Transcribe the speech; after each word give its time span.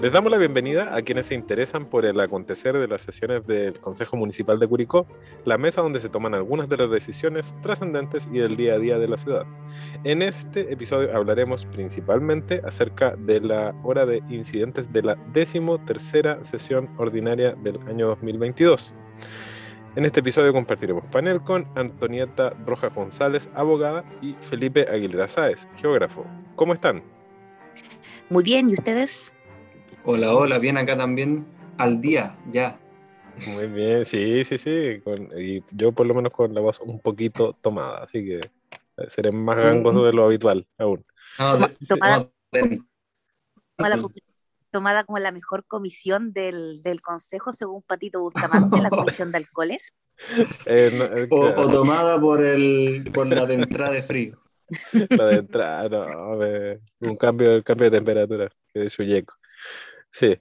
Les 0.00 0.10
damos 0.10 0.30
la 0.32 0.38
bienvenida 0.38 0.96
a 0.96 1.02
quienes 1.02 1.26
se 1.26 1.34
interesan 1.34 1.84
por 1.84 2.06
el 2.06 2.18
acontecer 2.20 2.78
de 2.78 2.88
las 2.88 3.02
sesiones 3.02 3.46
del 3.46 3.78
Consejo 3.80 4.16
Municipal 4.16 4.58
de 4.58 4.66
Curicó, 4.66 5.06
la 5.44 5.58
mesa 5.58 5.82
donde 5.82 6.00
se 6.00 6.08
toman 6.08 6.32
algunas 6.32 6.70
de 6.70 6.78
las 6.78 6.90
decisiones 6.90 7.54
trascendentes 7.60 8.26
y 8.32 8.38
del 8.38 8.56
día 8.56 8.76
a 8.76 8.78
día 8.78 8.98
de 8.98 9.08
la 9.08 9.18
ciudad. 9.18 9.44
En 10.04 10.22
este 10.22 10.72
episodio 10.72 11.14
hablaremos 11.14 11.66
principalmente 11.66 12.62
acerca 12.64 13.14
de 13.14 13.40
la 13.42 13.74
hora 13.82 14.06
de 14.06 14.22
incidentes 14.30 14.90
de 14.90 15.02
la 15.02 15.16
décimo 15.34 15.78
tercera 15.84 16.42
sesión 16.44 16.88
ordinaria 16.96 17.54
del 17.62 17.78
año 17.86 18.06
2022. 18.06 18.94
En 19.96 20.06
este 20.06 20.20
episodio 20.20 20.54
compartiremos 20.54 21.06
panel 21.08 21.42
con 21.42 21.68
Antonieta 21.74 22.56
Rojas 22.64 22.94
González, 22.94 23.50
abogada, 23.54 24.06
y 24.22 24.34
Felipe 24.40 24.88
Aguilera 24.88 25.28
Sáez, 25.28 25.68
geógrafo. 25.76 26.24
¿Cómo 26.56 26.72
están? 26.72 27.02
Muy 28.30 28.42
bien, 28.44 28.70
¿y 28.70 28.72
ustedes? 28.72 29.34
Hola, 30.12 30.34
hola, 30.34 30.58
bien 30.58 30.76
acá 30.76 30.96
también 30.96 31.46
al 31.78 32.00
día, 32.00 32.36
ya. 32.50 32.76
Muy 33.46 33.68
bien, 33.68 34.04
sí, 34.04 34.42
sí, 34.42 34.58
sí. 34.58 35.00
y 35.38 35.62
yo 35.70 35.92
por 35.92 36.04
lo 36.04 36.14
menos 36.14 36.34
con 36.34 36.52
la 36.52 36.60
voz 36.60 36.80
un 36.80 36.98
poquito 36.98 37.52
tomada, 37.52 38.02
así 38.02 38.24
que 38.24 38.40
seré 39.06 39.30
más 39.30 39.58
gangoso 39.58 40.04
de 40.04 40.12
lo 40.12 40.24
habitual 40.24 40.66
aún. 40.78 41.06
tomada, 44.72 45.04
como 45.04 45.20
la 45.20 45.30
mejor 45.30 45.64
comisión 45.64 46.32
del, 46.32 46.82
consejo, 47.04 47.52
según 47.52 47.82
Patito 47.82 48.20
Bustamante, 48.20 48.80
la 48.80 48.90
comisión 48.90 49.30
de 49.30 49.38
alcoholes. 49.38 49.94
Eh, 50.66 50.90
eh, 50.92 51.28
o, 51.30 51.68
tomada 51.68 52.20
por, 52.20 52.44
el, 52.44 53.08
por 53.14 53.28
la 53.28 53.46
de 53.46 53.54
entrada 53.54 53.92
de 53.92 54.02
frío. 54.02 54.40
La 55.10 55.26
de 55.26 55.36
entrada, 55.36 55.88
no, 55.88 56.38
un 57.00 57.16
cambio, 57.16 57.62
cambio 57.62 57.90
de 57.90 57.98
temperatura, 57.98 58.48
que 58.72 58.80
de 58.80 58.88
yeco. 58.88 59.34
Sí. 60.12 60.36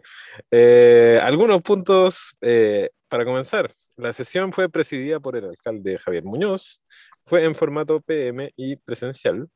Eh, 0.52 1.20
algunos 1.22 1.62
puntos 1.62 2.36
eh, 2.42 2.90
para 3.08 3.26
comenzar. 3.26 3.72
La 3.98 4.14
sesión 4.14 4.54
fue 4.54 4.70
presidida 4.70 5.20
por 5.20 5.36
el 5.38 5.46
alcalde 5.46 6.00
Javier 6.00 6.24
Muñoz, 6.26 6.82
fue 7.26 7.46
en 7.46 7.56
formato 7.56 8.02
PM 8.02 8.52
y 8.56 8.76
presencial. 8.78 9.50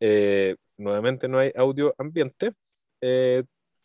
Eh, 0.00 0.56
nuevamente 0.78 1.28
no 1.28 1.38
hay 1.38 1.52
audio 1.56 1.94
ambiente. 1.98 2.52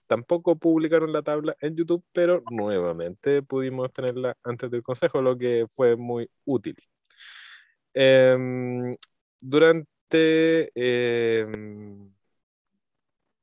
tampoco 0.07 0.55
publicaron 0.57 1.11
la 1.13 1.23
tabla 1.23 1.55
en 1.61 1.75
YouTube, 1.75 2.03
pero 2.13 2.43
nuevamente 2.51 3.41
pudimos 3.41 3.91
tenerla 3.93 4.37
antes 4.43 4.69
del 4.71 4.83
consejo, 4.83 5.21
lo 5.21 5.37
que 5.37 5.65
fue 5.69 5.95
muy 5.95 6.29
útil. 6.45 6.75
Em, 7.93 8.95
durante 9.39 10.71
em, 10.75 12.14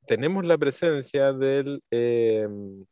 tenemos 0.05 0.45
la 0.45 0.57
presencia 0.57 1.33
del 1.33 1.81
em, 1.91 2.85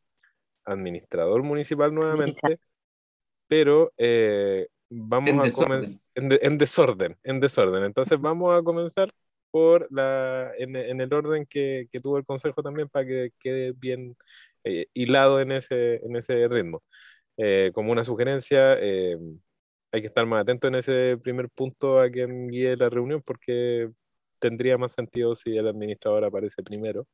administrador 0.65 1.43
municipal 1.43 1.93
nuevamente, 1.93 2.59
pero 3.47 3.91
eh, 3.97 4.67
vamos 4.89 5.47
a 5.47 5.51
comenzar 5.51 5.99
en, 6.15 6.57
desorden, 6.57 7.17
en 7.23 7.39
desorden. 7.39 7.83
Entonces 7.85 8.19
vamos 8.19 8.57
a 8.57 8.63
comenzar 8.63 9.11
por 9.51 9.87
la, 9.91 10.51
en, 10.57 10.75
el 10.75 11.13
orden 11.13 11.45
que, 11.45 11.87
tuvo 12.01 12.17
el 12.17 12.25
consejo 12.25 12.63
también 12.63 12.87
para 12.89 13.05
que 13.05 13.31
quede 13.39 13.73
bien 13.73 14.15
eh, 14.63 14.87
hilado 14.93 15.41
en 15.41 15.51
ese, 15.51 15.95
en 16.05 16.15
ese 16.15 16.47
ritmo. 16.47 16.81
Eh, 17.37 17.71
como 17.73 17.91
una 17.91 18.03
sugerencia, 18.03 18.77
em, 18.79 19.39
hay 19.91 20.01
que 20.01 20.07
estar 20.07 20.25
más 20.25 20.41
atento 20.41 20.67
en 20.67 20.75
ese 20.75 21.17
primer 21.17 21.49
punto 21.49 21.99
a 21.99 22.09
quien 22.09 22.47
guíe 22.47 22.77
la 22.77 22.89
reunión 22.89 23.21
porque 23.21 23.89
tendría 24.41 24.77
más 24.77 24.93
sentido 24.93 25.35
si 25.35 25.55
el 25.55 25.67
administrador 25.67 26.25
aparece 26.25 26.63
primero 26.63 27.07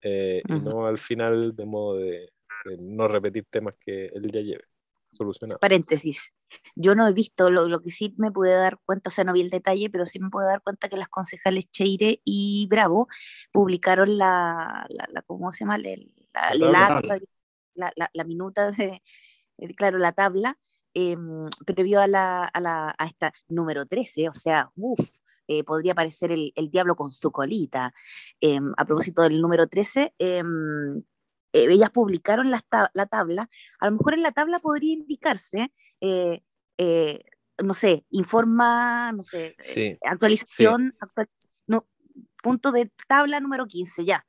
eh, 0.00 0.42
y 0.48 0.52
no 0.54 0.86
al 0.86 0.98
final 0.98 1.54
de 1.54 1.66
modo 1.66 1.98
de, 1.98 2.32
no 2.78 3.06
repetir 3.06 3.46
temas 3.50 3.76
que 3.76 4.06
él 4.06 4.30
ya 4.32 4.40
lleve 4.40 4.64
solucionados. 5.12 5.60
Paréntesis, 5.60 6.32
yo 6.74 6.94
no 6.94 7.06
he 7.06 7.12
visto, 7.12 7.50
lo, 7.50 7.80
que 7.80 7.90
sí 7.90 8.14
me 8.18 8.30
pude 8.30 8.52
dar 8.52 8.78
cuenta, 8.84 9.08
o 9.08 9.10
sea, 9.10 9.24
no 9.24 9.32
vi 9.32 9.42
el 9.42 9.50
detalle, 9.50 9.90
pero 9.90 10.06
sí 10.06 10.18
me 10.18 10.30
pude 10.30 10.46
dar 10.46 10.62
cuenta 10.62 10.88
que 10.88 10.96
las 10.96 11.08
concejales 11.08 11.70
Cheire 11.70 12.20
y 12.24 12.66
Bravo 12.68 13.08
publicaron 13.52 14.18
la, 14.18 14.86
la, 14.88 15.22
¿cómo 15.22 15.52
se 15.52 15.64
llama? 15.64 15.78
La, 15.78 15.92
la, 18.12 18.24
minuta 18.24 18.70
de, 18.72 19.02
claro, 19.76 19.98
la 19.98 20.12
tabla, 20.12 20.58
eh, 20.94 21.16
previo 21.66 22.00
a, 22.00 22.06
la, 22.06 22.44
a, 22.44 22.60
la, 22.60 22.94
a 22.96 23.06
esta 23.06 23.32
número 23.48 23.86
13, 23.86 24.28
o 24.28 24.34
sea, 24.34 24.70
uff, 24.76 25.00
eh, 25.48 25.64
podría 25.64 25.92
aparecer 25.92 26.30
el, 26.30 26.70
diablo 26.70 26.94
con 26.94 27.10
su 27.10 27.32
colita. 27.32 27.94
Em, 28.38 28.72
a 28.76 28.84
propósito 28.84 29.22
del 29.22 29.40
número 29.40 29.66
13, 29.66 30.14
em, 30.18 30.98
eh, 30.98 31.66
ellas 31.70 31.90
publicaron 31.90 32.50
la, 32.50 32.60
tabla. 32.60 33.48
A 33.80 33.86
lo 33.86 33.92
mejor 33.92 34.12
en 34.12 34.22
la 34.22 34.32
tabla 34.32 34.58
podría 34.60 34.92
indicarse, 34.92 35.72
eh, 36.02 36.42
no 37.64 37.72
sé, 37.72 38.04
informa, 38.10 39.12
no 39.12 39.22
sé, 39.22 39.56
actualización, 40.04 40.94
no, 41.66 41.88
punto 42.42 42.70
de 42.70 42.92
tabla 43.08 43.40
número 43.40 43.66
15, 43.66 44.04
ya. 44.04 44.26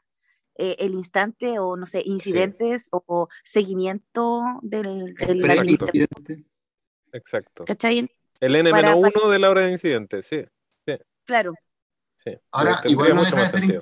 el 0.56 0.94
instante 0.94 1.60
o, 1.60 1.76
no 1.78 1.86
sé, 1.86 2.02
incidentes 2.06 2.88
o, 2.92 3.28
seguimiento 3.44 4.42
del, 4.62 5.14
del 5.16 6.46
Exacto. 7.12 7.66
¿Cachai? 7.66 8.10
El 8.40 8.56
N-1 8.56 9.30
de 9.30 9.40
la 9.40 9.50
hora 9.50 9.66
de 9.66 9.72
incidente, 9.74 10.22
sí. 10.22 10.46
Claro. 11.30 11.54
Ahora, 12.52 12.82
igual 12.86 13.14
no 13.14 13.24
deja, 13.24 13.44
de 13.44 13.50
ser, 13.50 13.80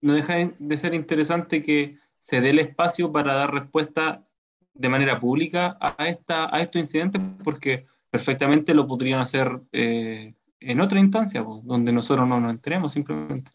no 0.00 0.14
deja, 0.14 0.34
de 0.58 0.76
ser, 0.78 0.94
interesante 0.94 1.62
que 1.62 1.98
se 2.18 2.40
dé 2.40 2.50
el 2.50 2.58
espacio 2.58 3.12
para 3.12 3.34
dar 3.34 3.52
respuesta 3.52 4.26
de 4.72 4.88
manera 4.88 5.20
pública 5.20 5.76
a, 5.78 6.08
esta, 6.08 6.54
a 6.54 6.62
estos 6.62 6.80
incidentes, 6.80 7.20
porque 7.44 7.86
perfectamente 8.10 8.72
lo 8.72 8.86
podrían 8.86 9.20
hacer 9.20 9.60
eh, 9.72 10.32
en 10.58 10.80
otra 10.80 10.98
instancia, 10.98 11.42
donde 11.42 11.92
nosotros 11.92 12.26
no 12.26 12.40
nos 12.40 12.50
enteremos 12.50 12.94
simplemente. 12.94 13.50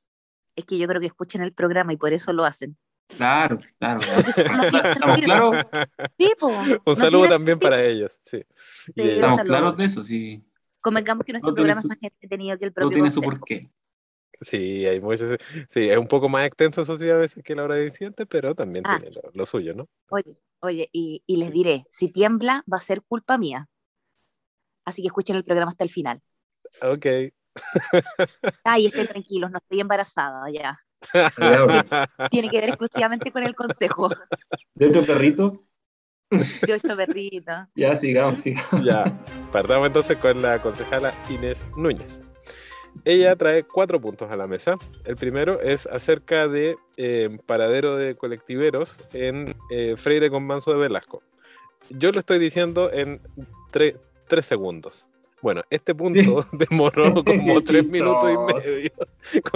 Es 0.55 0.65
que 0.65 0.77
yo 0.77 0.87
creo 0.87 1.01
que 1.01 1.07
escuchan 1.07 1.41
el 1.41 1.53
programa 1.53 1.93
y 1.93 1.97
por 1.97 2.13
eso 2.13 2.31
lo 2.31 2.45
hacen. 2.45 2.77
Claro, 3.17 3.57
claro. 3.79 4.01
¿Estamos 4.37 5.21
claros? 5.21 5.65
Un 6.85 6.95
saludo 6.95 7.27
también 7.27 7.57
para 7.57 7.83
ellos. 7.83 8.19
Sí. 8.23 8.45
estamos 8.95 9.41
claros 9.41 9.75
de 9.77 9.85
eso, 9.85 10.03
sí. 10.03 10.43
Convengamos 10.81 11.25
que 11.25 11.33
nuestro 11.33 11.53
programa 11.53 11.79
es 11.79 11.85
más 11.85 11.97
entretenido 12.01 12.57
que 12.57 12.65
el 12.65 12.73
propio. 12.73 12.89
No 12.89 12.93
tiene 12.93 13.11
su 13.11 13.21
porqué. 13.21 13.69
Sí, 14.41 14.87
hay 14.87 14.99
muchos, 14.99 15.37
sí, 15.69 15.87
es 15.87 15.97
un 15.97 16.07
poco 16.07 16.27
más 16.27 16.47
extenso, 16.47 16.81
eso 16.81 16.97
sí, 16.97 17.07
a 17.07 17.15
veces 17.15 17.43
que 17.43 17.53
la 17.53 17.63
hora 17.63 17.75
de 17.75 17.85
incidente, 17.85 18.25
pero 18.25 18.55
también 18.55 18.83
ah. 18.87 18.99
tiene 18.99 19.15
lo, 19.33 19.45
suyo, 19.45 19.75
¿no? 19.75 19.87
Oye, 20.09 20.35
oye, 20.61 20.89
y, 20.91 21.21
y, 21.27 21.35
les 21.37 21.51
diré, 21.51 21.85
si 21.91 22.07
tiembla, 22.07 22.63
va 22.71 22.77
a 22.77 22.81
ser 22.81 23.03
culpa 23.03 23.37
mía. 23.37 23.69
Así 24.83 25.03
que 25.03 25.09
escuchen 25.09 25.35
el 25.35 25.43
programa 25.43 25.69
hasta 25.69 25.83
el 25.83 25.91
final. 25.91 26.21
Ok. 26.81 27.05
Ay, 28.63 28.87
estén 28.87 29.07
tranquilos, 29.07 29.51
no 29.51 29.59
estoy 29.59 29.79
embarazada 29.79 30.49
ya. 30.51 30.79
tiene 32.31 32.49
que 32.49 32.59
ver 32.59 32.69
exclusivamente 32.69 33.31
con 33.31 33.43
el 33.43 33.55
consejo. 33.55 34.09
¿De 34.73 34.87
otro 34.87 35.05
perrito? 35.05 35.59
De 36.65 36.73
ocho 36.73 36.95
perritos. 36.95 37.67
Ya, 37.75 37.95
sigamos, 37.95 38.41
sigamos. 38.41 38.85
Ya, 38.85 39.19
partamos 39.51 39.87
entonces 39.87 40.17
con 40.17 40.41
la 40.41 40.61
concejala 40.61 41.13
Inés 41.29 41.65
Núñez. 41.75 42.21
Ella 43.05 43.35
trae 43.35 43.63
cuatro 43.63 44.01
puntos 44.01 44.31
a 44.31 44.35
la 44.35 44.47
mesa. 44.47 44.77
El 45.05 45.15
primero 45.15 45.61
es 45.61 45.85
acerca 45.87 46.47
de 46.47 46.75
eh, 46.97 47.37
paradero 47.45 47.95
de 47.95 48.15
colectiveros 48.15 48.99
en 49.13 49.55
eh, 49.69 49.95
Freire 49.97 50.29
con 50.29 50.45
Manso 50.45 50.71
de 50.71 50.77
Velasco. 50.77 51.23
Yo 51.89 52.11
lo 52.11 52.19
estoy 52.19 52.39
diciendo 52.39 52.91
en 52.91 53.21
tres 53.71 54.45
segundos. 54.45 55.07
Bueno, 55.41 55.63
este 55.69 55.95
punto 55.95 56.19
demoró 56.51 57.13
como 57.25 57.61
tres 57.61 57.85
minutos 57.87 58.29
y 58.31 58.37
medio. 58.37 58.91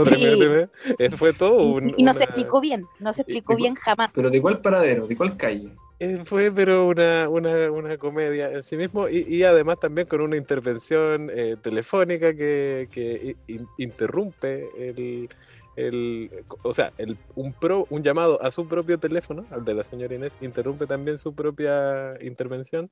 Sí. 0.06 1.09
Fue 1.17 1.34
todo 1.34 1.64
un, 1.64 1.91
Y 1.97 2.03
no 2.03 2.14
se 2.14 2.23
explicó 2.23 2.61
bien, 2.61 2.85
no 2.99 3.14
se 3.14 3.22
explicó 3.22 3.55
bien 3.55 3.76
jamás. 3.76 4.11
¿Pero 4.14 4.29
de 4.29 4.41
cuál 4.41 4.61
paradero? 4.61 5.08
¿De 5.08 5.16
cuál 5.16 5.35
calle? 5.37 5.70
Eh, 5.99 6.22
fue 6.23 6.52
pero 6.52 6.87
una, 6.87 7.28
una, 7.29 7.72
una, 7.72 7.97
comedia 7.97 8.52
en 8.52 8.64
sí 8.64 8.78
mismo 8.78 9.08
y, 9.08 9.26
y, 9.28 9.43
además 9.43 9.79
también 9.79 10.08
con 10.08 10.22
una 10.22 10.35
intervención 10.35 11.32
eh, 11.34 11.55
telefónica 11.61 12.35
que, 12.35 12.90
que 12.91 13.35
interrumpe 13.78 14.67
el, 14.78 15.29
el, 15.75 16.31
o 16.63 16.73
sea, 16.73 16.91
el, 16.97 17.17
un, 17.35 17.53
pro, 17.53 17.87
un 17.89 18.03
llamado 18.03 18.41
a 18.41 18.51
su 18.51 18.67
propio 18.67 18.97
teléfono, 18.99 19.45
al 19.51 19.66
de 19.66 19.73
la 19.73 19.83
señora 19.83 20.16
Inés, 20.16 20.35
interrumpe 20.41 20.87
también 20.87 21.17
su 21.17 21.33
propia 21.33 22.16
intervención 22.22 22.89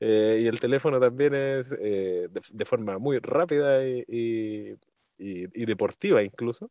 eh, 0.00 0.40
y 0.42 0.46
el 0.46 0.60
teléfono 0.60 1.00
también 1.00 1.34
es 1.34 1.70
de, 1.70 2.28
de, 2.50 2.64
forma 2.64 2.98
muy 2.98 3.18
rápida 3.18 3.86
y, 3.86 4.04
y, 4.08 4.76
y 5.18 5.64
deportiva 5.66 6.22
incluso 6.22 6.70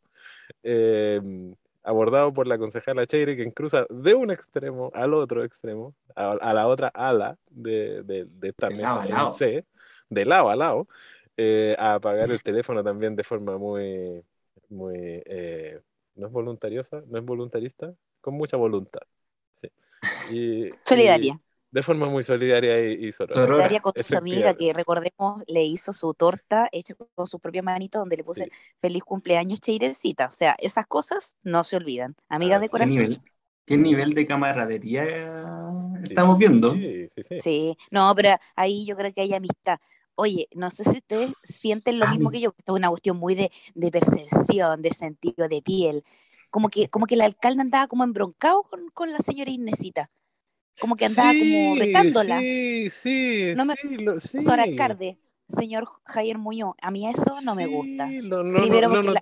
abordado 1.84 2.34
por 2.34 2.48
la 2.48 2.58
concejala 2.58 3.06
Cheire, 3.06 3.36
que 3.36 3.52
cruza 3.52 3.86
de 3.90 4.14
un 4.14 4.32
extremo 4.32 4.90
al 4.94 5.14
otro 5.14 5.44
extremo, 5.44 5.94
a, 6.16 6.54
la 6.54 6.68
otra 6.68 6.88
ala 6.88 7.38
de, 7.52 8.04
de, 8.04 8.26
de 8.26 8.50
esta 8.50 8.70
mesa 8.70 9.06
en 9.06 9.34
C, 9.34 9.66
de 10.10 10.26
lado 10.26 10.50
a 10.50 10.56
lado, 10.56 10.88
eh, 11.36 11.76
a 11.78 11.96
apagar 11.96 12.32
el 12.32 12.42
teléfono 12.42 12.84
también 12.84 13.16
de 13.16 13.24
forma 13.24 13.58
muy, 13.58 14.24
muy, 14.74 14.96
eh, 14.98 15.80
no 16.16 16.28
es 16.28 16.34
voluntariosa, 16.34 17.04
no 17.08 17.18
es 17.18 17.26
voluntarista, 17.26 17.94
con 18.22 18.36
mucha 18.36 18.58
voluntad. 18.58 19.02
Y, 20.32 20.70
solidaria. 20.84 21.40
de 21.72 21.82
forma 21.82 22.08
muy 22.08 22.24
solidaria 22.24 22.92
y, 22.92 23.06
y 23.06 23.12
Solidaria 23.14 23.80
con 23.80 23.94
su 23.96 24.18
amiga 24.18 24.54
que 24.54 24.74
recordemos 24.74 25.44
le 25.48 25.64
hizo 25.64 25.94
su 25.94 26.14
torta 26.14 26.68
hecha 26.74 26.94
con 27.16 27.26
su 27.26 27.40
propia 27.40 27.62
manito 27.62 28.00
donde 28.00 28.18
le 28.18 28.24
puse 28.24 28.50
feliz 28.80 29.04
cumpleaños 29.04 29.62
Cheirecita. 29.62 30.28
O 30.28 30.32
sea, 30.32 30.58
esas 30.60 30.88
cosas 30.88 31.38
no 31.42 31.64
se 31.64 31.78
olvidan. 31.78 32.16
Amiga 32.28 32.60
de 32.60 32.68
corazón. 32.68 33.24
¿Qué 33.66 33.78
nivel 33.78 34.14
de 34.14 34.28
camaradería 34.28 35.06
estamos 36.04 36.38
viendo? 36.38 36.74
Sí, 36.74 37.08
sí, 37.16 37.40
sí, 37.40 37.78
no, 37.92 38.14
pero 38.14 38.38
ahí 38.56 38.86
yo 38.86 38.98
creo 38.98 39.14
que 39.14 39.22
hay 39.22 39.34
amistad. 39.34 39.80
Oye, 40.16 40.48
no 40.54 40.70
sé 40.70 40.84
si 40.84 40.98
ustedes 40.98 41.34
sienten 41.44 42.00
lo 42.00 42.08
mismo 42.08 42.30
que 42.30 42.40
yo, 42.40 42.54
esto 42.58 42.74
es 42.74 42.80
una 42.80 42.90
cuestión 42.90 43.18
muy 43.18 43.36
de, 43.36 43.52
de, 43.74 43.92
percepción, 43.92 44.82
de 44.82 44.92
sentido 44.92 45.48
de 45.48 45.62
piel. 45.62 46.04
Como 46.50 46.70
que, 46.70 46.88
como 46.88 47.08
que 47.08 47.16
el 47.16 47.22
alcalde 47.22 47.62
andaba 47.62 47.88
como 47.88 48.04
embroncado 48.04 48.64
con, 48.64 48.90
con 48.90 49.12
la 49.12 49.20
señora 49.20 49.50
Inesita. 49.50 50.12
Como 50.80 50.96
que 50.96 51.06
andaba 51.06 51.30
como 51.30 51.76
retándola. 51.76 52.40
Sí, 52.40 52.90
sí, 52.90 53.54
no 53.56 53.66
me, 53.66 53.76
sí, 53.76 53.98
lo, 53.98 54.20
sí. 54.20 54.40
señor 55.48 55.88
Javier 56.06 56.38
Muñoz, 56.38 56.76
a 56.82 56.92
mí 56.92 57.08
eso 57.08 57.42
no 57.44 57.56
me 57.56 57.68
gusta. 57.68 58.08
primero 58.08 58.90
porque, 58.90 59.20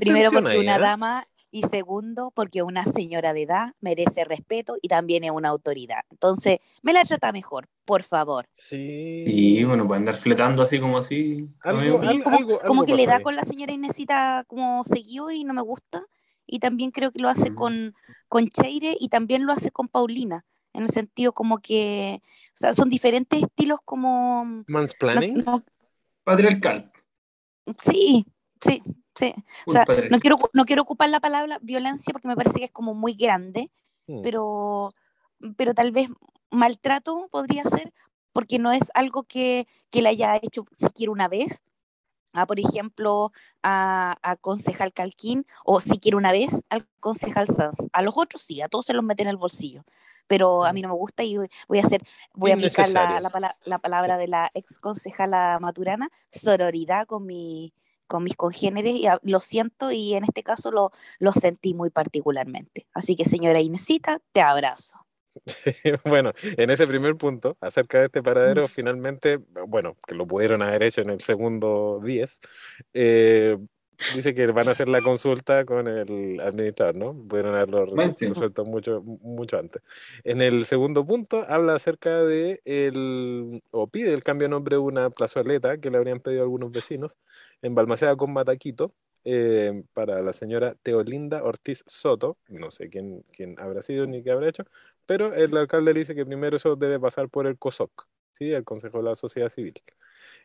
primero 0.00 0.30
porque 0.30 0.58
una 0.58 0.76
¿eh? 0.76 0.80
dama 0.80 1.28
y 1.52 1.62
segundo, 1.64 2.32
porque 2.34 2.62
una 2.62 2.82
señora 2.84 3.34
de 3.34 3.42
edad 3.42 3.74
merece 3.80 4.24
respeto 4.24 4.76
y 4.80 4.88
también 4.88 5.22
es 5.22 5.30
una 5.30 5.50
autoridad. 5.50 6.00
Entonces, 6.10 6.60
me 6.82 6.94
la 6.94 7.04
trata 7.04 7.30
mejor, 7.30 7.68
por 7.84 8.02
favor. 8.02 8.48
Sí. 8.52 9.24
Y 9.26 9.62
bueno, 9.62 9.86
puede 9.86 10.00
andar 10.00 10.16
fletando 10.16 10.62
así 10.62 10.80
como 10.80 10.96
así. 10.96 11.46
como, 12.66 12.84
que 12.84 12.94
le 12.94 13.06
da 13.06 13.20
con 13.20 13.36
la 13.36 13.44
señora 13.44 13.74
Inesita 13.74 14.44
como 14.48 14.82
seguido 14.84 15.30
y 15.30 15.44
no 15.44 15.52
me 15.52 15.60
gusta. 15.60 16.06
Y 16.46 16.58
también 16.58 16.90
creo 16.90 17.12
que 17.12 17.20
lo 17.20 17.28
hace 17.28 17.54
con, 17.54 17.94
con 18.28 18.48
Cheire 18.48 18.96
y 18.98 19.10
también 19.10 19.44
lo 19.44 19.52
hace 19.52 19.70
con 19.70 19.88
Paulina. 19.88 20.46
En 20.72 20.84
el 20.84 20.88
sentido 20.90 21.34
como 21.34 21.58
que, 21.58 22.22
o 22.24 22.54
sea, 22.54 22.72
son 22.72 22.88
diferentes 22.88 23.42
estilos 23.42 23.80
como... 23.84 24.64
Mansplaining. 24.66 25.44
Patriarcal. 26.24 26.90
Sí, 27.78 28.24
sí, 28.58 28.82
Sí, 29.14 29.34
o 29.66 29.72
sea, 29.72 29.84
no 30.10 30.20
quiero, 30.20 30.38
no 30.54 30.64
quiero 30.64 30.82
ocupar 30.82 31.10
la 31.10 31.20
palabra 31.20 31.58
violencia 31.60 32.12
porque 32.12 32.28
me 32.28 32.36
parece 32.36 32.58
que 32.58 32.64
es 32.64 32.70
como 32.70 32.94
muy 32.94 33.12
grande, 33.14 33.70
mm. 34.06 34.22
pero, 34.22 34.94
pero 35.56 35.74
tal 35.74 35.92
vez 35.92 36.08
maltrato 36.50 37.28
podría 37.30 37.64
ser 37.64 37.92
porque 38.32 38.58
no 38.58 38.72
es 38.72 38.90
algo 38.94 39.24
que, 39.24 39.66
que 39.90 40.02
le 40.02 40.08
haya 40.08 40.36
hecho 40.36 40.64
siquiera 40.78 41.12
una 41.12 41.28
vez, 41.28 41.62
a, 42.32 42.46
por 42.46 42.58
ejemplo, 42.58 43.32
a, 43.62 44.16
a, 44.22 44.36
concejal 44.36 44.94
Calquín 44.94 45.46
o 45.64 45.80
siquiera 45.80 46.16
una 46.16 46.32
vez 46.32 46.62
al 46.70 46.88
concejal 46.98 47.46
Sanz. 47.46 47.88
A 47.92 48.00
los 48.00 48.16
otros 48.16 48.40
sí, 48.42 48.62
a 48.62 48.68
todos 48.68 48.86
se 48.86 48.94
los 48.94 49.04
meten 49.04 49.26
en 49.26 49.32
el 49.32 49.36
bolsillo. 49.36 49.84
Pero 50.28 50.64
a 50.64 50.72
mí 50.72 50.80
no 50.80 50.88
me 50.88 50.94
gusta 50.94 51.24
y 51.24 51.36
voy 51.36 51.78
a 51.78 51.82
hacer, 51.82 52.02
voy 52.32 52.52
a 52.52 52.54
aplicar 52.54 52.88
la, 52.88 53.20
la, 53.20 53.56
la, 53.64 53.78
palabra 53.80 54.16
de 54.16 54.28
la 54.28 54.50
ex 54.54 54.78
concejala 54.78 55.58
Maturana, 55.60 56.08
sororidad 56.30 57.06
con 57.06 57.26
mi, 57.26 57.74
con 58.12 58.24
mis 58.24 58.36
congéneres 58.36 58.92
y 58.94 59.06
lo 59.22 59.40
siento 59.40 59.90
y 59.90 60.12
en 60.12 60.24
este 60.24 60.42
caso 60.42 60.70
lo, 60.70 60.90
lo 61.18 61.32
sentí 61.32 61.72
muy 61.72 61.88
particularmente. 61.88 62.86
Así 62.92 63.16
que 63.16 63.24
señora 63.24 63.62
Inesita, 63.62 64.20
te 64.32 64.42
abrazo. 64.42 64.98
bueno, 66.04 66.32
en 66.42 66.68
ese 66.68 66.86
primer 66.86 67.16
punto, 67.16 67.56
acerca 67.62 68.00
de 68.00 68.06
este 68.06 68.22
paradero, 68.22 68.68
finalmente, 68.68 69.38
bueno, 69.66 69.96
que 70.06 70.14
lo 70.14 70.26
pudieron 70.26 70.62
haber 70.62 70.82
hecho 70.82 71.00
en 71.00 71.08
el 71.08 71.22
segundo 71.22 72.00
10, 72.04 72.40
eh, 72.92 73.56
dice 74.14 74.34
que 74.34 74.46
van 74.46 74.68
a 74.68 74.72
hacer 74.72 74.88
la 74.88 75.00
consulta 75.00 75.64
con 75.64 75.86
el 75.86 76.40
administrador, 76.40 76.96
¿no? 76.96 77.14
Pudieron 77.28 77.54
haberlo 77.54 77.86
resuelto 77.86 78.64
mucho, 78.64 79.02
mucho 79.02 79.58
antes. 79.58 79.82
En 80.24 80.42
el 80.42 80.64
segundo 80.66 81.04
punto 81.04 81.44
habla 81.48 81.74
acerca 81.74 82.22
de 82.22 82.60
el, 82.64 83.62
o 83.70 83.86
pide 83.86 84.12
el 84.12 84.24
cambio 84.24 84.46
de 84.46 84.50
nombre 84.50 84.76
de 84.76 84.80
una 84.80 85.10
plazoleta 85.10 85.78
que 85.78 85.90
le 85.90 85.98
habrían 85.98 86.20
pedido 86.20 86.42
algunos 86.42 86.72
vecinos 86.72 87.18
en 87.62 87.74
Balmaceda 87.74 88.16
con 88.16 88.32
Mataquito. 88.32 88.94
Eh, 89.24 89.84
para 89.94 90.20
la 90.20 90.32
señora 90.32 90.74
Teolinda 90.82 91.44
Ortiz 91.44 91.84
Soto, 91.86 92.38
no 92.48 92.72
sé 92.72 92.88
quién, 92.90 93.24
quién 93.32 93.54
habrá 93.60 93.80
sido 93.80 94.04
ni 94.04 94.20
qué 94.24 94.32
habrá 94.32 94.48
hecho, 94.48 94.64
pero 95.06 95.32
el 95.32 95.56
alcalde 95.56 95.92
le 95.94 96.00
dice 96.00 96.16
que 96.16 96.26
primero 96.26 96.56
eso 96.56 96.74
debe 96.74 96.98
pasar 96.98 97.28
por 97.28 97.46
el 97.46 97.56
COSOC, 97.56 98.08
¿sí? 98.32 98.50
el 98.50 98.64
Consejo 98.64 98.98
de 98.98 99.04
la 99.04 99.14
Sociedad 99.14 99.48
Civil. 99.48 99.80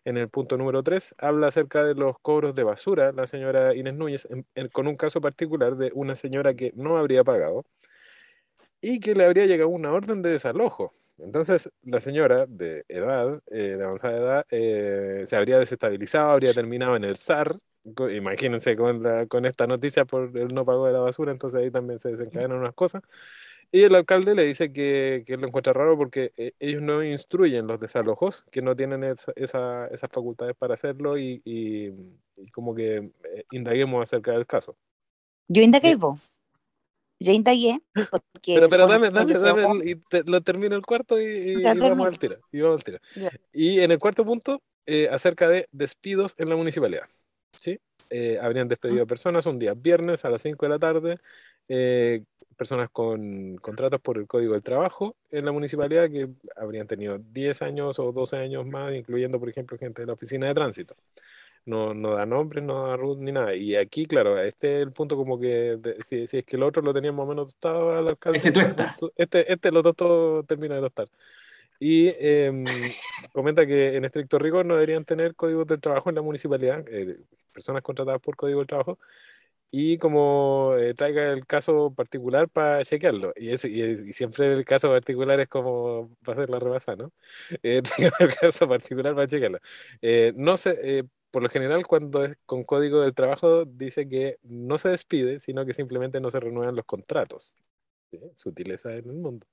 En 0.08 0.16
el 0.16 0.30
punto 0.30 0.56
número 0.56 0.84
3 0.84 1.16
habla 1.18 1.48
acerca 1.48 1.84
de 1.84 1.94
los 1.94 2.18
cobros 2.20 2.56
de 2.56 2.64
basura, 2.64 3.12
la 3.12 3.28
señora 3.28 3.76
Inés 3.76 3.94
Núñez, 3.94 4.26
con 4.72 4.88
un 4.88 4.96
caso 4.96 5.20
particular 5.20 5.76
de 5.76 5.92
una 5.94 6.16
señora 6.16 6.54
que 6.54 6.72
no 6.78 6.96
habría 6.98 7.26
pagado 7.26 7.66
y 8.80 9.02
que 9.02 9.16
le 9.16 9.26
habría 9.26 9.48
llegado 9.48 9.68
una 9.68 9.92
orden 9.92 10.22
de 10.22 10.30
desalojo. 10.32 10.94
Entonces, 11.18 11.70
la 11.84 12.00
señora 12.00 12.46
de 12.48 12.86
edad, 12.88 13.42
eh, 13.48 13.76
de 13.78 13.84
avanzada 13.84 14.18
edad, 14.18 14.46
eh, 14.50 15.24
se 15.28 15.36
habría 15.36 15.60
desestabilizado, 15.60 16.30
habría 16.32 16.54
terminado 16.54 16.96
en 16.96 17.04
el 17.04 17.18
SAR. 17.18 17.58
Imagínense 18.10 18.78
con, 18.78 19.04
la, 19.04 19.26
con 19.28 19.46
esta 19.46 19.68
noticia 19.68 20.06
por 20.06 20.38
el 20.38 20.54
no 20.54 20.64
pago 20.64 20.88
de 20.88 20.94
la 20.94 21.00
basura, 21.00 21.34
entonces 21.34 21.60
ahí 21.60 21.70
también 21.70 22.00
se 22.00 22.12
desencadenan 22.12 22.60
unas 22.60 22.74
cosas. 22.76 23.04
Y 23.72 23.84
el 23.84 23.96
alcalde 23.96 24.34
le 24.34 24.46
dice 24.46 24.72
que, 24.72 25.24
que 25.28 25.36
lo 25.36 25.48
encuentra 25.48 25.74
raro 25.74 25.98
porque 25.98 26.32
eh, 26.38 26.54
ellos 26.60 26.82
no 26.82 27.04
instruyen 27.04 27.68
los 27.68 27.80
desalojos, 27.80 28.46
que 28.50 28.62
no 28.62 28.76
tienen 28.76 29.04
esa, 29.04 29.88
esas 29.88 30.10
facultades 30.10 30.56
para 30.56 30.76
hacerlo 30.76 31.18
y, 31.18 31.42
y, 31.44 31.92
como 32.52 32.74
que 32.74 33.12
eh, 33.24 33.46
indaguemos 33.52 34.02
acerca 34.02 34.32
del 34.32 34.46
caso. 34.46 34.78
Yo 35.50 35.62
indagué, 35.62 35.96
vos. 35.96 36.20
Yo 37.20 37.34
indagué. 37.34 37.82
Porque, 37.94 38.56
pero, 38.56 38.70
pero 38.70 38.88
dame, 38.88 39.10
dame, 39.10 39.34
dame, 39.34 39.82
y 39.84 40.02
lo 40.26 40.42
termino 40.42 40.76
el 40.76 40.86
cuarto 40.86 41.20
y, 41.20 41.62
vamos 41.62 42.08
al 42.08 42.20
tiro. 42.20 42.38
Y, 42.52 42.62
vamos 42.62 42.78
al 42.78 42.84
tiro. 42.84 43.00
y 43.52 43.80
en 43.80 43.92
el 43.92 44.00
cuarto 44.00 44.24
punto, 44.24 44.62
eh, 44.86 45.10
acerca 45.12 45.50
de 45.50 45.68
despidos 45.72 46.36
en 46.38 46.50
la 46.50 46.56
municipalidad. 46.56 47.08
¿sí? 47.60 47.80
habrían 48.42 48.70
despedido 48.70 49.06
personas 49.06 49.46
un 49.46 49.60
día 49.60 49.74
viernes 49.74 50.24
a 50.24 50.30
las 50.30 50.42
5 50.42 50.66
de 50.66 50.70
la 50.70 50.80
tarde 50.80 51.18
personas 52.58 52.90
con 52.90 53.56
contratos 53.58 54.02
por 54.02 54.18
el 54.18 54.28
Código 54.28 54.54
del 54.54 54.64
Trabajo 54.64 55.16
en 55.32 55.46
la 55.46 55.52
municipalidad 55.52 56.10
que 56.10 56.28
habrían 56.56 56.88
tenido 56.88 57.18
10 57.18 57.62
años 57.62 58.00
o 58.00 58.12
12 58.12 58.38
años 58.38 58.66
más, 58.66 58.94
incluyendo, 58.94 59.40
por 59.40 59.50
ejemplo, 59.50 59.78
gente 59.78 60.02
de 60.02 60.08
la 60.08 60.14
oficina 60.14 60.48
de 60.48 60.54
tránsito. 60.54 60.96
No, 61.66 61.94
no 61.94 62.16
da 62.16 62.26
nombres, 62.26 62.64
no 62.64 62.88
da 62.88 62.96
RUT 62.96 63.20
ni 63.20 63.32
nada. 63.32 63.54
Y 63.54 63.76
aquí, 63.76 64.06
claro, 64.06 64.42
este 64.42 64.78
es 64.78 64.88
el 64.88 64.94
punto 64.94 65.18
como 65.18 65.40
que 65.40 65.78
si, 66.02 66.26
si, 66.26 66.38
es 66.40 66.46
que 66.46 66.56
el 66.56 66.64
otro 66.64 66.82
lo 66.82 66.94
tenía 66.94 67.12
más 67.12 67.26
o 67.26 67.28
menos 67.28 67.48
tostado 67.48 67.96
al 67.96 68.08
alcalde. 68.08 68.38
Ese 68.38 68.54
Este, 69.18 69.52
este 69.52 69.72
lo 69.72 69.84
tostó, 69.84 70.44
termina 70.44 70.76
de 70.76 70.82
tostar. 70.82 71.10
Y 71.80 72.10
em, 72.20 72.64
comenta 73.34 73.66
que 73.68 73.98
en 73.98 74.06
estricto 74.06 74.40
rigor 74.40 74.66
no 74.66 74.76
deberían 74.76 75.06
tener 75.06 75.36
códigos 75.36 75.68
del 75.68 75.82
trabajo 75.82 76.10
en 76.10 76.16
la 76.16 76.22
municipalidad, 76.22 76.84
eh, 76.88 77.18
personas 77.54 77.84
contratadas 77.84 78.22
por 78.22 78.36
código 78.36 78.60
del 78.60 78.68
trabajo, 78.68 78.98
y 79.72 79.98
como 79.98 80.76
eh, 80.78 80.94
traiga 80.94 81.32
el 81.34 81.46
caso 81.46 81.94
particular 81.94 82.50
para 82.50 82.84
chequearlo. 82.84 83.34
Y, 83.36 83.52
y, 83.52 84.14
siempre 84.14 84.54
el 84.54 84.66
caso 84.66 84.90
particular 84.90 85.40
es 85.40 85.48
como 85.50 86.10
va 86.28 86.34
a 86.34 86.36
ser 86.36 86.50
la 86.50 86.60
rebasa, 86.60 86.96
¿no? 86.96 87.12
Eh, 87.64 87.82
traiga 87.84 88.16
el 88.20 88.36
caso 88.36 88.68
particular 88.68 89.14
para 89.16 89.28
chequearlo. 89.28 89.60
Eh, 90.02 90.34
no 90.36 90.58
sé, 90.58 90.78
eh, 90.82 91.04
por 91.32 91.44
lo 91.44 91.50
general 91.50 91.86
cuando 91.86 92.24
es 92.24 92.38
con 92.46 92.64
código 92.64 93.02
del 93.02 93.14
trabajo 93.14 93.66
dice 93.66 94.08
que 94.08 94.38
no 94.44 94.78
se 94.78 94.90
despide, 94.90 95.40
sino 95.40 95.66
que 95.66 95.74
simplemente 95.74 96.20
no 96.22 96.32
se 96.32 96.40
renuevan 96.40 96.76
los 96.76 96.86
contratos. 96.86 97.58
Sutileza 98.34 98.94
en 98.94 99.10
el 99.10 99.18
mundo. 99.18 99.46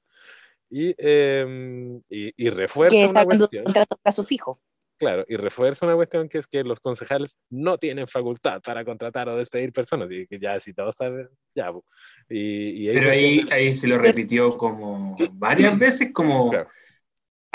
Y, 0.70 0.94
em, 0.96 1.98
y, 2.08 2.32
y 2.36 2.50
refuerza 2.50 3.08
una 3.08 3.24
cuestión. 3.24 3.64
Contrato 3.64 3.96
plazo 4.02 4.24
fijo. 4.24 4.60
Claro, 5.04 5.24
y 5.28 5.36
refuerza 5.36 5.84
una 5.84 5.96
cuestión 5.96 6.30
que 6.30 6.38
es 6.38 6.46
que 6.46 6.64
los 6.64 6.80
concejales 6.80 7.36
no 7.50 7.76
tienen 7.76 8.08
facultad 8.08 8.62
para 8.62 8.86
contratar 8.86 9.28
o 9.28 9.36
despedir 9.36 9.70
personas, 9.70 10.10
y 10.10 10.26
que 10.26 10.38
ya 10.38 10.58
si 10.60 10.72
todos 10.72 10.94
saben, 10.96 11.28
ya. 11.54 11.70
Y, 12.30 12.86
Pero 12.88 13.10
ahí, 13.10 13.44
ahí 13.50 13.74
se 13.74 13.86
lo 13.86 13.98
repitió 13.98 14.56
como 14.56 15.14
varias 15.32 15.78
veces, 15.78 16.10
como... 16.12 16.52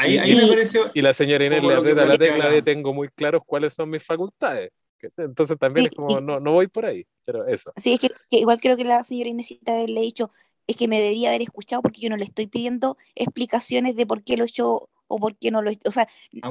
Ahí, 0.02 0.18
ahí 0.18 0.32
y, 0.32 0.36
me 0.36 0.48
pareció... 0.48 0.92
Y 0.94 1.02
la 1.02 1.14
señora 1.14 1.44
Inés 1.44 1.62
le 1.62 1.76
aprieta 1.76 2.06
la 2.06 2.18
tecla 2.18 2.48
de 2.48 2.62
tengo 2.62 2.94
muy 2.94 3.10
claros 3.10 3.42
cuáles 3.46 3.74
son 3.74 3.90
mis 3.90 4.02
facultades. 4.02 4.70
Entonces 5.18 5.58
también 5.60 5.88
es 5.88 5.92
como, 5.94 6.22
no, 6.22 6.40
no 6.40 6.54
voy 6.54 6.68
por 6.68 6.86
ahí, 6.86 7.06
pero 7.26 7.46
eso. 7.46 7.74
Sí, 7.76 7.94
es 7.94 8.00
que, 8.00 8.10
igual 8.30 8.62
creo 8.62 8.78
que 8.78 8.86
la 8.86 9.04
señora 9.04 9.28
Inés 9.28 9.58
le 9.66 9.84
he 9.84 10.04
dicho, 10.04 10.32
es 10.68 10.78
que 10.78 10.88
me 10.88 11.02
debería 11.02 11.30
haber 11.30 11.42
escuchado 11.42 11.82
porque 11.82 12.00
yo 12.00 12.10
no 12.10 12.16
le 12.16 12.24
estoy 12.24 12.48
pidiendo 12.48 12.96
explicaciones 13.16 13.96
de 13.96 14.06
por 14.06 14.24
qué 14.24 14.38
lo 14.38 14.44
he 14.44 14.48
hecho 14.48 14.88
o 15.08 15.18
por 15.18 15.36
qué 15.36 15.52
no 15.52 15.62
lo 15.62 15.70
he 15.70 15.74
hecho. 15.74 15.90
O 15.90 15.92
sea, 15.92 16.08
el, 16.32 16.42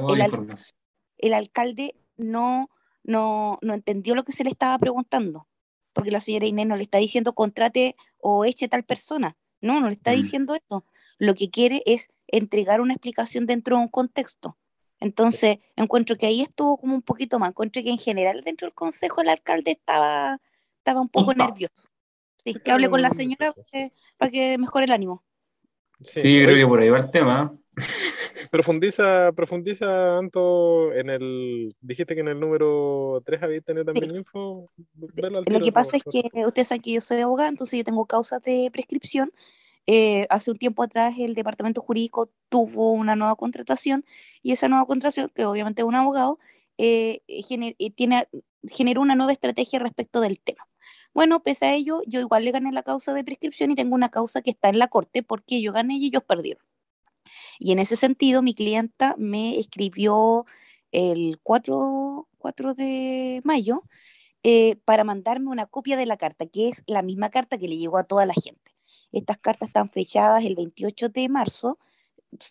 el 1.19 1.33
alcalde 1.33 1.95
no, 2.17 2.69
no, 3.03 3.57
no 3.61 3.73
entendió 3.73 4.15
lo 4.15 4.23
que 4.23 4.31
se 4.31 4.43
le 4.43 4.49
estaba 4.49 4.77
preguntando, 4.77 5.47
porque 5.93 6.11
la 6.11 6.19
señora 6.19 6.47
Inés 6.47 6.67
no 6.67 6.75
le 6.75 6.83
está 6.83 6.97
diciendo 6.97 7.33
contrate 7.33 7.95
o 8.17 8.45
eche 8.45 8.67
tal 8.67 8.83
persona, 8.83 9.37
no, 9.61 9.79
no 9.79 9.87
le 9.87 9.93
está 9.93 10.11
mm. 10.11 10.15
diciendo 10.15 10.55
eso. 10.55 10.85
Lo 11.17 11.35
que 11.35 11.49
quiere 11.49 11.83
es 11.85 12.09
entregar 12.27 12.81
una 12.81 12.93
explicación 12.93 13.45
dentro 13.45 13.77
de 13.77 13.83
un 13.83 13.87
contexto. 13.89 14.57
Entonces, 14.99 15.59
encuentro 15.75 16.17
que 16.17 16.25
ahí 16.25 16.41
estuvo 16.41 16.77
como 16.77 16.95
un 16.95 17.01
poquito 17.01 17.39
más. 17.39 17.49
Encuentro 17.49 17.81
que 17.81 17.89
en 17.89 17.97
general 17.97 18.41
dentro 18.43 18.67
del 18.67 18.73
consejo 18.73 19.21
el 19.21 19.29
alcalde 19.29 19.71
estaba, 19.71 20.39
estaba 20.77 21.01
un 21.01 21.09
poco 21.09 21.33
nervioso. 21.33 21.73
Sí, 22.43 22.53
que 22.53 22.71
hable 22.71 22.89
con 22.89 23.01
la 23.01 23.11
señora 23.11 23.53
para 23.53 23.67
que, 23.69 23.93
para 24.17 24.31
que 24.31 24.57
mejore 24.57 24.85
el 24.85 24.91
ánimo. 24.91 25.23
Sí, 26.01 26.39
yo 26.39 26.45
creo 26.45 26.55
que 26.55 26.67
por 26.67 26.79
ahí 26.79 26.89
va 26.89 26.99
el 26.99 27.11
tema. 27.11 27.53
Profundiza, 28.51 29.31
profundiza, 29.33 30.17
Anto, 30.17 30.91
en 30.93 31.09
el. 31.09 31.75
Dijiste 31.81 32.15
que 32.15 32.21
en 32.21 32.29
el 32.29 32.39
número 32.39 33.21
3 33.25 33.43
había 33.43 33.61
tenido 33.61 33.85
también 33.85 34.15
info. 34.15 34.69
Lo 34.95 35.59
que 35.59 35.71
pasa 35.71 35.97
es 35.97 36.03
que 36.03 36.29
ustedes 36.45 36.67
saben 36.67 36.81
que 36.81 36.93
yo 36.93 37.01
soy 37.01 37.21
abogada, 37.21 37.49
entonces 37.49 37.77
yo 37.77 37.83
tengo 37.83 38.05
causas 38.05 38.41
de 38.41 38.69
prescripción. 38.71 39.31
Eh, 39.85 40.27
hace 40.29 40.51
un 40.51 40.57
tiempo 40.57 40.83
atrás 40.83 41.15
el 41.17 41.33
departamento 41.33 41.81
jurídico 41.81 42.29
tuvo 42.49 42.91
una 42.91 43.15
nueva 43.15 43.35
contratación 43.35 44.05
y 44.43 44.51
esa 44.51 44.67
nueva 44.67 44.85
contratación, 44.85 45.31
que 45.33 45.45
obviamente 45.45 45.81
es 45.81 45.87
un 45.87 45.95
abogado, 45.95 46.37
eh, 46.77 47.21
eh, 47.27 47.91
tiene, 47.91 48.27
generó 48.67 49.01
una 49.01 49.15
nueva 49.15 49.31
estrategia 49.31 49.79
respecto 49.79 50.21
del 50.21 50.39
tema. 50.39 50.67
Bueno, 51.13 51.41
pese 51.41 51.65
a 51.65 51.73
ello, 51.73 52.01
yo 52.05 52.19
igual 52.19 52.45
le 52.45 52.51
gané 52.51 52.71
la 52.71 52.83
causa 52.83 53.13
de 53.13 53.23
prescripción 53.23 53.71
y 53.71 53.75
tengo 53.75 53.95
una 53.95 54.09
causa 54.09 54.41
que 54.41 54.51
está 54.51 54.69
en 54.69 54.79
la 54.79 54.87
corte 54.87 55.23
porque 55.23 55.61
yo 55.61 55.73
gané 55.73 55.97
y 55.97 56.07
ellos 56.07 56.23
perdieron. 56.23 56.63
Y 57.59 57.71
en 57.71 57.79
ese 57.79 57.95
sentido, 57.95 58.41
mi 58.41 58.53
clienta 58.53 59.15
me 59.17 59.59
escribió 59.59 60.45
el 60.91 61.39
4, 61.43 62.27
4 62.37 62.73
de 62.73 63.41
mayo 63.43 63.83
eh, 64.43 64.77
para 64.85 65.03
mandarme 65.03 65.49
una 65.49 65.65
copia 65.65 65.97
de 65.97 66.05
la 66.05 66.17
carta, 66.17 66.45
que 66.45 66.69
es 66.69 66.83
la 66.87 67.01
misma 67.01 67.29
carta 67.29 67.57
que 67.57 67.67
le 67.67 67.77
llegó 67.77 67.97
a 67.97 68.05
toda 68.05 68.25
la 68.25 68.33
gente. 68.33 68.71
Estas 69.11 69.37
cartas 69.37 69.69
están 69.69 69.89
fechadas 69.89 70.43
el 70.45 70.55
28 70.55 71.09
de 71.09 71.29
marzo, 71.29 71.79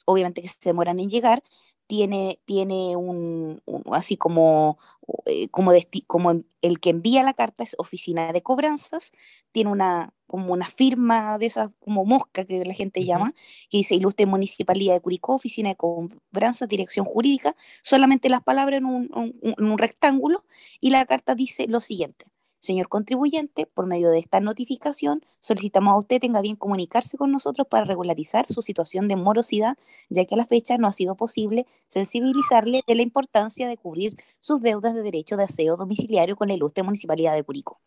obviamente 0.04 0.42
que 0.42 0.48
se 0.48 0.56
demoran 0.60 0.98
en 0.98 1.08
llegar, 1.08 1.42
tiene, 1.88 2.38
tiene 2.44 2.96
un, 2.96 3.62
así 3.90 4.16
como, 4.16 4.78
eh, 5.26 5.48
como, 5.48 5.72
como 6.06 6.32
el 6.60 6.80
que 6.80 6.90
envía 6.90 7.22
la 7.22 7.32
carta 7.32 7.64
es 7.64 7.74
oficina 7.78 8.32
de 8.32 8.42
cobranzas, 8.42 9.10
tiene 9.52 9.70
una, 9.70 10.12
como 10.26 10.52
una 10.52 10.66
firma 10.66 11.38
de 11.38 11.46
esa 11.46 11.72
como 11.80 12.04
mosca 12.04 12.44
que 12.44 12.62
la 12.64 12.74
gente 12.74 13.04
llama, 13.04 13.34
que 13.70 13.78
dice 13.78 13.94
Ilustre 13.94 14.26
Municipalidad 14.26 14.94
de 14.94 15.00
Curicó, 15.00 15.34
Oficina 15.34 15.70
de 15.70 15.76
Cobranzas, 15.76 16.68
Dirección 16.68 17.06
Jurídica, 17.06 17.56
solamente 17.82 18.28
las 18.28 18.42
palabras 18.42 18.78
en 18.78 18.84
un, 18.84 19.34
en 19.42 19.64
un 19.64 19.78
rectángulo, 19.78 20.44
y 20.80 20.90
la 20.90 21.06
carta 21.06 21.34
dice 21.34 21.66
lo 21.68 21.80
siguiente. 21.80 22.26
Señor 22.60 22.88
contribuyente, 22.88 23.66
por 23.66 23.86
medio 23.86 24.10
de 24.10 24.18
esta 24.18 24.40
notificación, 24.40 25.24
solicitamos 25.38 25.92
a 25.92 25.98
usted 25.98 26.20
tenga 26.20 26.40
bien 26.40 26.56
comunicarse 26.56 27.16
con 27.16 27.30
nosotros 27.30 27.68
para 27.68 27.84
regularizar 27.84 28.46
su 28.48 28.62
situación 28.62 29.06
de 29.06 29.14
morosidad, 29.14 29.76
ya 30.08 30.24
que 30.24 30.34
a 30.34 30.38
la 30.38 30.46
fecha 30.46 30.76
no 30.76 30.88
ha 30.88 30.92
sido 30.92 31.16
posible 31.16 31.66
sensibilizarle 31.86 32.82
de 32.86 32.94
la 32.96 33.02
importancia 33.02 33.68
de 33.68 33.76
cubrir 33.76 34.16
sus 34.40 34.60
deudas 34.60 34.94
de 34.94 35.02
derecho 35.02 35.36
de 35.36 35.44
aseo 35.44 35.76
domiciliario 35.76 36.36
con 36.36 36.48
la 36.48 36.54
ilustre 36.54 36.82
Municipalidad 36.82 37.34
de 37.34 37.44
Curicó. 37.44 37.80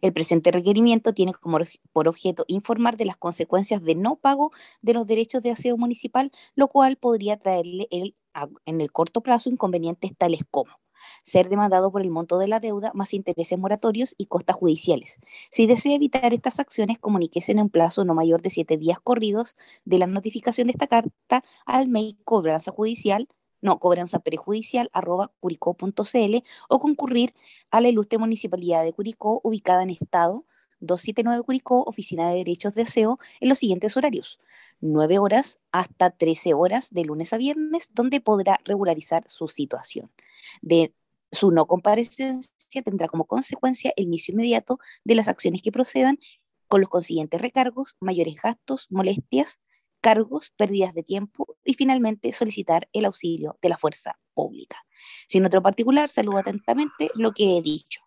El 0.00 0.12
presente 0.12 0.52
requerimiento 0.52 1.12
tiene 1.12 1.34
como 1.34 1.58
por 1.92 2.06
objeto 2.06 2.44
informar 2.46 2.96
de 2.96 3.04
las 3.04 3.16
consecuencias 3.16 3.82
de 3.82 3.96
no 3.96 4.14
pago 4.14 4.52
de 4.80 4.94
los 4.94 5.08
derechos 5.08 5.42
de 5.42 5.50
aseo 5.50 5.76
municipal, 5.76 6.30
lo 6.54 6.68
cual 6.68 6.96
podría 6.96 7.36
traerle 7.36 7.88
en 7.90 8.80
el 8.80 8.92
corto 8.92 9.22
plazo 9.22 9.50
inconvenientes 9.50 10.16
tales 10.16 10.42
como 10.50 10.70
ser 11.22 11.48
demandado 11.48 11.90
por 11.90 12.02
el 12.02 12.10
monto 12.10 12.38
de 12.38 12.48
la 12.48 12.60
deuda 12.60 12.92
más 12.94 13.14
intereses 13.14 13.58
moratorios 13.58 14.14
y 14.18 14.26
costas 14.26 14.56
judiciales. 14.56 15.18
Si 15.50 15.66
desea 15.66 15.94
evitar 15.94 16.32
estas 16.32 16.60
acciones, 16.60 16.98
comuníquese 16.98 17.52
en 17.52 17.60
un 17.60 17.70
plazo 17.70 18.04
no 18.04 18.14
mayor 18.14 18.42
de 18.42 18.50
siete 18.50 18.76
días 18.76 18.98
corridos 19.02 19.56
de 19.84 19.98
la 19.98 20.06
notificación 20.06 20.68
de 20.68 20.72
esta 20.72 20.86
carta 20.86 21.42
al 21.64 21.88
mail 21.88 22.18
cobranza 22.24 22.70
judicial 22.70 23.28
no, 23.62 23.80
cobranza 23.80 24.18
prejudicial 24.20 24.90
arroba 24.92 25.32
curicó.cl 25.40 26.36
o 26.68 26.78
concurrir 26.78 27.34
a 27.70 27.80
la 27.80 27.88
ilustre 27.88 28.18
municipalidad 28.18 28.84
de 28.84 28.92
Curicó 28.92 29.40
ubicada 29.42 29.82
en 29.82 29.90
estado 29.90 30.44
279 30.80 31.42
Curicó, 31.42 31.82
Oficina 31.84 32.28
de 32.28 32.36
Derechos 32.36 32.74
de 32.74 32.82
Aseo, 32.82 33.18
en 33.40 33.48
los 33.48 33.58
siguientes 33.58 33.96
horarios. 33.96 34.38
9 34.80 35.18
horas 35.18 35.58
hasta 35.72 36.10
13 36.10 36.54
horas 36.54 36.90
de 36.90 37.04
lunes 37.04 37.32
a 37.32 37.36
viernes, 37.36 37.88
donde 37.92 38.20
podrá 38.20 38.60
regularizar 38.64 39.24
su 39.28 39.48
situación. 39.48 40.10
De 40.62 40.94
su 41.32 41.50
no 41.50 41.66
comparecencia 41.66 42.82
tendrá 42.82 43.08
como 43.08 43.24
consecuencia 43.24 43.92
el 43.96 44.04
inicio 44.04 44.32
inmediato 44.32 44.78
de 45.04 45.14
las 45.14 45.28
acciones 45.28 45.62
que 45.62 45.72
procedan 45.72 46.18
con 46.68 46.80
los 46.80 46.90
consiguientes 46.90 47.40
recargos, 47.40 47.96
mayores 48.00 48.36
gastos, 48.36 48.86
molestias, 48.90 49.60
cargos, 50.00 50.50
pérdidas 50.56 50.94
de 50.94 51.02
tiempo 51.02 51.56
y 51.64 51.74
finalmente 51.74 52.32
solicitar 52.32 52.88
el 52.92 53.06
auxilio 53.06 53.58
de 53.62 53.68
la 53.68 53.78
fuerza 53.78 54.18
pública. 54.34 54.84
Sin 55.28 55.44
otro 55.44 55.62
particular, 55.62 56.10
saludo 56.10 56.38
atentamente 56.38 57.10
lo 57.14 57.32
que 57.32 57.56
he 57.56 57.62
dicho. 57.62 58.02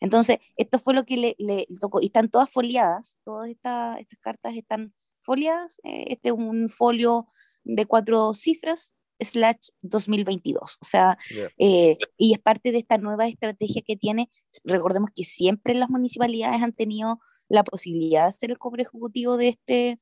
Entonces, 0.00 0.38
esto 0.56 0.78
fue 0.78 0.94
lo 0.94 1.04
que 1.04 1.34
le, 1.36 1.66
tocó, 1.80 2.00
y 2.00 2.06
están 2.06 2.28
todas 2.28 2.50
foliadas, 2.50 3.18
todas 3.24 3.48
estas 3.48 3.98
cartas 4.20 4.56
están 4.56 4.94
foliadas, 5.24 5.80
eh, 5.84 6.06
este 6.08 6.28
es 6.28 6.34
un 6.34 6.68
folio 6.68 7.28
de 7.64 7.86
cuatro 7.86 8.34
cifras, 8.34 8.94
slash 9.20 9.70
2022. 9.82 10.78
O 10.80 10.84
sea, 10.84 11.18
eh, 11.58 11.96
y 12.16 12.32
es 12.32 12.38
parte 12.38 12.72
de 12.72 12.78
esta 12.78 12.98
nueva 12.98 13.26
estrategia 13.26 13.82
que 13.86 13.96
tiene. 13.96 14.30
Recordemos 14.64 15.10
que 15.14 15.24
siempre 15.24 15.74
las 15.74 15.90
municipalidades 15.90 16.62
han 16.62 16.72
tenido 16.72 17.20
la 17.48 17.64
posibilidad 17.64 18.22
de 18.22 18.28
hacer 18.28 18.50
el 18.50 18.58
cobro 18.58 18.82
ejecutivo 18.82 19.36
de 19.36 19.48
este 19.48 19.98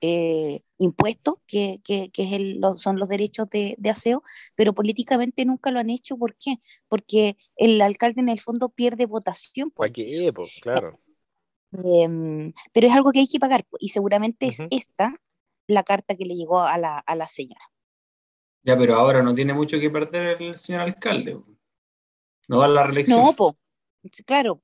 eh, 0.00 0.62
impuesto, 0.78 1.42
que, 1.46 1.80
que, 1.82 2.10
que 2.12 2.22
es 2.24 2.32
el, 2.32 2.60
son 2.76 2.98
los 2.98 3.08
derechos 3.08 3.50
de, 3.50 3.74
de, 3.78 3.90
aseo, 3.90 4.22
pero 4.54 4.72
políticamente 4.72 5.44
nunca 5.44 5.70
lo 5.70 5.80
han 5.80 5.90
hecho. 5.90 6.16
¿Por 6.16 6.36
qué? 6.36 6.56
Porque 6.86 7.36
el 7.56 7.80
alcalde 7.80 8.20
en 8.20 8.28
el 8.28 8.40
fondo 8.40 8.68
pierde 8.68 9.06
votación. 9.06 9.70
Por? 9.70 9.90
Pues, 10.34 10.58
claro. 10.62 10.96
Em, 11.72 12.52
pero 12.72 12.86
es 12.86 12.94
algo 12.94 13.12
que 13.12 13.20
hay 13.20 13.28
que 13.28 13.38
pagar 13.38 13.66
y 13.78 13.90
seguramente 13.90 14.48
es 14.48 14.58
esta 14.70 15.14
la 15.66 15.82
carta 15.82 16.16
que 16.16 16.24
le 16.24 16.34
llegó 16.34 16.60
a 16.60 16.78
la, 16.78 16.98
a 16.98 17.14
la 17.14 17.28
señora. 17.28 17.60
Ya, 18.62 18.76
pero 18.76 18.96
ahora 18.96 19.22
no 19.22 19.34
tiene 19.34 19.54
mucho 19.54 19.78
que 19.78 19.90
perder 19.90 20.42
el 20.42 20.58
señor 20.58 20.82
alcalde. 20.82 21.38
No 22.48 22.58
va 22.58 22.64
a 22.64 22.68
la 22.68 22.84
reelección. 22.84 23.22
No, 23.22 23.32
po. 23.34 23.56
claro. 24.24 24.60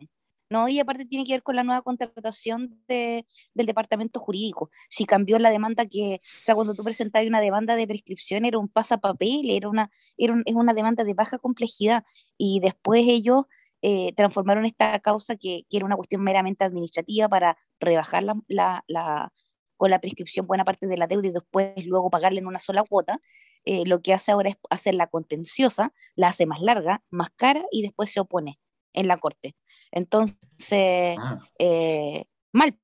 No, 0.50 0.68
y 0.68 0.78
aparte 0.78 1.06
tiene 1.06 1.25
que 1.25 1.32
ver 1.32 1.42
con 1.42 1.56
la 1.56 1.64
nueva 1.64 1.82
contratación 1.82 2.80
de, 2.87 3.26
del 3.54 3.66
departamento 3.66 4.20
jurídico. 4.20 4.70
Si 4.88 5.04
cambió 5.06 5.38
la 5.38 5.50
demanda 5.50 5.87
que, 5.87 6.20
o 6.23 6.44
sea, 6.44 6.54
cuando 6.54 6.75
tú 6.75 6.84
presentabas 6.84 7.26
una 7.26 7.40
demanda 7.40 7.76
de 7.76 7.87
prescripción 7.87 8.44
era 8.44 8.58
un 8.58 8.68
pasapapel, 8.68 9.50
era 9.50 9.68
una, 9.68 9.90
era 10.16 10.37
es 10.44 10.54
una 10.54 10.75
demanda 10.75 11.02
de 11.02 11.14
baja 11.14 11.38
complejidad. 11.38 12.04
Y 12.37 12.61
después 12.61 13.04
ellos 13.08 13.44
eh, 13.86 14.14
transformaron 14.16 14.64
esta 14.64 14.98
causa 15.00 15.36
que, 15.36 15.66
que, 15.68 15.76
era 15.76 15.84
una 15.84 15.96
cuestión 15.96 16.22
meramente 16.22 16.64
administrativa 16.64 17.28
para 17.28 17.58
rebajar 17.78 18.22
la, 18.22 18.34
la, 18.48 18.82
la, 18.86 19.30
con 19.76 19.90
la 19.90 20.00
prescripción 20.00 20.46
buena 20.46 20.64
parte 20.64 20.86
de 20.86 20.96
la 20.96 21.06
deuda 21.06 21.28
y 21.28 21.32
después 21.32 21.84
luego 21.84 22.08
pagarle 22.08 22.38
en 22.38 22.46
una 22.46 22.58
sola 22.58 22.82
cuota. 22.82 23.20
Eh, 23.66 23.84
lo 23.84 24.00
que 24.00 24.14
hace 24.14 24.32
ahora 24.32 24.48
es 24.48 24.56
hacerla 24.70 25.08
contenciosa, 25.08 25.92
la 26.14 26.28
hace 26.28 26.46
más 26.46 26.62
larga, 26.62 27.02
más 27.10 27.28
cara 27.36 27.62
y 27.70 27.82
después 27.82 28.10
se 28.10 28.20
opone 28.20 28.58
en 28.94 29.06
la 29.06 29.18
corte. 29.18 29.54
Entonces, 29.92 31.18
ah. 31.20 31.40
eh, 31.58 32.24
mal. 32.52 32.78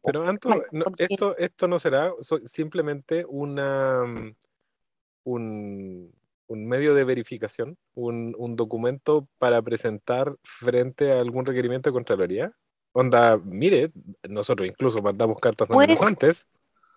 Pero 0.00 0.28
Anto, 0.28 0.62
esto, 0.98 1.36
esto 1.38 1.66
no 1.66 1.80
será 1.80 2.12
simplemente 2.44 3.24
una, 3.28 4.04
mm, 4.04 4.36
un, 5.24 6.15
un 6.48 6.66
medio 6.66 6.94
de 6.94 7.04
verificación, 7.04 7.76
un, 7.94 8.34
un, 8.38 8.56
documento 8.56 9.28
para 9.38 9.60
presentar 9.62 10.36
frente 10.42 11.12
a 11.12 11.20
algún 11.20 11.44
requerimiento 11.44 11.90
de 11.90 11.94
Contraloría. 11.94 12.52
Onda, 12.92 13.36
mire, 13.38 13.92
nosotros 14.28 14.68
incluso 14.68 14.98
mandamos 15.02 15.38
cartas 15.38 15.68
antes. 16.02 16.46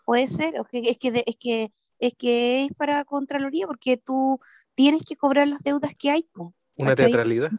Puede 0.06 0.28
ser, 0.28 0.56
es 0.56 0.98
que, 0.98 1.20
es 1.26 1.36
que 1.38 1.72
es 2.00 2.14
que 2.16 2.64
es 2.64 2.74
para 2.74 3.04
Contraloría 3.04 3.68
porque 3.68 3.98
tú 3.98 4.40
tienes 4.74 5.04
que 5.04 5.16
cobrar 5.16 5.48
las 5.48 5.62
deudas 5.62 5.94
que 5.96 6.10
hay. 6.10 6.30
Una 6.76 6.96
teatralidad. 6.96 7.52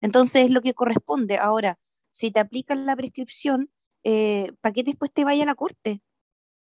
Entonces 0.00 0.44
es 0.44 0.50
lo 0.50 0.60
que 0.60 0.74
corresponde. 0.74 1.38
Ahora, 1.38 1.78
si 2.10 2.30
te 2.30 2.40
aplican 2.40 2.84
la 2.84 2.94
prescripción, 2.94 3.70
eh, 4.04 4.52
¿para 4.60 4.74
qué 4.74 4.82
después 4.82 5.10
te 5.10 5.24
vaya 5.24 5.44
a 5.44 5.46
la 5.46 5.54
corte? 5.54 6.02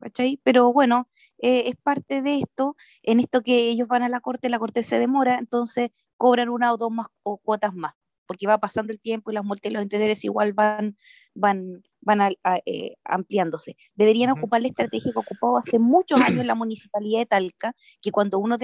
¿Cachai? 0.00 0.40
Pero 0.42 0.72
bueno, 0.72 1.08
eh, 1.38 1.68
es 1.68 1.76
parte 1.76 2.22
de 2.22 2.38
esto. 2.38 2.76
En 3.02 3.20
esto 3.20 3.42
que 3.42 3.70
ellos 3.70 3.88
van 3.88 4.02
a 4.02 4.08
la 4.08 4.20
corte, 4.20 4.48
la 4.48 4.58
corte 4.58 4.82
se 4.82 4.98
demora, 4.98 5.38
entonces 5.38 5.90
cobran 6.16 6.48
una 6.48 6.72
o 6.72 6.76
dos 6.76 6.90
más 6.92 7.06
o 7.22 7.38
cuotas 7.38 7.74
más 7.74 7.94
porque 8.26 8.46
va 8.46 8.58
pasando 8.58 8.92
el 8.92 9.00
tiempo 9.00 9.30
y 9.30 9.34
las 9.34 9.44
multas 9.44 9.70
y 9.70 9.74
los 9.74 9.82
intereses 9.82 10.24
igual 10.24 10.52
van, 10.52 10.96
van, 11.34 11.82
van 12.00 12.32
eh, 12.66 12.94
ampliándose. 13.04 13.76
Deberían 13.94 14.30
ocupar 14.30 14.62
la 14.62 14.68
estrategia 14.68 15.12
que 15.12 15.18
ocupó 15.18 15.58
hace 15.58 15.78
muchos 15.78 16.20
años 16.20 16.44
la 16.44 16.54
municipalidad 16.54 17.20
de 17.20 17.26
Talca, 17.26 17.72
que 18.00 18.10
cuando 18.10 18.38
uno 18.38 18.56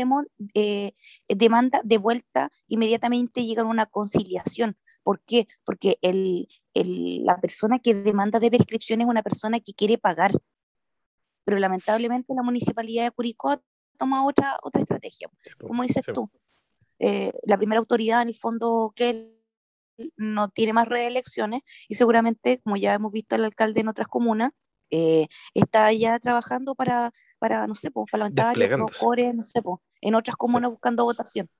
eh, 0.54 0.92
demanda 1.28 1.80
de 1.84 1.99
vuelta, 1.99 2.50
inmediatamente 2.68 3.44
llega 3.44 3.62
a 3.62 3.66
una 3.66 3.87
conciliación. 3.87 4.76
¿Por 5.02 5.22
qué? 5.25 5.49
Porque 5.64 5.99
el, 6.02 6.49
el, 6.75 7.25
la 7.25 7.40
persona 7.40 7.78
que 7.78 7.94
demanda 7.94 8.38
de 8.38 8.50
prescripción 8.50 9.00
es 9.00 9.06
una 9.06 9.22
persona 9.22 9.58
que 9.60 9.72
quiere 9.72 9.99
pagar. 9.99 10.32
Pero 11.50 11.59
lamentablemente 11.59 12.33
la 12.33 12.45
municipalidad 12.45 13.02
de 13.02 13.11
Curicó 13.11 13.61
toma 13.99 14.25
otra, 14.25 14.57
otra 14.62 14.83
estrategia. 14.83 15.28
Como 15.66 15.83
dices 15.83 16.04
tú, 16.14 16.30
eh, 17.00 17.33
la 17.42 17.59
primera 17.59 17.80
autoridad 17.80 18.23
en 18.23 18.28
el 18.28 18.37
fondo 18.37 18.92
que 18.95 19.37
no 20.16 20.49
tiene 20.50 20.73
más 20.73 20.87
reelecciones 20.87 21.62
y 21.88 21.97
seguramente, 21.97 22.61
como 22.62 22.76
ya 22.76 22.95
hemos 22.95 23.11
visto 23.11 23.35
el 23.35 23.45
alcalde 23.45 23.80
en 23.80 23.88
otras 23.88 24.07
comunas, 24.07 24.52
eh, 24.90 25.26
está 25.52 25.92
ya 25.92 26.21
trabajando 26.21 26.76
para, 26.76 27.11
para 27.40 27.66
no 27.66 27.75
sé, 27.75 27.90
pues, 27.90 28.07
parlamentarios, 28.12 28.78
no 29.35 29.45
sé, 29.45 29.61
pues, 29.61 29.80
en 30.02 30.14
otras 30.14 30.37
comunas 30.37 30.71
buscando 30.71 31.02
votación. 31.02 31.50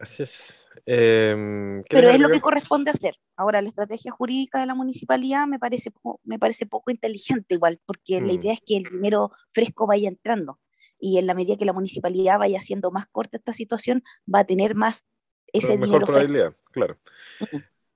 Así 0.00 0.22
es. 0.22 0.66
Em, 0.86 1.82
Pero 1.90 2.08
es 2.08 2.18
lo 2.18 2.30
que 2.30 2.40
corresponde 2.40 2.90
hacer. 2.90 3.16
Ahora, 3.36 3.60
la 3.60 3.68
estrategia 3.68 4.10
jurídica 4.10 4.58
de 4.58 4.66
la 4.66 4.74
municipalidad 4.74 5.46
me 5.46 5.58
parece, 5.58 5.92
me 6.24 6.38
parece 6.38 6.64
poco 6.64 6.90
inteligente 6.90 7.54
igual, 7.54 7.78
porque 7.84 8.18
la 8.20 8.32
mm. 8.32 8.36
idea 8.36 8.52
es 8.54 8.60
que 8.64 8.78
el 8.78 8.84
dinero 8.84 9.30
fresco 9.50 9.86
vaya 9.86 10.08
entrando. 10.08 10.58
Y 10.98 11.18
en 11.18 11.26
la 11.26 11.34
medida 11.34 11.58
que 11.58 11.66
la 11.66 11.74
municipalidad 11.74 12.38
vaya 12.38 12.56
haciendo 12.56 12.90
más 12.90 13.06
corta 13.12 13.36
esta 13.36 13.52
situación, 13.52 14.02
va 14.32 14.40
a 14.40 14.44
tener 14.44 14.74
más 14.74 15.04
ese 15.52 15.76
mejor 15.76 16.04
probabilidad, 16.04 16.56
claro. 16.72 16.98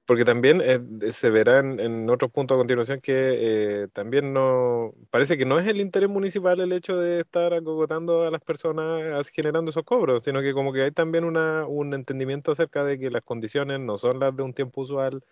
Porque 0.07 0.27
también 0.27 0.61
eh, 0.63 0.81
se 1.13 1.31
verá 1.31 1.61
en, 1.61 2.11
otros 2.11 2.31
puntos 2.31 2.57
a 2.57 2.59
continuación 2.59 3.01
que 3.01 3.13
eh, 3.15 3.89
también 3.93 4.35
no, 4.35 4.93
parece 5.11 5.39
que 5.39 5.47
no 5.47 5.59
es 5.59 5.67
el 5.67 5.81
interés 5.81 6.11
municipal 6.11 6.61
el 6.61 6.73
hecho 6.73 6.99
de 6.99 7.21
estar 7.21 7.55
acogotando 7.55 8.27
a 8.27 8.31
las 8.31 8.43
personas 8.43 9.31
generando 9.31 9.71
esos 9.71 9.85
cobros, 9.85 10.23
sino 10.23 10.43
que 10.43 10.53
como 10.53 10.75
que 10.75 10.83
hay 10.83 10.91
también 10.91 11.25
una, 11.25 11.67
un 11.67 11.95
entendimiento 11.95 12.53
acerca 12.53 12.85
de 12.85 12.99
que 12.99 13.11
las 13.11 13.23
condiciones 13.23 13.81
no 13.81 13.97
son 13.97 14.21
las 14.21 14.37
de 14.37 14.43
un 14.43 14.53
tiempo 14.53 14.83
usual, 14.83 15.23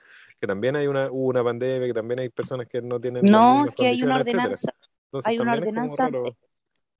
que 0.41 0.47
también 0.47 0.75
hay 0.77 0.87
una, 0.87 1.11
una 1.11 1.45
pandemia, 1.45 1.87
que 1.87 1.95
también 1.95 2.21
hay 2.21 2.31
personas 2.31 2.67
que 2.67 2.81
no 2.81 2.99
tienen... 2.99 3.27
No, 3.27 3.67
que 3.77 3.89
hay 3.89 4.03
una 4.03 4.17
ordenanza. 4.17 4.73
hay 5.25 5.39
una 5.39 5.53
ordenanza. 5.53 6.09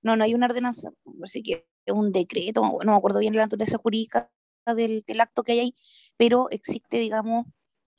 No, 0.03 0.17
no 0.17 0.25
hay 0.25 0.35
una 0.35 0.47
ordenanza, 0.47 0.91
así 1.25 1.43
que 1.43 1.67
es 1.87 1.95
un 1.95 2.13
decreto, 2.13 2.61
no 2.85 2.93
me 2.93 2.97
acuerdo 2.97 3.21
bien 3.21 3.35
la 3.35 3.43
naturaleza 3.43 3.79
jurídica 3.79 4.31
del, 4.77 5.03
del 5.07 5.21
acto 5.21 5.43
que 5.43 5.53
hay 5.53 5.61
ahí, 5.61 5.75
pero 6.17 6.51
existe, 6.51 6.99
digamos, 6.99 7.47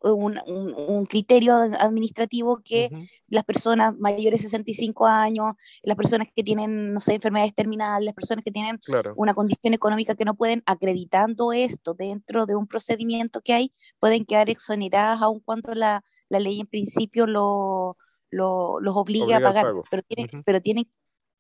un, 0.03 0.39
un, 0.45 1.05
criterio 1.05 1.55
administrativo 1.55 2.61
que 2.63 2.89
las 3.27 3.43
personas 3.43 3.97
mayores 3.97 4.41
de 4.41 4.49
65 4.49 5.05
años, 5.05 5.55
las 5.81 5.95
personas 5.95 6.27
que 6.35 6.43
tienen, 6.43 6.93
no 6.93 6.99
sé, 6.99 7.15
enfermedades 7.15 7.55
terminales, 7.55 8.05
las 8.05 8.15
personas 8.15 8.43
que 8.43 8.51
tienen 8.51 8.79
una 9.15 9.33
condición 9.33 9.73
económica 9.73 10.15
que 10.15 10.25
no 10.25 10.35
pueden, 10.35 10.63
acreditando 10.65 11.53
esto 11.53 11.93
dentro 11.93 12.45
de 12.45 12.55
un 12.55 12.67
procedimiento 12.67 13.41
que 13.41 13.53
hay, 13.53 13.73
pueden 13.99 14.25
quedar 14.25 14.49
exoneradas 14.49 15.21
aun 15.21 15.39
cuando 15.39 15.73
la, 15.73 16.03
la 16.29 16.39
ley 16.39 16.59
en 16.59 16.67
principio 16.67 17.25
lo, 17.25 17.97
lo, 18.29 18.79
los 18.79 18.95
obligue 18.95 19.35
a 19.35 19.39
pagar, 19.39 19.67
pero 19.89 20.03
tienen, 20.03 20.43
pero 20.43 20.61
tienen 20.61 20.87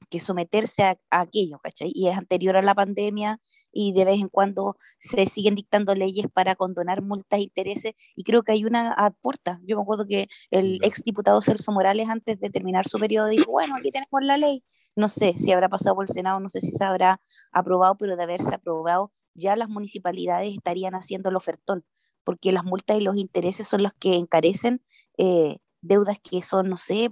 que 0.09 0.19
someterse 0.19 0.83
a, 0.83 0.97
aquello, 1.11 1.59
¿cachai? 1.59 1.91
Y 1.93 2.07
es 2.07 2.17
anterior 2.17 2.55
a 2.57 2.61
la 2.61 2.75
pandemia 2.75 3.39
y 3.71 3.93
de 3.93 4.05
vez 4.05 4.19
en 4.19 4.29
cuando 4.29 4.77
se 4.99 5.25
siguen 5.25 5.55
dictando 5.55 5.95
leyes 5.95 6.27
para 6.31 6.55
condonar 6.55 7.01
multas 7.01 7.39
e 7.39 7.43
intereses 7.43 7.93
y 8.15 8.23
creo 8.23 8.43
que 8.43 8.53
hay 8.53 8.65
una 8.65 8.93
aporta. 8.93 9.59
Yo 9.63 9.77
me 9.77 9.83
acuerdo 9.83 10.05
que 10.07 10.27
el 10.51 10.79
ex 10.83 11.03
diputado 11.03 11.41
Celso 11.41 11.71
Morales 11.71 12.09
antes 12.09 12.39
de 12.39 12.49
terminar 12.49 12.87
su 12.87 12.99
periodo 12.99 13.27
dijo, 13.27 13.51
bueno, 13.51 13.75
aquí 13.75 13.91
tenemos 13.91 14.21
la 14.21 14.37
ley. 14.37 14.63
No 14.95 15.09
sé 15.09 15.35
si 15.37 15.51
habrá 15.51 15.69
pasado 15.69 15.95
por 15.95 16.05
el 16.05 16.13
Senado, 16.13 16.39
no 16.39 16.49
sé 16.49 16.61
si 16.61 16.71
se 16.71 16.83
habrá 16.83 17.19
aprobado, 17.51 17.97
pero 17.97 18.15
de 18.15 18.23
haberse 18.23 18.53
aprobado 18.53 19.11
ya 19.35 19.55
las 19.55 19.69
municipalidades 19.69 20.53
estarían 20.53 20.95
haciendo 20.95 21.29
el 21.29 21.35
ofertón, 21.35 21.85
porque 22.23 22.51
las 22.51 22.63
multas 22.63 22.97
y 22.97 23.01
los 23.01 23.17
intereses 23.17 23.67
son 23.67 23.83
los 23.83 23.93
que 23.93 24.15
encarecen 24.15 24.83
eh, 25.17 25.57
deudas 25.83 26.17
que 26.19 26.41
son, 26.41 26.69
no 26.69 26.77
sé, 26.77 27.09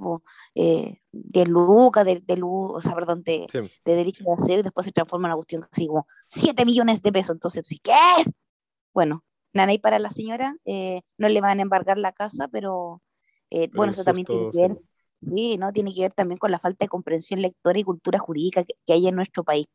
eh, 0.55 0.99
de 1.11 1.45
Luca, 1.45 2.03
de, 2.03 2.21
de 2.21 2.41
o 2.43 2.81
sea, 2.81 2.95
perdón, 2.95 3.21
de, 3.23 3.47
de 3.53 3.95
derecho 3.95 4.23
de 4.23 4.33
hacer, 4.33 4.59
y 4.59 4.63
después 4.63 4.85
se 4.85 4.91
transforma 4.91 5.27
en 5.27 5.31
una 5.31 5.35
cuestión 5.35 5.67
así 5.71 5.87
como 5.87 6.07
7 6.27 6.65
millones 6.65 7.01
de 7.01 7.11
pesos. 7.11 7.35
Entonces, 7.35 7.63
¿qué? 7.83 7.93
Bueno, 8.93 9.23
y 9.53 9.79
para 9.79 9.99
la 9.99 10.09
señora, 10.09 10.55
eh, 10.65 11.01
no 11.17 11.29
le 11.29 11.41
van 11.41 11.59
a 11.59 11.61
embargar 11.61 11.97
la 11.97 12.11
casa, 12.13 12.47
pero, 12.47 13.01
eh, 13.49 13.69
bueno, 13.73 13.91
eso 13.91 14.03
también 14.03 14.25
tiene 14.25 14.49
que 14.51 14.61
ver, 14.61 14.77
sí. 15.21 15.57
¿no? 15.57 15.71
Tiene 15.73 15.93
que 15.93 16.01
ver 16.01 16.13
también 16.13 16.37
con 16.37 16.51
la 16.51 16.59
falta 16.59 16.85
de 16.85 16.89
comprensión 16.89 17.41
lectora 17.41 17.77
y 17.77 17.83
cultura 17.83 18.19
jurídica 18.19 18.63
que, 18.63 18.93
hay 18.93 19.07
en 19.07 19.15
nuestro 19.15 19.43
país. 19.43 19.67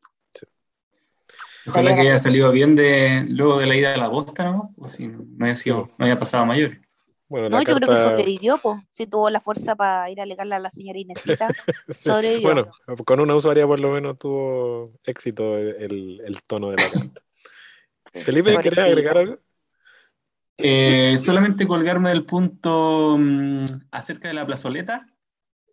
Ojalá 1.67 1.95
que 1.95 2.03
haya 2.03 2.19
salido 2.19 2.53
bien 2.53 2.77
de, 2.77 3.27
luego 3.29 3.59
de 3.59 3.67
la 3.67 3.77
ida 3.77 3.91
de 3.91 3.97
la 3.99 4.09
bosta, 4.09 4.45
¿no? 4.45 4.73
O 4.77 4.89
si 4.89 5.09
no 5.09 5.45
haya, 5.45 5.57
sido, 5.57 5.91
no 5.99 6.07
haya 6.07 6.19
pasado 6.19 6.45
a 6.45 6.47
mayores. 6.47 6.79
Bueno, 7.29 7.49
no, 7.49 7.59
yo 7.63 7.75
creo 7.75 7.89
que 7.89 8.09
sobrevivió, 8.09 8.59
pues. 8.59 8.81
Si 8.91 9.07
tuvo 9.07 9.31
la 9.31 9.41
fuerza 9.41 9.75
para 9.75 10.09
ir 10.11 10.21
a 10.21 10.23
alegarle 10.23 10.55
a 10.55 10.59
la 10.61 10.71
señora 10.71 10.99
Inesita, 10.99 11.49
sobrevivió. 11.89 12.43
Bueno, 12.49 12.71
con 13.05 13.21
una 13.21 13.35
usuaria 13.35 13.67
por 13.67 13.81
lo 13.81 13.91
menos 13.91 14.19
tuvo 14.19 14.93
éxito 15.05 15.59
el, 15.59 16.23
el 16.25 16.43
tono 16.45 16.71
de 16.71 16.77
la 16.77 16.91
carta. 16.91 17.23
Felipe, 18.15 18.57
¿querés 18.61 18.79
agregar 18.79 19.19
algo? 19.19 19.39
Eh, 20.59 21.19
solamente 21.19 21.67
colgarme 21.67 22.09
del 22.11 22.25
punto 22.25 23.17
mm, 23.19 23.65
acerca 23.91 24.29
de 24.29 24.35
la 24.35 24.47
plazoleta. 24.47 25.07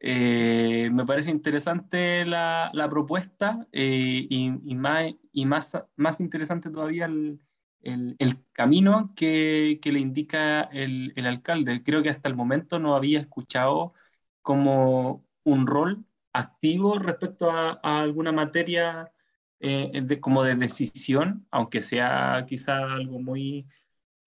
Eh, 0.02 0.89
me 0.94 1.06
parece 1.06 1.32
interesante 1.32 2.26
la, 2.26 2.70
la 2.74 2.89
propuesta 2.89 3.66
eh, 3.72 4.28
y, 4.30 4.52
y, 4.66 4.76
más, 4.76 5.13
y 5.32 5.46
más, 5.46 5.82
más 5.96 6.20
interesante 6.20 6.70
todavía 6.70 7.06
el, 7.06 7.39
el, 7.84 8.46
camino 8.52 9.13
que, 9.15 9.80
le 9.84 10.00
indica 10.00 10.62
el, 10.63 11.13
alcalde. 11.26 11.84
Creo 11.84 12.02
que 12.02 12.10
hasta 12.10 12.30
el 12.30 12.36
momento 12.36 12.80
no 12.80 12.96
había 12.96 13.19
escuchado 13.19 13.93
como 14.41 15.26
un 15.43 15.67
rol 15.67 16.06
activo 16.34 16.98
respecto 17.00 17.52
a, 17.52 17.80
alguna 17.84 18.32
materia 18.32 19.12
eh, 19.60 20.02
de, 20.04 20.19
como 20.19 20.43
de 20.43 20.56
decisión, 20.56 21.46
aunque 21.52 21.82
sea 21.82 22.46
quizá 22.48 22.78
algo 22.78 23.19
muy... 23.19 23.67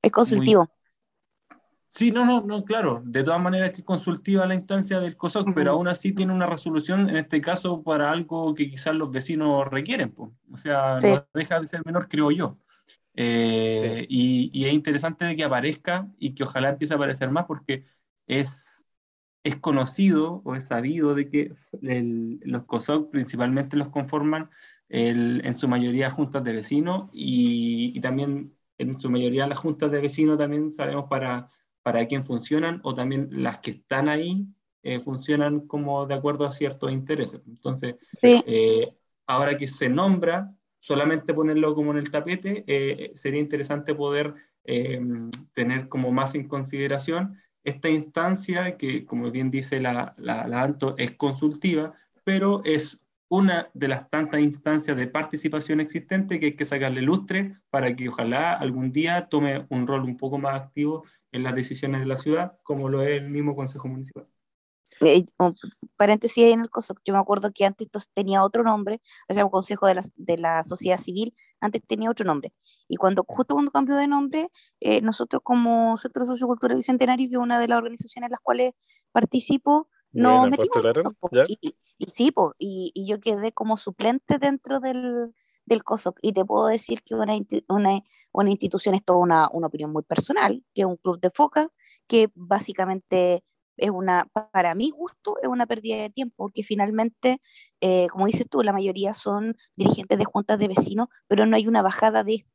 Es 0.02 0.12
consultivo. 0.12 0.70
Sí, 1.88 2.10
no, 2.10 2.26
no, 2.26 2.42
no, 2.42 2.62
claro. 2.64 3.00
De 3.06 3.24
todas 3.24 3.40
maneras 3.40 3.70
que 3.70 3.78
es 3.78 3.84
consultiva 3.84 4.46
la 4.46 4.54
instancia 4.54 5.00
del 5.00 5.16
COSOC, 5.16 5.54
pero 5.54 5.70
aún 5.72 5.88
así 5.88 6.14
tiene 6.14 6.34
una 6.34 6.46
resolución, 6.46 7.08
en 7.08 7.16
este 7.16 7.40
caso, 7.40 7.82
para 7.82 8.10
algo 8.10 8.54
que 8.54 8.68
quizás 8.68 8.94
los 8.94 9.10
vecinos 9.10 9.66
requieren. 9.68 10.12
O 10.16 10.58
sea, 10.58 10.98
no 11.00 11.26
deja 11.32 11.58
de 11.58 11.66
ser 11.66 11.82
menor, 11.86 12.06
creo 12.06 12.30
yo. 12.30 12.58
Eh, 13.16 14.06
y, 14.08 14.66
es 14.66 14.72
interesante 14.74 15.24
de 15.24 15.36
que 15.36 15.44
aparezca 15.44 16.08
y 16.18 16.34
que 16.34 16.44
ojalá 16.44 16.70
empiece 16.70 16.92
a 16.92 16.96
aparecer 16.96 17.30
más 17.30 17.46
porque 17.46 17.84
es, 18.26 18.84
es 19.42 19.56
conocido 19.56 20.42
o 20.44 20.54
es 20.54 20.66
sabido 20.66 21.14
de 21.14 21.28
que 21.30 21.52
los 21.80 22.64
COSOC 22.64 23.10
principalmente 23.10 23.76
los 23.76 23.88
conforman 23.88 24.50
en 24.88 25.56
su 25.56 25.66
mayoría 25.66 26.10
juntas 26.10 26.44
de 26.44 26.52
vecinos 26.52 27.10
y, 27.12 27.98
también 28.00 28.54
en 28.78 28.96
su 28.98 29.10
mayoría 29.10 29.46
las 29.46 29.58
juntas 29.58 29.90
de 29.90 30.00
vecinos 30.00 30.38
también 30.38 30.70
sabemos 30.70 31.06
para, 31.08 31.50
para 31.82 32.06
quién 32.06 32.24
funcionan 32.24 32.80
o 32.84 32.94
también 32.94 33.28
las 33.30 33.58
que 33.58 33.72
están 33.72 34.08
ahí 34.08 34.46
eh, 34.82 35.00
funcionan 35.00 35.66
como 35.66 36.06
de 36.06 36.14
acuerdo 36.14 36.46
a 36.46 36.52
ciertos 36.52 36.92
intereses. 36.92 37.42
Entonces, 37.48 37.96
eh, 38.22 38.94
ahora 39.26 39.58
que 39.58 39.66
se 39.66 39.88
nombra, 39.88 40.55
solamente 40.86 41.34
ponerlo 41.34 41.74
como 41.74 41.90
en 41.90 41.96
el 41.96 42.12
tapete, 42.12 42.62
eh, 42.68 43.10
sería 43.16 43.40
interesante 43.40 43.92
poder 43.92 44.34
eh, 44.64 45.00
tener 45.52 45.88
como 45.88 46.12
más 46.12 46.36
en 46.36 46.46
consideración 46.46 47.40
esta 47.64 47.88
instancia 47.88 48.76
que, 48.76 49.04
como 49.04 49.32
bien 49.32 49.50
dice 49.50 49.80
la, 49.80 50.14
la, 50.16 50.46
la, 50.46 50.62
ANTO, 50.62 50.94
es 50.96 51.10
consultiva, 51.16 51.94
pero 52.22 52.62
es 52.64 53.04
una 53.28 53.68
de 53.74 53.88
las 53.88 54.08
tantas 54.10 54.40
instancias 54.40 54.96
de 54.96 55.08
participación 55.08 55.80
existente 55.80 56.38
que 56.38 56.46
hay 56.46 56.56
que 56.56 56.64
sacarle 56.64 57.02
lustre 57.02 57.56
para 57.68 57.96
que 57.96 58.08
ojalá 58.08 58.52
algún 58.52 58.92
día 58.92 59.26
tome 59.28 59.66
un 59.70 59.88
rol 59.88 60.04
un 60.04 60.16
poco 60.16 60.38
más 60.38 60.54
activo 60.54 61.04
en 61.32 61.42
las 61.42 61.56
decisiones 61.56 62.00
de 62.00 62.06
la 62.06 62.16
ciudad, 62.16 62.58
como 62.62 62.88
lo 62.88 63.02
es 63.02 63.20
el 63.20 63.28
mismo 63.28 63.56
Consejo 63.56 63.88
Municipal. 63.88 64.28
Eh, 65.02 65.26
paréntesis 65.96 66.44
en 66.44 66.60
el 66.60 66.70
COSOC, 66.70 67.00
yo 67.04 67.12
me 67.12 67.20
acuerdo 67.20 67.50
que 67.52 67.64
antes 67.64 67.88
tenía 68.14 68.42
otro 68.42 68.62
nombre, 68.62 69.00
o 69.28 69.34
sea, 69.34 69.44
un 69.44 69.50
consejo 69.50 69.86
de 69.86 69.94
la, 69.94 70.02
de 70.16 70.38
la 70.38 70.62
sociedad 70.62 70.98
civil, 70.98 71.34
antes 71.60 71.82
tenía 71.86 72.10
otro 72.10 72.24
nombre. 72.24 72.52
Y 72.88 72.96
cuando 72.96 73.24
justo 73.26 73.54
cuando 73.54 73.70
cambió 73.70 73.96
de 73.96 74.08
nombre, 74.08 74.50
eh, 74.80 75.00
nosotros 75.02 75.42
como 75.44 75.96
Centro 75.96 76.22
de 76.22 76.28
Sociocultura 76.28 76.74
Bicentenario, 76.74 77.28
que 77.28 77.34
es 77.34 77.40
una 77.40 77.58
de 77.58 77.68
las 77.68 77.78
organizaciones 77.78 78.28
en 78.28 78.32
las 78.32 78.40
cuales 78.40 78.72
participo, 79.12 79.88
no 80.12 80.46
metimos. 80.46 80.84
Y, 81.48 81.58
y, 81.98 82.10
sí, 82.10 82.32
y, 82.58 82.92
y, 82.94 83.06
yo 83.06 83.20
quedé 83.20 83.52
como 83.52 83.76
suplente 83.76 84.38
dentro 84.38 84.80
del, 84.80 85.34
del 85.66 85.84
COSOC. 85.84 86.18
Y 86.22 86.32
te 86.32 86.44
puedo 86.44 86.66
decir 86.66 87.02
que 87.02 87.14
una, 87.14 87.34
una, 87.68 88.00
una 88.32 88.50
institución 88.50 88.94
es 88.94 89.04
toda 89.04 89.18
una, 89.18 89.48
una 89.52 89.66
opinión 89.66 89.92
muy 89.92 90.02
personal, 90.02 90.64
que 90.74 90.82
es 90.82 90.86
un 90.86 90.96
club 90.96 91.20
de 91.20 91.30
foca, 91.30 91.68
que 92.06 92.30
básicamente 92.34 93.44
es 93.76 93.90
una, 93.90 94.26
para 94.52 94.74
mi 94.74 94.90
gusto, 94.90 95.36
es 95.42 95.48
una 95.48 95.66
pérdida 95.66 95.96
de 95.96 96.10
tiempo, 96.10 96.34
porque 96.36 96.62
finalmente, 96.62 97.40
eh, 97.80 98.08
como 98.08 98.26
dices 98.26 98.46
tú, 98.48 98.62
la 98.62 98.72
mayoría 98.72 99.14
son 99.14 99.54
dirigentes 99.76 100.18
de 100.18 100.24
juntas 100.24 100.58
de 100.58 100.68
vecinos, 100.68 101.08
pero 101.28 101.46
no 101.46 101.56
hay 101.56 101.66
una 101.66 101.82
bajada 101.82 102.24
de, 102.24 102.46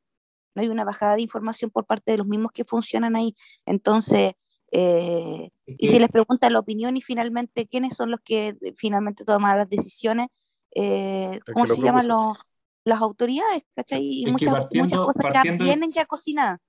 no 0.55 0.61
hay 0.61 0.69
una 0.69 0.83
bajada 0.83 1.15
de 1.15 1.21
información 1.21 1.71
por 1.71 1.85
parte 1.85 2.11
de 2.11 2.17
los 2.17 2.27
mismos 2.27 2.51
que 2.51 2.65
funcionan 2.65 3.15
ahí. 3.15 3.35
Entonces, 3.65 4.33
eh, 4.71 5.49
y 5.65 5.87
si 5.87 5.99
les 5.99 6.09
preguntan 6.09 6.53
la 6.53 6.59
opinión 6.59 6.95
y 6.95 7.01
finalmente 7.01 7.67
quiénes 7.67 7.95
son 7.95 8.09
los 8.09 8.21
que 8.21 8.55
finalmente 8.77 9.25
toman 9.25 9.57
las 9.57 9.69
decisiones, 9.69 10.27
eh, 10.73 11.39
¿cómo 11.53 11.67
se 11.67 11.81
llaman 11.81 12.07
los, 12.07 12.37
las 12.85 13.01
autoridades? 13.01 13.63
¿cachai? 13.75 14.01
Y 14.01 14.25
muchas, 14.31 14.67
muchas 14.73 14.99
cosas 14.99 15.33
ya 15.33 15.51
vienen 15.57 15.91
ya 15.91 16.05
cocinadas. 16.05 16.59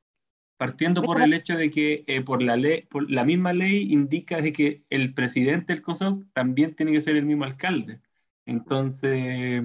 Partiendo 0.56 1.02
por 1.02 1.20
el 1.20 1.34
hecho 1.34 1.56
de 1.56 1.70
que 1.70 2.04
eh, 2.06 2.22
por, 2.22 2.42
la 2.42 2.56
ley, 2.56 2.82
por 2.82 3.10
la 3.10 3.24
misma 3.24 3.52
ley 3.52 3.92
indica 3.92 4.40
de 4.40 4.52
que 4.52 4.84
el 4.90 5.12
presidente 5.14 5.72
del 5.72 5.82
COSOC 5.82 6.24
también 6.32 6.74
tiene 6.74 6.92
que 6.92 7.00
ser 7.00 7.16
el 7.16 7.26
mismo 7.26 7.44
alcalde. 7.44 8.00
Entonces, 8.46 9.62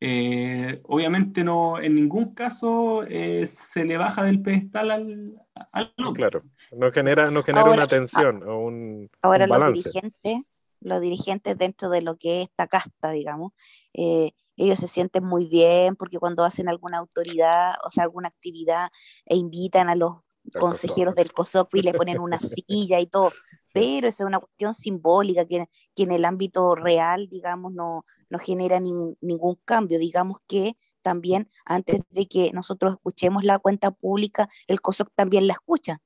eh, 0.00 0.80
obviamente 0.84 1.42
no, 1.42 1.80
en 1.80 1.94
ningún 1.94 2.34
caso 2.34 3.04
eh, 3.04 3.46
se 3.46 3.84
le 3.86 3.96
baja 3.96 4.24
del 4.24 4.42
pedestal 4.42 4.90
al, 4.90 5.34
al 5.72 5.94
Claro, 6.14 6.42
no 6.70 6.92
genera, 6.92 7.30
no 7.30 7.42
genera 7.42 7.70
una 7.70 7.86
tensión 7.86 8.42
o 8.42 8.58
un, 8.58 9.10
ahora 9.22 9.46
los 9.46 9.72
dirigentes, 9.72 10.40
los 10.80 11.00
dirigentes 11.00 11.56
dentro 11.56 11.88
de 11.88 12.02
lo 12.02 12.16
que 12.16 12.42
es 12.42 12.48
esta 12.48 12.66
casta, 12.66 13.10
digamos, 13.10 13.52
eh, 13.94 14.32
ellos 14.56 14.78
se 14.78 14.88
sienten 14.88 15.24
muy 15.24 15.46
bien 15.46 15.96
porque 15.96 16.18
cuando 16.18 16.44
hacen 16.44 16.68
alguna 16.68 16.98
autoridad, 16.98 17.74
o 17.84 17.90
sea, 17.90 18.04
alguna 18.04 18.28
actividad 18.28 18.88
e 19.26 19.36
invitan 19.36 19.88
a 19.88 19.94
los 19.94 20.14
consejeros 20.58 21.14
del 21.14 21.32
COSOC 21.32 21.74
y 21.74 21.82
le 21.82 21.92
ponen 21.92 22.20
una 22.20 22.38
silla 22.68 23.00
y 23.00 23.06
todo, 23.06 23.32
pero 23.72 24.08
eso 24.08 24.24
es 24.24 24.26
una 24.26 24.40
cuestión 24.40 24.74
simbólica 24.74 25.44
que, 25.44 25.68
que 25.94 26.02
en 26.04 26.12
el 26.12 26.24
ámbito 26.24 26.74
real, 26.74 27.28
digamos, 27.28 27.72
no, 27.72 28.06
no 28.30 28.38
genera 28.38 28.80
ningún 28.80 29.56
cambio. 29.64 29.98
Digamos 29.98 30.38
que 30.46 30.76
también 31.02 31.50
antes 31.64 32.00
de 32.10 32.26
que 32.26 32.52
nosotros 32.52 32.94
escuchemos 32.94 33.44
la 33.44 33.58
cuenta 33.58 33.90
pública, 33.90 34.48
el 34.66 34.80
COSOC 34.80 35.10
también 35.14 35.46
la 35.46 35.52
escucha. 35.52 36.00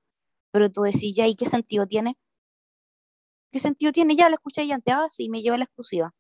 Pero 0.51 0.71
tú 0.71 0.83
decís, 0.83 1.15
ya, 1.15 1.27
¿y 1.29 1.37
qué 1.37 1.47
sentido 1.47 1.87
tiene? 1.87 2.19
¿Qué 3.53 3.59
sentido 3.61 3.93
tiene? 3.93 4.17
Ya 4.17 4.29
la 4.29 4.35
escuché 4.35 4.67
ya 4.67 4.75
antes, 4.77 4.95
ah, 4.95 5.09
sí, 5.11 5.29
me 5.29 5.43
lleva 5.43 5.57
la 5.57 5.65
exclusiva. 5.65 6.13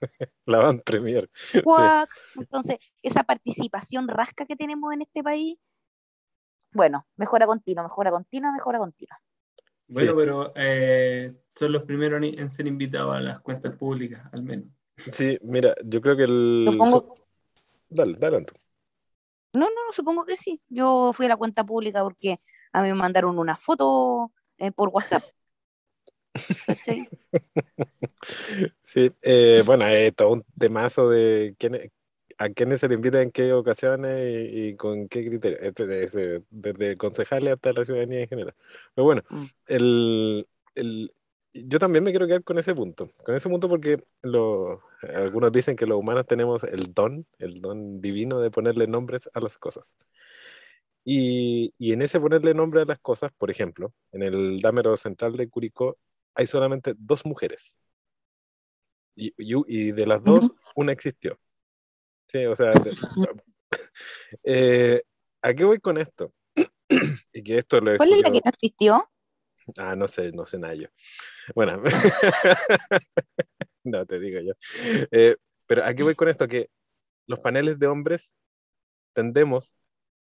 la 0.46 0.58
van 0.58 0.80
premier. 0.80 1.30
Entonces, 2.36 2.78
esa 3.02 3.24
participación 3.24 4.08
rasca 4.08 4.46
que 4.46 4.56
tenemos 4.56 4.92
en 4.92 5.02
este 5.02 5.22
país, 5.22 5.58
bueno, 6.72 7.06
mejora 7.16 7.46
continua, 7.46 7.82
mejora 7.82 8.10
continua, 8.10 8.52
mejora 8.52 8.78
continua. 8.78 9.20
Bueno, 9.88 10.14
pero 10.14 10.52
eh, 10.54 11.32
son 11.46 11.72
los 11.72 11.82
primeros 11.82 12.22
en 12.22 12.48
ser 12.48 12.68
invitados 12.68 13.16
a 13.16 13.20
las 13.20 13.40
cuentas 13.40 13.74
públicas, 13.76 14.22
al 14.32 14.44
menos. 14.44 14.68
Sí, 14.96 15.36
mira, 15.42 15.74
yo 15.84 16.00
creo 16.00 16.16
que 16.16 16.24
el... 16.24 16.62
Supongo... 16.64 17.14
Dale, 17.88 18.16
dale. 18.16 18.46
No, 19.52 19.66
no, 19.66 19.92
supongo 19.92 20.24
que 20.24 20.36
sí. 20.36 20.60
Yo 20.68 21.12
fui 21.12 21.26
a 21.26 21.30
la 21.30 21.36
cuenta 21.36 21.64
pública 21.64 22.02
porque 22.04 22.40
a 22.72 22.82
mí 22.82 22.88
me 22.88 22.94
mandaron 22.94 23.36
una 23.36 23.56
foto 23.56 24.30
eh, 24.58 24.70
por 24.70 24.90
WhatsApp. 24.90 25.24
sí, 28.82 29.10
eh, 29.22 29.62
bueno, 29.66 29.86
es 29.88 30.14
todo 30.14 30.32
un 30.32 30.44
temazo 30.58 31.08
de 31.08 31.54
quién, 31.58 31.90
a 32.40 32.48
quiénes 32.48 32.80
se 32.80 32.88
le 32.88 32.94
invita 32.94 33.20
en 33.20 33.30
qué 33.30 33.52
ocasiones 33.52 34.50
y, 34.52 34.74
con 34.76 35.08
qué 35.08 35.26
criterios, 35.26 35.60
este, 35.62 35.86
desde, 35.86 36.42
desde 36.50 36.96
concejales 36.96 37.54
hasta 37.54 37.72
la 37.72 37.84
ciudadanía 37.84 38.20
en 38.20 38.28
general. 38.28 38.54
Pero 38.94 39.04
bueno, 39.04 39.22
mm. 39.28 39.44
el, 39.66 40.48
el, 40.74 41.12
yo 41.52 41.78
también 41.78 42.04
me 42.04 42.10
quiero 42.10 42.26
quedar 42.26 42.44
con 42.44 42.58
ese 42.58 42.74
punto, 42.74 43.10
con 43.24 43.34
ese 43.34 43.48
punto 43.48 43.68
porque 43.68 43.98
lo, 44.22 44.82
algunos 45.14 45.52
dicen 45.52 45.76
que 45.76 45.86
los 45.86 45.98
humanos 45.98 46.26
tenemos 46.26 46.64
el 46.64 46.94
don, 46.94 47.26
el 47.38 47.60
don 47.60 48.00
divino 48.00 48.40
de 48.40 48.50
ponerle 48.50 48.86
nombres 48.86 49.28
a 49.34 49.40
las 49.40 49.58
cosas. 49.58 49.94
Y, 51.04 51.74
y 51.78 51.92
en 51.92 52.02
ese 52.02 52.20
ponerle 52.20 52.54
nombre 52.54 52.82
a 52.82 52.84
las 52.84 52.98
cosas, 53.00 53.32
por 53.36 53.50
ejemplo, 53.50 53.92
en 54.12 54.22
el 54.22 54.60
Dámero 54.62 54.96
Central 54.96 55.36
de 55.36 55.48
Curicó 55.48 55.98
hay 56.34 56.46
solamente 56.46 56.94
dos 56.96 57.24
mujeres. 57.24 57.76
Y, 59.16 59.34
y 59.36 59.92
de 59.92 60.06
las 60.06 60.22
dos, 60.22 60.50
una 60.74 60.92
existió. 60.92 61.38
Sí, 62.28 62.46
o 62.46 62.54
sea, 62.54 62.70
eh, 64.44 65.02
¿a 65.42 65.54
qué 65.54 65.64
voy 65.64 65.80
con 65.80 65.98
esto? 65.98 66.32
y 67.32 67.42
que 67.42 67.58
esto 67.58 67.80
lo 67.80 67.96
¿Cuál 67.96 68.12
es 68.12 68.22
la 68.22 68.30
que 68.30 68.40
no 68.44 68.50
existió? 68.50 69.10
Ah, 69.76 69.96
no 69.96 70.08
sé, 70.08 70.32
no 70.32 70.46
sé 70.46 70.58
nada 70.58 70.74
yo. 70.74 70.88
Bueno, 71.54 71.82
no 73.84 74.06
te 74.06 74.18
digo 74.18 74.40
yo. 74.40 74.52
Eh, 75.10 75.36
pero 75.66 75.84
¿a 75.84 75.94
qué 75.94 76.02
voy 76.02 76.14
con 76.14 76.28
esto? 76.28 76.48
Que 76.48 76.70
los 77.26 77.40
paneles 77.40 77.78
de 77.78 77.86
hombres 77.86 78.34
tendemos 79.12 79.76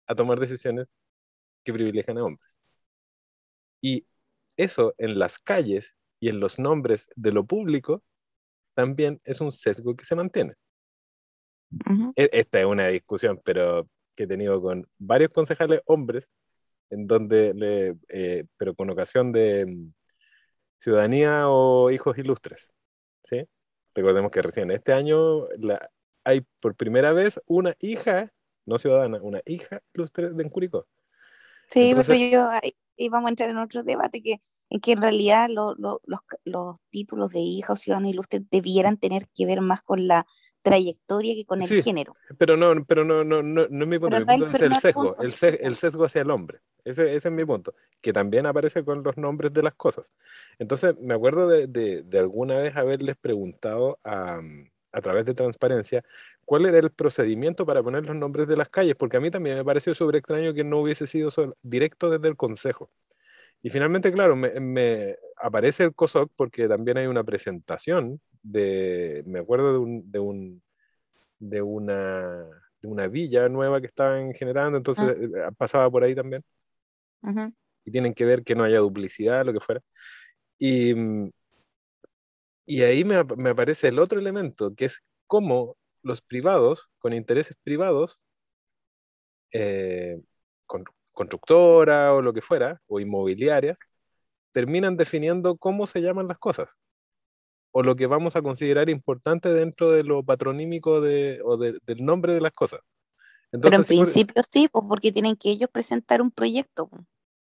a 0.08 0.16
tomar 0.16 0.40
decisiones 0.40 0.94
que 1.64 1.74
privilegian 1.74 2.18
a 2.18 2.24
hombres. 2.24 2.60
Y 3.82 4.06
eso 4.60 4.94
en 4.98 5.18
las 5.18 5.40
calles 5.40 5.96
y 6.20 6.30
en 6.30 6.40
los 6.40 6.60
nombres 6.60 7.10
de 7.16 7.32
lo 7.32 7.46
público 7.46 8.04
también 8.74 9.22
es 9.24 9.42
un 9.42 9.52
sesgo 9.52 9.96
que 9.96 10.06
se 10.06 10.16
mantiene. 10.16 10.54
E, 12.16 12.30
esta 12.34 12.60
es 12.60 12.66
una 12.66 12.88
discusión, 12.88 13.40
pero 13.44 13.88
que 14.16 14.24
he 14.24 14.28
tenido 14.28 14.62
con 14.62 14.86
varios 14.98 15.32
concejales 15.32 15.82
hombres, 15.86 16.30
en 16.90 17.08
donde, 17.08 17.54
le, 17.54 17.96
eh, 18.10 18.46
pero 18.58 18.76
con 18.76 18.90
ocasión 18.90 19.32
de 19.32 19.66
mm, 19.66 19.94
ciudadanía 20.78 21.48
o 21.48 21.90
hijos 21.92 22.18
ilustres. 22.18 22.72
¿sí? 23.24 23.48
Recordemos 23.94 24.32
que 24.32 24.42
recién 24.42 24.72
este 24.72 24.92
año 24.92 25.48
la, 25.58 25.90
hay 26.24 26.42
por 26.60 26.76
primera 26.76 27.14
vez 27.14 27.40
una 27.46 27.76
hija, 27.80 28.34
no 28.66 28.78
ciudadana, 28.78 29.20
una 29.22 29.42
hija 29.46 29.82
ilustre 29.94 30.32
de 30.32 30.50
Curicó. 30.50 30.86
Sí, 31.70 31.94
pero 31.96 32.14
yo 32.16 32.50
ahí, 33.00 33.10
vamos 33.10 33.28
a 33.28 33.30
entrar 33.32 33.50
en 33.50 33.58
otro 33.58 33.84
debate 33.84 34.22
que, 34.22 34.42
en 34.70 34.80
que 34.80 34.94
en 34.94 35.02
realidad 35.02 35.50
los, 35.50 35.76
los, 35.78 36.80
títulos 36.90 37.32
de 37.32 37.40
hija 37.40 37.74
o 37.74 37.76
ciudadana 37.76 38.10
ilustre 38.10 38.42
debieran 38.52 38.98
tener 38.98 39.28
que 39.34 39.46
ver 39.46 39.62
más 39.62 39.82
con 39.82 40.08
la 40.08 40.26
trayectoria 40.62 41.36
que 41.36 41.46
con 41.46 41.62
el 41.62 41.84
género. 41.84 42.16
Pero 42.38 42.58
no, 42.58 42.84
pero 42.86 43.06
no, 43.06 43.24
no, 43.24 43.42
no, 43.42 43.68
no 43.70 43.84
es 43.84 43.90
mi 43.90 43.98
punto, 43.98 44.20
mi 44.20 44.26
punto 44.26 44.58
es 44.58 44.62
el 44.62 44.76
sesgo, 44.80 45.16
el, 45.20 45.34
el, 45.62 45.76
sesgo 45.76 46.06
hacia 46.06 46.22
el 46.22 46.32
hombre. 46.32 46.60
Ese, 46.84 47.16
ese, 47.16 47.30
es 47.30 47.34
mi 47.34 47.46
punto, 47.46 47.74
que 48.02 48.14
también 48.14 48.46
aparece 48.46 48.84
con 48.84 49.04
los 49.04 49.18
nombres 49.18 49.54
de 49.54 49.64
las 49.64 49.76
cosas. 49.76 50.12
Entonces, 50.58 50.96
me 51.00 51.14
acuerdo 51.14 51.48
de, 51.48 51.68
de, 51.68 52.04
de 52.04 52.20
alguna 52.20 52.58
vez 52.58 52.76
haberles 52.76 53.16
preguntado 53.18 54.00
a, 54.04 54.42
a, 54.92 55.02
través 55.02 55.26
de 55.26 55.34
transparencia 55.34 56.04
cuál 56.46 56.66
era 56.66 56.80
el 56.80 56.92
procedimiento 56.92 57.66
para 57.66 57.84
poner 57.84 58.06
los 58.06 58.16
nombres 58.16 58.48
de 58.48 58.58
las 58.58 58.70
calles, 58.70 58.96
porque 58.96 59.18
a 59.18 59.20
mí 59.20 59.32
también 59.32 59.58
me 59.58 59.66
pareció 59.66 59.94
súper 59.94 60.18
extraño 60.18 60.54
que 60.54 60.64
no 60.64 60.80
hubiese 60.80 61.08
sido 61.08 61.30
directo 61.62 62.10
desde 62.10 62.28
el 62.28 62.36
consejo. 62.36 62.90
Y 63.62 63.70
finalmente, 63.70 64.12
claro, 64.12 64.36
me, 64.36 64.60
me 64.60 65.18
aparece 65.38 65.84
el 65.84 65.94
COSOC 65.94 66.32
porque 66.36 66.68
también 66.68 66.98
hay 66.98 67.08
una 67.08 67.24
presentación 67.24 68.22
de, 68.42 69.24
me 69.26 69.40
acuerdo 69.40 69.74
de, 69.74 69.80
un, 69.80 70.12
de, 70.12 70.20
un, 70.20 70.62
de, 71.40 71.62
una, 71.62 72.46
de 72.82 72.88
una 72.88 73.08
villa 73.08 73.50
nueva 73.50 73.82
que 73.82 73.88
estaban 73.88 74.34
generando, 74.34 74.78
entonces 74.78 75.06
ah. 75.06 75.14
eh, 75.20 75.26
eh, 75.26 75.52
pasaba 75.58 75.90
por 75.90 76.04
ahí 76.04 76.16
también. 76.16 76.44
Y 77.86 77.92
tienen 77.92 78.14
que 78.14 78.26
ver 78.26 78.44
que 78.44 78.56
no 78.56 78.64
haya 78.64 78.80
duplicidad, 78.80 79.46
lo 79.46 79.54
que 79.54 79.60
fuera. 79.60 79.82
Y, 80.58 80.94
mm, 80.94 81.32
y 82.70 82.84
ahí 82.84 83.04
me, 83.04 83.24
me 83.24 83.50
aparece 83.50 83.88
el 83.88 83.98
otro 83.98 84.20
elemento, 84.20 84.76
que 84.76 84.86
es 84.86 85.02
cómo 85.26 85.76
los 86.04 86.22
privados, 86.22 86.90
con 87.00 87.14
intereses 87.14 87.58
privados, 87.64 88.24
eh, 89.52 90.22
con 90.68 90.84
constructora 91.12 92.14
o 92.14 92.22
lo 92.22 92.32
que 92.32 92.44
fuera, 92.44 92.80
o 92.86 93.00
inmobiliaria, 93.00 93.76
terminan 94.52 94.98
definiendo 94.98 95.58
cómo 95.58 95.88
se 95.88 96.02
llaman 96.02 96.28
las 96.28 96.38
cosas 96.38 96.70
o 97.72 97.82
lo 97.82 97.96
que 97.96 98.06
vamos 98.06 98.36
a 98.36 98.42
considerar 98.44 98.88
importante 98.90 99.52
dentro 99.52 99.90
de 99.92 100.04
lo 100.04 100.24
patronímico 100.24 101.02
de, 101.02 101.40
o 101.44 101.58
del 101.58 102.06
nombre 102.06 102.34
de 102.34 102.42
las 102.42 102.52
cosas. 102.52 102.82
pero 103.52 103.76
en 103.76 103.84
principio 103.84 104.44
sí, 104.50 104.70
porque 104.72 105.12
tienen 105.12 105.36
que 105.36 105.50
ellos 105.50 105.70
presentar 105.72 106.22
un 106.22 106.32
proyecto. 106.32 106.90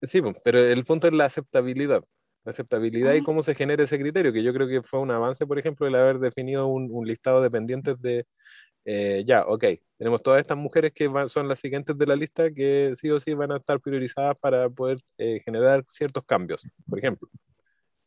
Sí, 0.03 0.23
pero 0.45 0.59
el 0.59 0.85
punto 0.85 1.09
es 1.09 1.13
la 1.13 1.25
aceptabilidad. 1.25 2.05
La 2.49 2.53
aceptabilidad 2.53 3.13
y 3.13 3.23
cómo 3.23 3.43
se 3.43 3.55
genera 3.55 3.85
ese 3.85 3.99
criterio, 3.99 4.33
que 4.33 4.43
yo 4.43 4.55
creo 4.55 4.67
que 4.67 4.83
fue 4.83 5.01
un 5.01 5.11
avance, 5.11 5.47
por 5.47 5.59
ejemplo, 5.59 5.87
el 5.87 5.95
haber 5.95 6.19
definido 6.19 6.67
un, 6.67 6.89
un 6.91 7.07
listado 7.07 7.43
de 7.43 7.51
pendientes 7.51 8.01
de, 8.01 8.27
eh, 8.87 9.23
ya, 9.27 9.45
ok, 9.47 9.65
tenemos 9.99 10.23
todas 10.23 10.41
estas 10.41 10.57
mujeres 10.57 10.93
que 10.95 11.11
son 11.27 11.47
las 11.47 11.59
siguientes 11.59 11.99
de 11.99 12.07
la 12.07 12.17
lista 12.17 12.51
que 12.51 12.95
sí 12.97 13.11
o 13.11 13.21
sí 13.21 13.35
van 13.35 13.53
a 13.53 13.59
estar 13.59 13.81
priorizadas 13.81 14.41
para 14.41 14.71
poder 14.71 14.99
eh, 15.19 15.41
generar 15.45 15.85
ciertos 15.89 16.25
cambios, 16.25 16.67
por 16.89 16.99
ejemplo 16.99 17.29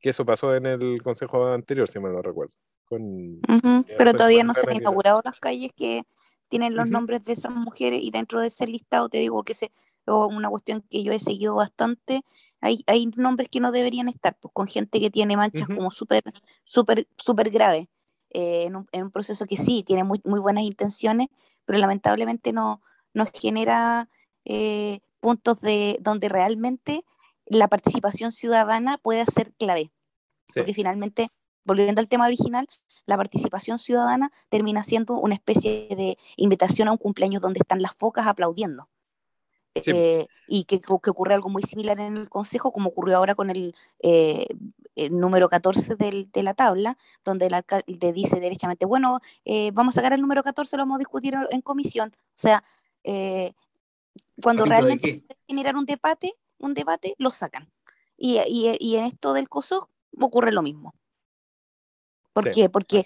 que 0.01 0.09
eso 0.09 0.25
pasó 0.25 0.55
en 0.55 0.65
el 0.65 1.01
consejo 1.03 1.45
anterior, 1.47 1.87
si 1.87 1.99
me 1.99 2.09
lo 2.09 2.21
recuerdo. 2.21 2.55
Pero 2.89 4.13
todavía 4.13 4.43
no 4.43 4.53
se 4.53 4.67
han 4.67 4.75
inaugurado 4.75 5.21
las 5.23 5.39
calles 5.39 5.71
que 5.77 6.01
tienen 6.49 6.75
los 6.75 6.89
nombres 6.89 7.23
de 7.23 7.33
esas 7.33 7.53
mujeres 7.53 8.01
y 8.03 8.11
dentro 8.11 8.41
de 8.41 8.47
ese 8.47 8.65
listado 8.67 9.07
te 9.07 9.19
digo 9.19 9.43
que 9.43 9.53
es 9.53 9.65
una 10.05 10.49
cuestión 10.49 10.83
que 10.89 11.03
yo 11.03 11.13
he 11.13 11.19
seguido 11.19 11.55
bastante, 11.55 12.21
hay, 12.61 12.83
hay 12.87 13.07
nombres 13.15 13.49
que 13.49 13.59
no 13.59 13.71
deberían 13.71 14.07
estar, 14.07 14.37
pues 14.39 14.53
con 14.53 14.67
gente 14.67 14.99
que 14.99 15.09
tiene 15.09 15.35
manchas 15.35 15.67
como 15.67 15.91
súper, 15.91 16.23
súper, 16.63 17.07
súper 17.17 17.49
graves, 17.49 17.87
eh, 18.33 18.63
en, 18.65 19.03
un, 19.03 19.11
proceso 19.11 19.45
que 19.45 19.57
sí, 19.57 19.83
tiene 19.83 20.03
muy, 20.03 20.21
muy 20.23 20.39
buenas 20.39 20.63
intenciones, 20.63 21.27
pero 21.65 21.79
lamentablemente 21.79 22.53
no, 22.53 22.81
nos 23.13 23.29
genera 23.31 24.09
eh, 24.45 24.99
puntos 25.19 25.59
de 25.59 25.97
donde 26.01 26.29
realmente 26.29 27.03
la 27.45 27.67
participación 27.67 28.31
ciudadana 28.31 28.97
puede 28.97 29.25
ser 29.25 29.53
clave. 29.53 29.91
Porque 30.53 30.73
finalmente, 30.73 31.29
volviendo 31.63 31.99
al 31.99 32.07
tema 32.07 32.25
original, 32.25 32.67
la 33.05 33.17
participación 33.17 33.79
ciudadana 33.79 34.31
termina 34.49 34.83
siendo 34.83 35.19
una 35.19 35.35
especie 35.35 35.87
de 35.89 36.17
invitación 36.37 36.87
a 36.87 36.91
un 36.91 36.97
cumpleaños 36.97 37.41
donde 37.41 37.59
están 37.59 37.81
las 37.81 37.93
focas 37.95 38.27
aplaudiendo. 38.27 38.89
Eh, 39.73 40.27
y 40.47 40.65
que, 40.65 40.81
que, 40.81 40.91
ocurre 40.91 41.33
algo 41.33 41.49
muy 41.49 41.63
similar 41.63 41.99
en 41.99 42.17
el 42.17 42.29
Consejo, 42.29 42.73
como 42.73 42.89
ocurrió 42.89 43.17
ahora 43.17 43.35
con 43.35 43.49
el, 43.49 43.73
eh, 43.99 44.47
número 45.09 45.47
14 45.47 45.95
del, 45.95 46.29
de 46.31 46.43
la 46.43 46.53
tabla, 46.53 46.97
donde 47.23 47.47
el 47.47 47.53
alcalde 47.53 48.11
dice 48.13 48.39
derechamente, 48.39 48.85
bueno, 48.85 49.21
eh, 49.45 49.71
vamos 49.73 49.95
a 49.95 50.01
sacar 50.01 50.13
el 50.13 50.21
número 50.21 50.43
14, 50.43 50.75
lo 50.75 50.83
vamos 50.83 50.95
a 50.95 50.99
discutir 50.99 51.35
en 51.51 51.61
comisión. 51.61 52.13
O 52.15 52.37
sea, 52.37 52.63
cuando 54.41 54.65
realmente 54.65 55.23
se 55.27 55.37
generar 55.47 55.75
un 55.75 55.85
debate, 55.85 56.33
un 56.57 56.73
debate, 56.73 57.15
lo 57.17 57.29
sacan. 57.29 57.71
Y, 58.17 58.39
y, 58.47 58.75
y 58.79 58.97
en 58.97 59.05
esto 59.05 59.33
del 59.33 59.49
COSO 59.49 59.89
ocurre 60.19 60.51
lo 60.51 60.61
mismo. 60.61 60.93
¿Por 62.33 62.49
qué? 62.49 62.69
Porque, 62.69 63.05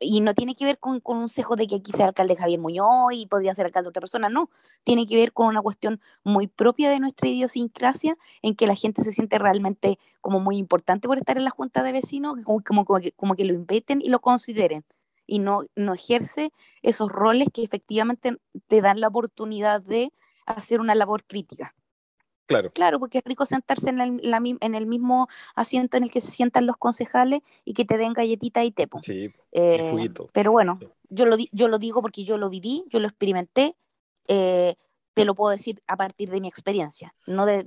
y 0.00 0.20
no 0.20 0.34
tiene 0.34 0.54
que 0.54 0.66
ver 0.66 0.78
con, 0.78 1.00
con, 1.00 1.16
un 1.16 1.30
cejo 1.30 1.56
de 1.56 1.66
que 1.66 1.76
aquí 1.76 1.92
sea 1.92 2.06
alcalde 2.06 2.36
Javier 2.36 2.60
Muñoz 2.60 3.12
y 3.14 3.26
podría 3.26 3.54
ser 3.54 3.66
alcalde 3.66 3.86
de 3.86 3.90
otra 3.90 4.00
persona, 4.00 4.28
no. 4.28 4.50
Tiene 4.84 5.06
que 5.06 5.16
ver 5.16 5.32
con 5.32 5.46
una 5.46 5.62
cuestión 5.62 6.00
muy 6.24 6.46
propia 6.46 6.90
de 6.90 7.00
nuestra 7.00 7.28
idiosincrasia, 7.28 8.18
en 8.42 8.54
que 8.54 8.66
la 8.66 8.74
gente 8.74 9.02
se 9.02 9.12
siente 9.12 9.38
realmente 9.38 9.98
como 10.20 10.40
muy 10.40 10.58
importante 10.58 11.08
por 11.08 11.16
estar 11.16 11.38
en 11.38 11.44
la 11.44 11.50
junta 11.50 11.82
de 11.82 11.92
vecinos, 11.92 12.36
como, 12.44 12.62
como, 12.62 12.84
como, 12.84 13.00
que, 13.00 13.12
como 13.12 13.34
que 13.34 13.44
lo 13.44 13.54
inviten 13.54 14.02
y 14.02 14.10
lo 14.10 14.20
consideren, 14.20 14.84
y 15.26 15.38
no, 15.38 15.62
no 15.74 15.94
ejerce 15.94 16.52
esos 16.82 17.10
roles 17.10 17.48
que 17.52 17.62
efectivamente 17.62 18.36
te 18.68 18.80
dan 18.82 19.00
la 19.00 19.08
oportunidad 19.08 19.80
de 19.80 20.12
hacer 20.46 20.80
una 20.80 20.94
labor 20.94 21.24
crítica. 21.24 21.74
Claro. 22.46 22.70
Claro, 22.72 23.00
porque 23.00 23.18
es 23.18 23.24
rico 23.24 23.44
sentarse 23.44 23.90
en 23.90 24.00
el, 24.00 24.20
en 24.22 24.74
el, 24.74 24.86
mismo 24.86 25.28
asiento 25.56 25.96
en 25.96 26.04
el 26.04 26.10
que 26.12 26.20
se 26.20 26.30
sientan 26.30 26.64
los 26.64 26.76
concejales 26.76 27.40
y 27.64 27.74
que 27.74 27.84
te 27.84 27.98
den 27.98 28.12
galletita 28.12 28.62
y 28.64 28.70
tepo. 28.70 29.00
Sí, 29.02 29.32
eh, 29.52 30.10
pero 30.32 30.52
bueno, 30.52 30.78
yo, 31.08 31.26
lo, 31.26 31.36
yo 31.50 31.68
lo 31.68 31.78
digo 31.78 32.02
porque 32.02 32.22
yo 32.24 32.38
lo 32.38 32.48
viví, 32.48 32.84
yo 32.88 33.00
lo 33.00 33.08
experimenté, 33.08 33.76
eh, 34.28 34.76
te 35.14 35.24
lo 35.24 35.34
puedo 35.34 35.50
decir 35.50 35.82
a 35.86 35.96
partir 35.96 36.30
de 36.30 36.40
mi 36.40 36.46
experiencia, 36.46 37.14
no 37.26 37.46
de, 37.46 37.66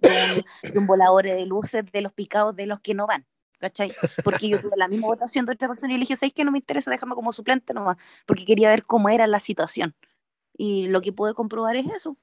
un, 0.76 0.88
volador 0.88 1.26
de 1.26 1.46
luces 1.46 1.84
de 1.92 2.02
los 2.02 2.14
picados 2.14 2.56
de 2.56 2.66
los 2.66 2.80
que 2.80 2.94
no 2.94 3.08
van. 3.08 3.26
¿Cachai? 3.60 3.92
Porque 4.24 4.48
yo 4.48 4.62
tuve 4.62 4.78
la 4.78 4.88
misma 4.88 5.08
votación 5.08 5.46
de 5.46 5.52
otra 5.52 5.68
persona 5.68 5.92
y 5.92 5.98
le 5.98 6.02
dije, 6.02 6.16
¿sabes 6.16 6.32
que 6.32 6.46
no 6.46 6.52
me 6.52 6.60
interesa? 6.60 6.90
Déjame 6.92 7.14
como 7.16 7.34
suplente 7.34 7.74
nomás, 7.74 7.98
porque 8.26 8.46
quería 8.46 8.70
ver 8.70 8.86
cómo 8.86 9.10
era 9.10 9.28
la 9.28 9.42
situación. 9.42 9.96
Y 10.56 10.88
lo 10.88 11.02
que 11.02 11.12
pude 11.12 11.34
comprobar 11.34 11.76
es 11.76 11.88
eso, 11.88 12.16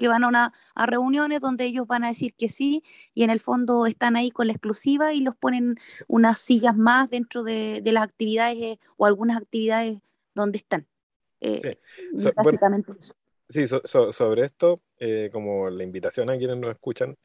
que 0.00 0.08
van 0.08 0.24
a, 0.24 0.28
una, 0.28 0.52
a 0.74 0.86
reuniones 0.86 1.40
donde 1.40 1.66
ellos 1.66 1.86
van 1.86 2.02
a 2.02 2.08
decir 2.08 2.34
que 2.34 2.48
sí 2.48 2.82
y 3.14 3.22
en 3.22 3.30
el 3.30 3.38
fondo 3.38 3.86
están 3.86 4.16
ahí 4.16 4.30
con 4.30 4.46
la 4.46 4.54
exclusiva 4.54 5.12
y 5.12 5.20
los 5.20 5.36
ponen 5.36 5.76
unas 6.08 6.40
sillas 6.40 6.76
más 6.76 7.10
dentro 7.10 7.44
de, 7.44 7.82
las 7.84 8.04
actividades 8.04 8.56
eh, 8.56 8.78
o 8.96 9.06
algunas 9.06 9.36
actividades 9.36 9.98
donde 10.34 10.58
están. 10.58 10.86
Eh, 11.40 11.78
sí. 12.16 12.30
básicamente 12.34 12.92
eso. 12.98 13.14
Sí, 13.48 13.66
sobre 13.66 14.44
esto, 14.44 14.80
eh, 14.98 15.28
como 15.32 15.68
la 15.70 15.82
invitación 15.82 16.30
a 16.30 16.38
quienes 16.38 16.56
nos 16.56 16.70
escuchan, 16.70 17.16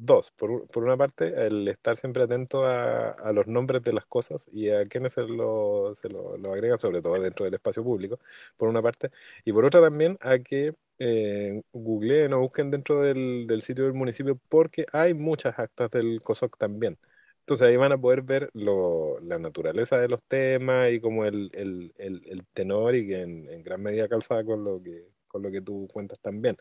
dos. 0.00 0.30
Por, 0.32 0.66
por, 0.68 0.84
una 0.84 0.96
parte, 0.96 1.46
el 1.46 1.68
estar 1.68 1.96
siempre 1.96 2.22
atento 2.22 2.64
a, 2.64 3.10
a, 3.10 3.32
los 3.32 3.46
nombres 3.46 3.82
de 3.82 3.92
las 3.92 4.06
cosas 4.06 4.46
y 4.52 4.70
a 4.70 4.86
quienes 4.86 5.12
se 5.14 5.22
lo, 5.22 5.94
se 5.94 6.08
lo, 6.08 6.36
lo 6.36 6.52
agregan, 6.52 6.78
sobre 6.78 7.00
todo 7.00 7.14
dentro 7.14 7.44
del 7.44 7.54
espacio 7.54 7.84
público, 7.84 8.18
por 8.56 8.68
una 8.68 8.82
parte. 8.82 9.10
Y 9.44 9.52
por 9.52 9.64
otra 9.64 9.80
también 9.80 10.18
a 10.20 10.38
que 10.38 10.74
eh, 11.00 11.62
googleen 11.72 12.34
o 12.34 12.40
busquen 12.40 12.70
dentro 12.70 13.00
del, 13.00 13.46
del, 13.46 13.62
sitio 13.62 13.84
del 13.84 13.94
municipio 13.94 14.38
porque 14.48 14.86
hay 14.92 15.14
muchas 15.14 15.58
actas 15.58 15.90
del 15.90 16.20
COSOC 16.22 16.58
también. 16.58 16.98
Entonces 17.40 17.66
ahí 17.66 17.76
van 17.76 17.92
a 17.92 17.98
poder 17.98 18.22
ver 18.22 18.50
lo, 18.52 19.18
la 19.20 19.38
naturaleza 19.38 19.98
de 19.98 20.08
los 20.08 20.22
temas 20.24 20.92
y 20.92 21.00
como 21.00 21.24
el, 21.24 21.50
el, 21.54 21.92
el, 21.96 22.46
tenor 22.52 22.94
y 22.94 23.08
que 23.08 23.22
en, 23.22 23.48
en, 23.48 23.62
gran 23.62 23.82
medida 23.82 24.08
calzada 24.08 24.44
con 24.44 24.62
lo 24.62 24.80
que, 24.82 25.08
con 25.26 25.42
lo 25.42 25.50
que 25.50 25.62
tú 25.62 25.88
cuentas 25.90 26.20
también. 26.20 26.56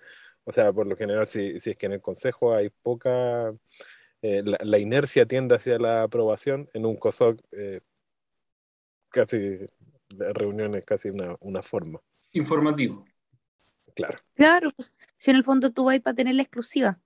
O 0.45 0.54
sea, 0.54 0.71
por 0.73 0.88
lo 0.88 0.95
general, 0.95 1.28
si, 1.28 1.60
si 1.60 1.71
es 1.71 1.78
que 1.78 1.88
en 1.88 1.93
el 1.93 2.02
Consejo 2.02 2.56
hay 2.56 2.69
poca, 2.82 3.54
eh, 4.21 4.41
la, 4.43 4.80
inercia 4.80 5.25
tiende 5.25 5.56
hacia 5.56 5.78
la 5.78 6.04
aprobación, 6.04 6.69
en 6.73 6.86
un 6.86 6.95
COSOC 6.95 7.39
eh, 7.52 7.82
casi, 9.10 9.60
la 10.10 10.34
reunión 10.34 10.75
es 10.75 10.86
casi 10.86 11.10
una, 11.10 11.36
una 11.41 11.62
forma. 11.62 11.99
Informativo. 12.32 13.06
Claro. 13.95 14.19
Claro, 14.36 14.71
pues, 14.75 14.93
si 15.17 15.32
en 15.32 15.38
el 15.38 15.43
fondo 15.43 15.71
tú 15.71 15.86
vas 15.86 15.99
para 15.99 16.15
tener 16.15 16.36
la 16.36 16.43
exclusiva. 16.43 16.99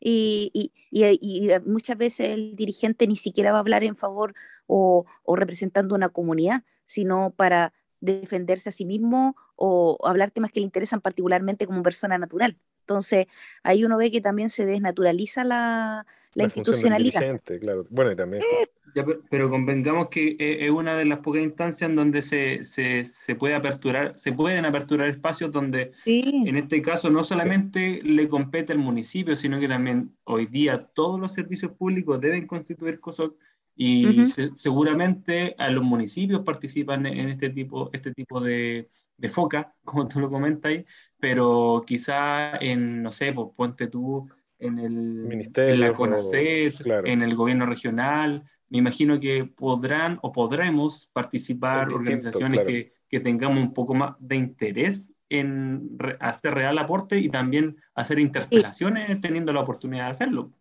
Y, 0.00 0.50
y, 0.54 0.72
y, 0.90 1.18
y, 1.20 1.50
muchas 1.66 1.96
veces 1.98 2.30
el 2.30 2.54
dirigente 2.54 3.06
ni 3.06 3.16
siquiera 3.16 3.50
va 3.50 3.58
a 3.58 3.60
hablar 3.60 3.82
en 3.82 3.96
favor 3.96 4.34
o, 4.66 5.06
o 5.24 5.36
representando 5.36 5.94
una 5.94 6.08
comunidad, 6.08 6.62
sino 6.86 7.30
para 7.30 7.72
defenderse 8.00 8.68
a 8.68 8.72
sí 8.72 8.84
mismo 8.84 9.36
o 9.56 9.98
hablar 10.04 10.30
temas 10.30 10.52
que 10.52 10.60
le 10.60 10.66
interesan 10.66 11.00
particularmente 11.00 11.66
como 11.66 11.82
persona 11.82 12.16
natural. 12.16 12.56
Entonces, 12.88 13.26
ahí 13.62 13.84
uno 13.84 13.98
ve 13.98 14.10
que 14.10 14.22
también 14.22 14.48
se 14.48 14.64
desnaturaliza 14.64 15.44
la, 15.44 16.06
la, 16.32 16.44
institucionalidad. 16.44 17.38
Claro. 17.60 17.86
Bueno, 17.90 18.12
y 18.12 18.16
también. 18.16 18.42
pero, 19.28 19.50
convengamos 19.50 20.08
que 20.08 20.36
e, 20.38 20.64
es 20.64 20.70
una 20.70 20.96
de 20.96 21.04
las 21.04 21.18
pocas 21.18 21.42
instancias 21.42 21.90
en 21.90 21.96
donde 21.96 22.22
se, 22.22 22.64
se, 22.64 23.04
se 23.04 23.34
puede 23.34 23.54
aperturar, 23.54 24.16
se 24.16 24.32
pueden 24.32 24.64
aperturar 24.64 25.10
espacios 25.10 25.52
donde, 25.52 25.92
en 26.06 26.56
este 26.56 26.80
caso, 26.80 27.10
no 27.10 27.24
solamente 27.24 28.00
le 28.02 28.26
compete 28.26 28.72
al 28.72 28.78
municipio, 28.78 29.36
sino 29.36 29.60
que 29.60 29.68
también 29.68 30.16
hoy 30.24 30.46
día 30.46 30.88
todos 30.94 31.20
los 31.20 31.34
servicios 31.34 31.72
públicos 31.72 32.18
deben 32.22 32.46
constituir 32.46 33.00
COSOC 33.00 33.36
y 33.76 34.24
seguramente 34.56 35.54
a 35.58 35.68
los 35.68 35.84
municipios 35.84 36.40
participan 36.40 37.04
en 37.04 37.28
este 37.28 37.50
tipo, 37.50 37.90
este 37.92 38.12
tipo 38.12 38.40
de, 38.40 38.88
de 39.18 39.28
foca, 39.28 39.74
como 39.84 40.08
tú 40.08 40.20
lo 40.20 40.30
comentas 40.30 40.70
ahí, 40.70 40.84
pero 41.18 41.84
quizá 41.86 42.56
en, 42.56 43.02
no 43.02 43.12
sé, 43.12 43.32
pues 43.32 43.48
ponte 43.54 43.88
tú 43.88 44.28
en 44.58 44.78
el 44.78 44.92
Ministerio, 44.92 45.74
en 45.74 45.80
la 45.80 45.92
CONACET, 45.92 46.74
en 47.04 47.22
el 47.22 47.34
gobierno 47.36 47.66
regional, 47.66 48.48
me 48.70 48.78
imagino 48.78 49.20
que 49.20 49.44
podrán 49.44 50.18
o 50.22 50.32
podremos 50.32 51.08
participar 51.12 51.92
organizaciones 51.92 52.66
que, 52.66 52.92
que, 53.08 53.20
tengamos 53.20 53.58
un 53.58 53.72
poco 53.72 53.94
más 53.94 54.16
de 54.18 54.36
interés 54.36 55.12
en 55.30 55.96
hacer 56.20 56.54
real 56.54 56.78
aporte 56.78 57.18
y 57.18 57.28
también 57.28 57.76
hacer 57.94 58.18
interpelaciones 58.18 59.20
teniendo 59.20 59.52
la 59.52 59.60
oportunidad 59.60 60.06
de 60.06 60.10
hacerlo. 60.10 60.52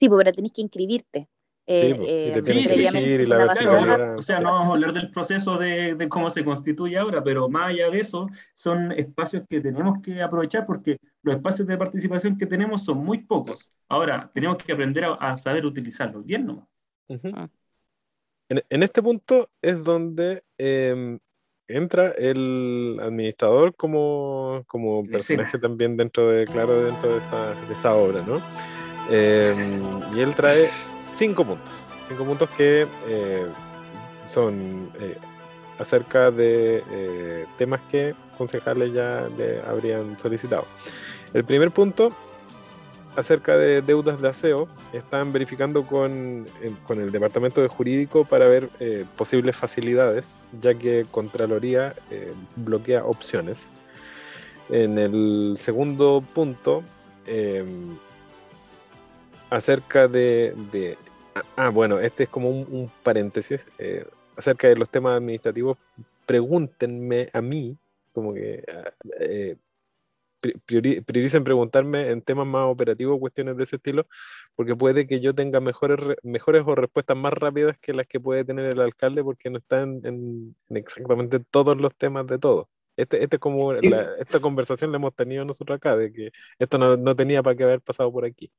Sí, 0.00 0.08
pues, 0.08 0.18
pero 0.18 0.32
tenés 0.32 0.52
que 0.52 0.62
inscribirte. 0.62 1.28
Eh, 1.66 1.96
eh, 1.98 3.22
y 3.22 3.26
la 3.26 4.14
O 4.18 4.22
sea, 4.22 4.38
no 4.38 4.52
vamos 4.52 4.68
a 4.68 4.72
hablar 4.72 4.92
del 4.92 5.10
proceso 5.10 5.56
de, 5.56 5.94
de, 5.94 6.08
cómo 6.10 6.28
se 6.28 6.44
constituye 6.44 6.98
ahora, 6.98 7.24
pero 7.24 7.48
más 7.48 7.70
allá 7.70 7.90
de 7.90 8.00
eso, 8.00 8.28
son 8.52 8.92
espacios 8.92 9.44
que 9.48 9.62
tenemos 9.62 10.02
que 10.02 10.20
aprovechar 10.20 10.66
porque 10.66 10.98
los 11.22 11.36
espacios 11.36 11.66
de 11.66 11.78
participación 11.78 12.36
que 12.36 12.44
tenemos 12.46 12.84
son 12.84 12.98
muy 12.98 13.18
pocos. 13.18 13.70
Ahora, 13.88 14.30
tenemos 14.34 14.58
que 14.58 14.72
aprender 14.72 15.04
a, 15.18 15.36
saber 15.38 15.64
utilizarlos 15.64 16.24
bien, 16.26 16.46
¿no? 16.46 16.68
Ah. 17.34 17.48
en, 18.48 18.62
en, 18.68 18.82
este 18.82 19.02
punto 19.02 19.48
es 19.60 19.84
donde 19.84 20.42
em, 20.58 21.18
entra 21.68 22.10
el 22.10 22.98
administrador 23.00 23.74
como, 23.74 24.64
como 24.66 25.06
personaje 25.06 25.58
también 25.58 25.96
dentro 25.96 26.30
de, 26.30 26.46
claro, 26.46 26.84
dentro 26.84 27.10
de 27.10 27.18
esta, 27.18 27.54
de 27.54 27.74
esta 27.74 27.94
obra, 27.94 28.22
¿no? 28.22 28.42
Em, 29.10 29.82
y 30.14 30.20
él 30.20 30.34
trae 30.34 30.68
cinco 31.04 31.44
puntos. 31.44 31.72
Cinco 32.08 32.24
puntos 32.24 32.50
que 32.50 32.86
eh, 33.08 33.46
son 34.28 34.90
eh, 35.00 35.16
acerca 35.78 36.30
de 36.30 36.82
eh, 36.90 37.46
temas 37.56 37.80
que 37.90 38.14
concejales 38.36 38.92
ya 38.92 39.28
le 39.36 39.60
habrían 39.62 40.18
solicitado. 40.18 40.66
El 41.32 41.44
primer 41.44 41.70
punto, 41.70 42.12
acerca 43.16 43.56
de 43.56 43.80
deudas 43.80 44.20
de 44.20 44.28
aseo, 44.28 44.68
están 44.92 45.32
verificando 45.32 45.86
con, 45.86 46.46
con 46.86 47.00
el 47.00 47.10
Departamento 47.10 47.60
de 47.62 47.68
Jurídico 47.68 48.24
para 48.24 48.46
ver 48.46 48.68
posibles 49.16 49.56
facilidades, 49.56 50.34
ya 50.60 50.74
que 50.74 51.06
Contraloría 51.10 51.94
bloquea 52.56 53.04
opciones. 53.04 53.70
En 54.68 54.98
el 54.98 55.54
segundo 55.58 56.22
punto, 56.34 56.82
acerca 59.54 60.08
de, 60.08 60.54
Ah, 61.34 61.42
ah, 61.56 61.68
bueno, 61.70 61.98
este 61.98 62.24
es 62.24 62.28
como 62.28 62.48
un, 62.50 62.90
paréntesis. 63.02 63.66
Eh, 63.78 64.06
acerca 64.36 64.68
de 64.68 64.76
los 64.76 64.88
temas 64.88 65.16
administrativos, 65.16 65.78
pregúntenme 66.26 67.28
a 67.32 67.40
mí, 67.40 67.76
como 68.12 68.32
que 68.34 68.64
ah, 68.68 68.92
eh, 69.20 69.56
prioricen 70.66 71.42
preguntarme 71.44 72.10
en 72.10 72.22
temas 72.22 72.46
más 72.46 72.66
operativos, 72.66 73.18
cuestiones 73.18 73.56
de 73.56 73.64
ese 73.64 73.76
estilo, 73.76 74.06
porque 74.54 74.76
puede 74.76 75.06
que 75.06 75.20
yo 75.20 75.34
tenga 75.34 75.60
mejores, 75.60 76.16
mejores 76.22 76.62
o 76.66 76.74
respuestas 76.74 77.16
más 77.16 77.32
rápidas 77.32 77.78
que 77.80 77.94
las 77.94 78.06
que 78.06 78.20
puede 78.20 78.44
tener 78.44 78.66
el 78.66 78.80
alcalde, 78.80 79.24
porque 79.24 79.50
no 79.50 79.58
está 79.58 79.82
en, 79.82 80.56
exactamente 80.70 81.40
todos 81.40 81.76
los 81.78 81.94
temas 81.96 82.26
de 82.26 82.38
todo. 82.38 82.68
Este, 82.96 83.22
este 83.24 83.36
es 83.36 83.40
como 83.40 83.72
esta 83.72 84.40
conversación 84.40 84.92
la 84.92 84.98
hemos 84.98 85.14
tenido 85.16 85.44
nosotros 85.44 85.76
acá, 85.76 85.96
de 85.96 86.12
que 86.12 86.30
esto 86.58 86.78
no, 86.78 86.96
no 86.96 87.16
tenía 87.16 87.42
para 87.42 87.56
qué 87.56 87.64
haber 87.64 87.80
pasado 87.80 88.12
por 88.12 88.24
aquí. 88.24 88.52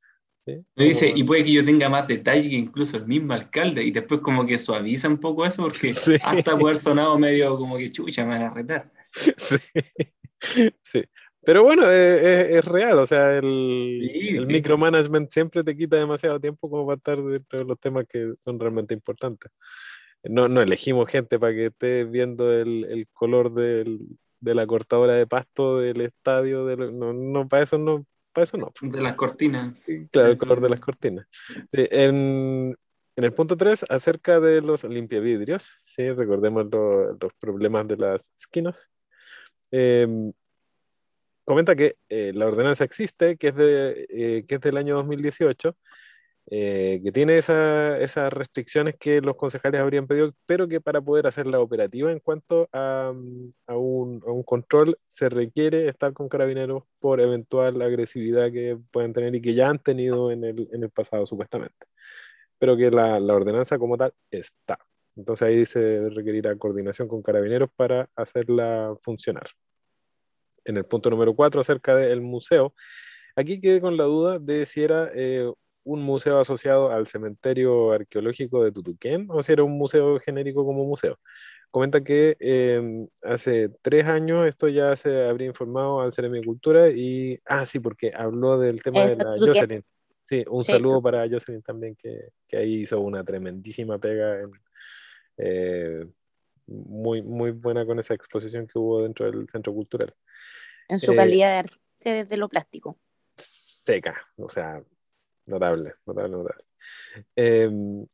Me 0.75 0.85
dice, 0.85 1.11
y 1.15 1.23
puede 1.23 1.43
que 1.43 1.53
yo 1.53 1.65
tenga 1.65 1.89
más 1.89 2.07
detalle 2.07 2.49
que 2.49 2.55
incluso 2.55 2.97
el 2.97 3.07
mismo 3.07 3.33
alcalde, 3.33 3.83
y 3.83 3.91
después 3.91 4.21
como 4.21 4.45
que 4.45 4.59
suaviza 4.59 5.07
un 5.07 5.17
poco 5.17 5.45
eso, 5.45 5.63
porque 5.63 5.89
hasta 5.89 6.57
puede 6.57 6.73
haber 6.73 6.77
sonado 6.77 7.17
medio 7.17 7.57
como 7.57 7.77
que 7.77 7.91
chucha, 7.91 8.23
me 8.23 8.37
van 8.37 8.43
a 8.43 8.49
retar. 8.53 8.91
Sí. 9.11 10.69
sí. 10.81 11.03
Pero 11.45 11.63
bueno, 11.63 11.89
es, 11.89 12.65
real, 12.65 12.97
o 12.97 13.05
sea, 13.05 13.37
el, 13.37 14.45
micromanagement 14.47 15.31
siempre 15.31 15.63
te 15.63 15.77
quita 15.77 15.95
demasiado 15.95 16.39
tiempo 16.39 16.69
como 16.69 16.87
para 16.87 16.97
estar 16.97 17.23
dentro 17.23 17.59
de 17.59 17.65
los 17.65 17.79
temas 17.79 18.05
que 18.07 18.33
son 18.39 18.59
realmente 18.59 18.95
importantes. 18.95 19.51
No, 20.23 20.47
no 20.47 20.61
elegimos 20.61 21.07
gente 21.07 21.37
para 21.37 21.53
que 21.53 21.67
esté 21.67 22.05
viendo 22.05 22.51
el, 22.51 23.07
color 23.13 23.53
de 23.53 24.55
la 24.55 24.65
cortadora 24.65 25.13
de 25.13 25.27
pasto 25.27 25.79
del 25.79 26.01
estadio, 26.01 26.65
de, 26.65 26.77
no, 26.91 27.13
no, 27.13 27.47
para 27.47 27.63
eso 27.63 27.77
no, 27.77 28.05
para 28.35 28.43
eso 28.43 28.57
no. 28.57 28.73
De 28.81 29.01
las 29.01 29.15
cortinas. 29.15 29.73
Claro, 30.11 30.31
el 30.31 30.37
color 30.37 30.59
de 30.59 30.69
las 30.69 30.81
cortinas. 30.81 31.25
en, 31.71 32.75
el 33.15 33.33
punto 33.33 33.55
3, 33.55 33.85
acerca 33.87 34.41
de 34.41 34.59
los 34.61 34.83
limpiavidrios, 34.83 35.79
¿sí? 35.85 36.11
recordemos 36.11 36.65
los 36.69 37.33
problemas 37.39 37.87
de 37.87 37.95
las 37.95 38.29
esquinas. 38.37 38.89
Em, 39.71 40.33
comenta 41.45 41.77
que 41.77 41.95
eh, 42.09 42.33
la 42.35 42.47
ordenanza 42.47 42.83
existe, 42.83 43.37
que 43.37 43.47
es, 43.47 43.55
de, 43.55 44.05
eh, 44.09 44.45
que 44.45 44.55
es 44.55 44.61
del 44.61 44.75
año 44.75 44.95
2018, 44.95 45.77
eh, 46.51 47.01
que 47.03 47.11
tiene 47.11 47.39
esas 47.39 48.31
restricciones 48.31 48.95
que 48.99 49.19
los 49.19 49.35
concejales 49.35 49.81
habrían 49.81 50.05
pedido, 50.05 50.31
pero 50.45 50.67
que 50.67 50.79
para 50.79 51.01
poder 51.01 51.25
hacerla 51.25 51.59
operativa 51.59 52.11
en 52.11 52.19
cuanto 52.19 52.69
a, 52.71 53.11
a, 53.65 53.75
un, 53.75 54.21
control 54.45 54.99
se 55.07 55.27
requiere 55.29 55.87
estar 55.87 56.13
con 56.13 56.29
carabineros 56.29 56.83
por 56.99 57.19
eventual 57.19 57.81
agresividad 57.81 58.51
que 58.51 58.77
pueden 58.91 59.11
tener 59.13 59.33
y 59.33 59.41
que 59.41 59.55
ya 59.55 59.69
han 59.69 59.79
tenido 59.79 60.31
en 60.31 60.43
el, 60.43 60.89
pasado 60.91 61.25
supuestamente, 61.25 61.87
pero 62.59 62.77
que 62.77 62.91
la, 62.91 63.17
ordenanza 63.33 63.79
como 63.79 63.97
tal 63.97 64.13
está. 64.29 64.77
Entonces 65.15 65.47
ahí 65.47 65.65
se 65.65 66.09
requerirá 66.09 66.55
coordinación 66.57 67.07
con 67.07 67.23
carabineros 67.23 67.69
para 67.75 68.09
hacerla 68.15 68.95
funcionar. 69.01 69.47
En 70.63 70.77
el 70.77 70.85
punto 70.85 71.09
número 71.09 71.35
4 71.35 71.61
acerca 71.61 71.95
del 71.95 72.21
museo, 72.21 72.73
aquí 73.35 73.59
quedé 73.59 73.81
con 73.81 73.97
la 73.97 74.03
duda 74.03 74.39
de 74.39 74.65
si 74.65 74.83
era 74.83 75.09
eh, 75.15 75.51
un 75.85 76.01
museo 76.01 76.39
asociado 76.39 76.91
al 76.91 77.07
cementerio 77.07 77.91
arqueológico 77.91 78.63
de 78.63 78.71
Tutuquén 78.71 79.27
o 79.29 79.41
si 79.43 79.53
era 79.53 79.63
un 79.63 79.77
museo 79.77 80.19
genérico 80.19 80.65
como 80.65 80.83
museo. 80.83 81.19
Comenta 81.69 82.03
que 82.03 82.35
em, 82.39 83.07
hace 83.23 83.69
tres 83.81 84.05
años 84.05 84.47
esto 84.47 84.67
ya 84.67 84.95
se 84.95 85.27
habría 85.27 85.47
informado 85.47 86.01
al 86.01 86.11
Cultura 86.43 86.89
y, 86.89 87.39
ah, 87.45 87.65
sí, 87.65 87.79
porque 87.79 88.11
habló 88.15 88.59
del 88.59 88.81
tema 88.81 89.05
de 89.05 89.15
la 89.15 89.35
Jocelyn. 89.37 89.83
Sí, 90.23 90.43
un 90.49 90.63
saludo 90.63 91.03
para 91.03 91.29
Jocelyn 91.29 91.61
también, 91.61 91.95
que, 91.95 92.29
que, 92.47 92.57
ahí 92.57 92.81
hizo 92.81 92.99
una 92.99 93.23
tremendísima 93.23 93.99
pega, 93.99 94.39
eh, 95.37 96.03
muy, 96.65 97.21
muy 97.21 97.51
buena 97.51 97.85
con 97.85 97.99
esa 97.99 98.15
exposición 98.15 98.65
que 98.65 98.79
hubo 98.79 99.03
dentro 99.03 99.29
del 99.29 99.47
Centro 99.47 99.71
Cultural. 99.71 100.15
En 100.87 100.99
su 100.99 101.13
calidad 101.13 101.51
de 101.51 101.57
arte 101.57 102.25
de 102.25 102.37
lo 102.37 102.49
plástico. 102.49 102.97
Seca, 103.37 104.15
o 104.37 104.49
sea, 104.49 104.81
Notable, 105.47 105.93
notable, 106.05 106.37
notable. 106.37 106.65
Em, 107.35 108.07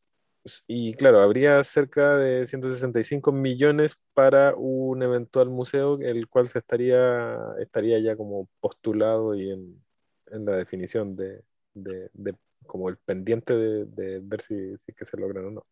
y 0.67 0.93
claro, 0.95 1.19
habría 1.21 1.63
cerca 1.63 2.17
de 2.17 2.45
165 2.45 3.31
millones 3.31 3.97
para 4.13 4.55
un 4.55 5.03
eventual 5.03 5.49
museo, 5.49 5.99
el 6.01 6.27
cual 6.27 6.47
se 6.47 6.59
estaría, 6.59 7.37
estaría 7.59 7.99
ya 7.99 8.15
como 8.15 8.49
postulado 8.59 9.35
y 9.35 9.51
en, 9.51 9.81
la 10.31 10.55
definición 10.55 11.15
de, 11.15 11.43
como 12.65 12.89
el 12.89 12.97
pendiente 12.97 13.53
de, 13.53 14.19
ver 14.23 14.41
si, 14.41 14.77
si 14.77 14.93
que 14.93 15.05
se 15.05 15.17
logran 15.17 15.45
o 15.45 15.51
no. 15.51 15.67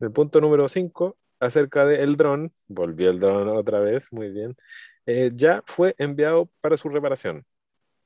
El 0.00 0.12
punto 0.12 0.40
número 0.40 0.68
5, 0.68 1.16
acerca 1.40 1.86
del 1.86 2.16
dron, 2.16 2.52
volvió 2.68 3.10
el 3.10 3.20
dron 3.20 3.48
otra 3.48 3.80
vez, 3.80 4.12
muy 4.12 4.30
bien, 4.30 4.56
eh, 5.06 5.30
ya 5.34 5.62
fue 5.66 5.94
enviado 5.98 6.50
para 6.60 6.76
su 6.76 6.88
reparación. 6.88 7.44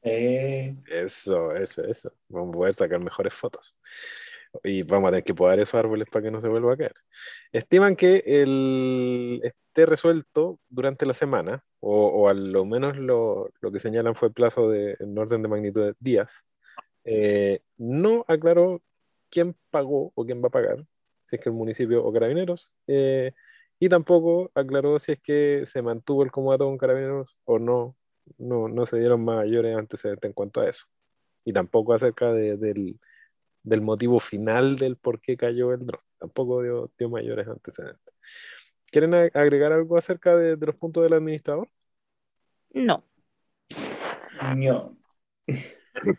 Eh. 0.02 0.76
Eso, 0.86 1.52
eso, 1.54 1.82
eso. 1.84 2.12
Vamos 2.28 2.54
a 2.54 2.58
poder 2.58 2.74
sacar 2.74 3.00
mejores 3.00 3.34
fotos. 3.34 3.76
Y 4.64 4.82
vamos 4.82 5.08
a 5.08 5.10
tener 5.10 5.24
que 5.24 5.34
podar 5.34 5.58
esos 5.58 5.74
árboles 5.74 6.08
para 6.10 6.24
que 6.24 6.30
no 6.30 6.40
se 6.40 6.48
vuelva 6.48 6.72
a 6.72 6.76
caer. 6.76 6.94
Estiman 7.52 7.96
que 7.96 8.22
el, 8.26 9.40
esté 9.44 9.86
resuelto 9.86 10.58
durante 10.68 11.06
la 11.06 11.14
semana, 11.14 11.64
o, 11.80 12.06
o 12.06 12.28
a 12.28 12.34
lo 12.34 12.64
menos 12.64 12.96
lo, 12.96 13.50
lo, 13.60 13.72
que 13.72 13.78
señalan 13.78 14.14
fue 14.14 14.32
plazo 14.32 14.70
de, 14.70 14.96
en 15.00 15.16
orden 15.18 15.42
de 15.42 15.48
magnitud 15.48 15.82
de 15.82 15.94
días. 16.00 16.44
Eh, 17.04 17.60
no 17.76 18.24
aclaró 18.28 18.82
quién 19.30 19.56
pagó 19.70 20.12
o 20.14 20.24
quién 20.24 20.42
va 20.42 20.48
a 20.48 20.50
pagar, 20.50 20.86
si 21.24 21.36
es 21.36 21.42
que 21.42 21.50
el 21.50 21.54
municipio 21.54 22.04
o 22.04 22.12
carabineros. 22.12 22.72
Eh, 22.86 23.32
y 23.78 23.88
tampoco 23.88 24.50
aclaró 24.54 24.98
si 24.98 25.12
es 25.12 25.20
que 25.20 25.64
se 25.66 25.82
mantuvo 25.82 26.22
el 26.24 26.32
comodato 26.32 26.64
con 26.66 26.78
carabineros 26.78 27.36
o 27.44 27.58
no 27.58 27.96
no, 28.38 28.68
no 28.68 28.86
se 28.86 28.98
dieron 28.98 29.24
mayores 29.24 29.76
antecedentes 29.76 30.28
en 30.28 30.32
cuanto 30.34 30.60
a 30.60 30.68
eso. 30.68 30.86
Y 31.44 31.52
tampoco 31.52 31.94
acerca 31.94 32.32
del, 32.32 32.98
del, 33.62 33.80
motivo 33.80 34.20
final 34.20 34.76
del 34.76 34.96
por 34.96 35.20
qué 35.20 35.36
cayó 35.36 35.72
el 35.72 35.86
dron. 35.86 36.00
Tampoco 36.18 36.62
dio, 36.62 36.90
dio 36.98 37.08
mayores 37.08 37.48
antecedentes. 37.48 38.14
¿Quieren 38.86 39.14
agregar 39.14 39.72
algo 39.72 39.98
acerca 39.98 40.36
de, 40.36 40.56
los 40.56 40.76
puntos 40.76 41.02
del 41.02 41.12
administrador? 41.12 41.68
No. 42.70 43.04
No. 44.56 44.96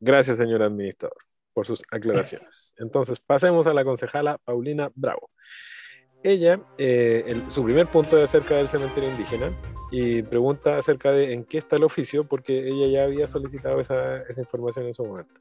Gracias, 0.00 0.36
señor 0.36 0.62
administrador, 0.62 1.16
por 1.54 1.66
sus 1.66 1.82
aclaraciones. 1.90 2.74
Entonces, 2.78 3.20
pasemos 3.20 3.66
a 3.66 3.74
la 3.74 3.84
concejala 3.84 4.38
Paulina 4.38 4.90
Bravo. 4.94 5.30
Ella, 6.22 6.60
eh, 6.78 7.42
su 7.48 7.64
primer 7.64 7.86
punto 7.88 8.16
es 8.16 8.24
acerca 8.24 8.56
del 8.56 8.68
cementerio 8.68 9.10
indígena 9.10 9.50
y 9.90 10.22
pregunta 10.22 10.78
acerca 10.78 11.10
de 11.12 11.34
en 11.34 11.44
qué 11.44 11.58
está 11.58 11.76
el 11.76 11.84
oficio, 11.84 12.24
porque 12.24 12.68
ella 12.68 12.86
ya 12.86 13.04
había 13.04 13.26
solicitado 13.26 13.80
esa, 13.80 14.22
esa 14.22 14.40
información 14.40 14.86
en 14.86 14.94
su 14.94 15.04
momento. 15.04 15.40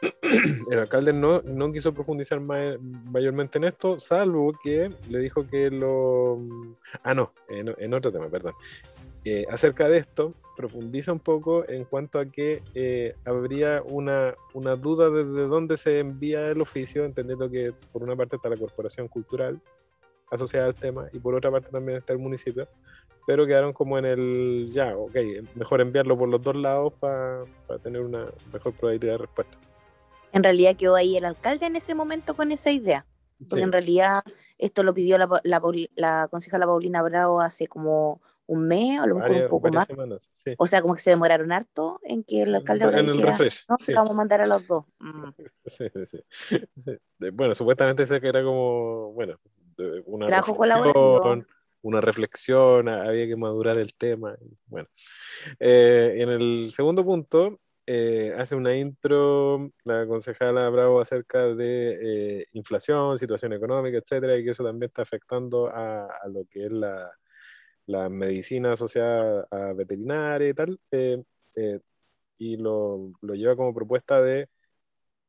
El 0.70 0.78
alcalde 0.78 1.12
no, 1.12 1.40
no 1.42 1.72
quiso 1.72 1.92
profundizar 1.92 2.40
mayormente 2.40 3.58
en 3.58 3.64
esto, 3.64 3.98
salvo 3.98 4.52
que 4.62 4.92
le 5.08 5.18
dijo 5.18 5.46
que 5.46 5.70
lo... 5.70 6.38
Ah, 7.02 7.14
no, 7.14 7.32
en, 7.48 7.94
otro 7.94 8.12
tema, 8.12 8.28
perdón. 8.28 8.54
Eh, 9.24 9.44
acerca 9.50 9.88
de 9.88 9.98
esto, 9.98 10.34
profundiza 10.56 11.12
un 11.12 11.18
poco 11.18 11.68
en 11.68 11.84
cuanto 11.84 12.20
a 12.20 12.26
que 12.26 12.62
eh, 12.74 13.14
habría 13.24 13.82
una, 13.90 14.34
una 14.54 14.76
duda 14.76 15.10
de, 15.10 15.24
de 15.24 15.46
dónde 15.46 15.76
se 15.76 15.98
envía 15.98 16.44
el 16.44 16.60
oficio, 16.60 17.04
entendiendo 17.04 17.50
que 17.50 17.72
por 17.92 18.02
una 18.02 18.14
parte 18.14 18.36
está 18.36 18.48
la 18.48 18.56
Corporación 18.56 19.08
Cultural, 19.08 19.60
asociada 20.30 20.66
al 20.66 20.74
tema 20.74 21.08
y 21.12 21.18
por 21.18 21.34
otra 21.34 21.50
parte 21.50 21.70
también 21.70 21.98
está 21.98 22.12
el 22.12 22.18
municipio, 22.18 22.68
pero 23.26 23.46
quedaron 23.46 23.72
como 23.72 23.98
en 23.98 24.04
el, 24.06 24.70
ya, 24.72 24.96
ok, 24.96 25.16
mejor 25.54 25.80
enviarlo 25.80 26.16
por 26.16 26.28
los 26.28 26.40
dos 26.42 26.56
lados 26.56 26.94
para 26.98 27.44
tener 27.82 28.02
una 28.02 28.24
mejor 28.52 28.72
probabilidad 28.74 29.12
de 29.12 29.18
respuesta. 29.18 29.58
En 30.32 30.42
realidad 30.42 30.76
quedó 30.76 30.94
ahí 30.94 31.16
el 31.16 31.24
alcalde 31.24 31.66
en 31.66 31.76
ese 31.76 31.94
momento 31.94 32.34
con 32.34 32.52
esa 32.52 32.70
idea, 32.70 33.06
porque 33.48 33.64
en 33.64 33.72
realidad 33.72 34.22
esto 34.58 34.82
lo 34.82 34.94
pidió 34.94 35.18
la, 35.18 35.28
la, 35.44 35.62
la 35.94 36.28
concejala 36.30 36.66
Paulina 36.66 37.02
Bravo 37.02 37.40
hace 37.40 37.66
como 37.66 38.20
un 38.48 38.66
mes 38.66 38.98
o 38.98 39.02
a 39.02 39.06
lo 39.06 39.16
mejor 39.16 39.30
un 39.30 39.48
poco 39.48 39.70
más. 39.70 39.86
O 40.56 40.66
sea, 40.66 40.80
como 40.80 40.94
que 40.94 41.02
se 41.02 41.10
demoraron 41.10 41.52
harto 41.52 42.00
en 42.02 42.24
que 42.24 42.42
el 42.42 42.54
alcalde 42.54 42.86
ahora 42.86 43.02
dijera, 43.02 43.36
no, 43.68 43.78
se 43.78 43.94
vamos 43.94 44.10
a 44.10 44.14
mandar 44.14 44.40
a 44.40 44.46
los 44.46 44.66
dos. 44.66 44.84
Mm. 44.98 45.28
Sí, 45.66 45.84
sí, 46.06 46.24
sí. 46.76 46.98
Bueno, 47.32 47.54
supuestamente 47.54 48.04
ese 48.04 48.20
que 48.20 48.28
era 48.28 48.42
como, 48.42 49.12
bueno, 49.12 49.38
una 50.06 50.28
reflexión, 50.28 51.46
una 51.82 52.00
reflexión, 52.00 52.88
había 52.88 53.26
que 53.26 53.36
madurar 53.36 53.78
el 53.78 53.94
tema. 53.94 54.36
Bueno, 54.66 54.88
eh, 55.60 56.16
en 56.18 56.30
el 56.30 56.70
segundo 56.72 57.04
punto 57.04 57.60
eh, 57.86 58.34
hace 58.36 58.54
una 58.54 58.76
intro 58.76 59.70
la 59.84 60.06
concejala 60.06 60.68
Bravo 60.68 61.00
acerca 61.00 61.46
de 61.54 62.40
eh, 62.40 62.46
inflación, 62.52 63.16
situación 63.18 63.52
económica, 63.52 63.98
etcétera, 63.98 64.36
y 64.36 64.44
que 64.44 64.50
eso 64.50 64.64
también 64.64 64.88
está 64.88 65.02
afectando 65.02 65.68
a, 65.68 66.06
a 66.06 66.28
lo 66.28 66.44
que 66.50 66.66
es 66.66 66.72
la, 66.72 67.10
la, 67.86 68.08
medicina 68.08 68.72
asociada 68.72 69.46
a 69.50 69.72
veterinaria 69.72 70.48
y 70.48 70.54
tal, 70.54 70.80
y 72.38 72.56
lo, 72.56 73.12
lo 73.20 73.34
lleva 73.34 73.56
como 73.56 73.74
propuesta 73.74 74.22
de 74.22 74.48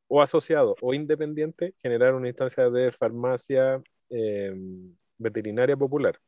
o 0.07 0.21
asociado 0.21 0.75
o 0.81 0.93
independiente, 0.93 1.75
generar 1.81 2.15
una 2.15 2.27
instancia 2.27 2.69
de 2.69 2.91
farmacia 2.91 3.81
eh, 4.09 4.53
veterinaria 5.17 5.77
popular. 5.77 6.19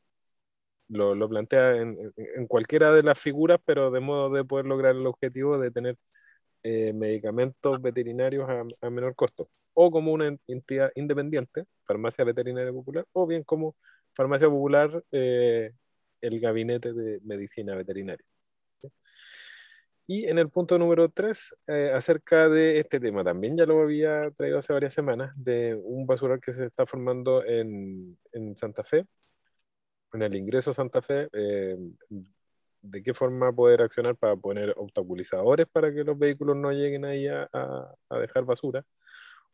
Lo, 0.89 1.29
plantea 1.29 1.77
en, 1.77 1.97
en, 2.17 2.47
cualquiera 2.47 2.91
de 2.93 3.01
las 3.01 3.17
figuras, 3.17 3.59
pero 3.63 3.91
de 3.91 4.01
modo 4.01 4.29
de 4.29 4.43
poder 4.43 4.65
lograr 4.65 4.93
el 4.95 5.07
objetivo 5.07 5.57
de 5.57 5.71
tener 5.71 5.97
eh, 6.63 6.93
medicamentos 6.93 7.81
veterinarios 7.81 8.49
a, 8.49 8.63
a, 8.81 8.89
menor 8.89 9.15
costo, 9.15 9.49
o 9.73 9.91
como 9.91 10.13
una 10.13 10.37
entidad 10.47 10.91
independiente, 10.95 11.65
farmacia 11.85 12.25
veterinaria 12.25 12.71
popular, 12.73 13.05
o 13.13 13.27
bien 13.27 13.43
como 13.43 13.75
farmacia 14.13 14.49
popular, 14.49 15.03
eh, 15.11 15.71
el 16.21 16.39
gabinete 16.39 16.93
de 16.93 17.19
medicina 17.23 17.75
veterinaria. 17.75 18.25
Y 20.13 20.27
en 20.27 20.37
el 20.39 20.49
punto 20.49 20.77
número 20.77 21.07
3, 21.07 21.55
eh, 21.67 21.91
acerca 21.95 22.49
de 22.49 22.79
este 22.79 22.99
tema, 22.99 23.23
también 23.23 23.55
ya 23.55 23.65
lo 23.65 23.81
había 23.81 24.29
traído 24.31 24.57
hace 24.57 24.73
varias 24.73 24.93
semanas, 24.93 25.31
de 25.37 25.73
un 25.73 26.05
basural 26.05 26.41
que 26.41 26.51
se 26.51 26.65
está 26.65 26.85
formando 26.85 27.45
en, 27.45 28.17
en 28.33 28.57
Santa 28.57 28.83
Fe, 28.83 29.05
en 30.11 30.21
el 30.21 30.35
ingreso 30.35 30.73
Santa 30.73 31.01
Fe, 31.01 31.29
eh, 31.31 31.77
de 32.81 33.03
qué 33.03 33.13
forma 33.13 33.53
poder 33.53 33.81
accionar 33.83 34.17
para 34.17 34.35
poner 34.35 34.73
obstaculizadores 34.75 35.67
para 35.71 35.93
que 35.93 36.03
los 36.03 36.19
vehículos 36.19 36.57
no 36.57 36.71
lleguen 36.73 37.05
ahí 37.05 37.27
a, 37.27 37.47
dejar 38.09 38.43
basura, 38.43 38.83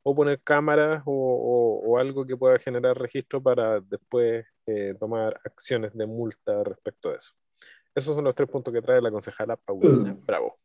o 0.02 0.16
poner 0.16 0.42
cámaras 0.42 1.04
o, 1.06 1.98
algo 2.00 2.26
que 2.26 2.36
pueda 2.36 2.58
generar 2.58 2.98
registro 2.98 3.44
para 3.44 3.80
después 3.82 4.44
eh, 4.66 4.96
tomar 5.00 5.40
acciones 5.46 5.94
de 5.94 6.08
multa 6.08 6.64
respecto 6.64 7.12
a 7.12 7.18
eso. 7.18 7.36
Esos 7.98 8.14
son 8.16 8.26
los 8.26 8.36
tres 8.36 8.48
puntos 8.48 8.72
que 8.72 8.80
trae 8.80 9.02
la 9.02 9.10
concejala 9.10 9.56
Paulina 9.56 10.14
mm. 10.14 10.24
Bravo. 10.24 10.56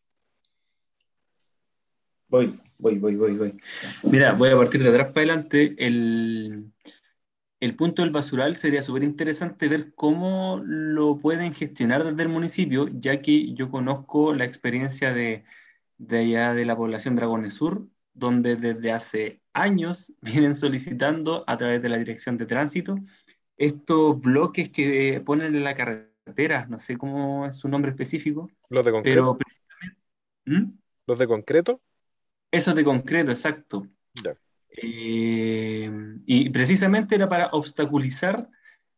Voy, 2.28 2.60
voy, 2.78 2.98
voy, 2.98 3.16
voy, 3.16 3.36
voy. 3.38 3.60
Mira, 4.02 4.32
voy 4.32 4.50
a 4.50 4.56
partir 4.56 4.82
de 4.82 4.90
atrás 4.90 5.08
para 5.08 5.20
adelante. 5.20 5.74
El, 5.78 6.70
el 7.58 7.74
punto 7.74 8.02
del 8.02 8.10
basural 8.10 8.56
sería 8.56 8.82
súper 8.82 9.04
interesante 9.04 9.66
ver 9.68 9.94
cómo 9.94 10.60
lo 10.62 11.20
pueden 11.20 11.54
gestionar 11.54 12.04
desde 12.04 12.22
el 12.22 12.28
municipio, 12.28 12.88
ya 12.92 13.22
que 13.22 13.54
yo 13.54 13.70
conozco 13.70 14.34
la 14.34 14.44
experiencia 14.44 15.14
de, 15.14 15.44
de 15.96 16.18
allá 16.18 16.52
de 16.52 16.66
la 16.66 16.76
población 16.76 17.16
Dragones 17.16 17.54
Sur, 17.54 17.86
donde 18.12 18.56
desde 18.56 18.92
hace 18.92 19.40
años 19.54 20.12
vienen 20.20 20.54
solicitando 20.54 21.44
a 21.46 21.56
través 21.56 21.80
de 21.80 21.88
la 21.88 21.96
dirección 21.96 22.36
de 22.36 22.44
tránsito 22.44 22.96
estos 23.56 24.20
bloques 24.20 24.70
que 24.70 25.22
ponen 25.24 25.54
en 25.54 25.64
la 25.64 25.74
carretera, 25.74 26.11
no 26.68 26.78
sé 26.78 26.96
cómo 26.96 27.46
es 27.46 27.56
su 27.56 27.68
nombre 27.68 27.90
específico. 27.90 28.50
Los 28.68 28.84
de 28.84 28.92
concreto. 28.92 29.38
¿Mm? 30.44 30.72
¿Los 31.06 31.18
de 31.18 31.26
concreto? 31.26 31.80
Esos 32.50 32.74
de 32.74 32.84
concreto, 32.84 33.30
exacto. 33.30 33.86
Eh, 34.74 35.90
y 36.26 36.48
precisamente 36.50 37.14
era 37.14 37.28
para 37.28 37.48
obstaculizar 37.48 38.48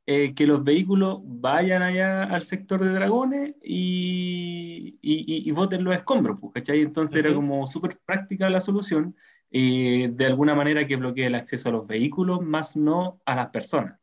eh, 0.07 0.35
que 0.35 0.47
los 0.47 0.62
vehículos 0.62 1.20
vayan 1.25 1.83
allá 1.83 2.25
al 2.25 2.43
sector 2.43 2.85
de 2.85 2.91
dragones 2.91 3.55
y, 3.62 4.99
y, 5.01 5.49
y, 5.49 5.51
voten 5.51 5.83
los 5.83 5.97
escombros, 5.97 6.39
pues, 6.41 6.53
¿cachai? 6.53 6.83
Entonces 6.83 7.16
era 7.16 7.35
como 7.35 7.66
súper 7.66 7.99
práctica 8.05 8.51
la 8.51 8.61
solución, 8.61 9.16
eh, 9.51 10.11
de 10.12 10.27
alguna 10.27 10.55
manera 10.55 10.87
que 10.87 10.97
bloquee 10.97 11.27
el 11.27 11.35
acceso 11.35 11.70
a 11.70 11.72
los 11.72 11.87
vehículos, 11.87 12.43
más 12.43 12.77
no 12.77 13.20
a 13.25 13.35
las 13.35 13.49
personas. 13.49 13.99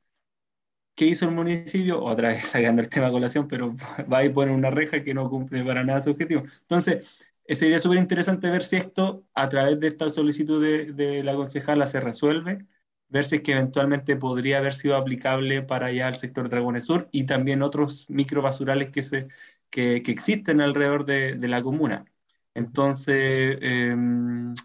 ¿Qué 1.01 1.07
hizo 1.07 1.25
el 1.25 1.31
municipio? 1.31 2.03
Otra 2.03 2.29
vez 2.29 2.45
sacando 2.47 2.79
el 2.79 2.87
tema 2.87 3.07
de 3.07 3.13
colación, 3.13 3.47
pero 3.47 3.75
va 4.13 4.23
y 4.23 4.29
pone 4.29 4.53
una 4.53 4.69
reja 4.69 5.03
que 5.03 5.15
no 5.15 5.31
cumple 5.31 5.63
para 5.65 5.83
nada 5.83 5.99
su 5.99 6.11
objetivo. 6.11 6.43
Entonces, 6.61 7.07
sería 7.49 7.79
súper 7.79 7.97
interesante 7.97 8.51
ver 8.51 8.61
si 8.61 8.75
esto, 8.75 9.25
a 9.33 9.49
través 9.49 9.79
de 9.79 9.87
esta 9.87 10.11
solicitud 10.11 10.63
de, 10.63 11.23
la 11.23 11.33
concejala, 11.33 11.87
se 11.87 12.01
resuelve, 12.01 12.67
ver 13.09 13.23
si 13.25 13.37
es 13.37 13.41
que 13.41 13.53
eventualmente 13.53 14.15
podría 14.15 14.59
haber 14.59 14.75
sido 14.75 14.95
aplicable 14.95 15.63
para 15.63 15.87
allá 15.87 16.05
al 16.07 16.17
sector 16.17 16.49
Dragones 16.49 16.85
Sur 16.85 17.09
y 17.11 17.25
también 17.25 17.63
otros 17.63 18.07
microbasurales 18.07 18.91
que, 18.91 19.01
se, 19.01 19.27
que, 19.71 19.95
existen 19.95 20.61
alrededor 20.61 21.05
de, 21.05 21.35
la 21.47 21.63
comuna. 21.63 22.05
Entonces, 22.53 23.57
em, 23.61 24.53
e, 24.53 24.55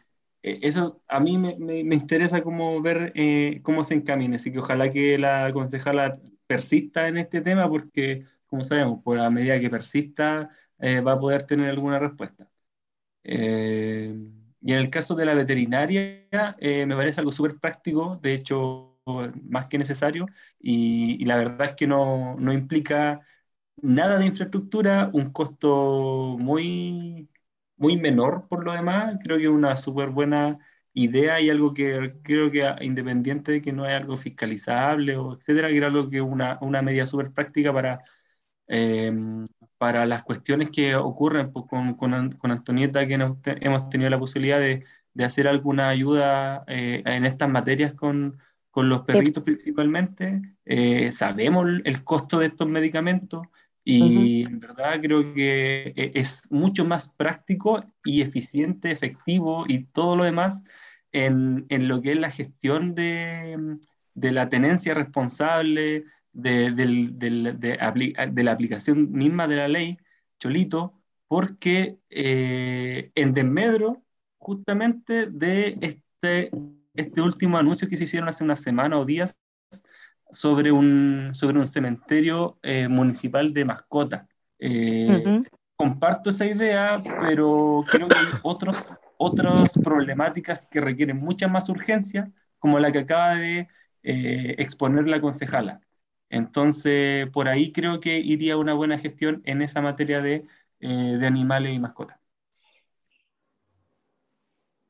eso 0.43 1.03
a 1.09 1.21
mí 1.21 1.39
me, 1.39 1.81
interesa 1.95 2.43
como 2.43 2.81
ver 2.83 3.13
eh, 3.15 3.61
cómo 3.63 3.85
se 3.85 3.95
encamina, 3.95 4.37
así 4.37 4.53
que 4.53 4.59
ojalá 4.61 4.91
que 4.91 5.19
la 5.19 5.51
concejala 5.53 6.19
persista 6.47 7.09
en 7.09 7.19
este 7.19 7.41
tema 7.41 7.69
porque, 7.69 8.25
como 8.47 8.65
sabemos, 8.65 9.01
pues 9.05 9.21
a 9.21 9.31
medida 9.31 9.61
que 9.61 9.71
persista 9.71 10.51
eh, 10.79 11.01
va 11.01 11.13
a 11.13 11.21
poder 11.21 11.45
tener 11.45 11.71
alguna 11.71 11.99
respuesta. 11.99 12.49
Eh, 13.25 14.15
y 14.61 14.73
en 14.73 14.79
el 14.79 14.91
caso 14.91 15.15
de 15.15 15.27
la 15.27 15.35
veterinaria, 15.35 16.57
eh, 16.61 16.87
me 16.87 16.97
parece 16.97 17.21
algo 17.21 17.33
súper 17.33 17.59
práctico, 17.59 18.19
de 18.23 18.35
hecho, 18.35 18.99
más 19.49 19.67
que 19.67 19.79
necesario, 19.79 20.27
y, 20.61 21.25
la 21.25 21.37
verdad 21.37 21.69
es 21.69 21.75
que 21.77 21.87
no, 21.87 22.37
no, 22.39 22.53
implica 22.53 23.21
nada 23.83 24.19
de 24.19 24.27
infraestructura, 24.27 25.11
un 25.13 25.33
costo 25.33 26.37
muy, 26.39 27.29
muy 27.77 27.97
menor 27.97 28.47
por 28.49 28.65
lo 28.65 28.73
demás, 28.73 29.17
creo 29.23 29.39
que 29.39 29.45
es 29.45 29.51
una 29.51 29.77
súper 29.77 30.11
buena 30.11 30.59
idea 30.93 31.41
y 31.41 31.51
algo 31.51 31.75
que 31.75 32.17
creo 32.23 32.51
que 32.51 32.75
independiente 32.81 33.53
de 33.53 33.63
que 33.63 33.73
no 33.73 33.87
es 33.87 33.95
algo 33.95 34.17
fiscalizable 34.17 35.17
o 35.17 35.35
etcétera, 35.35 35.69
que 35.69 35.77
era 35.77 35.89
algo 35.89 36.09
que 36.11 36.21
una, 36.23 36.59
una 36.63 36.83
medida 36.83 37.07
súper 37.07 37.33
práctica 37.33 37.73
para 37.73 38.03
eh, 38.69 39.13
para 39.79 40.07
las 40.07 40.23
cuestiones 40.23 40.71
que 40.71 40.97
ocurren 40.97 41.53
pues, 41.53 41.67
con, 41.67 41.95
con, 41.95 42.51
Antonieta, 42.51 43.07
que 43.07 43.15
hemos 43.15 43.91
tenido 43.91 44.11
la 44.11 44.19
posibilidad 44.19 44.59
de, 44.59 44.85
de 45.15 45.25
hacer 45.25 45.49
alguna 45.49 45.89
ayuda 45.89 46.65
eh, 46.67 47.03
en 47.05 47.27
estas 47.27 47.49
materias 47.49 47.95
con, 47.95 48.39
con 48.71 48.89
los 48.89 49.03
perritos 49.03 49.43
principalmente. 49.43 50.43
Eh, 50.65 51.13
sabemos 51.13 51.67
el 51.85 52.05
costo 52.05 52.39
de 52.39 52.47
estos 52.47 52.69
medicamentos 52.69 53.47
y 53.89 54.43
en 54.43 54.59
verdad 54.59 55.01
creo 55.01 55.33
que 55.33 55.93
e, 55.95 56.11
es 56.15 56.51
mucho 56.51 56.85
más 56.85 57.09
práctico 57.09 57.85
y 58.05 58.21
eficiente, 58.21 58.91
efectivo 58.91 59.65
y 59.69 59.85
todo 59.85 60.17
lo 60.17 60.25
demás 60.25 60.65
en, 61.13 61.67
en 61.69 61.87
lo 61.87 62.03
que 62.03 62.13
es 62.13 62.19
la 62.19 62.31
gestión 62.31 62.97
de, 62.97 63.79
de 64.15 64.33
la 64.33 64.49
tenencia 64.49 64.93
responsable, 64.93 66.05
de, 66.33 66.73
la 68.43 68.53
aplicación 68.53 69.13
misma 69.13 69.47
de 69.47 69.57
la 69.57 69.69
ley, 69.69 69.99
Cholito, 70.41 71.01
porque 71.29 71.97
eh, 72.11 73.13
en 73.15 73.35
desmedro 73.35 74.03
justamente 74.37 75.27
de 75.27 75.79
este, 75.81 76.51
este 76.95 77.21
último 77.21 77.57
anuncio 77.57 77.89
que 77.89 77.97
se 77.97 78.05
hicieron 78.05 78.29
hace 78.29 78.43
una 78.43 78.57
semana 78.57 78.99
o 78.99 79.05
días 79.05 79.39
sobre 80.37 80.73
un, 80.73 81.31
sobre 81.33 81.59
un 81.59 81.69
cementerio 81.69 82.59
eh, 82.63 82.89
municipal 82.89 83.53
de 83.53 83.65
mascota. 83.65 84.29
Eh, 84.59 85.43
comparto 85.77 86.31
esa 86.31 86.47
idea, 86.47 87.03
pero 87.21 87.85
creo 87.87 88.09
que 88.09 88.19
hay 88.19 88.27
otros, 88.43 88.93
otras 89.19 89.77
problemáticas 89.79 90.67
que 90.67 90.81
requieren 90.81 91.19
mucha 91.19 91.49
más 91.49 91.69
urgencia, 91.69 92.33
como 92.59 92.79
la 92.79 92.93
que 92.93 93.01
acaba 93.01 93.35
de 93.35 93.69
exponer 94.03 95.09
la 95.09 95.21
concejala. 95.21 95.81
Entonces, 96.29 97.29
por 97.31 97.49
ahí 97.49 97.73
creo 97.73 98.01
que 98.01 98.19
iría 98.19 98.57
una 98.57 98.75
buena 98.75 98.99
gestión 98.99 99.43
en 99.45 99.63
esa 99.63 99.81
materia 99.81 100.21
de, 100.21 100.47
eh, 100.81 101.21
animales 101.25 101.75
y 101.75 101.79
mascotas. 101.79 102.19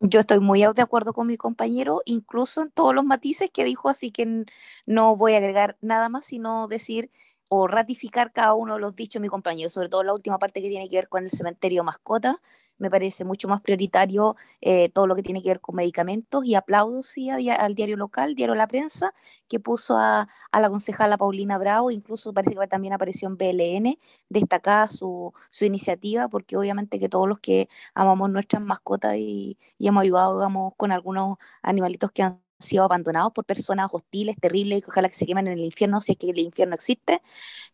Yo 0.01 0.21
estoy 0.21 0.41
muy 0.41 0.61
de 0.61 0.83
acuerdo 0.83 1.15
con 1.15 1.27
mi 1.27 1.39
compañero, 1.39 2.03
incluso 2.05 2.61
en 2.63 2.71
todos 2.71 2.95
los 2.95 3.05
matices 3.05 3.51
que 3.51 3.65
dijo, 3.65 3.89
así 3.89 4.11
que 4.11 4.45
no 4.85 5.17
voy 5.17 5.33
a 5.33 5.39
agregar 5.39 5.79
nada 5.81 6.11
más, 6.11 6.27
sino 6.27 6.69
decir 6.69 7.11
o 7.49 7.67
ratificar 7.69 8.33
cada 8.33 8.55
uno 8.55 8.75
de 8.75 8.81
los 8.81 8.97
dichos 8.97 9.15
de 9.15 9.21
mi 9.21 9.29
compañero, 9.29 9.71
sobre 9.71 9.89
todo 9.89 10.03
la 10.03 10.13
última 10.15 10.39
parte 10.39 10.61
que 10.61 10.69
tiene 10.69 10.89
que 10.89 10.97
ver 10.97 11.09
con 11.09 11.25
el 11.25 11.31
cementerio 11.31 11.85
mascota, 11.85 12.41
me 12.79 12.91
parece 12.91 13.25
mucho 13.25 13.49
más 13.49 13.61
prioritario 13.63 14.37
eh, 14.61 14.91
todo 14.91 15.07
lo 15.07 15.15
que 15.15 15.23
tiene 15.23 15.43
que 15.43 15.49
ver 15.49 15.61
con 15.61 15.77
medicamentos 15.77 16.45
y 16.45 16.55
aplaudo 16.55 17.03
sí, 17.03 17.31
al 17.31 17.75
diario 17.75 17.97
local, 17.97 18.35
diario 18.35 18.55
La 18.55 18.67
Prensa, 18.69 19.15
que 19.49 19.61
puso 19.61 19.97
a, 19.99 20.29
la 20.53 20.69
concejala 20.71 21.17
Paulina 21.17 21.59
Bravo, 21.59 21.91
incluso 21.91 22.33
parece 22.33 22.57
que 22.57 22.67
también 22.67 22.93
apareció 22.95 23.29
en 23.29 23.37
BLN, 23.37 23.99
destacada 24.29 24.89
su, 24.89 25.33
su 25.51 25.65
iniciativa, 25.65 26.29
porque 26.29 26.57
obviamente 26.57 26.99
que 26.99 27.09
todos 27.09 27.29
los 27.29 27.39
que 27.41 27.69
amamos 27.95 28.31
nuestras 28.31 28.63
mascotas 28.63 29.17
y, 29.17 29.59
y 29.79 29.89
hemos 29.89 30.03
ayudado 30.03 30.39
digamos, 30.39 30.75
con 30.77 30.93
algunos 30.93 31.39
animalitos 31.63 32.11
que 32.13 32.23
han 32.23 32.46
sido 32.59 32.85
abandonados 32.85 33.33
por 33.33 33.45
personas 33.45 33.93
hostiles, 33.93 34.37
terribles, 34.41 34.83
que 34.83 34.91
ojalá 34.91 35.09
que 35.09 35.15
se 35.15 35.27
quemen 35.27 35.47
en 35.47 35.59
el 35.59 35.65
infierno, 35.65 36.01
si 36.01 36.13
es 36.13 36.19
que 36.19 36.31
el 36.31 36.39
infierno 36.39 36.75
existe. 36.75 37.21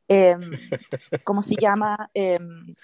Eh, 0.09 0.37
¿Cómo 1.24 1.43
se 1.43 1.55
llama? 1.59 2.11
Em, 2.14 2.74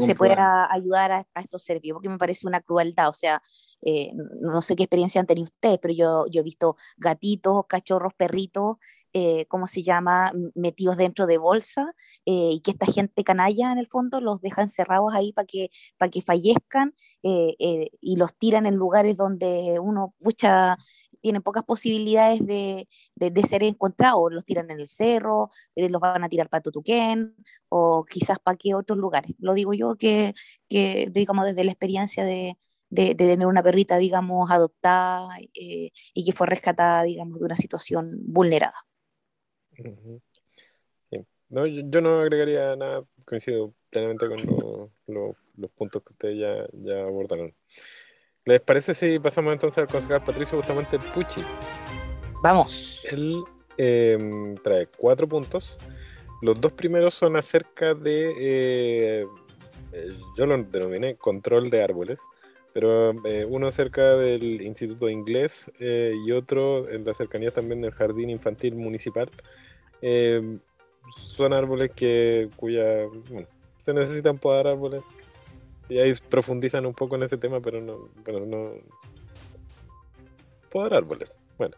se 0.00 0.14
pueda 0.14 0.72
ayudar 0.72 1.12
a, 1.12 1.26
estos 1.40 1.62
seres 1.62 1.82
vivos, 1.82 1.98
porque 1.98 2.08
me 2.08 2.18
parece 2.18 2.46
una 2.46 2.60
crueldad. 2.60 3.08
O 3.08 3.12
sea, 3.12 3.42
eh, 3.82 4.12
no 4.40 4.60
sé 4.62 4.74
qué 4.76 4.84
experiencia 4.84 5.20
han 5.20 5.26
tenido 5.26 5.44
ustedes, 5.44 5.78
pero 5.80 5.94
yo, 5.94 6.26
yo 6.30 6.40
he 6.40 6.44
visto 6.44 6.76
gatitos, 6.96 7.66
cachorros, 7.68 8.14
perritos, 8.14 8.78
eh, 9.12 9.46
¿cómo 9.46 9.66
se 9.66 9.82
llama?, 9.82 10.32
metidos 10.54 10.96
dentro 10.96 11.26
de 11.26 11.36
bolsa 11.36 11.94
y 12.24 12.60
que 12.64 12.70
esta 12.70 12.86
gente 12.86 13.24
canalla 13.24 13.70
en 13.70 13.78
el 13.78 13.86
fondo 13.86 14.20
los 14.22 14.40
deja 14.40 14.62
encerrados 14.62 15.12
ahí 15.14 15.32
para 15.32 15.46
que, 15.46 15.70
para 15.98 16.10
que 16.10 16.22
fallezcan 16.22 16.94
y 17.22 18.16
los 18.16 18.34
tiran 18.38 18.64
en 18.64 18.76
lugares 18.76 19.16
donde 19.18 19.78
uno, 19.78 20.14
mucha 20.18 20.78
tienen 21.22 21.42
pocas 21.42 21.64
posibilidades 21.64 22.44
de, 22.44 22.88
de, 23.16 23.42
ser 23.42 23.62
encontrados, 23.62 24.32
los 24.32 24.44
tiran 24.44 24.70
en 24.70 24.80
el 24.80 24.88
cerro, 24.88 25.48
eh, 25.76 25.88
los 25.88 26.00
van 26.00 26.24
a 26.24 26.28
tirar 26.28 26.48
para 26.48 26.62
Tutuquén, 26.62 27.34
o 27.68 28.04
quizás 28.04 28.38
para 28.38 28.56
qué 28.56 28.74
otros 28.74 28.98
lugares. 28.98 29.32
Lo 29.38 29.54
digo 29.54 29.72
yo 29.72 29.96
que, 29.96 30.34
que 30.68 31.08
digamos, 31.10 31.46
desde 31.46 31.64
la 31.64 31.72
experiencia 31.72 32.24
de, 32.24 32.58
de, 32.90 33.14
tener 33.14 33.46
una 33.46 33.62
perrita, 33.62 33.96
digamos, 33.96 34.50
adoptada 34.50 35.28
eh, 35.54 35.90
y 36.12 36.24
que 36.24 36.32
fue 36.32 36.46
rescatada, 36.46 37.04
digamos, 37.04 37.38
de 37.38 37.44
una 37.44 37.56
situación 37.56 38.18
vulnerada. 38.20 38.74
No, 41.48 41.66
yo, 41.66 42.00
no 42.00 42.20
agregaría 42.20 42.76
nada, 42.76 43.04
coincido 43.26 43.74
plenamente 43.90 44.26
con 44.26 44.90
los 45.06 45.70
puntos 45.72 46.02
que 46.02 46.12
ustedes 46.14 46.38
ya, 46.38 46.66
ya 46.72 47.02
abordaron. 47.02 47.54
¿Les 48.44 48.60
parece 48.60 48.94
si 48.94 49.18
pasamos 49.18 49.52
entonces 49.52 49.78
al 49.78 49.86
concejal 49.86 50.24
Patricio 50.24 50.56
justamente 50.56 50.98
Pucci? 50.98 51.42
Vamos. 52.42 53.04
Él 53.10 53.42
em, 53.76 54.54
trae 54.56 54.88
cuatro 54.98 55.28
puntos 55.28 55.78
los 56.42 56.60
dos 56.60 56.72
primeros 56.72 57.14
son 57.14 57.36
acerca 57.36 57.94
de, 57.94 58.34
eh, 58.36 59.26
eh, 59.92 60.08
yo 60.36 60.44
lo 60.44 60.60
denominé 60.64 61.14
control 61.14 61.70
de 61.70 61.84
árboles, 61.84 62.18
pero 62.74 63.12
eh, 63.24 63.46
uno 63.48 63.68
acerca 63.68 64.16
del 64.16 64.60
Instituto 64.60 65.08
Inglés 65.08 65.70
y 65.78 66.32
otro 66.32 66.88
en 66.90 67.04
la 67.04 67.14
cercanía 67.14 67.52
también 67.52 67.80
del 67.80 67.92
Jardín 67.92 68.28
Infantil 68.28 68.74
Municipal. 68.74 69.30
son 71.14 71.52
árboles 71.52 71.92
que 71.94 72.48
cuya, 72.56 73.06
bueno, 73.30 73.46
se 73.84 73.94
necesitan 73.94 74.36
podar 74.36 74.66
árboles. 74.66 75.02
Y 75.92 75.98
ahí 75.98 76.14
profundizan 76.30 76.86
un 76.86 76.94
poco 76.94 77.16
en 77.16 77.24
ese 77.24 77.36
tema, 77.36 77.60
pero 77.60 77.82
no, 77.82 78.08
pero 78.24 78.46
no 78.46 78.72
podar 80.70 80.94
árboles. 80.94 81.28
Bueno, 81.58 81.76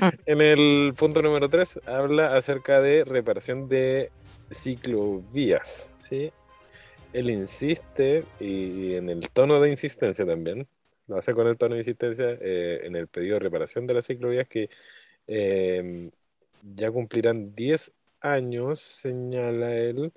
ah. 0.00 0.12
en 0.24 0.40
el 0.40 0.94
punto 0.96 1.20
número 1.20 1.48
3 1.48 1.80
habla 1.84 2.36
acerca 2.36 2.80
de 2.80 3.04
reparación 3.04 3.68
de 3.68 4.12
ciclovías. 4.52 5.90
¿sí? 6.08 6.30
Él 7.12 7.28
insiste, 7.28 8.24
y 8.38 8.94
en 8.94 9.10
el 9.10 9.28
tono 9.30 9.60
de 9.60 9.70
insistencia 9.70 10.24
también, 10.24 10.68
lo 11.08 11.18
hace 11.18 11.34
con 11.34 11.48
el 11.48 11.58
tono 11.58 11.74
de 11.74 11.80
insistencia 11.80 12.38
eh, 12.40 12.82
en 12.84 12.94
el 12.94 13.08
pedido 13.08 13.34
de 13.34 13.40
reparación 13.40 13.88
de 13.88 13.94
las 13.94 14.06
ciclovías 14.06 14.46
que 14.46 14.70
em, 15.26 16.12
ya 16.62 16.92
cumplirán 16.92 17.52
10 17.56 17.92
años, 18.20 18.78
señala 18.78 19.74
él. 19.76 20.12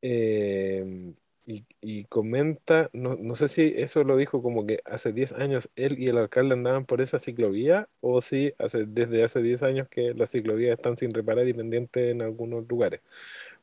Eh, 0.00 1.12
y, 1.44 2.04
comenta, 2.04 2.88
no, 2.92 3.16
no, 3.16 3.34
sé 3.34 3.48
si 3.48 3.72
eso 3.76 4.04
lo 4.04 4.16
dijo 4.16 4.42
como 4.42 4.66
que 4.66 4.80
hace 4.84 5.12
10 5.12 5.32
años 5.32 5.70
él 5.76 5.98
y 5.98 6.08
el 6.08 6.18
alcalde 6.18 6.54
andaban 6.54 6.86
por 6.86 7.00
esa 7.00 7.18
ciclovía 7.18 7.88
o 8.00 8.20
si 8.20 8.54
hace, 8.58 8.86
desde 8.86 9.24
hace 9.24 9.42
10 9.42 9.62
años 9.62 9.88
que 9.88 10.14
las 10.14 10.30
ciclovías 10.30 10.76
están 10.76 10.96
sin 10.96 11.12
reparar 11.12 11.48
y 11.48 11.54
pendientes 11.54 12.10
en 12.10 12.22
algunos 12.22 12.68
lugares. 12.68 13.00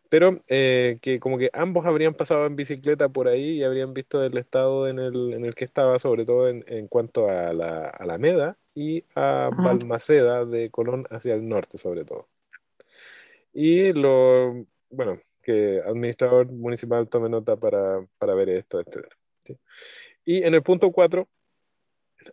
Pero 0.09 0.39
eh, 0.47 0.99
que 1.01 1.19
como 1.19 1.37
que 1.37 1.51
ambos 1.53 1.85
habrían 1.85 2.15
pasado 2.15 2.45
en 2.47 2.55
bicicleta 2.55 3.09
por 3.09 3.27
ahí 3.27 3.59
y 3.59 3.63
habrían 3.63 3.93
visto 3.93 4.23
el 4.23 4.37
estado 4.37 4.87
en 4.87 4.99
el, 4.99 5.33
en 5.33 5.45
el 5.45 5.55
que 5.55 5.65
estaba, 5.65 5.99
sobre 5.99 6.25
todo 6.25 6.49
en, 6.49 6.65
en 6.67 6.87
cuanto 6.87 7.29
a 7.29 7.53
la 7.53 7.89
Alameda 7.89 8.57
y 8.75 9.03
a 9.15 9.49
Balmaceda 9.55 10.45
de 10.45 10.71
Colón 10.71 11.05
hacia 11.11 11.35
el 11.35 11.47
norte, 11.47 11.77
sobre 11.77 12.05
todo. 12.05 12.27
Y 13.53 13.93
lo, 13.93 14.65
bueno, 14.89 15.19
que 15.49 15.81
administrador 15.83 16.45
municipal 16.51 17.09
tome 17.09 17.27
nota 17.27 17.55
para, 17.57 18.05
para 18.19 18.35
ver 18.35 18.49
esto, 18.49 18.79
etc. 18.79 19.07
Y 20.23 20.43
en 20.43 20.53
el 20.53 20.61
punto 20.61 20.91
4 20.91 21.27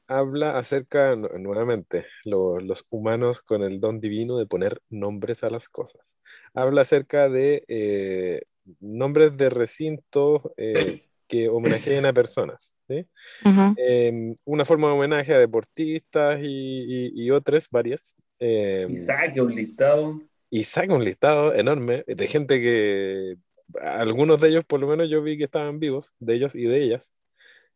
habla 0.07 0.59
acerca, 0.59 1.17
nuevamente, 1.17 2.05
los 2.25 2.85
humanos 2.91 3.41
con 3.41 3.63
el 3.63 3.81
don 3.81 4.01
divino 4.01 4.37
de 4.37 4.45
poner 4.45 4.83
nombres 4.91 5.45
a 5.45 5.51
las 5.51 5.71
cosas. 5.71 6.19
Habla 6.53 6.83
acerca 6.83 7.31
de 7.31 7.65
eh, 7.69 8.43
nombres 8.81 9.35
de 9.39 9.49
recintos 9.49 10.43
eh, 10.59 11.09
que 11.27 11.49
homenajeen 11.49 12.05
a 12.05 12.13
personas. 12.13 12.75
¿sí? 12.87 13.07
Em, 13.79 14.37
una 14.45 14.67
forma 14.67 14.89
de 14.89 14.95
homenaje 14.95 15.33
a 15.33 15.39
deportistas 15.39 16.39
y, 16.43 17.13
y, 17.15 17.31
otras, 17.31 17.71
varias. 17.71 18.15
Eh, 18.41 18.87
y 18.91 18.97
saque 18.99 19.41
un 19.41 19.55
listado 19.55 20.21
y 20.57 20.65
saca 20.65 20.95
un 20.95 21.05
listado 21.05 21.55
enorme 21.55 22.03
de 22.07 22.29
gente 22.29 22.63
que 22.63 23.37
algunos 23.83 24.41
de 24.41 24.49
ellos 24.49 24.65
por 24.65 24.81
lo 24.81 24.87
menos 24.87 25.11
yo 25.11 25.23
vi 25.23 25.37
que 25.37 25.45
estaban 25.45 25.79
vivos, 25.79 26.15
de 26.19 26.35
ellos 26.35 26.55
y 26.55 26.65
de 26.65 26.83
ellas. 26.83 27.13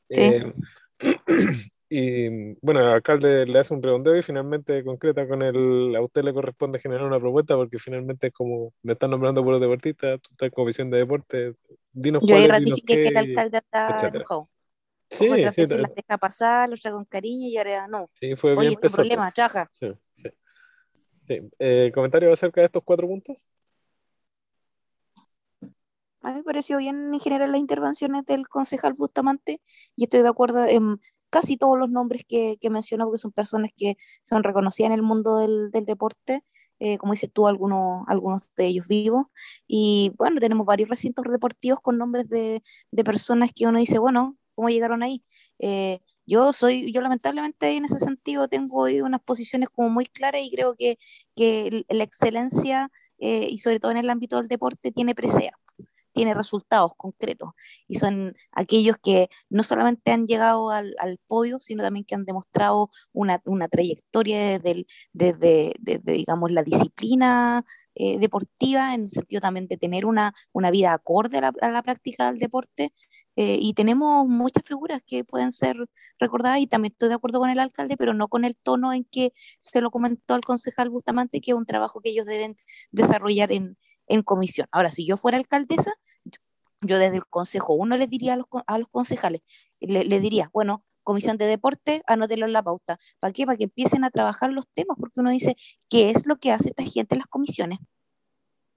Eh, 0.08 0.50
y 1.90 2.54
bueno, 2.64 2.80
el 2.80 2.86
alcalde 2.86 3.44
le 3.44 3.58
hace 3.58 3.74
un 3.74 3.82
redondeo 3.82 4.16
y 4.16 4.22
finalmente 4.22 4.82
concreta 4.82 5.28
con 5.28 5.42
el, 5.42 5.94
a 5.94 6.00
usted 6.00 6.22
le 6.22 6.32
corresponde 6.32 6.80
generar 6.80 7.04
una 7.04 7.20
propuesta 7.20 7.54
porque 7.54 7.78
finalmente 7.78 8.28
es 8.28 8.32
como, 8.32 8.72
me 8.82 8.94
están 8.94 9.10
nombrando 9.10 9.44
por 9.44 9.52
los 9.52 9.60
deportistas, 9.60 10.18
tú 10.22 10.30
estás 10.30 10.50
como 10.50 10.66
visión 10.66 10.88
de 10.88 10.98
deporte, 10.98 11.52
dinos 11.92 12.22
Yo 12.26 12.34
ahí 12.34 12.46
ratifiqué 12.46 12.94
que 12.94 13.08
el 13.08 13.16
alcalde 13.18 13.58
está 13.58 14.08
enojado. 14.08 14.48
Sí, 15.10 15.28
sí, 15.28 15.66
sí, 15.66 15.76
las 15.76 15.94
deja 15.94 16.18
pasar, 16.18 16.70
los 16.70 16.80
trae 16.80 16.94
con 16.94 17.04
cariño 17.04 17.46
y 17.46 17.58
ahora 17.58 17.86
no. 17.88 18.08
Sí, 18.14 18.36
fue 18.36 18.54
Oye, 18.56 18.70
este 18.70 18.88
problema, 18.88 19.30
chaja. 19.32 19.68
Sí, 19.72 19.92
sí. 20.14 20.30
Sí. 21.30 21.38
Eh, 21.60 21.92
¿Comentario 21.94 22.32
acerca 22.32 22.60
de 22.60 22.64
estos 22.66 22.82
cuatro 22.82 23.06
puntos? 23.06 23.46
A 26.22 26.30
mí 26.32 26.38
me 26.38 26.42
pareció 26.42 26.78
bien 26.78 27.14
en 27.14 27.20
general 27.20 27.52
las 27.52 27.60
intervenciones 27.60 28.24
del 28.26 28.48
concejal 28.48 28.94
Bustamante 28.94 29.60
y 29.94 30.04
estoy 30.04 30.22
de 30.22 30.28
acuerdo 30.28 30.64
en 30.66 31.00
casi 31.30 31.56
todos 31.56 31.78
los 31.78 31.88
nombres 31.88 32.24
que, 32.26 32.58
mencionó 32.68 33.04
porque 33.04 33.18
son 33.18 33.30
personas 33.30 33.70
que 33.76 33.96
son 34.22 34.42
reconocidas 34.42 34.88
en 34.88 34.94
el 34.94 35.02
mundo 35.02 35.38
del, 35.38 35.70
deporte. 35.70 36.42
Eh, 36.80 36.98
como 36.98 37.12
dices 37.12 37.30
tú, 37.32 37.46
algunos, 37.46 38.02
algunos 38.08 38.50
de 38.56 38.66
ellos 38.66 38.88
vivos. 38.88 39.26
Y 39.68 40.12
bueno, 40.18 40.40
tenemos 40.40 40.66
varios 40.66 40.88
recintos 40.88 41.24
deportivos 41.30 41.80
con 41.80 41.96
nombres 41.96 42.28
de, 42.28 42.60
de 42.90 43.04
personas 43.04 43.52
que 43.54 43.66
uno 43.66 43.78
dice, 43.78 44.00
bueno, 44.00 44.36
¿cómo 44.54 44.68
llegaron 44.68 45.04
ahí? 45.04 45.24
Eh, 45.60 46.00
yo 46.30 46.52
soy, 46.52 46.92
yo 46.92 47.00
lamentablemente 47.00 47.76
en 47.76 47.84
ese 47.84 47.98
sentido 47.98 48.46
tengo 48.46 48.84
unas 48.84 49.20
posiciones 49.22 49.68
como 49.68 49.90
muy 49.90 50.06
claras 50.06 50.42
y 50.42 50.50
creo 50.50 50.76
que, 50.76 50.96
que 51.34 51.84
la 51.88 52.04
excelencia 52.04 52.90
eh, 53.18 53.48
y 53.50 53.58
sobre 53.58 53.80
todo 53.80 53.90
en 53.90 53.98
el 53.98 54.10
ámbito 54.10 54.36
del 54.36 54.46
deporte 54.46 54.92
tiene 54.92 55.16
presea, 55.16 55.52
tiene 56.12 56.34
resultados 56.34 56.92
concretos. 56.96 57.50
Y 57.88 57.96
son 57.96 58.36
aquellos 58.52 58.96
que 59.02 59.28
no 59.48 59.64
solamente 59.64 60.12
han 60.12 60.28
llegado 60.28 60.70
al, 60.70 60.94
al 61.00 61.18
podio, 61.26 61.58
sino 61.58 61.82
también 61.82 62.04
que 62.04 62.14
han 62.14 62.24
demostrado 62.24 62.90
una, 63.12 63.42
una 63.44 63.66
trayectoria 63.66 64.58
desde, 64.58 64.86
desde, 65.12 65.74
desde, 65.80 66.12
digamos, 66.12 66.52
la 66.52 66.62
disciplina 66.62 67.64
eh, 67.94 68.18
deportiva, 68.18 68.94
en 68.94 69.02
el 69.02 69.10
sentido 69.10 69.40
también 69.40 69.66
de 69.66 69.76
tener 69.76 70.06
una, 70.06 70.32
una 70.52 70.70
vida 70.70 70.92
acorde 70.92 71.38
a 71.38 71.70
la, 71.70 71.82
práctica 71.82 72.26
del 72.30 72.38
deporte. 72.38 72.92
Eh, 73.36 73.58
y 73.60 73.74
tenemos 73.74 74.28
muchas 74.28 74.64
figuras 74.64 75.02
que 75.04 75.24
pueden 75.24 75.52
ser 75.52 75.76
recordadas 76.18 76.60
y 76.60 76.66
también 76.66 76.92
estoy 76.92 77.08
de 77.08 77.16
acuerdo 77.16 77.40
con 77.40 77.50
el 77.50 77.58
alcalde, 77.58 77.96
pero 77.96 78.14
no 78.14 78.28
con 78.28 78.44
el 78.44 78.56
tono 78.56 78.92
en 78.92 79.04
que 79.04 79.32
se 79.60 79.80
lo 79.80 79.90
comentó 79.90 80.34
el 80.34 80.42
concejal 80.42 80.90
Bustamante, 80.90 81.40
que 81.40 81.52
es 81.52 81.56
un 81.56 81.66
trabajo 81.66 82.00
que 82.00 82.10
ellos 82.10 82.26
deben 82.26 82.56
desarrollar 82.92 83.52
en, 83.52 83.76
en 84.06 84.22
comisión. 84.22 84.68
Ahora, 84.72 84.90
si 84.90 85.06
yo 85.06 85.16
fuera 85.16 85.38
alcaldesa, 85.38 85.92
yo 86.82 86.98
desde 86.98 87.16
el 87.16 87.26
consejo 87.26 87.74
uno 87.74 87.96
les 87.96 88.08
diría 88.10 88.34
a 88.34 88.36
los, 88.36 88.46
a 88.66 88.78
los 88.78 88.88
concejales, 88.88 89.42
le, 89.80 90.04
le 90.04 90.20
diría, 90.20 90.50
bueno, 90.52 90.84
comisión 91.10 91.36
de 91.38 91.46
deporte, 91.46 92.02
anótelo 92.06 92.46
en 92.46 92.52
la 92.52 92.62
pauta. 92.62 92.96
¿Para 93.18 93.32
qué? 93.32 93.44
Para 93.44 93.58
que 93.58 93.64
empiecen 93.64 94.04
a 94.04 94.10
trabajar 94.10 94.52
los 94.52 94.68
temas, 94.68 94.96
porque 94.96 95.18
uno 95.18 95.30
dice, 95.30 95.56
¿qué 95.88 96.10
es 96.10 96.24
lo 96.24 96.36
que 96.36 96.52
hace 96.52 96.68
esta 96.68 96.84
gente 96.84 97.16
en 97.16 97.18
las 97.18 97.26
comisiones? 97.26 97.80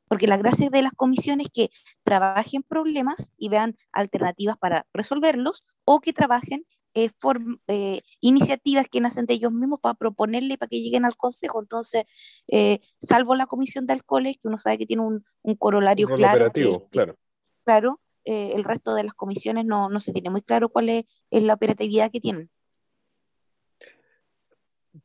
Porque 0.08 0.26
la 0.26 0.38
gracia 0.38 0.72
de 0.72 0.82
las 0.82 0.94
comisiones 0.94 1.46
es 1.46 1.54
que 1.54 1.70
trabajen 2.02 2.64
problemas 2.64 3.32
y 3.38 3.50
vean 3.50 3.78
alternativas 3.92 4.58
para 4.58 4.88
resolverlos 4.94 5.64
o 5.86 6.02
que 6.02 6.12
trabajen 6.12 6.66
eh, 6.96 7.12
eh, 7.68 8.02
iniciativas 8.20 8.88
que 8.90 9.00
nacen 9.00 9.28
de 9.28 9.36
ellos 9.36 9.52
mismos 9.52 9.80
para 9.80 9.94
proponerle 9.94 10.58
para 10.58 10.70
que 10.70 10.82
lleguen 10.82 11.06
al 11.06 11.16
consejo. 11.16 11.62
Entonces, 11.62 12.06
eh, 12.48 12.80
salvo 12.98 13.36
la 13.36 13.46
comisión 13.46 13.86
de 13.86 13.94
alcoholes, 13.94 14.40
que 14.40 14.48
uno 14.48 14.58
sabe 14.58 14.80
que 14.80 14.88
tiene 14.88 15.04
un, 15.04 15.24
corolario 15.60 16.08
claro. 16.08 16.52
claro. 16.90 17.16
Claro, 17.64 18.00
eh, 18.26 18.54
el 18.56 18.64
resto 18.64 18.94
de 18.96 19.04
las 19.04 19.14
comisiones 19.14 19.66
no, 19.66 19.90
no, 19.90 20.00
se 20.00 20.14
tiene 20.14 20.30
muy 20.30 20.42
claro 20.42 20.70
cuál 20.70 20.90
es, 20.90 21.06
la 21.30 21.54
operatividad 21.54 22.12
que 22.12 22.20
tienen. 22.20 22.50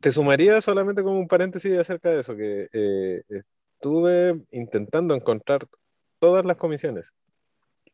Te 0.00 0.12
sumaría 0.12 0.60
solamente 0.60 1.02
como 1.02 1.18
un 1.18 1.28
paréntesis 1.28 1.72
acerca 1.76 2.10
de 2.10 2.20
eso, 2.20 2.36
que 2.36 2.68
eh, 2.72 3.22
estuve 3.28 4.40
intentando 4.50 5.14
encontrar 5.14 5.66
todas 6.18 6.44
las 6.44 6.56
comisiones 6.56 7.12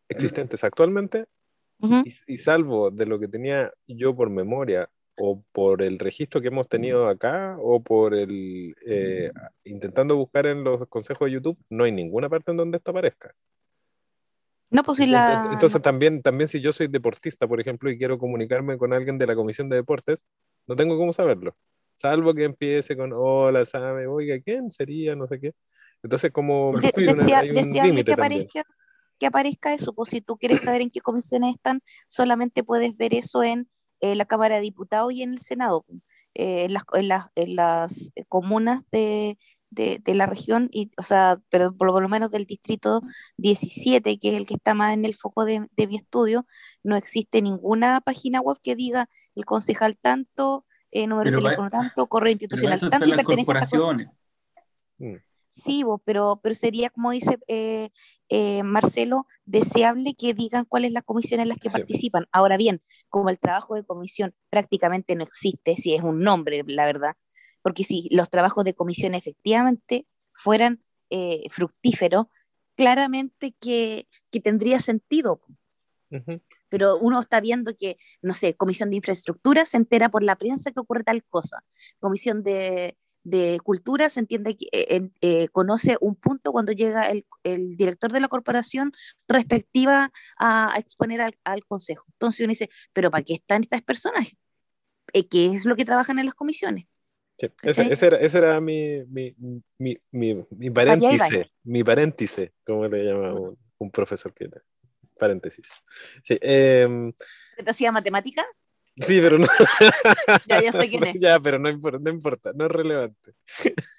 existentes 0.09 0.64
actualmente 0.64 1.27
y, 2.27 2.39
salvo 2.39 2.91
de 2.91 3.07
lo 3.07 3.18
que 3.18 3.29
tenía 3.29 3.72
yo 3.87 4.14
por 4.14 4.31
memoria 4.31 4.89
o 5.16 5.43
por 5.53 5.83
el 5.83 5.99
registro 5.99 6.41
que 6.41 6.49
hemos 6.49 6.68
tenido 6.68 7.09
acá 7.09 7.57
o 7.61 7.83
por 7.83 8.14
el 8.14 8.75
eh, 8.87 9.31
intentando 9.64 10.16
buscar 10.16 10.47
en 10.47 10.64
los 10.64 10.87
consejos 10.89 11.27
de 11.27 11.33
YouTube, 11.33 11.59
no 11.68 11.85
hay 11.85 11.93
ninguna 11.93 12.29
parte 12.29 12.51
en 12.51 12.57
donde 12.57 12.79
esto 12.79 12.91
aparezca. 12.91 13.35
No, 14.70 14.82
pues 14.82 14.98
si 14.98 15.06
la... 15.06 15.50
Entonces 15.52 15.80
también, 15.82 16.22
también 16.22 16.48
si 16.48 16.60
yo 16.60 16.72
soy 16.72 16.88
deportista, 16.88 17.46
por 17.46 17.60
ejemplo, 17.60 17.90
y 17.90 17.98
quiero 17.98 18.18
comunicarme 18.18 18.76
con 18.78 18.94
alguien 18.94 19.18
de 19.18 19.26
la 19.26 19.36
Comisión 19.36 19.68
de 19.68 19.76
Deportes, 19.76 20.24
no 20.66 20.76
tengo 20.76 20.96
cómo 20.96 21.12
saberlo. 21.12 21.56
Salvo 21.96 22.34
que 22.34 22.44
empiece 22.44 22.96
con, 22.96 23.12
hola, 23.14 23.64
sabe, 23.64 24.06
oiga, 24.06 24.38
¿quién 24.40 24.70
sería? 24.70 25.14
No 25.14 25.26
sé 25.26 25.38
qué. 25.38 25.52
Entonces, 26.02 26.32
como... 26.32 26.74
que 26.74 28.12
aparezca, 28.12 28.62
que 29.18 29.26
aparezca 29.26 29.74
eso, 29.74 29.92
pues 29.92 30.10
si 30.10 30.20
tú 30.20 30.36
quieres 30.36 30.60
saber 30.60 30.82
en 30.82 30.90
qué 30.90 31.00
comisiones 31.00 31.54
están, 31.54 31.80
solamente 32.08 32.64
puedes 32.64 32.96
ver 32.96 33.14
eso 33.14 33.42
en 33.42 33.68
eh, 34.00 34.14
la 34.14 34.24
Cámara 34.24 34.56
de 34.56 34.62
Diputados 34.62 35.12
y 35.12 35.22
en 35.22 35.32
el 35.32 35.38
Senado. 35.38 35.84
Eh, 36.34 36.68
las, 36.68 36.82
en, 36.94 37.08
las, 37.08 37.28
en 37.36 37.54
las 37.54 38.10
comunas 38.28 38.82
de, 38.90 39.38
de, 39.75 40.14
la 40.14 40.27
región, 40.27 40.68
y, 40.72 40.91
o 40.97 41.03
sea, 41.03 41.41
pero 41.51 41.75
por 41.75 42.01
lo 42.01 42.09
menos 42.09 42.31
del 42.31 42.47
distrito 42.47 43.03
17, 43.39 44.18
que 44.18 44.29
es 44.31 44.35
el 44.35 44.47
que 44.47 44.55
está 44.55 44.75
más 44.75 44.95
en 44.95 45.05
el 45.05 45.14
foco 45.14 45.45
de, 45.45 45.68
mi 45.77 45.97
estudio, 45.97 46.47
no 46.83 46.97
existe 46.97 47.43
ninguna 47.43 48.01
página 48.01 48.41
web 48.41 48.57
que 48.62 48.77
diga 48.77 49.09
el 49.35 49.45
concejal 49.45 49.99
tanto, 50.01 50.64
eh, 50.91 51.07
número 51.07 51.31
de 51.31 51.37
teléfono 51.37 51.70
tanto, 51.70 52.07
correo 52.07 52.33
institucional 52.33 52.79
tanto 52.79 53.07
y 53.07 53.12
pertenece 53.12 53.53
a 53.53 53.93
mm. 54.99 55.16
Sí, 55.51 55.85
pero, 56.05 56.41
pero 56.43 56.55
sería, 56.55 56.91
como 56.91 57.12
dice 57.12 57.39
eh, 57.47 57.91
eh, 58.29 58.64
Marcelo, 58.64 59.27
deseable 59.45 60.14
que 60.14 60.35
digan 60.35 60.64
cuál 60.64 60.85
es 60.85 60.91
la 60.91 61.03
comisión 61.03 61.39
en 61.39 61.49
las 61.49 61.59
que 61.59 61.70
participan. 61.70 62.27
Ahora 62.33 62.57
bien, 62.57 62.83
como 63.09 63.31
el 63.31 63.39
trabajo 63.39 63.77
de 63.77 63.85
comisión 63.85 64.35
prácticamente 64.51 65.14
no 65.14 65.22
existe, 65.22 65.77
si 65.77 65.95
es 65.95 66.03
un 66.03 66.20
nombre, 66.20 66.64
la 66.66 66.85
verdad, 66.85 67.14
porque 67.64 67.82
si 67.82 68.08
los 68.10 68.28
trabajos 68.28 68.62
de 68.62 68.74
comisión 68.74 69.14
efectivamente 69.14 70.06
fueran 70.32 70.82
eh, 71.08 71.44
fructíferos, 71.48 72.26
claramente 72.76 73.54
que, 73.58 74.06
tendría 74.42 74.80
sentido. 74.80 75.40
Pero 76.68 76.98
uno 76.98 77.20
está 77.20 77.40
viendo 77.40 77.74
que, 77.74 77.96
no 78.20 78.34
sé, 78.34 78.54
comisión 78.54 78.90
de 78.90 78.96
infraestructura 78.96 79.64
se 79.64 79.78
entera 79.78 80.10
por 80.10 80.22
la 80.22 80.36
prensa 80.36 80.72
que 80.72 80.80
ocurre 80.80 81.04
tal 81.04 81.24
cosa, 81.24 81.64
comisión 82.00 82.42
de, 82.42 82.98
de 83.22 83.58
cultura 83.64 84.10
se 84.10 84.20
entiende 84.20 84.56
que 84.58 84.68
eh, 84.70 85.08
eh, 85.22 85.48
conoce 85.48 85.96
un 86.02 86.16
punto 86.16 86.52
cuando 86.52 86.72
llega 86.72 87.10
el, 87.10 87.24
el, 87.44 87.76
director 87.76 88.12
de 88.12 88.20
la 88.20 88.28
corporación 88.28 88.92
respectiva 89.26 90.12
a, 90.38 90.74
exponer 90.76 91.22
al, 91.22 91.38
al, 91.44 91.64
consejo. 91.64 92.04
Entonces 92.12 92.40
uno 92.40 92.50
dice, 92.50 92.68
pero 92.92 93.10
¿para 93.10 93.24
qué 93.24 93.34
están 93.34 93.62
estas 93.62 93.80
personas? 93.80 94.36
¿Qué 95.30 95.46
es 95.46 95.64
lo 95.64 95.76
que 95.76 95.84
trabajan 95.86 96.18
en 96.18 96.26
las 96.26 96.34
comisiones? 96.34 96.86
Sí, 97.37 97.49
ese, 97.62 97.93
ese, 97.93 98.07
era, 98.07 98.16
ese, 98.18 98.39
era, 98.39 98.61
mi, 98.61 99.05
mi, 99.07 99.35
mi, 99.78 99.99
mi, 100.12 100.47
mi 100.51 100.70
paréntesis, 100.70 101.47
mi 101.64 101.82
paréntesis, 101.82 102.51
como 102.64 102.87
le 102.87 103.05
llama 103.05 103.35
un, 103.35 103.59
un 103.78 103.91
profesor 103.91 104.32
que 104.32 104.49
paréntesis. 105.18 105.66
Sí, 106.22 106.39
eh, 106.41 107.12
¿Te 107.57 107.70
hacía 107.70 107.91
matemática? 107.93 108.47
Sí, 108.97 109.20
pero 109.20 109.39
no. 109.39 109.47
ya, 110.47 110.62
ya 110.62 110.72
sé 110.72 110.89
quién 110.89 111.05
es. 111.05 111.14
Ya, 111.20 111.41
pero 111.41 111.59
no 111.59 111.68
importa, 111.68 111.99
no 112.01 112.11
importa, 112.11 112.53
no 112.55 112.66
es 112.66 112.70
relevante. 112.70 113.35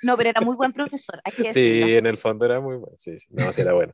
No, 0.03 0.15
pero 0.15 0.29
era 0.29 0.41
muy 0.41 0.55
buen 0.55 0.71
profesor. 0.71 1.19
Hay 1.25 1.33
que 1.33 1.53
sí, 1.53 1.97
en 1.97 2.05
el 2.05 2.17
fondo 2.17 2.45
era 2.45 2.61
muy 2.61 2.77
bueno. 2.77 2.95
Sí, 2.97 3.19
sí, 3.19 3.27
no, 3.29 3.51
sí 3.51 3.61
era 3.61 3.73
bueno. 3.73 3.93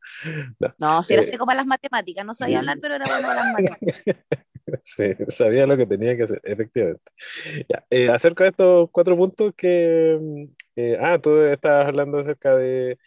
No, 0.60 0.74
no 0.78 1.04
sí 1.04 1.14
era 1.14 1.24
eh, 1.24 1.26
seco 1.26 1.46
para 1.46 1.58
las 1.58 1.66
matemáticas, 1.66 2.26
no 2.26 2.34
sabía 2.34 2.60
hablar, 2.60 2.78
pero 2.80 2.96
era 2.96 3.06
bueno 3.06 3.28
para 3.28 3.44
las 3.44 3.54
matemáticas. 3.54 4.04
Sí, 4.84 5.04
sabía 5.30 5.68
lo 5.68 5.78
que 5.78 5.86
tenía 5.86 6.16
que 6.16 6.24
hacer, 6.24 6.42
efectivamente. 6.44 7.04
Ya, 7.70 7.86
eh, 7.90 8.10
acerca 8.10 8.44
de 8.44 8.50
estos 8.52 8.90
cuatro 8.92 9.18
puntos 9.18 9.54
que. 9.56 10.48
Eh, 10.76 10.98
ah, 11.00 11.20
tú 11.20 11.42
estabas 11.42 11.88
hablando 11.88 12.20
acerca 12.20 12.56
de. 12.56 12.98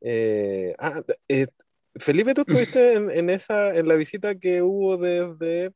Eh, 0.00 0.74
ah, 0.78 1.02
Felipe, 1.96 2.34
tú 2.34 2.44
estuviste 2.46 2.94
en, 2.94 3.10
en, 3.10 3.30
esa, 3.30 3.74
en 3.74 3.88
la 3.88 3.94
visita 3.94 4.34
que 4.36 4.62
hubo 4.62 4.96
desde 4.96 5.72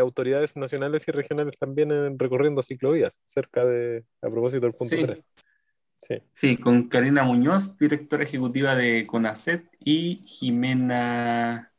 autoridades 0.00 0.56
nacionales 0.56 1.06
y 1.06 1.10
regionales 1.10 1.58
también 1.58 1.90
en, 1.92 2.18
recorriendo 2.18 2.62
ciclovías, 2.62 3.20
cerca 3.26 3.66
de, 3.66 4.02
a 4.22 4.30
propósito 4.30 4.64
del 4.64 4.72
punto 4.72 4.96
3. 5.04 5.18
Sí. 5.98 6.14
sí. 6.34 6.56
con 6.56 6.88
Karina 6.88 7.22
Muñoz, 7.22 7.76
directora 7.78 8.24
ejecutiva 8.24 8.74
de 8.74 9.06
CONACET, 9.06 9.66
y 9.78 10.24
Jimena 10.24 11.70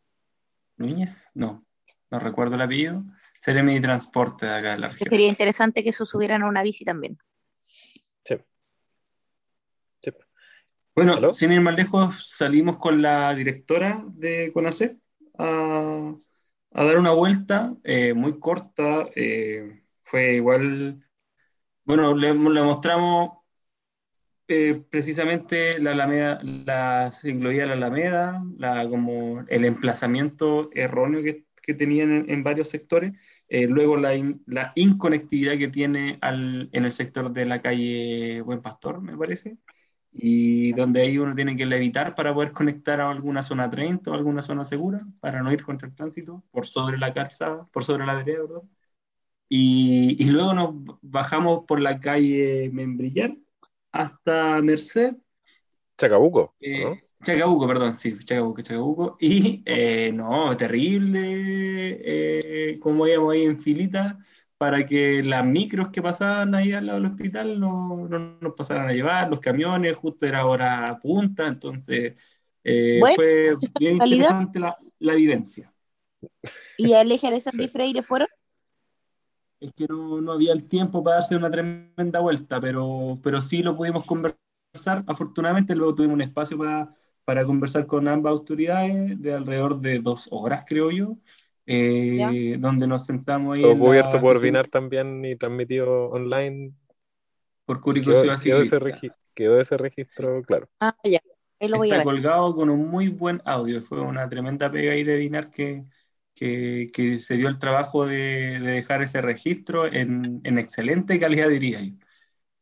Núñez, 0.78 1.32
no, 1.34 1.66
no 2.14 2.20
recuerdo 2.20 2.56
el 2.56 2.62
apellido, 2.62 3.04
Seremi 3.36 3.82
Transporte 3.82 4.46
de 4.46 4.56
acá 4.56 4.72
de 4.72 4.78
la 4.78 4.88
región. 4.90 5.10
Sería 5.10 5.28
interesante 5.28 5.84
que 5.84 5.90
eso 5.90 6.06
subieran 6.06 6.44
a 6.44 6.48
una 6.48 6.64
bici 6.64 6.86
también. 6.86 7.18
Sí. 8.24 8.36
Bueno, 10.96 11.34
sin 11.34 11.52
ir 11.52 11.60
más 11.60 11.76
lejos, 11.76 12.30
salimos 12.30 12.78
con 12.78 13.02
la 13.02 13.34
directora 13.34 14.04
de 14.06 14.52
CONACET 14.54 14.98
a 15.38 16.14
a 16.74 16.84
dar 16.84 16.98
una 16.98 17.12
vuelta 17.12 17.76
eh, 17.84 18.14
muy 18.14 18.40
corta. 18.40 19.10
Eh, 19.16 19.84
fue 20.02 20.36
igual, 20.36 21.04
bueno, 21.86 22.16
le, 22.16 22.34
mostramos 22.34 23.40
eh, 24.48 24.84
precisamente 24.90 25.80
la 25.80 25.92
Alameda, 25.92 26.40
la 26.44 27.12
ciclovía 27.12 27.64
de 27.64 27.68
la 27.68 27.74
Alameda, 27.74 28.44
la, 28.58 28.88
como 28.90 29.42
el 29.48 29.66
emplazamiento 29.66 30.70
erróneo 30.74 31.24
que, 31.24 31.46
que 31.64 31.74
tenían 31.74 32.30
en, 32.30 32.44
varios 32.44 32.70
sectores, 32.70 33.14
luego 33.50 33.98
la, 33.98 34.12
la, 34.46 34.74
inconectividad 34.76 35.58
que 35.58 35.70
tiene 35.70 36.18
al, 36.22 36.70
en 36.74 36.86
el 36.86 36.92
sector 36.92 37.32
de 37.32 37.46
la 37.46 37.62
calle 37.62 38.42
Buen 38.42 38.62
Pastor, 38.62 39.02
me 39.02 39.18
parece, 39.18 39.58
y 40.14 40.74
donde 40.74 41.02
ahí 41.02 41.18
uno 41.18 41.34
tiene 41.34 41.58
que 41.58 41.66
levitar 41.66 42.14
para 42.14 42.34
poder 42.34 42.52
conectar 42.52 43.02
a 43.02 43.10
alguna 43.10 43.42
zona 43.42 43.70
30 43.70 44.12
o 44.12 44.14
alguna 44.14 44.44
zona 44.44 44.64
segura 44.64 45.06
para 45.20 45.42
no 45.42 45.52
ir 45.52 45.64
contra 45.64 45.88
el 45.88 45.96
tránsito 45.96 46.44
por 46.52 46.68
sobre 46.68 46.98
la 47.00 47.12
calzada, 47.14 47.68
por 47.72 47.84
sobre 47.84 48.06
la 48.06 48.14
vereda, 48.16 48.44
Y, 49.50 50.16
y, 50.20 50.30
luego 50.30 50.54
nos 50.54 51.00
bajamos 51.02 51.66
por 51.68 51.80
la 51.82 52.00
calle 52.00 52.70
Membrillar 52.72 53.36
hasta 53.92 54.62
Merced. 54.62 55.16
Chacabuco. 55.98 56.56
Eh, 56.60 57.02
Chacabuco, 57.24 57.68
perdón, 57.68 57.96
sí, 57.98 58.18
Chacabuco, 58.20 58.62
Chacabuco. 58.62 59.18
Y 59.20 59.64
eh, 59.66 60.12
no, 60.14 60.56
terrible, 60.56 61.22
eh, 62.04 62.80
como 62.80 63.08
íbamos 63.08 63.34
ahí 63.34 63.44
en 63.44 63.62
filita 63.62 64.20
para 64.58 64.86
que 64.86 65.22
las 65.24 65.46
micros 65.46 65.90
que 65.90 66.02
pasaban 66.02 66.56
ahí 66.56 66.72
al 66.72 66.86
lado 66.86 67.00
del 67.00 67.12
hospital 67.12 67.60
no, 67.60 68.08
no 68.08 68.38
nos 68.40 68.54
pasaran 68.54 68.88
a 68.88 68.94
llevar, 68.94 69.30
los 69.30 69.42
camiones, 69.42 69.96
justo 69.98 70.26
era 70.26 70.46
hora 70.46 71.00
punta, 71.02 71.48
entonces 71.48 72.14
eh, 72.64 73.02
fue 73.16 73.58
bien 73.78 73.96
interesante 73.96 74.60
la, 74.60 74.78
la, 75.00 75.16
vivencia. 75.16 75.74
¿Y 76.78 76.94
al 76.94 77.12
eje 77.12 77.28
Alessandri 77.28 77.68
Freire 77.68 78.04
fueron? 78.04 78.30
Es 79.60 79.74
que 79.74 79.86
no, 79.88 80.22
no, 80.22 80.32
había 80.32 80.54
el 80.54 80.66
tiempo 80.68 81.04
para 81.04 81.18
darse 81.18 81.36
una 81.36 81.50
tremenda 81.50 82.22
vuelta, 82.22 82.62
pero, 82.62 83.20
pero 83.22 83.42
sí 83.42 83.64
lo 83.64 83.76
pudimos 83.76 84.06
conversar. 84.06 85.04
Afortunadamente 85.08 85.76
luego 85.76 85.94
tuvimos 85.96 86.16
un 86.16 86.22
espacio 86.22 86.58
para, 86.58 86.96
para 87.26 87.46
conversar 87.46 87.86
con 87.86 88.08
ambas 88.08 88.32
autoridades 88.32 89.22
de 89.22 89.34
alrededor 89.34 89.80
de 89.80 90.00
dos 90.00 90.28
horas, 90.32 90.66
creo 90.68 90.92
yo. 90.92 91.18
Eh, 91.66 92.58
donde 92.60 92.88
nos 92.88 93.06
sentamos 93.06 93.56
ahí. 93.56 93.62
Todo 93.62 93.80
cubierto 93.80 94.20
por 94.20 94.40
Binar 94.42 94.68
también 94.68 95.24
y 95.24 95.36
transmitido 95.36 96.10
online. 96.10 96.74
Por 97.66 97.80
Curicó 97.80 98.16
Ciudad 98.16 98.42
quedó, 98.42 98.62
ese, 98.62 99.12
quedó 99.34 99.60
ese 99.60 99.78
registro, 99.78 100.42
claro. 100.44 100.68
Ah, 100.82 100.96
ya. 101.06 101.22
lo 101.62 101.78
voy 101.78 101.92
Está 101.92 102.04
colgado 102.04 102.54
con 102.54 102.70
un 102.70 102.90
muy 102.90 103.08
buen 103.08 103.42
audio. 103.46 103.82
Fue 103.82 104.02
una 104.02 104.28
tremenda 104.28 104.70
pega 104.70 104.92
ahí 104.92 105.06
de 105.06 105.16
Binar 105.16 105.50
que, 105.50 105.86
que, 106.36 106.92
que 106.94 107.20
se 107.20 107.36
dio 107.36 107.48
el 107.48 107.60
trabajo 107.60 108.06
de, 108.06 108.60
de 108.60 108.72
dejar 108.72 109.02
ese 109.02 109.22
registro 109.22 109.86
en, 109.86 110.42
en, 110.44 110.58
excelente 110.58 111.18
calidad, 111.18 111.48
diría 111.48 111.80
yo. 111.82 111.94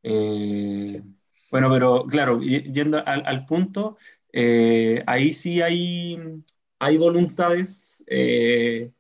Eh, 0.03 1.01
bueno, 1.49 1.69
pero 1.69 2.05
claro, 2.05 2.39
yendo 2.39 3.05
al, 3.05 3.25
al 3.25 3.45
punto, 3.45 3.97
eh, 4.33 5.03
ahí 5.07 5.33
sí 5.33 5.61
hay, 5.61 6.43
hay 6.79 6.97
voluntades. 6.97 8.03
Eh, 8.07 8.91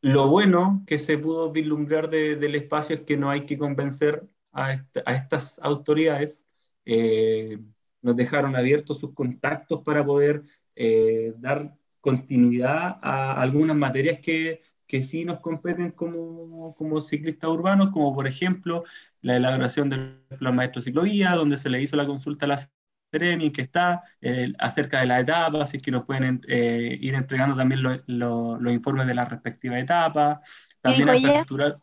lo 0.00 0.28
bueno 0.28 0.84
que 0.86 0.98
se 0.98 1.18
pudo 1.18 1.50
vislumbrar 1.52 2.08
del 2.10 2.54
espacio 2.54 2.96
es 2.96 3.02
que 3.02 3.16
no 3.16 3.30
hay 3.30 3.46
que 3.46 3.58
convencer 3.58 4.24
a, 4.52 4.84
estas 5.06 5.58
autoridades. 5.60 6.46
Eh, 6.84 7.58
nos 8.02 8.16
dejaron 8.16 8.56
abiertos 8.56 8.98
sus 8.98 9.14
contactos 9.14 9.82
para 9.84 10.04
poder 10.04 10.42
dar 11.38 11.76
continuidad 12.00 12.98
a 13.02 13.40
algunas 13.42 13.76
materias 13.76 14.20
que, 14.20 14.62
que 14.86 15.02
sí 15.02 15.24
nos 15.24 15.40
competen 15.40 15.90
como, 15.90 16.74
como, 16.76 17.00
ciclistas 17.00 17.50
urbanos, 17.50 17.90
como 17.92 18.14
por 18.14 18.28
ejemplo 18.28 18.84
la 19.20 19.36
elaboración 19.36 19.90
del 19.90 20.22
plan 20.38 20.54
maestro 20.54 20.80
ciclovía, 20.80 21.34
donde 21.34 21.58
se 21.58 21.70
le 21.70 21.82
hizo 21.82 21.96
la 21.96 22.06
consulta 22.06 22.46
a 22.46 22.48
la 22.48 22.58
training 23.10 23.50
que 23.50 23.62
está 23.62 24.02
eh, 24.20 24.52
acerca 24.58 25.00
de 25.00 25.06
la 25.06 25.20
etapa, 25.20 25.62
así 25.62 25.78
que 25.78 25.90
nos 25.90 26.04
pueden 26.04 26.40
eh, 26.48 26.98
ir 27.00 27.14
entregando 27.14 27.56
también 27.56 27.82
los 27.82 28.72
informes 28.72 29.06
de 29.06 29.14
la 29.14 29.24
respectiva 29.24 29.78
etapa. 29.78 30.40
También 30.80 31.08
a 31.08 31.78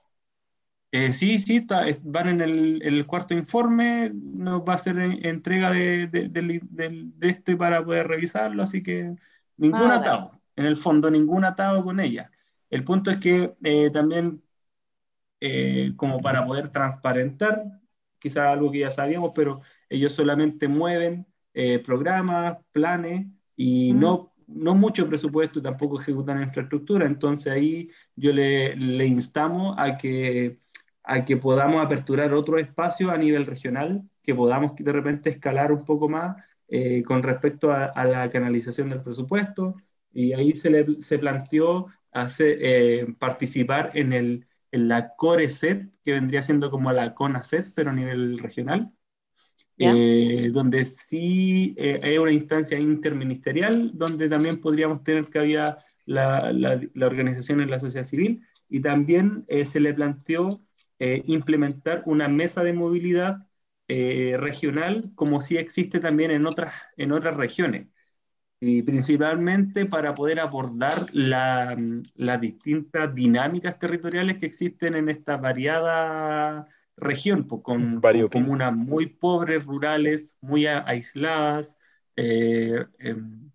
eh, 0.92 1.12
sí, 1.12 1.40
sí, 1.40 1.68
van 2.04 2.30
en 2.30 2.42
el, 2.42 3.06
cuarto 3.06 3.34
informe, 3.34 4.12
nos 4.14 4.62
va 4.62 4.74
a 4.74 4.76
hacer 4.76 4.98
entrega 4.98 5.70
de, 5.70 6.08
de, 6.08 7.12
este 7.20 7.58
para 7.58 7.84
poder 7.84 8.08
revisarlo, 8.08 8.64
así 8.64 8.82
que 8.82 9.14
ningún 9.58 9.92
atado, 9.92 10.40
en 10.56 10.66
el 10.66 10.78
fondo 10.78 11.12
ningún 11.12 11.44
atado 11.44 11.84
con 11.84 12.00
ella. 12.00 12.32
El 12.70 12.86
punto 12.86 13.12
es 13.12 13.18
que 13.18 13.56
también, 13.92 14.42
como 15.98 16.20
para 16.22 16.46
poder 16.46 16.70
transparentar, 16.70 17.66
quizás 18.18 18.48
algo 18.48 18.72
que 18.72 18.80
ya 18.80 18.90
sabíamos, 18.90 19.34
pero 19.36 19.64
ellos 19.90 20.14
solamente 20.14 20.68
mueven 20.68 21.28
eh, 21.54 21.80
programas, 21.80 22.58
planes 22.72 23.28
y 23.56 23.94
no, 23.94 24.34
no 24.48 24.76
mucho 24.76 25.08
presupuesto 25.08 25.60
y 25.60 25.64
tampoco 25.64 26.02
ejecutan 26.02 26.42
infraestructura. 26.42 27.06
Entonces 27.06 27.52
ahí 27.52 27.90
yo 28.16 28.34
le, 28.34 28.76
le, 28.76 29.06
instamos 29.06 29.76
a 29.78 29.98
que, 29.98 30.60
a 31.04 31.24
que 31.26 31.38
podamos 31.38 31.84
aperturar 31.84 32.34
otro 32.34 32.58
espacio 32.58 33.12
a 33.12 33.18
nivel 33.18 33.46
regional, 33.46 34.04
que 34.24 34.36
podamos 34.36 34.76
de 34.76 34.92
repente 34.92 35.30
escalar 35.30 35.72
un 35.72 35.86
poco 35.86 36.10
más 36.10 36.36
eh, 36.68 37.04
con 37.04 37.24
respecto 37.24 37.72
a, 37.72 38.06
la 38.06 38.30
canalización 38.30 38.90
del 38.90 39.02
presupuesto. 39.02 39.76
Y 40.12 40.34
ahí 40.34 40.54
se, 40.54 40.70
le, 40.70 41.02
se 41.02 41.20
planteó 41.20 41.88
hacer, 42.12 42.58
eh, 42.62 43.16
participar 43.20 43.92
en, 43.94 44.14
el, 44.14 44.48
en 44.72 44.88
la 44.88 45.16
CORESET, 45.16 45.90
que 46.04 46.14
vendría 46.14 46.42
siendo 46.42 46.72
como 46.72 46.92
la 46.92 47.14
CONACET, 47.14 47.68
pero 47.76 47.92
a 47.92 47.94
nivel 47.94 48.40
regional 48.40 48.95
eh, 49.78 50.50
donde 50.54 50.86
sí 50.86 51.76
eh, 51.78 52.00
hay 52.02 52.18
una 52.18 52.32
instancia 52.32 52.80
interministerial, 52.80 53.92
donde 53.94 54.30
también 54.30 54.62
podríamos 54.62 55.04
tener 55.04 55.26
que 55.28 55.40
había 55.40 55.80
la, 56.06 56.52
la, 56.54 57.06
organización 57.06 57.62
en 57.62 57.70
la 57.70 57.80
sociedad 57.80 58.06
civil, 58.06 58.42
y 58.70 58.80
también 58.80 59.46
se 59.66 59.80
le 59.80 59.94
planteó 59.94 60.62
implementar 61.00 62.04
una 62.06 62.28
mesa 62.28 62.64
de 62.64 62.74
movilidad 62.74 63.46
regional, 63.88 65.12
como 65.16 65.42
sí 65.42 65.58
existe 65.58 66.00
también 66.00 66.32
en 66.32 66.46
otras, 66.48 66.74
en 66.98 67.12
otras 67.12 67.38
regiones. 67.38 67.88
Y 68.60 68.82
principalmente 68.82 69.86
para 69.86 70.16
poder 70.16 70.40
abordar 70.40 71.08
las 71.14 72.42
distintas 72.42 73.14
dinámicas 73.14 73.78
territoriales 73.78 74.38
que 74.38 74.46
existen 74.46 74.96
en 74.96 75.10
esta 75.10 75.38
variada 75.38 76.68
región, 76.98 77.48
pues, 77.48 77.62
con, 77.64 78.02
comunas 78.32 78.74
muy 78.74 79.08
pobres, 79.08 79.66
rurales, 79.66 80.38
muy 80.42 80.66
aisladas, 80.66 81.78
eh, 82.16 82.86
em, 83.00 83.52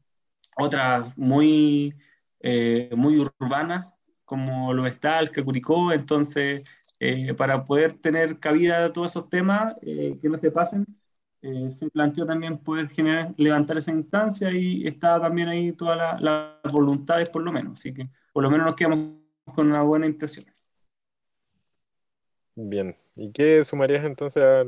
otras 0.56 1.16
muy, 1.16 1.94
eh, 2.40 2.90
muy 2.96 3.18
urbanas, 3.18 3.92
como 4.24 4.74
lo 4.74 4.86
está 4.86 5.18
el 5.20 5.30
Cacuricó, 5.30 5.92
entonces, 5.92 6.68
eh, 7.00 7.34
para 7.34 7.64
poder 7.64 7.94
tener 7.94 8.38
cabida 8.38 8.84
a 8.84 8.92
todos 8.92 9.12
esos 9.12 9.30
temas, 9.30 9.74
que 9.80 10.28
no 10.28 10.38
se 10.38 10.50
pasen, 10.50 10.86
se 11.40 11.90
planteó 11.90 12.26
también 12.26 12.58
poder 12.58 12.88
generar, 12.90 13.34
levantar 13.38 13.78
esa 13.78 13.92
instancia 13.92 14.52
y 14.52 14.86
estaba 14.86 15.22
también 15.28 15.48
ahí 15.48 15.72
todas 15.72 16.20
las 16.20 16.72
voluntades 16.72 17.30
por 17.30 17.42
lo 17.42 17.50
menos. 17.52 17.80
Así 17.80 17.94
que 17.94 18.08
por 18.32 18.42
lo 18.42 18.50
menos 18.50 18.66
nos 18.66 18.76
quedamos 18.76 19.14
con 19.54 19.68
una 19.68 19.82
buena 19.82 20.06
impresión. 20.06 20.44
Bien, 22.54 22.94
¿y 23.20 23.32
qué 23.32 23.62
sumarías 23.64 24.04
entonces 24.04 24.42
a, 24.42 24.64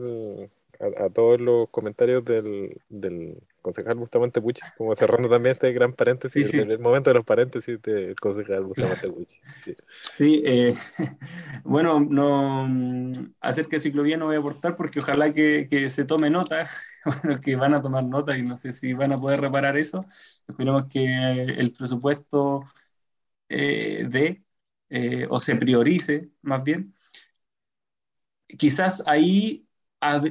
todos 1.15 1.41
los 1.41 1.71
comentarios 1.71 2.25
del, 2.25 2.81
del 2.89 3.39
concejal 3.63 3.97
Bustamante 3.97 4.43
Puch? 4.43 4.59
Como 4.77 4.95
cerrando 4.95 5.29
también 5.29 5.55
este 5.55 5.73
gran 5.73 5.95
paréntesis, 5.95 6.53
el 6.53 6.79
momento 6.79 7.09
de 7.09 7.15
los 7.15 7.25
paréntesis 7.25 7.81
del 7.81 8.15
concejal 8.17 8.65
Bustamante 8.65 9.09
Puch. 9.09 9.31
Sí, 9.89 10.43
eh, 10.45 10.75
bueno, 11.65 12.01
no, 12.01 12.69
hacer 13.41 13.69
que 13.69 13.79
ciclovía 13.79 14.19
no 14.19 14.27
voy 14.27 14.37
a 14.37 14.41
aportar 14.41 14.77
porque 14.77 14.99
ojalá 14.99 15.33
que, 15.33 15.69
que, 15.71 15.89
se 15.89 16.05
tome 16.05 16.29
nota, 16.29 16.69
bueno, 17.23 17.41
que 17.41 17.57
van 17.57 17.75
a 17.75 17.81
tomar 17.81 18.05
nota 18.05 18.37
y 18.37 18.43
no 18.43 18.59
sé 18.59 18.75
si 18.75 18.93
van 18.93 19.13
a 19.13 19.19
poder 19.19 19.41
reparar 19.41 19.79
eso. 19.79 20.05
Esperemos 20.47 20.89
que 20.89 21.05
el 21.05 21.73
presupuesto 21.73 22.65
eh, 23.49 24.07
dé 24.11 24.45
eh, 24.91 25.27
o 25.31 25.41
se 25.41 25.57
priorice 25.57 26.29
más 26.43 26.63
bien 26.65 26.95
quizás 28.59 29.03
ahí 29.07 29.67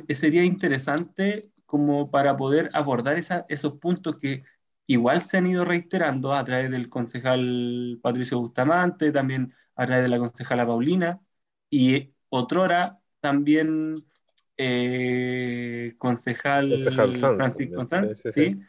sería 0.09 0.43
interesante 0.43 1.51
como 1.65 2.11
para 2.11 2.35
poder 2.35 2.69
abordar 2.73 3.17
esos 3.17 3.73
puntos 3.79 4.17
que 4.17 4.43
igual 4.87 5.21
se 5.21 5.37
han 5.37 5.47
ido 5.47 5.63
reiterando 5.63 6.33
a 6.33 6.43
través 6.43 6.69
del 6.69 6.89
concejal 6.89 7.99
Patricio 8.01 8.39
Bustamante, 8.39 9.11
también 9.11 9.53
a 9.75 9.85
través 9.85 10.03
de 10.03 10.09
la 10.09 10.19
concejala 10.19 10.65
Paulina, 10.65 11.21
y 11.69 12.13
otrora 12.29 12.99
también 13.21 13.95
eh, 14.57 15.93
concejal, 15.97 16.77
Francisco 17.37 17.85
Sanz, 17.85 18.21
¿sí? 18.33 18.59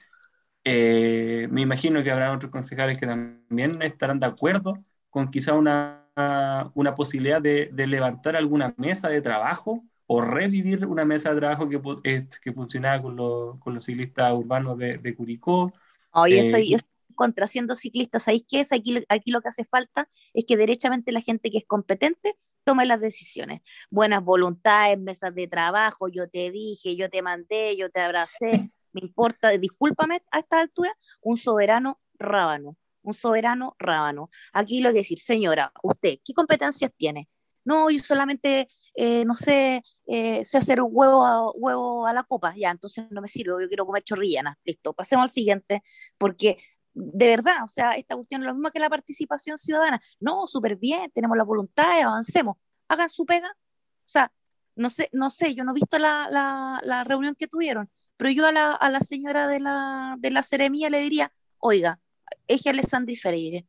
Eh, 0.64 1.48
me 1.50 1.62
imagino 1.62 2.04
que 2.04 2.12
habrá 2.12 2.32
otros 2.32 2.52
concejales 2.52 2.98
que 2.98 3.06
también 3.06 3.82
estarán 3.82 4.20
de 4.20 4.26
acuerdo 4.26 4.78
con 5.10 5.28
quizá 5.28 5.54
una 5.54 6.01
una 6.16 6.94
posibilidad 6.94 7.40
de, 7.40 7.70
levantar 7.86 8.36
alguna 8.36 8.74
mesa 8.76 9.08
de 9.08 9.22
trabajo 9.22 9.84
o 10.06 10.20
revivir 10.20 10.86
una 10.86 11.04
mesa 11.04 11.32
de 11.32 11.40
trabajo 11.40 11.68
que, 11.68 11.80
eh, 12.04 12.26
que 12.42 12.52
funcionaba 12.52 13.02
con, 13.02 13.58
con 13.58 13.74
los 13.74 13.84
ciclistas 13.84 14.32
urbanos 14.34 14.76
de, 14.76 14.98
de 14.98 15.14
Curicó. 15.14 15.72
Hoy 16.12 16.34
eh, 16.34 16.46
estoy, 16.46 16.76
contra 17.14 17.46
siendo 17.46 17.74
ciclistas. 17.74 18.24
¿Sabéis 18.24 18.44
qué 18.48 18.60
es? 18.60 18.72
Aquí, 18.72 19.04
aquí 19.08 19.30
lo 19.30 19.40
que 19.40 19.48
hace 19.48 19.64
falta 19.64 20.08
es 20.34 20.44
que 20.46 20.56
derechamente 20.56 21.12
la 21.12 21.20
gente 21.20 21.50
que 21.50 21.58
es 21.58 21.66
competente 21.66 22.36
tome 22.64 22.86
las 22.86 23.00
decisiones. 23.00 23.62
Buenas 23.90 24.22
voluntades, 24.22 24.98
mesas 24.98 25.34
de 25.34 25.48
trabajo, 25.48 26.08
yo 26.08 26.28
te 26.28 26.50
dije, 26.50 26.94
yo 26.96 27.10
te 27.10 27.22
mandé, 27.22 27.76
yo 27.76 27.90
te 27.90 28.00
abracé, 28.00 28.50
me 28.92 29.00
importa, 29.00 29.50
discúlpame 29.50 30.22
a 30.30 30.40
esta 30.40 30.60
altura, 30.60 30.94
un 31.22 31.36
soberano 31.36 32.00
rábano 32.18 32.76
un 33.02 33.14
soberano 33.14 33.76
rábano. 33.78 34.30
Aquí 34.52 34.80
lo 34.80 34.90
que 34.90 34.98
decir, 34.98 35.18
señora, 35.20 35.72
usted, 35.82 36.18
¿qué 36.24 36.32
competencias 36.34 36.90
tiene? 36.96 37.28
No, 37.64 37.90
yo 37.90 38.00
solamente, 38.02 38.68
eh, 38.94 39.24
no 39.24 39.34
sé, 39.34 39.82
eh, 40.06 40.44
sé 40.44 40.58
hacer 40.58 40.80
huevo 40.82 41.24
a, 41.24 41.50
huevo 41.52 42.06
a 42.06 42.12
la 42.12 42.24
copa, 42.24 42.54
ya, 42.56 42.70
entonces 42.70 43.06
no 43.10 43.20
me 43.20 43.28
sirve, 43.28 43.62
yo 43.62 43.68
quiero 43.68 43.86
comer 43.86 44.02
chorrillana, 44.02 44.58
listo, 44.64 44.92
pasemos 44.92 45.24
al 45.24 45.30
siguiente, 45.30 45.82
porque 46.18 46.56
de 46.94 47.26
verdad, 47.26 47.64
o 47.64 47.68
sea, 47.68 47.92
esta 47.92 48.16
cuestión 48.16 48.42
es 48.42 48.46
lo 48.46 48.54
mismo 48.54 48.70
que 48.70 48.80
la 48.80 48.90
participación 48.90 49.56
ciudadana. 49.58 50.00
No, 50.20 50.46
súper 50.46 50.76
bien, 50.76 51.10
tenemos 51.12 51.36
la 51.36 51.44
voluntad, 51.44 52.00
avancemos, 52.02 52.56
hagan 52.88 53.08
su 53.08 53.24
pega. 53.24 53.48
O 53.50 54.08
sea, 54.12 54.32
no 54.76 54.90
sé, 54.90 55.08
no 55.12 55.30
sé, 55.30 55.54
yo 55.54 55.64
no 55.64 55.72
he 55.72 55.74
visto 55.74 55.98
la, 55.98 56.28
la, 56.30 56.80
la 56.84 57.04
reunión 57.04 57.34
que 57.34 57.48
tuvieron, 57.48 57.90
pero 58.16 58.30
yo 58.30 58.46
a 58.46 58.52
la, 58.52 58.72
a 58.72 58.90
la 58.90 59.00
señora 59.00 59.48
de 59.48 59.60
la, 59.60 60.16
de 60.18 60.30
la 60.30 60.42
seremía 60.42 60.90
le 60.90 61.00
diría, 61.00 61.32
oiga, 61.58 62.00
eje 62.46 62.70
Alessandri 62.70 63.16
Freire. 63.16 63.66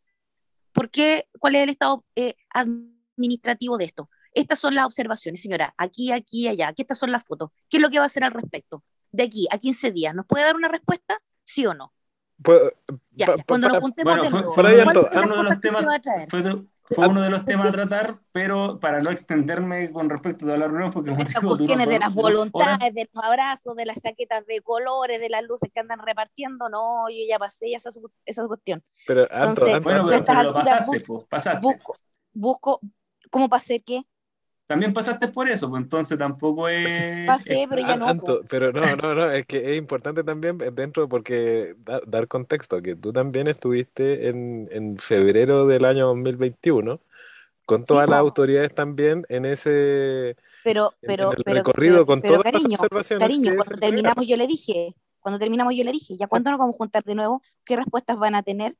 ¿Por 0.71 0.89
qué? 0.89 1.27
¿Cuál 1.39 1.55
es 1.55 1.63
el 1.63 1.69
estado 1.69 2.05
eh, 2.15 2.35
administrativo 2.49 3.77
de 3.77 3.85
esto? 3.85 4.09
Estas 4.33 4.59
son 4.59 4.73
las 4.73 4.85
observaciones, 4.85 5.41
señora, 5.41 5.73
aquí, 5.77 6.11
aquí, 6.11 6.47
allá, 6.47 6.69
aquí 6.69 6.81
estas 6.81 6.97
son 6.97 7.11
las 7.11 7.23
fotos. 7.23 7.51
¿Qué 7.69 7.77
es 7.77 7.83
lo 7.83 7.89
que 7.89 7.99
va 7.99 8.03
a 8.03 8.07
hacer 8.07 8.23
al 8.23 8.31
respecto? 8.31 8.83
De 9.11 9.23
aquí 9.23 9.47
a 9.51 9.59
15 9.59 9.91
días, 9.91 10.15
¿nos 10.15 10.25
puede 10.25 10.43
dar 10.43 10.55
una 10.55 10.69
respuesta? 10.69 11.19
¿Sí 11.43 11.65
o 11.65 11.73
no? 11.73 11.93
ya, 13.11 13.35
cuando 13.47 13.69
nos 13.69 13.79
juntemos 13.79 14.21
de 14.21 14.29
nuevo, 14.29 14.53
fue, 14.53 14.63
uno 14.63 15.37
de 15.37 15.43
los 15.43 15.61
temas, 15.61 15.85
fue 16.27 16.43
uno 16.97 17.21
de 17.21 17.29
los 17.29 17.45
temas 17.45 17.69
a 17.69 17.71
tratar, 17.71 18.19
pero 18.31 18.79
para 18.79 19.01
no 19.01 19.11
extenderme 19.11 19.91
con 19.91 20.09
respecto 20.09 20.51
a 20.51 20.57
la 20.57 20.67
reunión, 20.67 20.91
porque 20.91 21.11
como 21.11 21.21
Estas 21.21 21.43
cuestiones 21.43 21.87
de 21.87 21.99
las 21.99 22.13
voluntades, 22.13 22.93
de 22.93 23.09
los 23.11 23.23
abrazos, 23.23 23.75
de 23.75 23.85
las 23.85 24.01
chaquetas 24.01 24.45
de 24.45 24.61
colores, 24.61 25.19
de 25.19 25.29
las 25.29 25.43
luces 25.43 25.69
que 25.73 25.79
andan 25.79 25.99
repartiendo, 25.99 26.69
no, 26.69 27.09
yo 27.09 27.23
ya 27.27 27.39
pasé 27.39 27.73
esa, 27.73 27.89
esa 28.25 28.47
cuestión. 28.47 28.83
Pero, 29.07 29.23
Entonces, 29.31 29.81
bueno, 29.81 30.05
pero, 30.07 30.25
pero 30.25 30.53
pasaste, 30.53 31.03
pasaste. 31.29 31.59
Busco, 31.61 31.95
busco, 32.33 32.79
¿cómo 33.29 33.49
pasé 33.49 33.81
qué? 33.81 34.03
También 34.65 34.93
pasaste 34.93 35.27
por 35.27 35.49
eso, 35.49 35.69
pues 35.69 35.83
entonces 35.83 36.17
tampoco 36.17 36.69
es... 36.69 37.27
Pasé, 37.27 37.65
pero 37.69 37.81
ya 37.81 37.97
no. 37.97 38.41
pero 38.49 38.71
no, 38.71 38.95
no, 38.95 39.13
no, 39.13 39.31
es 39.31 39.45
que 39.45 39.71
es 39.71 39.77
importante 39.77 40.23
también 40.23 40.57
dentro, 40.73 41.09
porque 41.09 41.75
dar 42.07 42.27
contexto, 42.27 42.81
que 42.81 42.95
tú 42.95 43.11
también 43.11 43.47
estuviste 43.47 44.29
en, 44.29 44.69
en 44.71 44.97
febrero 44.97 45.67
del 45.67 45.83
año 45.85 46.07
2021 46.07 46.99
con 47.65 47.83
todas 47.83 48.09
las 48.09 48.19
autoridades 48.19 48.73
también 48.73 49.25
en 49.29 49.45
ese 49.45 50.35
pero, 50.63 50.93
pero, 51.01 51.31
recorrido 51.31 52.05
con 52.05 52.21
todas 52.21 52.43
las 52.53 52.63
observaciones. 52.63 53.27
Cariño, 53.27 53.53
cuando 53.55 53.77
terminamos 53.77 54.27
yo 54.27 54.37
le 54.37 54.47
dije, 54.47 54.95
cuando 55.19 55.39
terminamos 55.39 55.75
yo 55.75 55.83
le 55.83 55.91
dije, 55.91 56.17
¿ya 56.17 56.27
cuándo 56.27 56.51
nos 56.51 56.59
vamos 56.59 56.75
a 56.75 56.77
juntar 56.77 57.03
de 57.03 57.15
nuevo? 57.15 57.41
¿Qué 57.63 57.75
respuestas 57.75 58.17
van 58.17 58.35
a 58.35 58.43
tener? 58.43 58.75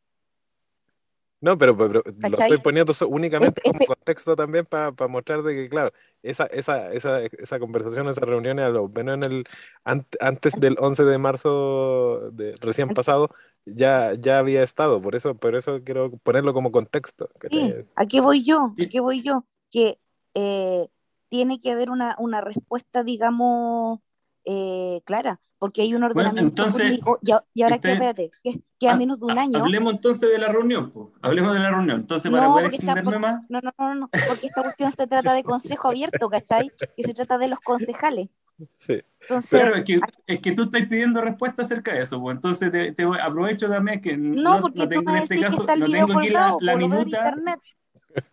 No, 1.43 1.57
pero, 1.57 1.73
lo 1.75 2.01
estoy 2.05 2.57
poniendo 2.59 2.93
únicamente 3.09 3.61
como 3.61 3.85
contexto 3.85 4.33
también 4.33 4.65
para 4.65 4.93
mostrar 5.09 5.43
de 5.43 5.53
que, 5.53 5.67
claro, 5.67 5.91
esa, 6.21 6.45
esa, 6.45 6.93
esa, 6.93 7.19
esa 7.19 7.59
conversación, 7.59 8.07
esa 8.07 8.21
reunión, 8.21 8.61
a 8.61 8.69
lo 8.69 8.87
menos 8.87 9.15
en 9.15 9.23
el, 9.23 9.43
antes 9.83 10.53
del 10.53 10.77
11 10.79 11.03
de 11.03 11.17
marzo 11.17 12.31
de, 12.31 12.55
recién 12.61 12.87
pasado, 12.87 13.29
ya, 13.65 14.13
ya 14.13 14.39
había 14.39 14.63
estado. 14.63 15.01
Por 15.01 15.15
eso, 15.15 15.35
por 15.35 15.57
eso 15.57 15.81
quiero 15.83 16.11
ponerlo 16.23 16.53
como 16.53 16.71
contexto. 16.71 17.29
Sí, 17.51 17.75
aquí 17.97 18.21
voy 18.21 18.45
yo, 18.45 18.73
aquí 18.81 18.99
voy 18.99 19.21
yo, 19.21 19.43
que 19.69 19.99
eh, 20.35 20.87
tiene 21.27 21.59
que 21.59 21.71
haber 21.71 21.89
una, 21.89 22.15
una 22.19 22.39
respuesta, 22.39 23.03
digamos, 23.03 23.99
eh, 24.45 25.01
clara, 25.05 25.39
porque 25.57 25.81
hay 25.81 25.93
un 25.93 26.03
ordenamiento 26.03 26.67
jurídico, 26.69 27.19
y, 27.21 27.61
ahora 27.61 27.77
que, 27.77 27.93
espérate, 27.93 28.31
que, 28.43 28.89
a 28.89 28.97
menos 28.97 29.19
de 29.19 29.25
un 29.25 29.39
año... 29.39 29.59
Hablemos 29.59 29.93
entonces 29.93 30.31
de 30.31 30.37
la 30.37 30.49
reunión, 30.49 30.91
hablemos 31.21 31.53
de 31.53 31.59
la 31.59 31.71
reunión, 31.71 32.01
entonces 32.01 32.31
para 32.31 32.47
poder 32.47 32.65
extenderme 32.65 33.19
más... 33.19 33.41
No, 33.49 33.61
no, 33.61 33.73
no, 33.77 33.95
no, 33.95 34.09
porque 34.27 34.47
esta 34.47 34.61
cuestión 34.61 34.91
se 34.91 35.07
trata 35.07 35.33
de 35.33 35.43
consejo 35.43 35.87
abierto, 35.87 36.29
¿cachai? 36.29 36.69
Que 36.97 37.03
se 37.03 37.13
trata 37.13 37.37
de 37.37 37.47
los 37.47 37.59
concejales. 37.59 38.29
Sí. 38.77 39.01
Entonces, 39.21 39.49
pero 39.49 39.75
es 39.75 39.83
que, 39.83 39.99
es 40.27 40.39
que 40.39 40.51
tú 40.51 40.63
estás 40.63 40.83
pidiendo 40.83 41.21
respuesta 41.21 41.61
acerca 41.61 41.93
de 41.93 42.01
eso, 42.01 42.21
pues 42.21 42.35
entonces 42.35 42.71
te, 42.71 42.91
te 42.91 43.03
aprovecho 43.03 43.69
también 43.69 44.01
que 44.01 44.17
no, 44.17 44.61
porque 44.61 44.79
no 44.79 44.89
tengo 44.89 45.11
en 45.11 45.23
este 45.23 45.39
caso, 45.39 45.65
no 45.65 45.85
tengo 45.85 46.19
aquí 46.19 46.29
la, 46.29 46.55
la 46.59 46.75
minuta, 46.75 47.35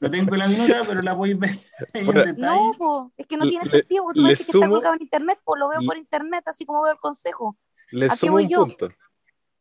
no 0.00 0.10
tengo 0.10 0.36
la 0.36 0.48
minuta, 0.48 0.82
pero 0.86 1.02
la 1.02 1.12
voy 1.12 1.32
a 1.32 1.36
ver. 1.36 2.38
no, 2.38 3.12
es 3.16 3.26
que 3.26 3.36
no 3.36 3.48
tiene 3.48 3.64
sentido, 3.64 4.04
tú 4.14 4.22
me 4.22 4.30
dices 4.30 4.46
que 4.46 4.58
está 4.58 4.68
colgado 4.68 4.94
en 4.94 5.02
internet, 5.02 5.40
pues 5.44 5.58
lo 5.58 5.68
veo 5.68 5.80
por 5.86 5.96
internet, 5.96 6.42
así 6.46 6.64
como 6.64 6.82
veo 6.82 6.92
el 6.92 6.98
consejo. 6.98 7.56
Le 7.90 8.06
Aquí 8.06 8.28
voy 8.28 8.48
yo. 8.48 8.66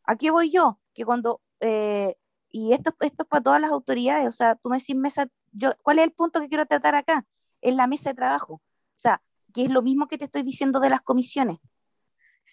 Aquí 0.04 0.30
voy 0.30 0.50
yo, 0.50 0.80
que 0.94 1.04
cuando, 1.04 1.40
eh, 1.60 2.16
y 2.50 2.72
esto, 2.72 2.94
esto 3.00 3.22
es 3.22 3.28
para 3.28 3.42
todas 3.42 3.60
las 3.60 3.70
autoridades, 3.70 4.26
o 4.26 4.32
sea, 4.32 4.56
tú 4.56 4.68
me 4.68 4.78
decís 4.78 4.96
mesa, 4.96 5.28
yo, 5.52 5.70
¿cuál 5.82 5.98
es 5.98 6.04
el 6.04 6.12
punto 6.12 6.40
que 6.40 6.48
quiero 6.48 6.66
tratar 6.66 6.94
acá? 6.94 7.26
Es 7.60 7.74
la 7.74 7.86
mesa 7.86 8.10
de 8.10 8.16
trabajo. 8.16 8.54
O 8.54 8.62
sea, 8.96 9.22
que 9.52 9.64
es 9.64 9.70
lo 9.70 9.82
mismo 9.82 10.08
que 10.08 10.18
te 10.18 10.24
estoy 10.24 10.42
diciendo 10.42 10.80
de 10.80 10.90
las 10.90 11.00
comisiones. 11.00 11.58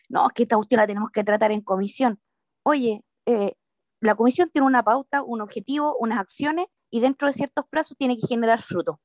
no, 0.09 0.27
es 0.27 0.33
que 0.33 0.43
esta 0.43 0.55
cuestión 0.55 0.79
la 0.79 0.87
tenemos 0.87 1.09
que 1.11 1.23
tratar 1.23 1.51
en 1.51 1.61
comisión. 1.61 2.19
Oye, 2.63 3.03
eh, 3.25 3.53
la 3.99 4.15
comisión 4.15 4.49
tiene 4.51 4.67
una 4.67 4.83
pauta, 4.83 5.23
un 5.23 5.41
objetivo, 5.41 5.97
unas 5.97 6.19
acciones 6.19 6.67
y 6.97 6.99
dentro 6.99 7.27
de 7.27 7.33
ciertos 7.33 7.65
plazos 7.67 7.95
tiene 7.95 8.15
que 8.15 8.27
generar 8.27 8.61
fruto. 8.61 8.99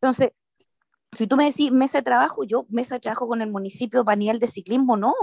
Entonces, 0.00 0.32
si 1.12 1.26
tú 1.28 1.36
me 1.36 1.44
decís 1.44 1.70
mesa 1.70 1.98
de 1.98 2.02
trabajo, 2.02 2.42
yo 2.44 2.66
mesa 2.68 2.96
de 2.96 3.00
trabajo 3.00 3.28
con 3.28 3.42
el 3.42 3.50
municipio 3.50 4.04
para 4.04 4.16
de 4.16 4.48
ciclismo, 4.48 4.96
no. 4.96 5.14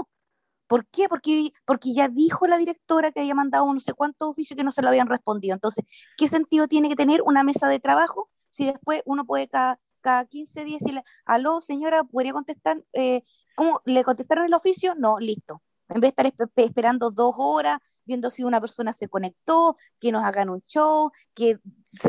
¿Por 0.66 0.86
qué? 0.86 1.08
Porque, 1.08 1.52
porque 1.66 1.92
ya 1.92 2.08
dijo 2.08 2.46
la 2.46 2.56
directora 2.56 3.12
que 3.12 3.20
había 3.20 3.34
mandado 3.34 3.70
no 3.72 3.80
sé 3.80 3.92
cuántos 3.92 4.30
oficios 4.30 4.56
que 4.56 4.64
no 4.64 4.70
se 4.70 4.82
lo 4.82 4.88
habían 4.88 5.08
respondido. 5.08 5.54
Entonces, 5.54 5.84
¿qué 6.16 6.26
sentido 6.26 6.68
tiene 6.68 6.88
que 6.88 6.96
tener 6.96 7.20
una 7.22 7.42
mesa 7.42 7.68
de 7.68 7.80
trabajo 7.80 8.30
si 8.48 8.66
después 8.66 9.02
uno 9.04 9.26
puede 9.26 9.48
cada, 9.48 9.78
cada 10.00 10.24
15 10.24 10.64
días 10.64 10.80
decirle, 10.80 11.02
aló 11.26 11.60
señora, 11.60 12.04
¿podría 12.04 12.32
contestar? 12.32 12.82
Eh, 12.94 13.22
¿Cómo? 13.56 13.82
¿Le 13.84 14.04
contestaron 14.04 14.46
el 14.46 14.54
oficio? 14.54 14.94
No, 14.94 15.18
listo. 15.18 15.60
En 15.90 16.00
vez 16.00 16.14
de 16.14 16.28
estar 16.28 16.48
esperando 16.56 17.10
dos 17.10 17.34
horas, 17.36 17.78
viendo 18.10 18.28
si 18.30 18.42
una 18.42 18.60
persona 18.60 18.92
se 18.92 19.08
conectó, 19.08 19.76
que 20.00 20.10
nos 20.10 20.24
hagan 20.24 20.50
un 20.50 20.62
show, 20.66 21.12
que 21.32 21.60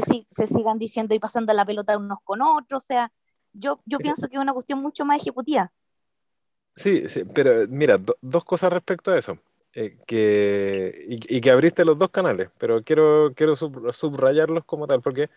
se, 0.08 0.26
se 0.32 0.47
sigan 0.47 0.80
diciendo 0.80 1.14
y 1.14 1.20
pasando 1.20 1.54
la 1.54 1.64
pelota 1.64 1.95
unos 1.95 2.18
con 2.24 2.41
otros. 2.41 2.84
O 2.84 2.88
sea, 2.88 3.12
yo, 3.54 3.80
yo 3.86 3.99
pienso 3.99 4.28
que 4.28 4.38
es 4.38 4.41
una 4.41 4.54
cuestión 4.54 4.82
mucho 4.82 5.06
más 5.06 5.22
ejecutiva. 5.22 5.72
Sí, 6.76 7.08
sí 7.08 7.24
pero 7.24 7.68
mira, 7.68 7.99
dos 8.20 8.43
cosas 8.43 8.74
respecto 8.74 9.12
a 9.12 9.20
eso. 9.20 9.38
Eh, 9.74 9.99
que, 10.06 11.06
y, 11.08 11.39
que 11.39 11.52
abriste 11.52 11.86
los 11.86 11.97
dos 11.97 12.10
canales, 12.10 12.49
pero 12.58 12.84
quiero, 12.84 13.32
quiero 13.34 13.56
subrayarlos 13.56 14.66
como 14.66 14.86
tal, 14.86 15.02
porque, 15.02 15.30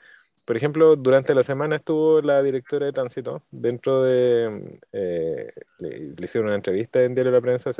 por 0.44 0.56
ejemplo, 0.56 0.96
durante 0.96 1.34
la 1.34 1.42
semana 1.42 1.76
estuvo 1.76 2.20
la 2.20 2.42
directora 2.42 2.86
de 2.86 2.92
tránsito 2.92 3.42
dentro 3.50 4.02
de. 4.02 4.78
Eh, 4.92 5.52
le, 5.78 6.14
hicieron 6.24 6.48
una 6.48 6.56
entrevista 6.56 7.02
en 7.02 7.14
Diario 7.14 7.32
de 7.32 7.38
la 7.38 7.42
Prensa 7.42 7.70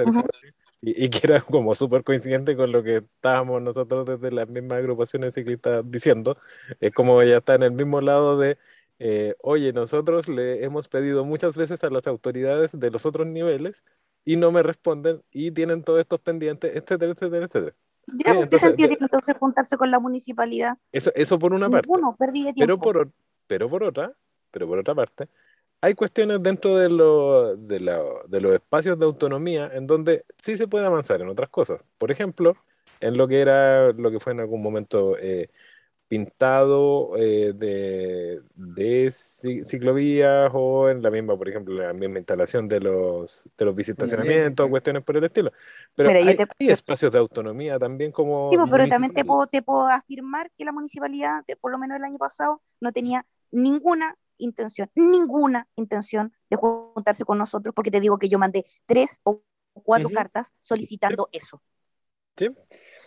y, 0.81 1.05
y, 1.05 1.11
que 1.11 1.21
era 1.25 1.41
como 1.41 1.75
súper 1.75 2.05
coincidente 2.05 2.57
con 2.57 2.73
lo 2.73 2.83
que 2.83 2.97
estábamos 2.99 3.63
nosotros 3.63 4.07
desde 4.07 4.31
las 4.35 4.49
mismas 4.49 4.79
agrupaciones 4.79 5.35
ciclistas 5.35 5.83
diciendo. 5.91 6.37
Es 6.81 6.93
como 6.93 7.21
ella 7.23 7.39
está 7.39 7.55
en 7.55 7.65
el 7.65 7.73
mismo 7.73 8.01
lado 8.01 8.39
de 8.39 8.59
eh, 8.99 9.35
oye, 9.43 9.73
nosotros 9.73 10.29
le 10.29 10.65
hemos 10.65 10.89
pedido 10.89 11.25
muchas 11.25 11.57
veces 11.57 11.83
a 11.85 11.91
las 11.91 12.07
autoridades 12.07 12.79
de 12.79 12.91
los 12.91 13.07
otros 13.07 13.27
niveles 13.27 13.85
y 14.25 14.37
no 14.37 14.53
me 14.53 14.63
responden 14.63 15.23
y 15.31 15.51
tienen 15.51 15.83
todos 15.83 16.01
estos 16.01 16.21
pendientes, 16.21 16.75
etcétera, 16.75 17.13
etcétera, 17.13 17.47
etcétera. 17.47 17.77
Ya, 18.07 18.49
¿Qué 18.49 18.59
sentido 18.59 18.89
tiene 18.89 19.05
entonces 19.05 19.37
juntarse 19.39 19.77
con 19.77 19.91
la 19.91 19.99
municipalidad? 19.99 20.77
Eso, 20.93 21.11
eso 21.15 21.39
por 21.39 21.53
una 21.53 21.71
parte. 21.71 21.89
Pero 22.59 22.79
por, 22.79 23.11
pero 23.47 23.69
por 23.69 23.85
otra, 23.85 24.13
pero 24.51 24.67
por 24.67 24.79
otra 24.79 24.95
parte, 24.95 25.29
hay 25.81 25.95
cuestiones 25.95 26.43
dentro 26.43 26.77
de, 26.77 26.89
lo, 26.89 27.57
de, 27.57 27.81
la, 27.81 28.03
de 28.27 28.41
los 28.41 28.55
espacios 28.55 28.99
de 28.99 29.05
autonomía 29.05 29.71
en 29.73 29.87
donde 29.87 30.25
sí 30.41 30.57
se 30.57 30.67
puede 30.67 30.87
avanzar 30.87 31.21
en 31.21 31.29
otras 31.29 31.51
cosas. 31.51 31.85
Por 31.99 32.11
ejemplo, 32.11 32.57
en 33.01 33.17
lo 33.17 33.29
que 33.29 33.41
era, 33.41 33.93
lo 33.93 34.11
que 34.11 34.21
fue 34.21 34.33
en 34.33 34.41
algún 34.41 34.63
momento 34.63 35.17
eh, 35.19 35.51
pintado 36.15 37.17
eh, 37.17 37.53
de, 37.57 38.41
de 38.55 39.11
ciclovías 39.11 40.49
o 40.55 40.89
en 40.89 41.03
la 41.03 41.11
misma, 41.11 41.37
por 41.37 41.49
ejemplo, 41.49 41.75
la 41.75 41.93
misma 41.93 42.19
instalación 42.19 42.69
de 42.69 42.79
los, 42.79 43.43
de 43.59 43.65
los 43.65 43.75
visitacionamientos, 43.75 44.71
cuestiones 44.71 45.03
por 45.03 45.17
el 45.17 45.25
estilo. 45.25 45.51
Pero, 45.97 46.11
hay, 46.11 46.37
espacios 46.61 47.11
de 47.11 47.19
autonomía 47.19 47.81
también 47.81 48.13
como... 48.13 48.49
Sí, 48.53 48.57
pues, 48.57 48.71
pero 48.71 48.87
también 48.87 49.13
te 49.13 49.25
puedo, 49.25 49.49
te 49.49 49.61
puedo 49.63 49.89
afirmar 49.89 50.53
que 50.57 50.65
la 50.65 50.71
municipalidad, 50.71 51.43
por 51.61 51.73
lo 51.73 51.79
menos 51.79 51.97
el 51.97 52.05
año 52.05 52.19
pasado, 52.19 52.63
no 52.81 52.93
tenía 52.93 53.27
ninguna 53.51 54.17
intención, 54.39 54.89
ninguna 54.95 55.67
intención 55.75 56.33
de 56.49 56.57
juntarse 56.57 57.25
con 57.25 57.39
nosotros, 57.39 57.75
porque 57.75 57.91
te 57.91 57.99
digo 57.99 58.19
que 58.19 58.29
yo 58.29 58.39
mandé 58.39 58.65
tres 58.87 59.21
o 59.25 59.43
cuatro 59.73 60.11
cartas 60.11 60.53
solicitando 60.61 61.29
eso. 61.33 61.61
Sí. 62.37 62.51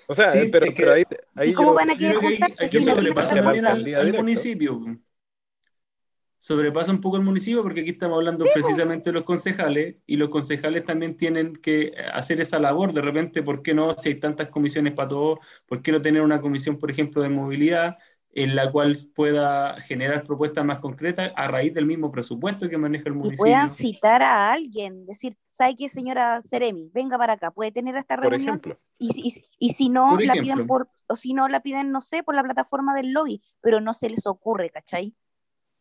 O 0.08 0.16
sea, 0.16 0.32
pero, 0.51 0.68
pero, 0.76 0.93
ahí, 0.93 1.03
ahí 1.36 1.53
¿Cómo 1.53 1.74
van 1.74 1.89
a 1.89 1.95
querer 1.95 2.16
juntarse? 2.16 2.64
Hay, 2.64 2.70
que 2.70 2.80
sobrepasar 2.80 3.39
al, 3.39 4.14
municipio. 4.14 4.82
Sobrepasa 6.39 6.91
un 6.91 7.01
poco 7.01 7.18
el 7.18 7.24
municipio 7.24 7.62
porque 7.62 7.82
aquí 7.82 7.89
estamos 7.89 8.18
hablando 8.18 8.45
precisamente 8.53 9.10
de 9.10 9.14
los 9.16 9.24
concejales 9.24 9.95
y 10.05 10.16
los 10.16 10.30
concejales 10.30 10.86
también 10.86 11.18
tienen 11.18 11.53
que 11.58 11.93
hacer 12.14 12.39
esa 12.39 12.58
labor. 12.58 12.93
De 12.93 13.01
repente, 13.01 13.43
¿por 13.43 13.62
qué 13.62 13.74
no? 13.74 13.97
Si 13.97 14.10
hay 14.10 14.16
tantas 14.16 14.47
comisiones 14.49 14.93
para 14.93 15.10
todo, 15.10 15.39
¿por 15.66 15.82
qué 15.82 15.91
no 15.91 16.01
tener 16.01 16.22
una 16.22 16.39
comisión, 16.39 16.78
por 16.78 16.89
ejemplo, 16.89 17.22
de 17.22 17.30
movilidad? 17.30 17.97
En 18.38 18.55
la 18.55 18.71
cual 18.71 18.95
pueda 19.15 19.81
generar 19.81 20.23
propuestas 20.23 20.63
más 20.63 20.77
concretas 20.77 21.33
a 21.35 21.47
raíz 21.47 21.73
del 21.73 21.88
mismo 21.88 22.11
presupuesto 22.11 22.69
que 22.69 22.77
maneja 22.77 23.05
el 23.07 23.15
municipio. 23.15 23.33
Y 23.33 23.49
puedan 23.49 23.67
citar 23.67 24.21
a 24.21 24.51
alguien, 24.51 25.07
decir, 25.07 25.35
¿sabe 25.49 25.75
qué, 25.75 25.89
señora 25.89 26.39
Ceremi? 26.43 26.91
Venga 26.93 27.17
para 27.17 27.33
acá, 27.33 27.49
puede 27.49 27.71
tener 27.71 27.95
esta 27.95 28.15
reunión. 28.15 28.59
Por 28.59 28.73
ejemplo. 28.73 28.79
Y, 28.99 29.43
y, 29.57 29.73
si 29.73 29.89
no 29.89 30.19
la 30.19 30.33
piden 30.33 30.67
por, 30.67 30.88
o 31.07 31.15
si 31.15 31.33
no 31.33 31.47
la 31.47 31.61
piden, 31.61 31.91
no 31.91 31.99
sé, 31.99 32.21
por 32.21 32.35
la 32.35 32.43
plataforma 32.43 32.93
del 32.93 33.11
lobby, 33.11 33.41
pero 33.59 33.81
no 33.81 33.95
se 33.95 34.07
les 34.07 34.27
ocurre, 34.27 34.69
¿cachai? 34.69 35.15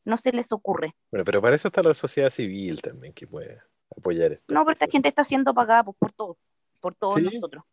No 0.06 0.16
se 0.16 0.32
les 0.32 0.50
ocurre. 0.50 0.94
Bueno, 1.10 1.26
pero 1.26 1.42
para 1.42 1.56
eso 1.56 1.68
está 1.68 1.82
la 1.82 1.92
sociedad 1.92 2.30
civil 2.30 2.80
también 2.80 3.12
que 3.12 3.26
puede 3.26 3.60
apoyar 3.94 4.32
esto. 4.32 4.54
No, 4.54 4.64
pero 4.64 4.72
esta 4.72 4.90
gente 4.90 5.10
está 5.10 5.24
siendo 5.24 5.52
pagada 5.52 5.84
pues, 5.84 5.96
por 5.98 6.12
todo, 6.12 6.38
por 6.80 6.94
todos 6.94 7.20
nosotros. 7.20 7.64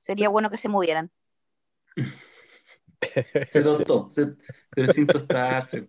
Sería 0.00 0.28
bueno 0.28 0.50
que 0.50 0.56
se 0.56 0.68
movieran. 0.68 1.12
Se 3.50 3.62
tostó, 3.62 4.08
pero 4.70 4.92
sin 4.92 5.06
tostarse. 5.06 5.88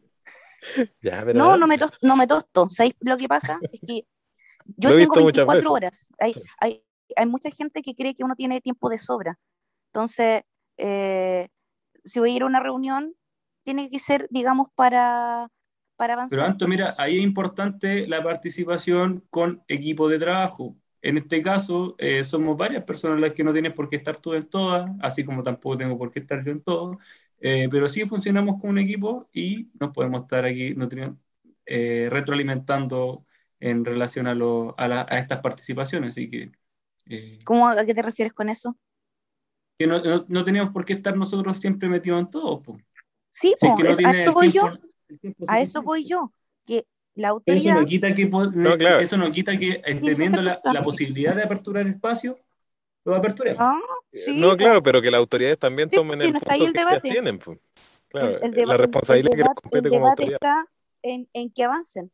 No, 1.33 1.57
no 1.57 1.67
me, 1.67 1.77
tosto, 1.77 1.97
no 2.01 2.15
me 2.15 2.27
tosto. 2.27 2.69
¿Sabéis 2.69 2.95
lo 2.99 3.17
que 3.17 3.27
pasa? 3.27 3.59
Es 3.71 3.79
que 3.85 4.05
yo 4.77 4.89
tengo 4.89 5.15
24 5.15 5.71
horas. 5.71 6.09
Hay, 6.19 6.35
hay, 6.59 6.83
hay, 7.15 7.25
mucha 7.25 7.49
gente 7.49 7.81
que 7.81 7.95
cree 7.95 8.13
que 8.13 8.23
uno 8.23 8.35
tiene 8.35 8.61
tiempo 8.61 8.89
de 8.89 8.97
sobra. 8.97 9.39
Entonces, 9.91 10.43
eh, 10.77 11.47
si 12.03 12.19
voy 12.19 12.31
a 12.31 12.35
ir 12.35 12.43
a 12.43 12.47
una 12.47 12.59
reunión, 12.59 13.15
tiene 13.63 13.89
que 13.89 13.99
ser, 13.99 14.27
digamos, 14.29 14.67
para, 14.75 15.49
para 15.95 16.13
avanzar. 16.13 16.37
Pero 16.37 16.49
Anto, 16.49 16.67
mira, 16.67 16.95
ahí 16.97 17.17
es 17.17 17.23
importante 17.23 18.07
la 18.07 18.23
participación 18.23 19.25
con 19.29 19.63
equipo 19.67 20.09
de 20.09 20.19
trabajo. 20.19 20.75
En 21.01 21.17
este 21.17 21.41
caso, 21.41 21.95
eh, 21.97 22.23
somos 22.23 22.57
varias 22.57 22.83
personas 22.83 23.19
las 23.19 23.33
que 23.33 23.43
no 23.43 23.53
tienen 23.53 23.73
por 23.73 23.89
qué 23.89 23.95
estar 23.95 24.17
tú 24.17 24.33
en 24.33 24.47
todas, 24.47 24.89
así 25.01 25.23
como 25.23 25.43
tampoco 25.43 25.77
tengo 25.77 25.97
por 25.97 26.11
qué 26.11 26.19
estar 26.19 26.43
yo 26.43 26.51
en 26.51 26.61
todo, 26.61 26.99
eh, 27.39 27.67
pero 27.71 27.87
sí 27.87 28.05
funcionamos 28.05 28.59
como 28.59 28.71
un 28.71 28.79
equipo 28.79 29.29
y 29.31 29.69
nos 29.79 29.91
podemos 29.91 30.23
estar 30.23 30.45
aquí 30.45 30.75
eh, 31.65 32.07
retroalimentando 32.11 33.25
en 33.59 33.85
relación 33.85 34.27
a, 34.27 34.33
lo, 34.33 34.75
a, 34.77 35.05
a, 35.09 35.19
estas 35.19 35.39
participaciones. 35.39 36.13
Así 36.13 36.29
que, 36.29 36.51
¿Cómo, 37.43 37.67
¿A 37.67 37.85
qué 37.85 37.93
te 37.93 38.01
refieres 38.01 38.33
con 38.33 38.49
eso? 38.49 38.77
Que 39.77 39.87
no, 39.87 40.25
no, 40.27 40.43
tenemos 40.43 40.71
por 40.71 40.85
qué 40.85 40.93
estar 40.93 41.15
nosotros 41.15 41.57
siempre 41.57 41.89
metidos 41.89 42.19
en 42.19 42.29
todo. 42.29 42.61
Sí, 43.29 43.53
a 43.63 44.11
eso 44.11 44.33
voy 44.33 44.51
yo. 44.51 44.69
A 45.47 45.59
eso 45.59 45.81
voy 45.81 46.05
yo. 46.05 46.33
Que 46.65 46.85
la 47.15 47.29
autoridad... 47.29 47.73
Eso 47.73 47.81
no 47.81 47.85
quita 47.85 48.13
que, 48.13 48.25
no, 48.25 48.75
eso 48.75 49.17
no 49.17 49.31
quita 49.31 49.57
que 49.57 49.81
teniendo 50.01 50.41
la, 50.41 50.61
la, 50.63 50.83
posibilidad 50.83 51.35
de 51.35 51.43
aperturar 51.43 51.87
espacio, 51.87 52.39
lo 53.05 53.15
aperturemos. 53.15 53.59
Ah, 53.61 53.79
no, 54.27 54.55
claro, 54.57 54.81
pero 54.83 55.01
que 55.01 55.11
las 55.11 55.19
autoridades 55.19 55.57
también 55.57 55.89
tomen 55.89 56.21
el 56.21 56.33
punto 56.33 56.53
el 56.53 57.01
que 57.01 57.09
tienen. 57.09 57.39
Pues. 57.39 57.59
Claro, 58.09 58.39
la 58.41 58.77
responsabilidad 58.77 59.31
que 59.31 59.43
les 59.43 59.55
compete 59.55 59.89
como 59.89 60.07
autoridad. 60.07 60.35
está 60.35 60.65
en, 61.03 61.27
en 61.33 61.51
que 61.51 61.63
avancen. 61.63 62.11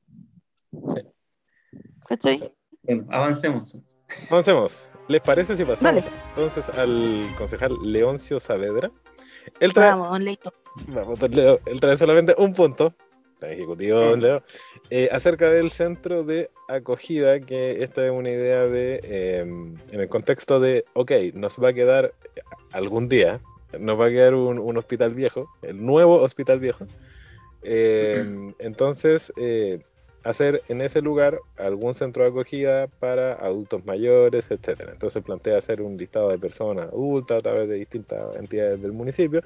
Sí. 2.20 2.44
Bueno, 2.84 3.08
avancemos. 3.10 3.76
Avancemos. 4.30 4.92
¿Les 5.08 5.22
parece 5.22 5.56
si 5.56 5.64
pasamos 5.66 6.04
entonces 6.30 6.70
al 6.78 7.22
concejal 7.38 7.78
Leoncio 7.84 8.40
Saavedra? 8.40 8.92
Él 9.60 9.74
trae, 9.74 9.92
Vamos, 9.92 10.10
Vamos, 10.88 11.20
él 11.22 11.80
trae 11.80 11.98
solamente 11.98 12.36
un 12.38 12.54
punto, 12.54 12.96
ejecutivo, 13.42 14.16
eh, 14.90 15.10
acerca 15.12 15.50
del 15.50 15.70
centro 15.70 16.24
de 16.24 16.50
acogida, 16.68 17.40
que 17.40 17.84
esta 17.84 18.06
es 18.06 18.12
una 18.12 18.30
idea 18.30 18.68
de, 18.68 19.00
em, 19.04 19.76
en 19.92 20.00
el 20.00 20.10
contexto 20.10 20.60
de, 20.60 20.86
ok, 20.94 21.12
nos 21.34 21.58
va 21.62 21.70
a 21.70 21.74
quedar 21.74 22.14
algún 22.72 23.10
día, 23.10 23.42
nos 23.80 24.00
va 24.00 24.08
a 24.08 24.10
quedar 24.10 24.36
un, 24.36 24.78
hospital 24.78 25.14
viejo, 25.14 25.50
el 25.62 25.84
nuevo 25.86 26.22
hospital 26.22 26.60
viejo. 26.60 26.86
Em, 27.64 28.54
entonces, 28.60 29.34
eh, 29.38 29.80
hacer 30.24 30.64
en 30.70 30.82
ese 30.82 31.02
lugar 31.02 31.40
algún 31.56 31.94
centro 31.94 32.24
de 32.24 32.30
acogida 32.30 32.88
para 32.88 33.34
adultos 33.34 33.86
mayores, 33.86 34.50
etcétera. 34.50 34.92
Entonces 34.92 35.24
plantea 35.24 35.60
hacer 35.60 35.84
un 35.84 35.98
listado 35.98 36.30
de 36.30 36.40
personas 36.40 36.88
adultas 36.88 37.38
a 37.38 37.42
través 37.42 37.70
de 37.70 37.76
distintas 37.76 38.36
entidades 38.36 38.82
del 38.82 38.92
municipio 38.92 39.44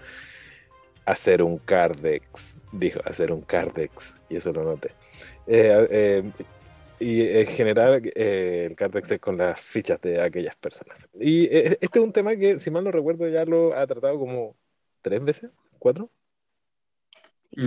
hacer 1.10 1.42
un 1.42 1.58
Cardex, 1.58 2.60
dijo, 2.72 3.00
hacer 3.04 3.32
un 3.32 3.42
Cardex, 3.42 4.16
y 4.30 4.36
eso 4.36 4.54
lo 4.54 4.64
noté. 4.64 4.90
Eh, 5.48 5.88
eh, 5.90 6.32
y 7.00 7.22
eh, 7.22 7.46
generar 7.46 8.02
el 8.16 8.76
Cardex 8.76 9.20
con 9.20 9.38
las 9.38 9.60
fichas 9.60 10.00
de 10.02 10.22
aquellas 10.22 10.56
personas. 10.56 11.10
Y 11.14 11.46
este 11.46 12.00
es 12.00 12.04
un 12.04 12.12
tema 12.12 12.36
que, 12.36 12.60
si 12.60 12.70
mal 12.70 12.84
no 12.84 12.92
recuerdo, 12.92 13.28
ya 13.28 13.44
lo 13.46 13.76
ha 13.76 13.88
tratado 13.88 14.20
como 14.20 14.56
tres 15.02 15.24
veces, 15.24 15.54
cuatro. 15.80 16.12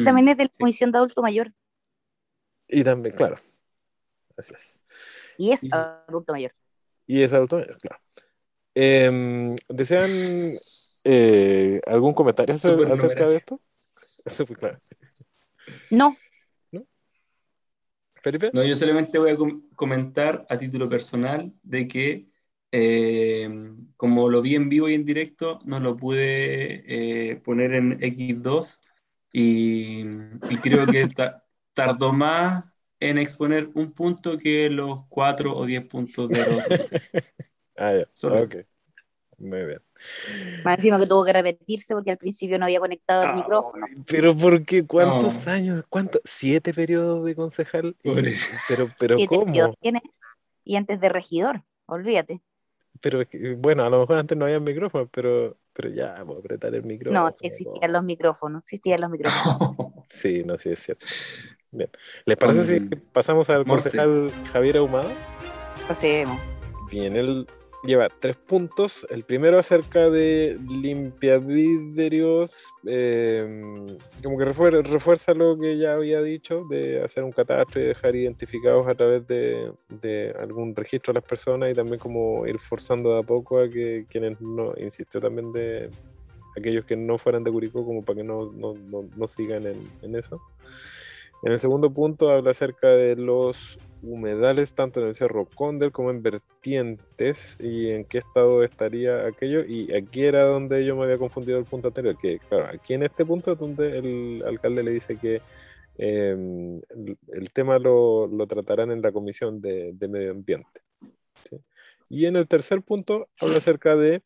también 0.05 0.29
es 0.29 0.37
de 0.37 0.45
la 0.45 0.51
Comisión 0.59 0.93
de 0.93 0.99
Adulto 0.99 1.23
Mayor. 1.23 1.53
Y 2.69 2.85
también, 2.85 3.17
claro. 3.17 3.37
así 4.37 4.55
es. 4.55 4.79
Y 5.37 5.51
es 5.51 5.61
adulto 5.73 6.33
mayor. 6.33 6.53
Y 7.07 7.23
es 7.23 7.33
adulto 7.33 7.57
mayor, 7.57 7.79
claro. 7.79 8.01
Em, 8.75 9.57
¿Desean 9.69 10.11
eh, 11.05 11.81
algún 11.87 12.15
comentario 12.15 12.55
acerca 12.55 13.29
de 13.29 13.37
esto? 13.37 13.61
Eso 14.25 14.47
fue 14.47 14.57
claro. 14.57 14.79
No. 15.91 16.17
¿No? 16.71 16.85
¿Felipe? 18.15 18.51
No, 18.53 18.65
yo 18.65 18.77
solamente 18.77 19.19
voy 19.19 19.31
a 19.31 19.37
comentar 19.75 20.47
a 20.49 20.57
título 20.57 20.89
personal 20.89 21.53
de 21.63 21.89
que 21.89 22.33
eh, 22.75 23.49
como 23.97 24.31
lo 24.31 24.41
vi 24.41 24.55
en 24.55 24.71
vivo 24.71 24.89
y 24.89 24.95
en 24.95 25.05
directo, 25.05 25.61
no 25.65 25.79
lo 25.79 25.97
pude 25.97 26.85
eh, 26.87 27.37
poner 27.37 27.75
en 27.75 28.01
X2 28.01 28.81
y, 29.33 30.05
creo 30.63 30.87
que 30.87 31.09
tardó 31.75 32.13
más 32.13 32.65
en 32.99 33.19
exponer 33.19 33.69
un 33.75 33.93
punto 33.93 34.39
que 34.39 34.71
los 34.71 35.07
cuatro 35.09 35.55
o 35.55 35.67
diez 35.67 35.85
puntos 35.87 36.31
de 36.31 36.39
los. 36.39 36.67
ah, 37.77 37.93
ya. 37.95 38.29
Ok. 38.29 38.57
Muy 39.43 39.65
bien. 39.67 39.83
Más 40.65 40.77
encima 40.77 41.01
que 41.01 41.07
tuvo 41.07 41.25
que 41.25 41.33
repetirse 41.33 41.95
porque 41.95 42.13
al 42.13 42.17
principio 42.17 42.61
no 42.61 42.65
había 42.65 42.79
conectado 42.79 43.25
el 43.25 43.35
micrófono. 43.35 43.85
Pero 44.07 44.37
¿por 44.37 44.65
qué? 44.65 44.87
¿Cuántos 44.87 45.49
años? 45.49 45.85
¿Cuántos? 45.89 46.21
¿Siete 46.25 46.73
periodos 46.73 47.25
de 47.25 47.35
concejal? 47.35 47.97
pero, 48.69 48.87
pero 49.01 49.17
¿cómo? 49.27 49.53
Y 50.65 50.77
antes 50.77 51.01
de 51.01 51.09
regidor, 51.09 51.65
olvídate. 51.87 52.41
Pero 53.01 53.25
bueno, 53.57 53.83
a 53.83 53.91
lo 53.91 53.99
mejor 53.99 54.19
antes 54.19 54.39
no 54.39 54.45
había 54.45 54.61
micrófono, 54.61 55.09
pero, 55.13 55.59
pero 55.73 55.89
ya, 55.89 56.23
voy 56.23 56.37
a 56.37 56.39
apretar 56.39 56.73
el 56.77 56.85
micrófono. 56.85 57.25
No, 57.25 57.35
sí 57.35 57.49
existían 57.49 57.93
los 57.93 58.05
micrófonos, 58.05 58.63
existían 58.63 59.01
los 59.01 59.11
micrófonos. 59.11 59.77
sí, 60.09 60.45
no, 60.45 60.57
sí 60.57 60.71
es 60.71 60.79
cierto. 60.79 61.05
Bien. 61.73 61.91
¿Les 62.27 62.37
parece 62.37 62.65
si 62.65 62.81
pasamos 63.13 63.51
al 63.51 63.65
concejal 63.65 64.29
Javier 64.53 64.77
Ahumada? 64.77 65.11
Pasemos. 65.89 66.39
Bien, 66.89 67.17
él 67.17 67.45
lleva 67.83 68.09
tres 68.09 68.37
puntos. 68.37 69.07
El 69.11 69.25
primero 69.25 69.59
acerca 69.59 70.09
de 70.09 70.59
limpiavidrios, 70.69 72.73
eh, 72.87 73.85
como 74.23 74.39
que 74.39 74.45
refuerza, 74.45 75.35
lo 75.35 75.59
que 75.59 75.77
ya 75.77 75.95
había 75.95 76.23
dicho, 76.23 76.65
de 76.71 77.03
hacer 77.03 77.25
un 77.25 77.33
catastro 77.33 77.81
y 77.81 77.87
dejar 77.87 78.15
identificados 78.15 78.87
a 78.87 78.95
través 78.95 79.27
de, 79.27 79.73
algún 80.39 80.75
registro 80.75 81.11
a 81.11 81.15
las 81.15 81.25
personas 81.25 81.71
y 81.71 81.75
también 81.75 81.99
como 81.99 82.47
ir 82.47 82.59
forzando 82.59 83.15
de 83.15 83.21
a 83.21 83.23
poco 83.23 83.59
a 83.59 83.69
que 83.69 84.07
quienes 84.09 84.41
no, 84.41 84.73
insistió 84.77 85.21
también 85.21 85.53
de 85.53 85.91
aquellos 86.57 86.85
que 86.85 86.97
no 86.97 87.19
fueran 87.19 87.45
de 87.45 87.51
Curicó, 87.51 87.85
como 87.85 88.05
para 88.05 88.19
que 88.19 88.25
no, 88.25 88.53
no, 88.53 89.29
sigan 89.29 89.67
en, 89.67 89.77
en 90.03 90.17
eso. 90.17 90.41
En 91.43 91.53
el 91.53 91.59
segundo 91.59 91.93
punto 91.93 92.31
habla 92.31 92.53
acerca 92.53 92.89
de 92.89 93.17
los 93.17 93.79
humedales 94.03 94.75
tanto 94.75 95.01
en 95.01 95.07
el 95.07 95.15
Cerro 95.15 95.47
Condel 95.47 95.93
como 95.93 96.11
en 96.11 96.23
vertientes 96.23 97.57
y 97.61 97.91
en 97.91 98.05
qué 98.05 98.19
estado 98.19 98.65
estaría 98.65 99.27
aquello. 99.27 99.65
Y 99.65 99.95
aquí 99.95 100.25
era 100.25 100.45
donde 100.45 100.85
yo 100.85 100.97
me 100.97 101.05
había 101.05 101.19
confundido 101.19 101.59
el 101.59 101.65
punto 101.65 101.89
anterior, 101.89 102.17
que 102.21 102.41
claro, 102.41 102.69
aquí 102.73 102.95
en 102.95 103.05
este 103.05 103.25
punto 103.25 103.53
es 103.53 103.59
donde 103.59 103.99
el 103.99 104.43
alcalde 104.47 104.83
le 104.83 104.91
dice 104.91 105.17
que 105.17 105.41
em, 105.99 106.81
el, 107.29 107.53
tema 107.53 107.79
lo, 107.79 108.29
tratarán 108.49 108.91
en 108.91 109.03
la 109.03 109.13
comisión 109.13 109.61
de, 109.61 109.95
medio 110.09 110.33
ambiente. 110.33 110.81
Y 112.09 112.27
en 112.27 112.37
el 112.37 112.47
tercer 112.47 112.83
punto 112.83 113.29
habla 113.41 113.59
acerca 113.59 113.97
de... 113.97 114.23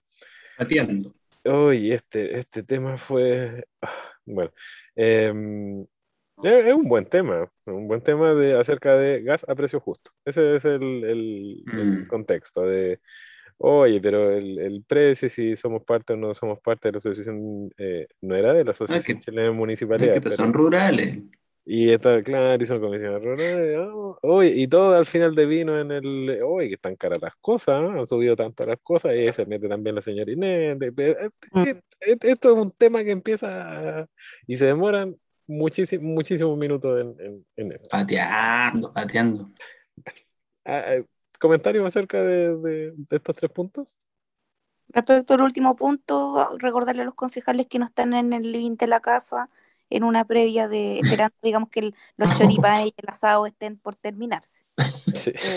Atiendo. 0.59 1.14
Hoy 1.45 1.93
este, 1.93 2.39
este 2.39 2.62
tema 2.62 2.97
fue... 2.97 3.66
Ah, 3.81 3.93
bueno, 4.24 4.51
em, 4.97 5.87
es, 6.43 6.74
un 6.74 6.84
buen 6.84 7.05
tema, 7.05 7.51
un 7.66 7.89
buen 7.89 8.01
tema 8.01 8.34
de, 8.34 8.59
acerca 8.59 8.97
de 8.97 9.22
gas 9.22 9.45
a 9.49 9.55
precio 9.55 9.80
justo. 9.80 10.11
Ese 10.24 10.57
es 10.57 10.64
el, 10.64 11.05
el, 11.05 11.62
mm. 11.66 12.07
contexto 12.09 12.62
de, 12.62 13.01
oye, 13.59 14.01
pero 14.01 14.32
el, 14.32 14.59
el, 14.59 14.84
precio, 14.84 15.28
si 15.28 15.57
somos 15.57 15.82
parte 15.84 16.12
o 16.12 16.16
no 16.16 16.34
somos 16.34 16.61
parte 16.61 16.89
de 16.89 16.93
la 16.93 16.99
asociación, 16.99 17.70
eh, 17.78 18.07
no 18.20 18.37
era 18.37 18.53
de 18.53 18.64
la 18.64 18.72
asociación 18.72 19.20
chilena 19.20 19.53
municipalidad. 19.53 20.20
que 20.20 20.30
son 20.30 20.53
rurales. 20.53 21.18
Y 21.68 21.91
está 21.91 22.22
claro, 22.22 22.62
y 22.62 22.66
son 22.66 22.80
comisiones 22.80 23.20
rurales. 23.20 23.76
oye, 24.22 24.53
y 24.55 24.68
todo 24.68 24.95
al 24.95 25.05
final 25.05 25.34
de 25.34 25.47
vino 25.47 25.80
en 25.80 25.91
el, 25.91 26.41
oye, 26.45 26.68
que 26.68 26.74
están 26.74 26.95
caras 26.95 27.20
las 27.20 27.34
cosas, 27.41 27.82
han 27.91 28.07
subido 28.07 28.37
tanto 28.37 28.64
las 28.64 28.78
cosas, 28.80 29.16
y 29.16 29.32
se 29.32 29.47
mete 29.47 29.68
también 29.68 29.97
la 29.97 30.03
señora 30.03 30.30
Inés. 30.30 30.78
Mm. 30.78 31.64
esto 32.01 32.53
es 32.53 32.57
un 32.57 32.70
tema 32.70 33.03
que 33.03 33.11
empieza 33.11 34.07
y 34.47 34.57
se 34.57 34.66
demoran 34.66 35.16
muchísimos 35.47 36.05
muchísimos 36.05 36.59
minutos 36.59 37.01
en, 37.01 37.45
en, 37.57 37.73
esto. 37.73 37.89
Pateando, 37.91 38.93
pateando. 38.93 39.51
Ah, 40.65 40.95
eh, 40.95 41.05
¿Comentarios 41.39 41.87
acerca 41.87 42.23
de, 42.23 42.95
estos 43.11 43.37
tres 43.37 43.51
puntos? 43.51 43.97
Respecto 44.89 45.35
al 45.35 45.43
último 45.43 45.77
punto, 45.77 46.57
recordarle 46.59 47.03
a 47.03 47.05
los 47.05 47.15
concejales 47.15 47.67
que 47.67 47.79
no 47.79 47.85
están 47.85 48.15
en 48.15 48.33
el 48.33 48.53
living 48.53 48.77
de 48.77 48.87
la 48.87 49.01
casa 49.01 49.51
en 49.91 50.05
una 50.05 50.25
previa 50.25 50.69
de 50.69 50.99
esperando, 50.99 51.37
digamos, 51.43 51.69
que 51.71 51.93
los 52.17 52.39
choripanes 52.39 52.87
y 52.87 52.95
el 52.97 53.09
asado 53.09 53.47
estén 53.47 53.79
por 53.79 53.95
terminarse. 53.95 54.65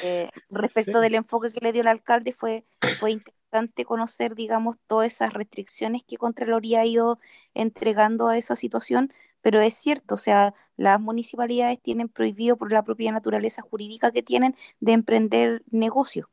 Eh, 0.03 0.29
respecto 0.49 1.01
del 1.01 1.15
enfoque 1.15 1.51
que 1.51 1.59
le 1.59 1.73
dio 1.73 1.81
el 1.81 1.89
alcalde, 1.89 2.31
fue, 2.31 2.63
fue 2.97 3.11
interesante 3.11 3.83
conocer, 3.83 4.33
digamos, 4.33 4.77
todas 4.87 5.11
esas 5.11 5.33
restricciones 5.33 6.03
que 6.03 6.17
Contraloría 6.17 6.81
ha 6.81 6.85
ido 6.85 7.19
entregando 7.53 8.29
a 8.29 8.37
esa 8.37 8.55
situación, 8.55 9.11
pero 9.41 9.61
es 9.61 9.73
cierto, 9.75 10.15
o 10.15 10.17
sea, 10.17 10.53
las 10.77 10.99
municipalidades 10.99 11.81
tienen 11.81 12.09
prohibido 12.09 12.57
por 12.57 12.71
la 12.71 12.83
propia 12.83 13.11
naturaleza 13.11 13.61
jurídica 13.61 14.11
que 14.11 14.23
tienen 14.23 14.55
de 14.79 14.93
emprender 14.93 15.63
negocios. 15.71 16.27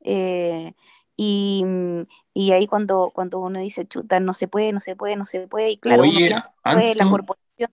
Eh, 0.00 0.74
y, 1.16 1.64
y, 2.32 2.52
ahí 2.52 2.66
cuando, 2.66 3.10
cuando 3.12 3.40
uno 3.40 3.58
dice, 3.58 3.86
chuta, 3.86 4.20
no 4.20 4.32
se 4.32 4.46
puede, 4.46 4.72
no 4.72 4.80
se 4.80 4.94
puede, 4.94 5.16
no 5.16 5.24
se 5.24 5.48
puede, 5.48 5.70
y 5.70 5.78
claro, 5.78 6.04
la 6.04 7.10
corporación, 7.10 7.70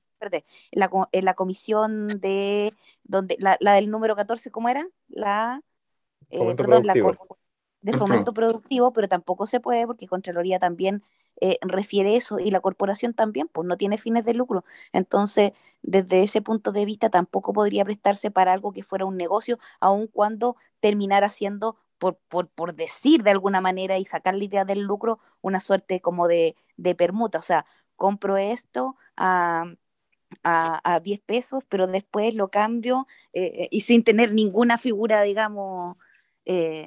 la, 0.71 0.89
la 1.11 1.33
comisión 1.35 2.07
de, 2.07 2.73
donde, 3.03 3.37
la, 3.39 3.57
la, 3.59 3.73
del 3.73 3.91
número 3.91 4.15
14, 4.15 4.49
¿cómo 4.49 4.69
era? 4.69 4.87
La, 5.07 5.61
eh, 6.29 6.55
perdón, 6.55 6.87
la 6.87 6.93
de 7.81 7.93
fomento 7.97 8.33
productivo, 8.33 8.91
pero 8.93 9.07
tampoco 9.07 9.45
se 9.45 9.59
puede 9.59 9.85
porque 9.85 10.07
Contraloría 10.07 10.59
también 10.59 11.03
eh, 11.41 11.57
refiere 11.61 12.15
eso 12.15 12.39
y 12.39 12.51
la 12.51 12.59
corporación 12.61 13.13
también, 13.13 13.47
pues 13.47 13.67
no 13.67 13.77
tiene 13.77 13.97
fines 13.97 14.25
de 14.25 14.33
lucro. 14.33 14.63
Entonces, 14.93 15.53
desde 15.81 16.23
ese 16.23 16.41
punto 16.41 16.71
de 16.71 16.85
vista, 16.85 17.09
tampoco 17.09 17.53
podría 17.53 17.85
prestarse 17.85 18.31
para 18.31 18.53
algo 18.53 18.71
que 18.71 18.83
fuera 18.83 19.05
un 19.05 19.17
negocio, 19.17 19.59
aun 19.79 20.07
cuando 20.07 20.55
terminara 20.79 21.29
siendo, 21.29 21.77
por, 21.97 22.17
por, 22.29 22.47
por 22.49 22.75
decir 22.75 23.23
de 23.23 23.31
alguna 23.31 23.61
manera 23.61 23.97
y 23.97 24.05
sacar 24.05 24.35
la 24.35 24.43
idea 24.43 24.65
del 24.65 24.81
lucro, 24.81 25.19
una 25.41 25.59
suerte 25.59 26.01
como 26.01 26.27
de, 26.27 26.55
de 26.77 26.95
permuta. 26.95 27.39
O 27.39 27.41
sea, 27.41 27.65
compro 27.95 28.37
esto 28.37 28.95
a 29.17 29.65
a, 30.43 30.99
10 31.03 31.21
pesos, 31.21 31.63
pero 31.69 31.87
después 31.87 32.33
lo 32.35 32.49
cambio 32.49 33.07
eh, 33.33 33.67
y 33.71 33.81
sin 33.81 34.03
tener 34.03 34.33
ninguna 34.33 34.77
figura, 34.77 35.21
digamos, 35.21 35.95
eh, 36.45 36.85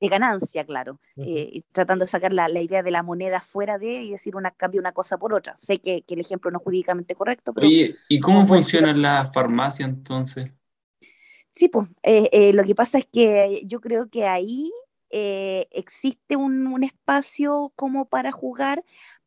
de 0.00 0.08
ganancia, 0.08 0.64
claro, 0.64 1.00
eh, 1.16 1.62
tratando 1.72 2.04
de 2.04 2.10
sacar 2.10 2.32
la, 2.32 2.48
la, 2.48 2.60
idea 2.60 2.82
de 2.82 2.90
la 2.90 3.02
moneda 3.02 3.40
fuera 3.40 3.78
de 3.78 4.02
y 4.02 4.10
decir 4.10 4.36
una 4.36 4.50
cambio 4.50 4.80
una 4.80 4.92
cosa 4.92 5.18
por 5.18 5.32
otra. 5.32 5.56
Sé 5.56 5.78
que, 5.78 6.02
que 6.02 6.14
el 6.14 6.20
ejemplo 6.20 6.50
no 6.50 6.58
es 6.58 6.64
jurídicamente 6.64 7.14
correcto, 7.14 7.52
pero... 7.52 7.66
Oye, 7.66 7.94
¿y 8.08 8.20
cómo 8.20 8.46
funciona 8.46 8.92
la 8.92 9.30
farmacia 9.32 9.84
entonces? 9.84 10.50
Sí, 11.50 11.68
pues 11.68 11.88
eh, 12.02 12.28
eh, 12.32 12.52
lo 12.52 12.64
que 12.64 12.74
pasa 12.74 12.98
es 12.98 13.06
que 13.06 13.62
yo 13.64 13.80
creo 13.80 14.08
que 14.08 14.26
ahí 14.26 14.70
existe 15.10 16.34
un, 16.34 16.66
un, 16.66 16.82
espacio 16.82 17.72
como 17.76 18.06
para 18.06 18.32
jugar 18.32 18.82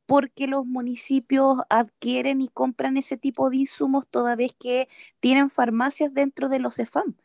porque 0.05 0.47
los 0.47 0.65
municipios 0.65 1.59
adquieren 1.69 2.41
y 2.41 2.49
compran 2.49 2.97
ese 2.97 3.15
tipo 3.15 3.49
de 3.49 3.57
insumos 3.57 4.05
toda 4.07 4.35
vez 4.35 4.53
que 4.59 4.89
tienen 5.19 5.49
farmacias 5.49 6.13
dentro 6.13 6.49
de 6.49 6.59
los 6.59 6.75
CEFAM. 6.75 7.15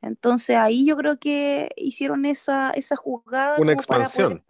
Entonces 0.00 0.56
ahí 0.56 0.86
yo 0.86 0.96
creo 0.96 1.18
que 1.18 1.70
hicieron 1.76 2.24
esa, 2.24 2.70
esa 2.70 2.96
jugada. 2.96 3.56
Una 3.58 3.72
expansión. 3.72 4.44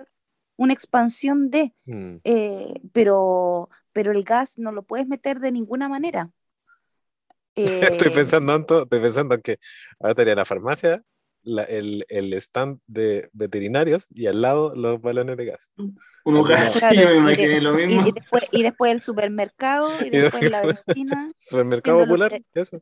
una 0.57 0.72
expansión 0.72 1.51
de, 1.51 1.74
mm. 1.86 2.16
eh, 2.24 2.80
pero, 2.92 3.70
pero 3.92 4.12
el 4.12 4.24
gas 4.24 4.59
no 4.59 4.72
lo 4.72 4.82
puedes 4.82 5.07
meter 5.07 5.40
de 5.40 5.53
ninguna 5.53 5.88
manera. 5.88 6.30
estoy 7.55 8.09
eh, 8.09 8.14
pensando 8.14 8.57
estoy 8.57 9.01
pensando 9.01 9.40
que 9.40 9.59
ahora 9.99 10.12
estaría 10.12 10.34
la 10.34 10.44
farmacia, 10.44 11.03
el, 11.68 12.05
el, 12.09 12.32
stand 12.34 12.80
de 12.86 13.30
veterinarios 13.32 14.07
y 14.14 14.26
al 14.26 14.42
lado 14.42 14.74
los 14.74 15.01
balones 15.01 15.36
de 15.36 15.44
gas. 15.46 15.70
Uno 16.24 16.42
gas, 16.42 16.82
me 16.94 17.16
imaginé 17.16 17.61
lo 17.61 17.74
mismo. 17.74 18.07
Y, 18.07 18.12
después, 18.12 18.44
y, 18.51 18.62
después, 18.62 18.92
el 18.92 19.01
supermercado, 19.01 19.88
y 20.05 20.11
después 20.11 20.51
la 20.51 20.62
vecina. 20.62 21.32
Supermercado 21.36 22.01
popular, 22.01 22.40
eso. 22.55 22.76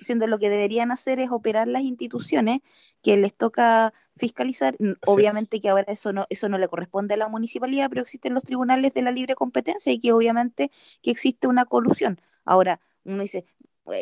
Siendo, 0.00 0.26
lo 0.26 0.38
que 0.38 0.48
deberían 0.48 0.90
hacer 0.90 1.20
es 1.20 1.30
operar 1.30 1.68
las 1.68 1.82
instituciones 1.82 2.60
que 3.02 3.16
les 3.16 3.34
toca 3.34 3.92
fiscalizar. 4.16 4.76
Obviamente 5.06 5.60
que 5.60 5.68
ahora 5.68 5.92
eso 5.92 6.12
no, 6.12 6.26
eso 6.30 6.48
no 6.48 6.58
le 6.58 6.68
corresponde 6.68 7.14
a 7.14 7.18
la 7.18 7.28
municipalidad, 7.28 7.88
pero 7.88 8.02
existen 8.02 8.34
los 8.34 8.44
tribunales 8.44 8.94
de 8.94 9.02
la 9.02 9.10
libre 9.10 9.34
competencia 9.34 9.92
y 9.92 10.00
que 10.00 10.12
obviamente 10.12 10.70
que 11.02 11.10
existe 11.10 11.46
una 11.46 11.66
colusión. 11.66 12.20
Ahora, 12.44 12.80
uno 13.04 13.22
dice, 13.22 13.44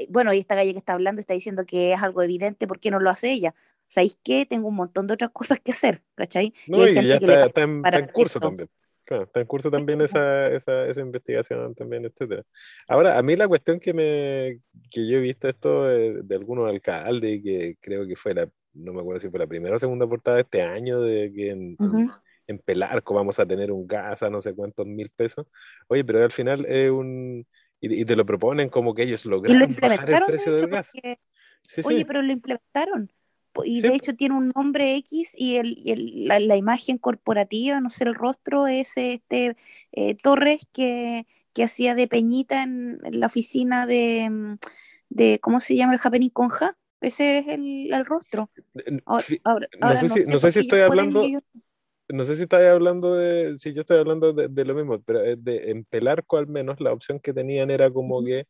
bueno, 0.09 0.33
y 0.33 0.39
esta 0.39 0.55
calle 0.55 0.73
que 0.73 0.79
está 0.79 0.93
hablando 0.93 1.21
está 1.21 1.35
diciendo 1.35 1.65
que 1.65 1.93
es 1.93 2.03
algo 2.03 2.23
evidente, 2.23 2.67
¿por 2.67 2.81
qué 2.81 2.91
no 2.91 3.01
lo 3.01 3.11
hace 3.11 3.31
ella? 3.31 3.55
¿Sabéis 3.91 4.17
qué? 4.23 4.47
Tengo 4.47 4.69
un 4.69 4.77
montón 4.77 5.09
de 5.09 5.15
otras 5.15 5.33
cosas 5.33 5.59
que 5.59 5.73
hacer, 5.73 6.05
¿cachai? 6.15 6.55
No, 6.69 6.87
y, 6.87 6.95
ya 6.95 7.17
está, 7.17 7.63
en, 7.63 7.83
curso 8.13 8.39
también. 8.39 8.71
está 9.05 9.41
en 9.41 9.47
curso 9.49 9.69
también 9.69 10.01
esa, 10.01 10.47
esa, 10.47 10.87
esa, 10.87 11.01
investigación 11.01 11.75
también, 11.75 12.05
etcétera. 12.05 12.45
Ahora, 12.87 13.19
a 13.19 13.23
mí 13.23 13.35
la 13.35 13.49
cuestión 13.49 13.81
que 13.81 13.93
me 13.93 14.61
que 14.93 15.09
yo 15.09 15.19
he 15.19 15.21
visto 15.21 15.49
esto 15.49 15.87
de, 15.87 16.23
de 16.23 16.37
algunos 16.37 16.69
alcaldes, 16.69 17.43
que 17.43 17.79
creo 17.81 18.07
que 18.07 18.15
fue 18.15 18.33
la, 18.33 18.49
no 18.75 18.93
me 18.93 19.01
acuerdo 19.01 19.23
si 19.23 19.29
fue 19.29 19.41
la 19.41 19.49
primera 19.49 19.75
o 19.75 19.79
segunda 19.81 20.07
portada 20.07 20.37
de 20.37 20.43
este 20.43 20.63
año, 20.63 21.01
de 21.01 21.33
que 21.35 21.51
en, 21.51 21.77
en 22.47 22.59
Pelarco 22.61 23.15
vamos 23.15 23.41
a 23.41 23.47
tener 23.47 23.73
un 23.73 23.89
gas 23.89 24.23
a 24.23 24.31
no 24.31 24.41
sé 24.41 24.55
cuántos 24.55 24.87
mil 24.87 25.11
pesos. 25.11 25.49
Oye, 25.89 26.05
pero 26.05 26.23
al 26.23 26.31
final 26.31 26.65
es 26.67 26.93
un... 26.93 27.45
Y, 27.81 28.05
te 28.05 28.15
lo 28.15 28.25
proponen 28.25 28.69
como 28.69 28.95
que 28.95 29.03
ellos 29.03 29.27
lograron 29.27 29.75
bajar 29.81 30.11
el 30.11 30.23
precio 30.27 30.53
del 30.53 30.69
gas. 30.69 30.93
oye, 31.85 32.05
pero 32.05 32.23
lo 32.23 32.31
implementaron. 32.31 33.11
Y 33.65 33.81
de 33.81 33.95
hecho 33.95 34.15
tiene 34.15 34.37
un 34.37 34.53
nombre 34.55 34.97
X 34.97 35.35
y, 35.37 35.57
el, 35.57 35.77
y 35.79 36.27
la, 36.27 36.57
imagen 36.57 36.99
corporativa, 36.99 37.81
no 37.81 37.91
sé, 37.91 38.05
el 38.05 38.15
rostro 38.15 38.67
es 38.67 38.97
este 38.97 39.57
eh, 39.93 40.15
Torres 40.15 40.67
que, 40.73 41.27
que, 41.53 41.65
hacía 41.65 41.95
de 41.95 42.07
Peñita 42.07 42.63
en, 42.63 43.01
la 43.03 43.27
oficina 43.27 43.87
de, 43.87 44.29
mm, 44.31 44.59
de, 45.09 45.39
¿cómo 45.41 45.61
se 45.61 45.77
llama 45.77 45.95
el 45.95 46.01
Happening 46.03 46.31
Conja? 46.31 46.77
Ese 47.01 47.39
es 47.39 47.49
el, 47.49 47.93
el 47.93 48.05
rostro. 48.05 48.51
Ahora, 49.05 49.69
no, 49.81 49.97
sé 49.97 50.09
si, 50.11 50.31
no 50.31 50.39
sé 50.39 50.53
si 50.53 50.61
estoy 50.61 50.81
hablando 50.81 51.23
no 52.13 52.25
sé 52.25 52.37
si 52.37 52.43
estáis 52.43 52.69
hablando 52.69 53.15
de, 53.15 53.57
si 53.59 53.73
yo 53.73 53.81
estoy 53.81 53.99
hablando 53.99 54.33
de, 54.33 54.65
lo 54.65 54.75
mismo, 54.75 55.01
pero 55.01 55.21
de, 55.21 55.71
en 55.71 55.85
Pelarco 55.85 56.37
al 56.37 56.47
menos 56.47 56.81
la 56.81 56.93
opción 56.93 57.21
que 57.21 57.33
tenían 57.33 57.71
era 57.71 57.91
como 57.91 58.25
que 58.25 58.47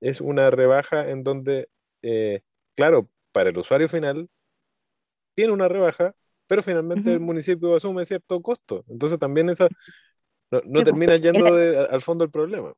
es 0.00 0.20
una 0.20 0.50
rebaja 0.50 1.10
en 1.10 1.24
donde, 1.24 1.68
eh, 2.02 2.40
claro, 2.74 3.10
para 3.32 3.50
el 3.50 3.58
usuario 3.58 3.88
final 3.88 4.28
tiene 5.40 5.54
una 5.54 5.68
rebaja, 5.68 6.14
pero 6.46 6.62
finalmente 6.62 7.10
el 7.10 7.20
municipio 7.20 7.74
asume 7.74 8.04
cierto 8.04 8.42
costo. 8.42 8.84
Entonces 8.88 9.18
también 9.18 9.48
esa 9.48 9.68
no, 10.50 10.82
termina 10.82 11.16
yendo 11.16 11.46
al 11.46 12.02
fondo 12.02 12.24
del 12.24 12.30
problema 12.30 12.74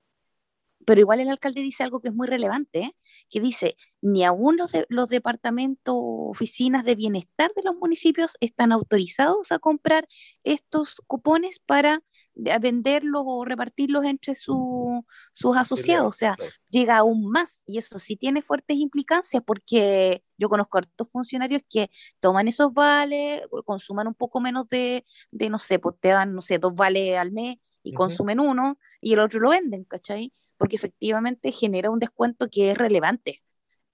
pero 0.84 1.00
igual 1.00 1.20
el 1.20 1.28
alcalde 1.28 1.60
dice 1.60 1.84
algo 1.84 2.00
que 2.00 2.08
es 2.08 2.14
muy 2.14 2.26
relevante, 2.26 2.80
¿eh? 2.80 2.96
que 3.30 3.40
dice, 3.40 3.76
ni 4.00 4.24
aún 4.24 4.56
los, 4.56 4.72
de, 4.72 4.84
los 4.88 5.06
departamentos, 5.06 5.94
oficinas 5.96 6.84
de 6.84 6.96
bienestar 6.96 7.52
de 7.54 7.62
los 7.62 7.76
municipios 7.76 8.36
están 8.40 8.72
autorizados 8.72 9.52
a 9.52 9.60
comprar 9.60 10.08
estos 10.42 10.96
cupones 11.06 11.60
para 11.60 12.02
venderlos 12.34 13.22
o 13.26 13.44
repartirlos 13.44 14.04
entre 14.04 14.34
sus 14.34 15.56
asociados. 15.56 16.06
O 16.06 16.12
sea, 16.12 16.36
llega 16.70 16.96
aún 16.96 17.30
más 17.30 17.62
y 17.66 17.78
eso 17.78 17.98
sí 17.98 18.16
tiene 18.16 18.42
fuertes 18.42 18.76
implicancias 18.76 19.42
porque 19.44 20.22
yo 20.38 20.48
conozco 20.48 20.78
a 20.78 20.80
estos 20.80 21.10
funcionarios 21.10 21.62
que 21.68 21.90
toman 22.20 22.48
esos 22.48 22.72
vales, 22.72 23.42
consuman 23.64 24.06
un 24.06 24.14
poco 24.14 24.40
menos 24.40 24.68
de, 24.68 25.04
de 25.30 25.50
no 25.50 25.58
sé, 25.58 25.78
pues 25.78 25.96
te 26.00 26.08
dan, 26.08 26.34
no 26.34 26.40
sé, 26.40 26.58
dos 26.58 26.74
vales 26.74 27.18
al 27.18 27.32
mes 27.32 27.56
y 27.82 27.92
consumen 27.92 28.40
uno 28.40 28.78
y 29.00 29.12
el 29.12 29.20
otro 29.20 29.40
lo 29.40 29.50
venden, 29.50 29.84
¿cachai? 29.84 30.32
porque 30.62 30.76
efectivamente 30.76 31.50
genera 31.50 31.90
un 31.90 31.98
descuento 31.98 32.48
que 32.48 32.70
es 32.70 32.78
relevante. 32.78 33.42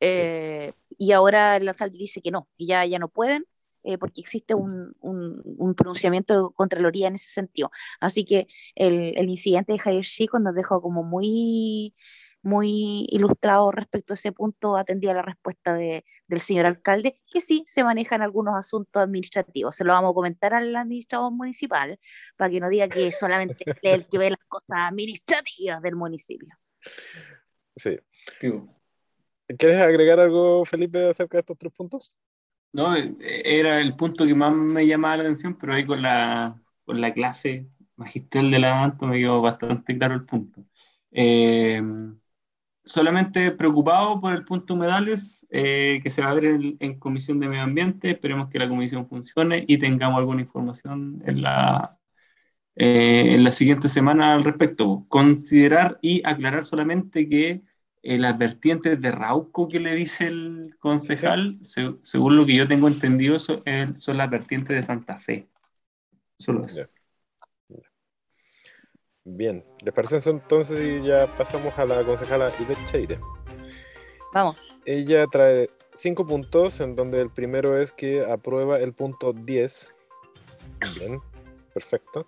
Eh, 0.01 0.75
y 0.99 1.13
ahora 1.13 1.57
el 1.57 1.67
alcalde 1.67 1.97
dice 1.97 2.21
que 2.21 2.31
no, 2.31 2.47
que 2.59 2.67
ya, 2.67 2.85
ya 2.85 2.99
no 2.99 3.09
pueden, 3.09 3.47
eh, 3.85 3.99
porque 3.99 4.21
existe 4.21 4.55
un, 4.55 4.95
un, 5.01 5.75
pronunciamiento 5.75 6.49
de 6.49 6.55
Contraloría 6.55 7.09
en 7.09 7.15
ese 7.15 7.31
sentido. 7.31 7.71
Así 8.01 8.25
que 8.25 8.47
el, 8.75 9.17
el 9.17 9.29
incidente 9.29 9.73
de 9.73 9.79
Jair 9.79 10.05
Chico 10.05 10.39
nos 10.39 10.55
dejó 10.55 10.83
como 10.83 11.03
muy, 11.03 11.95
muy 12.43 13.07
ilustrado 13.11 13.71
respecto 13.73 14.13
a 14.13 14.17
ese 14.17 14.33
punto, 14.33 14.77
atendía 14.77 15.15
la 15.15 15.23
respuesta 15.23 15.75
de, 15.75 16.05
del 16.27 16.41
señor 16.41 16.67
alcalde, 16.67 17.21
que 17.33 17.41
sí 17.41 17.65
se 17.67 17.85
manejan 17.85 18.23
algunos 18.23 18.55
asuntos 18.57 19.03
administrativos. 19.03 19.75
Se 19.75 19.85
lo 19.85 19.93
vamos 19.93 20.13
a 20.13 20.15
comentar 20.15 20.55
al 20.55 20.75
administrador 20.75 21.33
municipal 21.33 21.99
para 22.37 22.51
que 22.51 22.61
no 22.61 22.69
diga 22.69 22.89
que 22.89 23.13
solamente 23.13 23.57
es 23.67 23.77
el 23.83 24.07
que 24.09 24.19
ve 24.19 24.31
las 24.31 24.45
cosas 24.49 24.77
administrativas 24.89 25.83
del 25.83 25.97
municipio. 25.97 26.55
Sí. 27.77 27.99
¿Quieres 29.59 29.81
agregar 29.81 30.21
algo, 30.21 30.65
Felipe, 30.65 31.09
acerca 31.09 31.37
de 31.37 31.41
estos 31.41 31.59
tres 31.59 31.73
puntos? 31.73 32.15
No, 32.73 32.95
era 32.95 33.81
el 33.81 33.97
punto 33.97 34.27
que 34.27 34.35
más 34.35 34.55
me 34.55 34.87
llamaba 34.87 35.17
la 35.19 35.23
atención, 35.25 35.57
pero 35.59 35.75
ahí 35.75 35.87
con 35.87 36.03
la, 36.03 36.61
con 36.85 37.01
la 37.01 37.13
clase 37.15 37.69
magistral 37.97 38.51
de 38.51 38.59
la 38.59 38.83
Anto 38.85 39.07
me 39.07 39.19
quedó 39.19 39.41
bastante 39.43 39.97
claro 39.99 40.15
el 40.15 40.25
punto. 40.25 40.65
Eh, 41.11 41.83
solamente 42.89 43.53
preocupado 43.53 44.21
por 44.21 44.35
el 44.35 44.45
punto 44.45 44.75
humedales 44.75 45.47
eh, 45.51 46.01
que 46.03 46.11
se 46.11 46.23
va 46.23 46.31
a 46.31 46.35
ver 46.35 46.47
en, 46.81 46.99
Comisión 46.99 47.41
de 47.41 47.49
Medio 47.49 47.63
Ambiente. 47.63 48.11
Esperemos 48.11 48.49
que 48.49 48.59
la 48.59 48.69
comisión 48.69 49.09
funcione 49.09 49.65
y 49.69 49.79
tengamos 49.79 50.19
alguna 50.19 50.43
información 50.43 51.23
en 51.27 51.43
la, 51.43 51.99
eh, 52.77 53.35
en 53.35 53.45
la 53.45 53.53
siguiente 53.53 53.89
semana 53.89 54.35
al 54.35 54.45
respecto. 54.45 55.07
Considerar 55.09 55.99
y 56.03 56.23
aclarar 56.25 56.65
solamente 56.65 57.29
que 57.29 57.63
eh, 58.03 58.19
las 58.19 58.39
vertientes 58.39 59.01
de 59.01 59.11
Rauco 59.11 59.69
que 59.69 59.81
le 59.81 59.95
dice 59.95 60.27
el 60.27 60.77
concejal, 60.79 61.59
según 61.63 62.37
lo 62.37 62.47
que 62.47 62.55
yo 62.55 62.69
tengo 62.69 62.89
entendido, 62.89 63.39
son, 63.39 63.63
son 63.97 64.17
las 64.17 64.31
vertientes 64.31 64.77
de 64.77 64.83
Santa 64.83 65.19
Fe. 65.19 65.49
Solo 66.39 66.65
eso. 66.65 66.87
Bien, 69.25 69.63
¿les 69.85 69.93
parece 69.93 70.17
eso 70.17 70.31
entonces 70.31 70.81
y 70.81 71.07
ya 71.07 71.27
pasamos 71.37 71.79
a 71.79 71.85
la 71.85 72.03
concejala 72.03 72.51
Ivette 72.61 72.87
Cheire? 72.91 73.21
Vamos. 74.33 74.79
Ella 74.87 75.27
trae 75.27 75.69
cinco 75.95 76.27
puntos, 76.27 76.81
en 76.81 76.95
donde 76.95 77.21
el 77.21 77.31
primero 77.31 77.79
es 77.79 77.93
que 77.93 78.25
aprueba 78.25 78.79
el 78.79 78.95
punto 78.95 79.33
10. 79.33 79.95
Bien, 80.99 81.19
perfecto. 81.75 82.27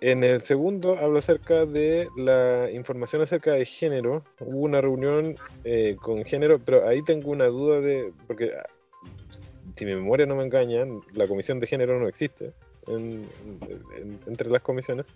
En 0.00 0.24
el 0.24 0.40
segundo 0.40 0.98
habla 0.98 1.18
acerca 1.18 1.66
de 1.66 2.08
la 2.16 2.70
información 2.70 3.20
acerca 3.20 3.52
de 3.52 3.66
género. 3.66 4.24
Hubo 4.40 4.60
una 4.60 4.80
reunión 4.80 5.34
eh, 5.64 5.96
con 6.00 6.24
género, 6.24 6.58
pero 6.58 6.88
ahí 6.88 7.02
tengo 7.02 7.30
una 7.30 7.46
duda 7.46 7.80
de, 7.80 8.12
porque 8.26 8.52
ah, 8.58 8.66
si 9.76 9.84
mi 9.84 9.94
memoria 9.94 10.24
no 10.24 10.36
me 10.36 10.44
engaña, 10.44 10.86
la 11.12 11.28
comisión 11.28 11.60
de 11.60 11.66
género 11.66 12.00
no 12.00 12.08
existe 12.08 12.52
entre 14.26 14.48
las 14.48 14.62
comisiones. 14.62 15.06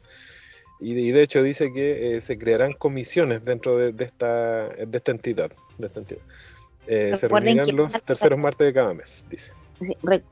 Y, 0.81 1.13
de 1.13 1.23
hecho 1.23 1.43
dice 1.43 1.73
que 1.73 2.17
eh, 2.17 2.21
se 2.21 2.37
crearán 2.37 2.73
comisiones 2.73 3.45
dentro 3.45 3.79
de, 3.79 4.05
esta, 4.05 4.69
de 4.69 4.99
esta 4.99 5.13
entidad. 5.13 5.51
De 5.79 5.87
esta 5.87 6.01
entidad. 6.01 6.21
Eh, 6.87 7.15
se 7.17 7.29
reunirán 7.29 7.75
los 7.75 8.03
terceros 8.03 8.39
martes 8.39 8.67
de 8.67 8.73
cada 8.75 8.93
mes, 8.93 9.25
dice. 9.31 9.53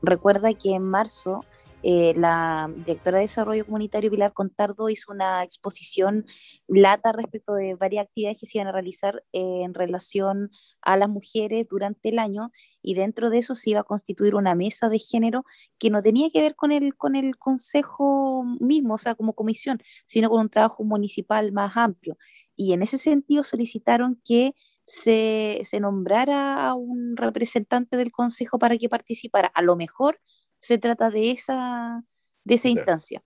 recuerda 0.03 0.53
que 0.53 0.75
en 0.75 0.83
marzo 0.83 1.43
eh, 1.83 2.13
la 2.15 2.71
directora 2.73 3.17
de 3.17 3.25
Desarrollo 3.25 3.65
Comunitario 3.65 4.09
Pilar 4.09 4.31
Contardo 4.31 4.89
hizo 4.89 5.11
una 5.11 5.43
exposición 5.43 6.25
lata 6.67 7.11
respecto 7.11 7.53
de 7.55 7.75
varias 7.75 8.05
actividades 8.05 8.39
que 8.39 8.45
se 8.45 8.57
iban 8.57 8.67
a 8.67 8.71
realizar 8.71 9.23
eh, 9.33 9.63
en 9.63 9.73
relación 9.73 10.49
a 10.81 10.95
las 10.95 11.09
mujeres 11.09 11.67
durante 11.67 12.09
el 12.09 12.19
año 12.19 12.51
y 12.81 12.93
dentro 12.95 13.29
de 13.29 13.39
eso 13.39 13.53
se 13.53 13.71
iba 13.71 13.81
a 13.81 13.83
constituir 13.83 14.35
una 14.35 14.55
mesa 14.55 14.87
de 14.87 14.97
género 14.97 15.43
que 15.77 15.89
no 15.89 16.01
tenía 16.01 16.29
que 16.29 16.41
ver 16.41 16.55
con 16.55 16.71
el, 16.71 16.95
con 16.95 17.17
el 17.17 17.37
consejo 17.37 18.45
mismo, 18.61 18.93
o 18.93 18.97
sea, 18.97 19.15
como 19.15 19.33
comisión, 19.33 19.79
sino 20.05 20.29
con 20.29 20.39
un 20.39 20.49
trabajo 20.49 20.85
municipal 20.85 21.51
más 21.51 21.75
amplio. 21.75 22.17
Y 22.55 22.73
en 22.73 22.81
ese 22.81 22.97
sentido 22.97 23.43
solicitaron 23.43 24.21
que 24.23 24.53
se, 24.85 25.61
se 25.65 25.79
nombrara 25.79 26.67
a 26.67 26.75
un 26.75 27.17
representante 27.17 27.97
del 27.97 28.11
consejo 28.11 28.59
para 28.59 28.77
que 28.77 28.89
participara. 28.89 29.51
A 29.53 29.61
lo 29.61 29.75
mejor 29.75 30.19
se 30.63 30.77
trata 30.77 31.09
de 31.09 31.31
esa, 31.31 32.01
de 32.45 32.55
esa 32.55 32.69
instancia. 32.69 33.21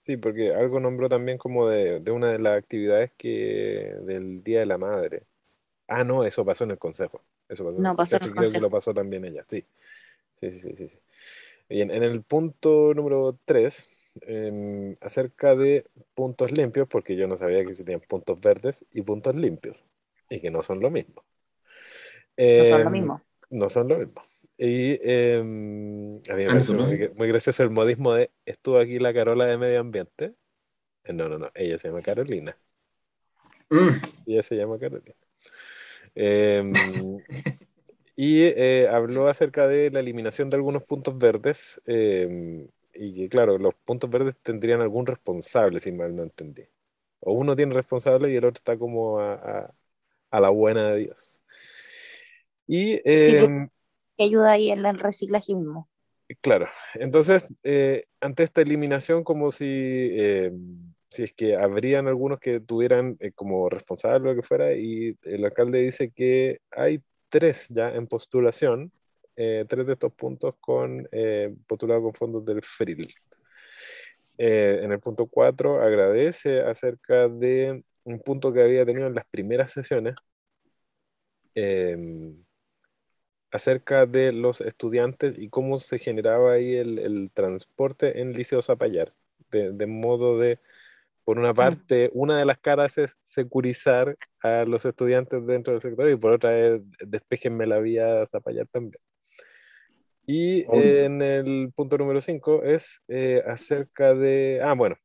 Sí, 0.00 0.16
porque 0.16 0.52
algo 0.52 0.80
nombró 0.80 1.08
también 1.08 1.38
como 1.38 1.68
de, 1.68 2.02
una 2.10 2.32
de 2.32 2.40
las 2.40 2.58
actividades 2.58 3.12
que 3.16 3.94
del 4.02 4.42
Día 4.42 4.60
de 4.60 4.66
la 4.66 4.76
Madre. 4.76 5.22
Ah, 5.86 6.02
no, 6.04 6.24
eso 6.24 6.44
pasó 6.44 6.64
en 6.64 6.72
el 6.72 6.78
Consejo. 6.78 7.22
Eso 7.48 7.64
pasó 7.64 7.78
no, 7.78 7.90
en 7.90 7.90
el 7.90 7.96
pasó 7.96 8.16
Consejo, 8.16 8.24
en 8.24 8.30
el 8.30 8.34
creo 8.34 8.52
que 8.52 8.60
lo 8.60 8.70
pasó 8.70 8.92
también 8.92 9.24
ella, 9.24 9.44
sí. 9.48 9.64
Sí, 10.40 10.50
sí, 10.50 10.74
sí, 10.76 10.88
sí. 10.88 10.98
Bien, 11.68 11.92
en 11.92 12.02
el 12.02 12.22
punto 12.22 12.92
número 12.92 13.38
3, 13.44 13.88
em, 14.22 14.96
acerca 15.00 15.54
de 15.54 15.86
puntos 16.14 16.50
limpios, 16.50 16.88
porque 16.88 17.14
yo 17.14 17.28
no 17.28 17.36
sabía 17.36 17.62
que 17.64 17.70
existían 17.70 18.00
puntos 18.00 18.40
verdes 18.40 18.84
y 18.92 19.02
puntos 19.02 19.36
limpios, 19.36 19.84
y 20.28 20.40
que 20.40 20.50
no 20.50 20.62
son 20.62 20.80
lo 20.80 20.90
mismo. 20.90 21.24
no 22.36 22.64
son 22.64 22.84
lo 22.84 22.90
em, 22.90 22.92
mismo. 22.92 23.20
No 23.50 23.68
son 23.68 23.88
lo 23.88 23.98
mismo. 23.98 24.22
Y 24.58 24.98
eh, 25.02 25.38
a 25.38 25.42
mí 25.42 26.44
me 26.44 26.46
parece 26.46 26.72
muy, 27.14 27.28
gracioso 27.28 27.62
el 27.62 27.70
modismo 27.70 28.14
de 28.14 28.30
estuvo 28.46 28.78
aquí 28.78 28.98
la 28.98 29.12
Carola 29.12 29.44
de 29.46 29.58
Medio 29.58 29.80
Ambiente. 29.80 30.34
Eh, 31.04 31.12
no, 31.12 31.28
no, 31.28 31.38
no, 31.38 31.50
ella 31.54 31.78
se 31.78 31.88
llama 31.88 32.02
Carolina. 32.02 32.56
Mm. 33.68 33.88
Ella 34.26 34.42
se 34.42 34.56
llama 34.56 34.78
Carolina. 34.78 35.14
Em, 36.14 36.72
y 38.16 38.42
eh, 38.44 38.88
habló 38.90 39.28
acerca 39.28 39.68
de 39.68 39.90
la 39.90 40.00
eliminación 40.00 40.48
de 40.48 40.56
algunos 40.56 40.82
puntos 40.84 41.18
verdes. 41.18 41.80
Em, 41.84 42.66
y 42.94 43.14
que, 43.14 43.28
claro, 43.28 43.58
los 43.58 43.74
puntos 43.74 44.08
verdes 44.08 44.36
tendrían 44.42 44.80
algún 44.80 45.04
responsable, 45.04 45.80
si 45.80 45.92
mal 45.92 46.16
no 46.16 46.22
entendí. 46.22 46.64
O 47.20 47.32
uno 47.32 47.54
tiene 47.54 47.74
responsable 47.74 48.30
y 48.30 48.36
el 48.36 48.44
otro 48.46 48.58
está 48.58 48.78
como 48.78 49.20
a, 49.20 49.74
a 50.30 50.40
la 50.40 50.48
buena 50.48 50.92
de 50.92 50.98
Dios. 50.98 51.40
Y 52.66 53.00
em, 53.04 53.68
que 54.16 54.24
ayuda 54.24 54.52
ahí 54.52 54.70
en 54.70 54.84
el 54.86 54.98
reciclaje 54.98 55.54
mismo. 55.54 55.88
Claro, 56.40 56.66
entonces, 56.94 57.46
eh, 57.62 58.06
ante 58.20 58.42
esta 58.42 58.60
eliminación, 58.60 59.22
como 59.22 59.52
si, 59.52 59.64
em, 59.64 60.92
si 61.08 61.22
es 61.22 61.32
que 61.32 61.54
habrían 61.56 62.08
algunos 62.08 62.40
que 62.40 62.58
tuvieran 62.58 63.16
eh, 63.20 63.30
como 63.32 63.68
responsable 63.68 64.30
lo 64.30 64.36
que 64.36 64.46
fuera, 64.46 64.74
y 64.74 65.16
el 65.22 65.44
alcalde 65.44 65.80
dice 65.80 66.10
que 66.10 66.60
hay 66.72 67.00
tres 67.28 67.66
ya 67.68 67.90
en 67.90 68.08
postulación, 68.08 68.90
eh, 69.36 69.64
tres 69.68 69.86
de 69.86 69.92
estos 69.92 70.12
puntos 70.14 70.54
con 70.60 71.08
postulado 71.66 72.02
con 72.02 72.14
fondos 72.14 72.44
del 72.44 72.58
FRIL. 72.62 73.14
en 74.38 74.92
el 74.92 75.00
punto 75.00 75.26
4 75.26 75.80
agradece 75.82 76.60
acerca 76.60 77.28
de 77.28 77.82
un 78.04 78.20
punto 78.20 78.52
que 78.52 78.62
había 78.62 78.84
tenido 78.84 79.06
en 79.06 79.14
las 79.14 79.26
primeras 79.26 79.72
sesiones, 79.72 80.14
acerca 83.56 84.06
de 84.06 84.32
los 84.32 84.60
estudiantes 84.60 85.34
y 85.38 85.48
cómo 85.48 85.80
se 85.80 85.98
generaba 85.98 86.52
ahí 86.52 86.74
el, 86.76 87.30
transporte 87.32 88.20
en 88.20 88.32
Liceo 88.32 88.60
Zapallar, 88.62 89.14
de, 89.50 89.86
modo 89.86 90.38
de, 90.38 90.58
por 91.24 91.38
una 91.38 91.54
parte, 91.54 92.10
una 92.12 92.38
de 92.38 92.44
las 92.44 92.58
caras 92.58 92.98
es 92.98 93.16
securizar 93.22 94.16
a 94.42 94.64
los 94.66 94.84
estudiantes 94.84 95.46
dentro 95.46 95.72
del 95.72 95.80
sector 95.80 96.10
y 96.10 96.16
por 96.16 96.32
otra 96.34 96.56
es 96.58 96.82
despejenme 97.00 97.66
la 97.66 97.78
vía 97.80 98.26
Zapallar 98.26 98.66
también. 98.68 99.00
Y 100.26 100.64
en 100.74 101.22
el 101.22 101.72
punto 101.74 101.96
número 101.96 102.20
5 102.20 102.64
es 102.64 103.00
eh, 103.08 103.42
acerca 103.46 104.12
de, 104.12 104.60
ah, 104.62 104.74
bueno, 104.74 104.96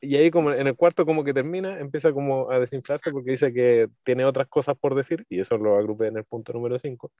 y 0.00 0.16
ahí 0.16 0.30
como 0.30 0.52
en 0.52 0.66
el 0.66 0.76
cuarto 0.76 1.06
como 1.06 1.24
que 1.24 1.34
termina, 1.34 1.78
empieza 1.80 2.12
como 2.12 2.50
a 2.50 2.58
desinflarse 2.58 3.10
porque 3.10 3.32
dice 3.32 3.52
que 3.52 3.88
tiene 4.04 4.24
otras 4.24 4.48
cosas 4.48 4.76
por 4.76 4.94
decir, 4.94 5.26
y 5.28 5.40
eso 5.40 5.58
lo 5.58 5.76
agrupé 5.76 6.08
en 6.08 6.18
el 6.18 6.24
punto 6.24 6.52
número 6.52 6.78
5. 6.78 7.12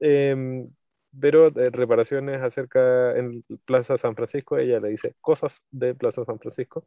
Em, 0.00 0.68
pero 1.18 1.50
de 1.50 1.70
reparaciones 1.70 2.42
acerca 2.42 3.16
en 3.16 3.44
Plaza 3.64 3.98
San 3.98 4.14
Francisco, 4.14 4.58
ella 4.58 4.80
le 4.80 4.90
dice 4.90 5.14
cosas 5.20 5.62
de 5.70 5.94
Plaza 5.94 6.24
San 6.24 6.38
Francisco 6.38 6.84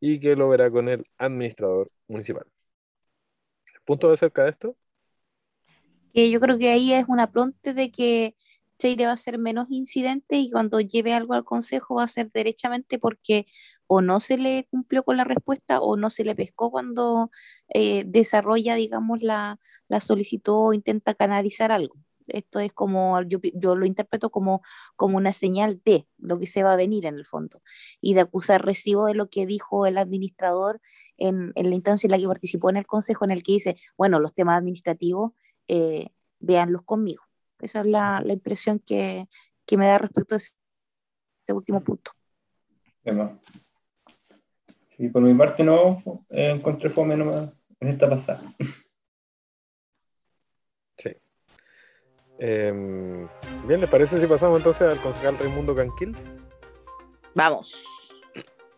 y 0.00 0.18
que 0.20 0.36
lo 0.36 0.48
verá 0.48 0.70
con 0.70 0.88
el 0.88 1.06
administrador 1.18 1.90
municipal. 2.08 2.46
¿Punto 3.84 4.12
acerca 4.12 4.44
de 4.44 4.50
esto? 4.50 4.76
Que 6.12 6.30
yo 6.30 6.40
creo 6.40 6.58
que 6.58 6.70
ahí 6.70 6.92
es 6.92 7.04
una 7.08 7.30
pronte 7.30 7.74
de 7.74 7.90
que 7.90 8.34
Cheire 8.80 9.06
va 9.06 9.12
a 9.12 9.16
ser 9.16 9.38
menos 9.38 9.66
incidente 9.70 10.36
y 10.36 10.50
cuando 10.50 10.80
lleve 10.80 11.12
algo 11.14 11.34
al 11.34 11.44
consejo 11.44 11.96
va 11.96 12.04
a 12.04 12.08
ser 12.08 12.30
derechamente 12.32 12.98
porque 12.98 13.46
o 13.86 14.00
no 14.00 14.20
se 14.20 14.38
le 14.38 14.66
cumplió 14.70 15.04
con 15.04 15.16
la 15.16 15.24
respuesta 15.24 15.80
o 15.80 15.96
no 15.96 16.10
se 16.10 16.24
le 16.24 16.34
pescó 16.34 16.70
cuando 16.70 17.30
eh, 17.68 18.04
desarrolla, 18.06 18.74
digamos, 18.76 19.22
la, 19.22 19.58
la 19.88 20.00
solicitud 20.00 20.54
o 20.68 20.72
intenta 20.72 21.14
canalizar 21.14 21.72
algo. 21.72 21.96
Esto 22.28 22.60
es 22.60 22.72
como, 22.72 23.20
yo, 23.22 23.40
yo, 23.54 23.74
lo 23.74 23.86
interpreto 23.86 24.30
como, 24.30 24.62
como 24.96 25.16
una 25.16 25.32
señal 25.32 25.80
de 25.84 26.06
lo 26.18 26.38
que 26.38 26.46
se 26.46 26.62
va 26.62 26.72
a 26.72 26.76
venir 26.76 27.06
en 27.06 27.16
el 27.16 27.26
fondo 27.26 27.62
y 28.00 28.14
de 28.14 28.20
acusar 28.22 28.64
recibo 28.64 29.06
de 29.06 29.14
lo 29.14 29.28
que 29.28 29.46
dijo 29.46 29.86
el 29.86 29.98
administrador 29.98 30.80
en, 31.16 31.52
en 31.54 31.70
la 31.70 31.76
instancia 31.76 32.06
en 32.06 32.12
la 32.12 32.18
que 32.18 32.26
participó 32.26 32.70
en 32.70 32.76
el 32.78 32.86
consejo, 32.86 33.24
en 33.24 33.32
el 33.32 33.42
que 33.42 33.52
dice, 33.52 33.76
bueno, 33.96 34.20
los 34.20 34.34
temas 34.34 34.58
administrativos, 34.58 35.32
eh, 35.68 36.10
véanlos 36.40 36.82
conmigo. 36.82 37.29
Esa 37.60 37.80
es 37.80 37.86
la, 37.86 38.20
la 38.24 38.32
impresión 38.32 38.78
que, 38.80 39.26
que, 39.66 39.76
me 39.76 39.86
da 39.86 39.98
respecto 39.98 40.34
a 40.34 40.38
este 40.38 40.54
último 41.52 41.80
punto. 41.80 42.12
Sí, 44.96 45.08
por 45.08 45.22
mi 45.22 45.34
parte 45.34 45.64
no 45.64 46.02
eh, 46.28 46.50
encontré 46.50 46.90
fome 46.90 47.16
nomás 47.16 47.50
en 47.80 47.88
esta 47.88 48.08
pasada. 48.08 48.42
Sí. 50.96 51.16
Em, 52.38 53.26
bien, 53.66 53.80
¿les 53.80 53.88
parece 53.88 54.18
si 54.18 54.26
pasamos 54.26 54.58
entonces 54.58 54.92
al 54.92 55.00
concejal 55.00 55.38
Raimundo 55.38 55.74
Canquil? 55.74 56.14
Vamos. 57.34 58.14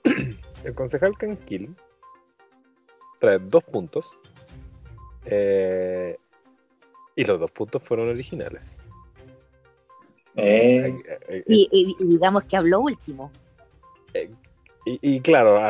El 0.64 0.74
concejal 0.74 1.16
Canquil 1.16 1.76
trae 3.18 3.38
dos 3.38 3.64
puntos. 3.64 4.18
Eh, 5.24 6.16
y 7.14 7.24
los 7.24 7.38
dos 7.38 7.50
puntos 7.50 7.82
fueron 7.82 8.08
originales. 8.08 8.80
Eh. 10.36 10.94
Y, 11.46 11.96
digamos 11.98 12.44
que 12.44 12.56
habló 12.56 12.80
último. 12.80 13.30
Y, 14.84 15.20
claro. 15.20 15.60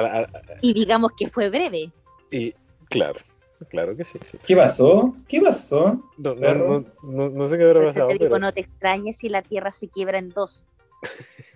y 0.60 0.72
digamos 0.72 1.12
que 1.16 1.28
fue 1.28 1.48
breve. 1.48 1.90
Y 2.30 2.54
claro, 2.88 3.20
claro 3.68 3.96
que 3.96 4.04
sí. 4.04 4.18
sí. 4.22 4.38
¿Qué 4.46 4.56
pasó? 4.56 5.14
¿Qué 5.28 5.40
pasó? 5.40 6.02
No, 6.16 6.34
no, 6.34 6.84
no, 7.02 7.28
no 7.28 7.46
sé 7.46 7.58
qué 7.58 7.64
habrá 7.64 7.84
pasado. 7.84 8.08
Te 8.08 8.18
digo, 8.18 8.38
no 8.38 8.52
te 8.52 8.60
extrañes 8.60 9.18
si 9.18 9.28
la 9.28 9.42
Tierra 9.42 9.70
se 9.70 9.88
quiebra 9.88 10.18
en 10.18 10.30
dos. 10.30 10.66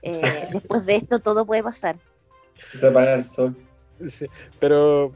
Eh, 0.02 0.20
después 0.52 0.84
de 0.84 0.96
esto 0.96 1.18
todo 1.20 1.46
puede 1.46 1.62
pasar. 1.62 1.96
Se 2.74 2.86
apaga 2.86 3.14
el 3.14 3.24
sol. 3.24 3.56
Sí, 4.10 4.26
pero 4.58 5.12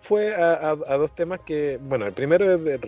fue 0.00 0.34
a, 0.34 0.74
dos 0.74 1.14
temas 1.14 1.40
que, 1.42 1.78
bueno, 1.82 2.06
el 2.06 2.12
primero 2.12 2.50
es 2.50 2.80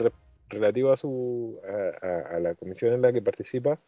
relativo 0.51 0.93
a, 0.93 0.97
su, 0.97 1.61
a, 2.03 2.39
la 2.41 2.55
comisión 2.55 2.93
en 2.95 3.03
la 3.03 3.13
que 3.13 3.23
participa 3.23 3.81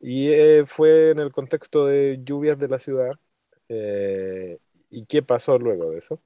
y 0.00 0.28
eh, 0.28 0.64
fue 0.66 1.10
en 1.10 1.20
el 1.20 1.32
contexto 1.32 1.86
de 1.86 2.20
lluvias 2.22 2.58
de 2.58 2.68
la 2.68 2.78
ciudad 2.78 3.18
eh, 3.68 4.58
¿Y 4.90 5.06
qué 5.06 5.22
pasó 5.22 5.58
luego 5.58 5.90
de 5.90 5.98
eso? 5.98 6.22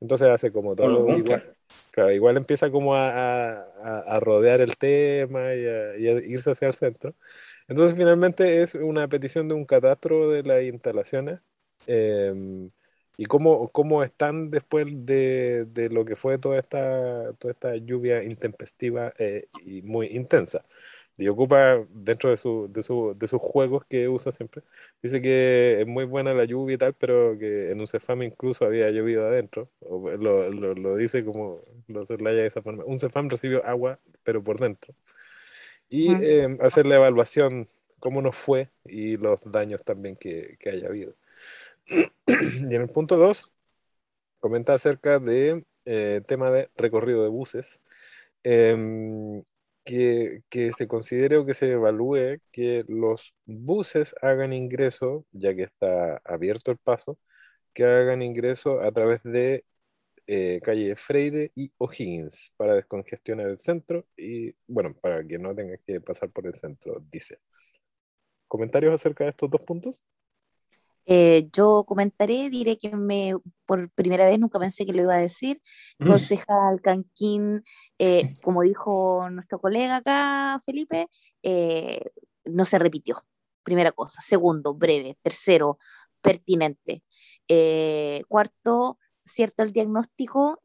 Entonces 0.00 0.28
hace 0.28 0.50
como 0.50 0.74
todo 0.74 1.16
igual, 1.16 1.54
igual 2.12 2.36
empieza 2.38 2.70
como 2.70 2.96
a, 2.96 3.50
a, 3.52 4.20
rodear 4.20 4.62
el 4.62 4.76
tema 4.78 5.54
y 5.54 5.66
a, 5.66 5.94
irse 5.96 6.50
hacia 6.50 6.68
el 6.68 6.74
centro. 6.74 7.14
Entonces 7.68 7.96
finalmente 7.96 8.62
es 8.62 8.74
una 8.74 9.06
petición 9.08 9.46
de 9.48 9.54
un 9.54 9.66
catastro 9.66 10.30
de 10.30 10.42
las 10.42 10.62
instalaciones 10.62 11.40
em, 11.86 12.70
y 13.20 13.26
cómo, 13.26 13.68
cómo, 13.68 14.02
están 14.02 14.50
después 14.50 14.86
de, 14.88 15.66
de, 15.66 15.90
lo 15.90 16.06
que 16.06 16.16
fue 16.16 16.38
toda 16.38 16.58
esta, 16.58 17.34
toda 17.34 17.52
esta 17.52 17.76
lluvia 17.76 18.22
intempestiva 18.24 19.12
eh, 19.18 19.48
y 19.62 19.82
muy 19.82 20.06
intensa 20.06 20.64
y 21.18 21.28
ocupa 21.28 21.84
dentro 21.90 22.30
de, 22.30 22.38
su, 22.38 22.72
de, 22.72 22.82
su, 22.82 23.14
de, 23.14 23.26
sus 23.28 23.38
juegos 23.42 23.84
que 23.84 24.08
usa 24.08 24.32
siempre. 24.32 24.62
Dice 25.02 25.20
que 25.20 25.82
es 25.82 25.86
muy 25.86 26.06
buena 26.06 26.32
la 26.32 26.46
lluvia 26.46 26.76
y 26.76 26.78
tal, 26.78 26.94
pero 26.94 27.38
que 27.38 27.70
en 27.70 27.80
un 27.80 27.86
Cefam 27.86 28.22
incluso 28.22 28.64
había 28.64 28.90
llovido 28.90 29.26
adentro. 29.26 29.68
lo, 29.82 30.48
lo, 30.50 30.74
lo, 30.74 30.96
dice 30.96 31.22
como 31.22 31.62
lo 31.88 32.06
soslaya 32.06 32.40
de 32.40 32.46
esa 32.46 32.62
forma. 32.62 32.84
Un 32.86 32.96
Cefam 32.96 33.28
recibió 33.28 33.62
agua, 33.66 33.98
pero 34.24 34.42
por 34.42 34.58
dentro. 34.58 34.94
Y 35.90 36.10
eh, 36.24 36.56
hacer 36.62 36.86
la 36.86 36.96
evaluación, 36.96 37.68
cómo 37.98 38.22
nos 38.22 38.36
fue 38.36 38.70
y 38.86 39.18
los 39.18 39.40
daños 39.44 39.84
también 39.84 40.16
que, 40.16 40.56
que 40.58 40.70
haya 40.70 40.88
habido. 40.88 41.14
y 42.26 42.74
en 42.74 42.82
el 42.82 42.88
punto 42.88 43.16
2, 43.16 43.50
comenta 44.38 44.74
acerca 44.74 45.18
de 45.18 45.64
eh, 45.84 46.22
tema 46.26 46.50
de 46.50 46.70
recorrido 46.76 47.22
de 47.22 47.28
buses. 47.28 47.80
Eh, 48.44 48.76
que, 49.84 50.72
se 50.76 50.88
considere 50.88 51.36
o 51.36 51.46
que 51.46 51.54
se 51.54 51.72
evalúe 51.72 52.40
que 52.52 52.84
los 52.88 53.34
buses 53.46 54.14
hagan 54.22 54.52
ingreso, 54.52 55.26
ya 55.32 55.54
que 55.54 55.62
está 55.64 56.20
abierto 56.24 56.70
el 56.70 56.78
paso, 56.78 57.18
que 57.74 57.84
hagan 57.84 58.22
ingreso 58.22 58.80
a 58.82 58.92
través 58.92 59.22
de 59.22 59.64
eh, 60.26 60.60
calle 60.62 60.96
Freire 60.96 61.52
y 61.56 61.72
O'Higgins 61.78 62.52
para 62.56 62.74
descongestionar 62.74 63.48
el 63.48 63.58
centro 63.58 64.06
y, 64.16 64.54
bueno, 64.66 64.94
para 64.94 65.26
que 65.26 65.38
no 65.38 65.54
tengan 65.54 65.78
que 65.86 66.00
pasar 66.00 66.30
por 66.30 66.46
el 66.46 66.54
centro, 66.54 67.02
dice. 67.10 67.40
¿Comentarios 68.48 68.94
acerca 68.94 69.24
de 69.24 69.30
estos 69.30 69.50
dos 69.50 69.62
puntos? 69.64 70.04
Eh, 71.06 71.48
yo 71.52 71.84
comentaré, 71.86 72.50
diré 72.50 72.78
que 72.78 72.94
me, 72.94 73.34
por 73.66 73.90
primera 73.90 74.26
vez 74.26 74.38
nunca 74.38 74.58
pensé 74.58 74.86
que 74.86 74.92
lo 74.92 75.02
iba 75.02 75.14
a 75.14 75.18
decir. 75.18 75.60
Mm. 75.98 76.08
Concejal 76.08 76.80
Canquín, 76.82 77.64
eh, 77.98 78.34
como 78.42 78.62
dijo 78.62 79.28
nuestro 79.30 79.60
colega 79.60 79.96
acá, 79.96 80.60
Felipe, 80.64 81.08
eh, 81.42 82.10
no 82.44 82.64
se 82.64 82.78
repitió. 82.78 83.24
Primera 83.62 83.92
cosa. 83.92 84.22
Segundo, 84.22 84.74
breve. 84.74 85.18
Tercero, 85.22 85.78
pertinente. 86.22 87.02
cuarto, 88.28 88.98
cierto 89.24 89.62
el 89.62 89.72
diagnóstico 89.72 90.60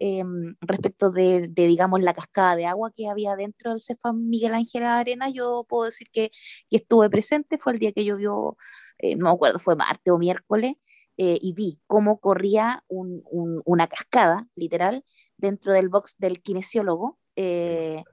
respecto 0.61 1.11
de, 1.11 1.49
digamos, 1.55 2.01
la 2.01 2.13
cascada 2.13 2.55
de 2.55 2.65
agua 2.65 2.91
que 2.95 3.07
había 3.07 3.35
dentro 3.35 3.71
del 3.71 3.81
Cefam 3.81 4.27
Miguel 4.29 4.53
Ángel 4.53 4.83
Arena. 4.83 5.29
Yo 5.29 5.65
puedo 5.67 5.85
decir 5.85 6.07
que, 6.11 6.31
que 6.69 6.77
estuve 6.77 7.09
presente, 7.09 7.57
fue 7.57 7.73
el 7.73 7.79
día 7.79 7.91
que 7.91 8.05
llovió 8.05 8.57
eh, 8.99 9.15
no 9.15 9.25
me 9.25 9.31
acuerdo, 9.31 9.59
fue 9.59 9.75
martes 9.75 10.13
o 10.13 10.17
miércoles, 10.17 10.73
eh, 11.17 11.37
y 11.41 11.53
vi 11.53 11.79
cómo 11.87 12.19
corría 12.19 12.83
una 12.89 13.87
cascada, 13.87 14.47
literal, 14.55 15.03
dentro 15.37 15.73
del 15.73 15.89
box 15.89 16.15
del 16.17 16.41
kinesiólogo. 16.41 17.19
Eh, 17.35 18.03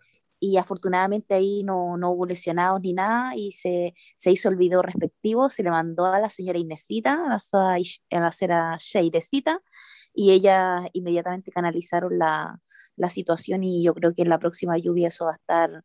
y 0.40 0.56
afortunadamente 0.56 1.34
ahí 1.34 1.62
no, 1.62 1.96
no, 1.96 2.10
hubo 2.10 2.26
lesionados 2.26 2.80
ni 2.80 2.92
nada 2.94 3.36
y 3.36 3.52
se, 3.52 3.94
se, 4.16 4.32
hizo 4.32 4.48
el 4.48 4.56
video 4.56 4.82
respectivo, 4.82 5.48
se 5.48 5.62
le 5.62 5.70
mandó 5.70 6.06
a 6.06 6.18
la 6.18 6.30
señora 6.30 6.58
Inesita, 6.58 7.14
a 7.14 7.28
la, 7.28 7.76
a 7.76 8.20
la 8.20 8.32
señora 8.32 8.76
Sheirecita, 8.80 9.62
y 10.12 10.32
ella 10.32 10.88
inmediatamente 10.92 11.52
canalizaron 11.52 12.18
la, 12.18 12.60
la 12.96 13.08
situación 13.08 13.64
y 13.64 13.84
yo 13.84 13.94
creo 13.94 14.14
que 14.14 14.22
en 14.22 14.30
la 14.30 14.38
próxima 14.38 14.76
lluvia 14.78 15.08
eso 15.08 15.26
va 15.26 15.32
a 15.32 15.36
estar 15.36 15.84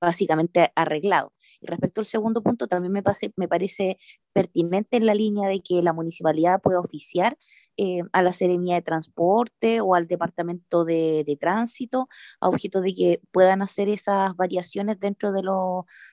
básicamente 0.00 0.72
arreglado. 0.74 1.32
Y 1.60 1.66
respecto 1.66 2.00
al 2.00 2.06
segundo 2.06 2.42
punto, 2.42 2.66
también 2.66 2.92
me, 2.92 3.02
me 3.36 3.48
parece 3.48 3.98
pertinente 4.32 4.96
en 4.96 5.06
la 5.06 5.14
línea 5.14 5.48
de 5.48 5.60
que 5.60 5.82
la 5.82 5.92
municipalidad 5.92 6.60
pueda 6.60 6.80
oficiar 6.80 7.36
eh, 7.82 8.02
a 8.12 8.20
la 8.20 8.34
Seremía 8.34 8.74
de 8.74 8.82
Transporte 8.82 9.80
o 9.80 9.94
al 9.94 10.06
Departamento 10.06 10.84
de, 10.84 11.24
Tránsito 11.40 12.10
a 12.38 12.50
objeto 12.50 12.82
de 12.82 12.92
que 12.92 13.22
puedan 13.32 13.62
hacer 13.62 13.88
esas 13.88 14.36
variaciones 14.36 15.00
dentro 15.00 15.32
de, 15.32 15.40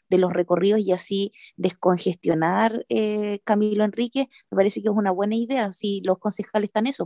de 0.07 0.17
los 0.17 0.31
recorridos 0.31 0.79
y 0.79 0.93
así 0.93 1.33
descongestionar 1.57 2.85
eh, 2.87 3.41
Camilo 3.43 3.83
Enrique. 3.83 4.29
Me 4.49 4.55
parece 4.55 4.81
que 4.81 4.87
es 4.87 4.95
una 4.95 5.11
buena 5.11 5.35
idea 5.35 5.73
si 5.73 5.99
los 6.05 6.19
concejales 6.19 6.69
están 6.69 6.87
eso, 6.87 7.05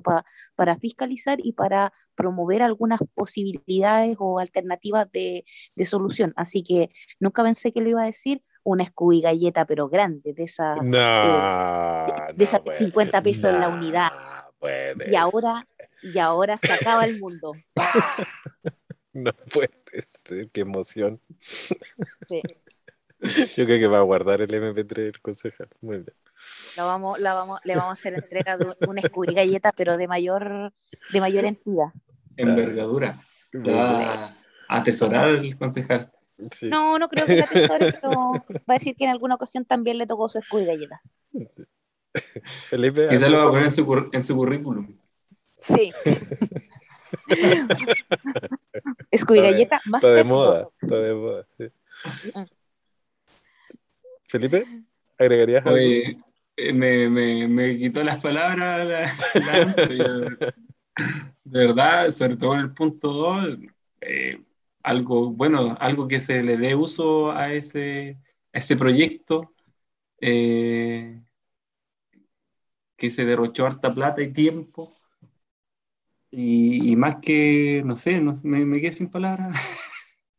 para 0.56 0.76
fiscalizar 0.78 1.40
y 1.44 1.54
para 1.54 1.92
promover 2.14 2.62
algunas 2.62 3.00
posibilidades 3.16 4.16
o 4.20 4.38
alternativas 4.38 5.12
de, 5.12 5.44
de 5.76 5.86
solución. 5.88 6.34
Así 6.36 6.62
que 6.62 6.92
nunca 7.20 7.42
pensé 7.42 7.74
que 7.74 7.82
lo 7.82 7.90
iba 7.90 8.04
a 8.04 8.06
decir, 8.06 8.44
una 8.64 8.86
Scooby 8.86 9.22
galleta, 9.22 9.66
pero 9.66 9.90
grande, 9.90 10.34
de 10.34 10.44
esas 10.44 10.78
eh, 10.78 12.34
de, 12.36 12.44
esas 12.44 12.62
50 12.78 13.22
pesos 13.24 13.46
en 13.46 13.60
la 13.60 13.70
unidad. 13.70 14.10
Y 15.10 15.16
ahora, 15.16 15.68
y 16.02 16.18
ahora 16.20 16.58
se 16.58 16.72
acaba 16.72 17.06
el 17.06 17.20
mundo. 17.20 17.54
no 19.14 19.34
puede 19.52 19.72
ser, 20.26 20.50
qué 20.52 20.62
emoción. 20.62 21.20
Yo 22.30 23.66
creo 23.66 23.80
que 23.80 23.88
va 23.88 24.00
a 24.00 24.04
guardar 24.04 24.42
el 24.42 24.50
MP3 24.50 24.98
el 24.98 25.22
concejal. 25.22 25.70
Muy 25.82 25.98
bien. 25.98 26.14
vamos, 26.78 27.20
la 27.20 27.34
vamos, 27.34 27.60
le 27.64 27.76
vamos 27.76 27.90
a 27.90 27.94
hacer 27.94 28.14
entrega 28.14 28.58
de 28.58 28.76
una 28.88 29.02
Scooby 29.02 29.34
galleta, 29.34 29.72
pero 29.72 29.98
de 29.98 30.08
mayor, 30.08 30.74
de 31.12 31.22
mayor 31.22 31.46
entidad. 31.46 31.88
Envergadura. 32.36 33.22
Va 33.54 34.26
a 34.28 34.36
atesorar 34.68 35.30
el 35.30 35.58
concejal. 35.58 36.12
No, 36.64 36.98
no 36.98 37.08
creo 37.08 37.28
que 37.28 37.36
la 37.36 37.44
atesore, 37.44 37.94
pero 38.02 38.10
va 38.12 38.64
a 38.68 38.74
decir 38.74 38.96
que 38.96 39.04
en 39.04 39.12
alguna 39.12 39.36
ocasión 39.36 39.66
también 39.66 39.98
le 40.00 40.08
tocó 40.08 40.28
su 40.28 40.40
escudo 40.40 40.64
y 40.64 40.66
galleta. 40.66 41.02
Felipe. 42.70 43.08
Quizá 43.10 43.30
lo 43.30 43.38
va 43.38 43.44
a 43.44 43.50
poner 43.50 43.66
en 43.66 43.72
su, 43.72 44.08
en 44.12 44.24
su 44.24 44.36
currículum. 44.36 44.98
Sí. 45.60 45.92
escudo 49.12 49.42
galleta 49.42 49.82
más 49.86 50.02
Está 50.02 50.14
de 50.14 50.24
moda, 50.24 50.70
está 50.82 50.96
de 50.96 51.14
moda. 51.14 51.46
Felipe, 54.28 54.66
¿agregarías 55.18 55.66
algo? 55.66 55.78
Oye, 55.78 56.18
eh, 56.56 56.74
me, 56.74 57.10
me, 57.10 57.48
me, 57.48 57.78
quitó 57.78 58.04
las 58.04 58.22
palabras 58.22 59.14
de 61.52 61.68
verdad, 61.68 62.10
sobre 62.12 62.38
todo 62.38 62.56
en 62.56 62.62
el 62.62 62.74
punto 62.74 63.12
2, 63.12 63.58
eh, 64.02 64.42
algo, 64.84 65.32
bueno, 65.32 65.76
algo 65.80 66.08
que 66.08 66.20
se 66.20 66.42
le 66.42 66.58
dé 66.58 66.76
uso 66.76 67.32
a 67.32 67.54
ese, 67.54 68.18
ese 68.54 68.78
proyecto, 68.78 69.54
eh, 70.20 71.20
que 73.02 73.10
se 73.10 73.26
derrochó 73.26 73.66
harta 73.66 73.92
plata 73.92 74.22
y 74.22 74.32
tiempo. 74.32 74.96
Y, 76.30 76.96
más 76.96 77.16
que, 77.18 77.82
no 77.84 77.96
sé, 77.96 78.22
me, 78.22 78.64
me, 78.64 78.80
quedé 78.80 78.92
sin 78.92 79.10
palabras 79.10 79.60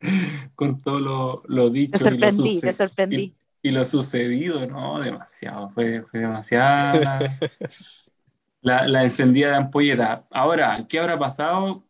con 0.55 0.81
todo 0.81 1.01
lo, 1.01 1.43
lo 1.49 1.71
dicho. 1.71 1.99
Te 1.99 1.99
sorprendí, 1.99 2.51
y 2.51 2.55
lo 2.55 2.61
te 2.61 2.73
sorprendí. 2.73 3.35
Y, 3.63 3.71
lo 3.73 3.85
sucedido, 3.85 4.65
¿no? 4.69 5.01
Demasiado, 5.01 5.71
fue, 5.71 6.03
fue 6.03 6.21
demasiada 6.21 7.37
la, 8.61 8.87
la 8.87 9.03
encendida 9.03 9.49
de 9.51 9.57
ampolleta. 9.57 10.25
Ahora, 10.31 10.87
¿qué 10.89 11.01
habrá 11.01 11.19
pasado? 11.19 11.85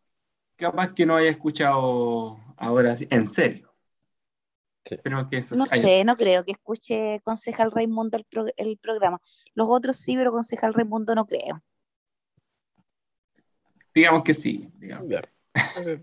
capaz 0.56 0.94
que 0.94 1.04
no 1.04 1.16
haya 1.16 1.28
escuchado 1.28 2.38
ahora 2.56 2.94
en 3.10 3.26
serio. 3.26 3.71
Que 4.84 5.00
no 5.54 5.66
sé, 5.66 6.04
no 6.04 6.16
creo 6.16 6.44
que 6.44 6.52
escuche 6.52 7.20
Concejal 7.24 7.70
Raimundo 7.70 8.18
el, 8.56 8.78
programa. 8.78 9.20
Los 9.54 9.68
otros 9.70 9.96
sí, 9.96 10.16
pero 10.16 10.32
Concejal 10.32 10.74
Raimundo 10.74 11.14
no 11.14 11.26
creo. 11.26 11.62
Digamos 13.94 14.22
que 14.22 14.34
sí. 14.34 14.70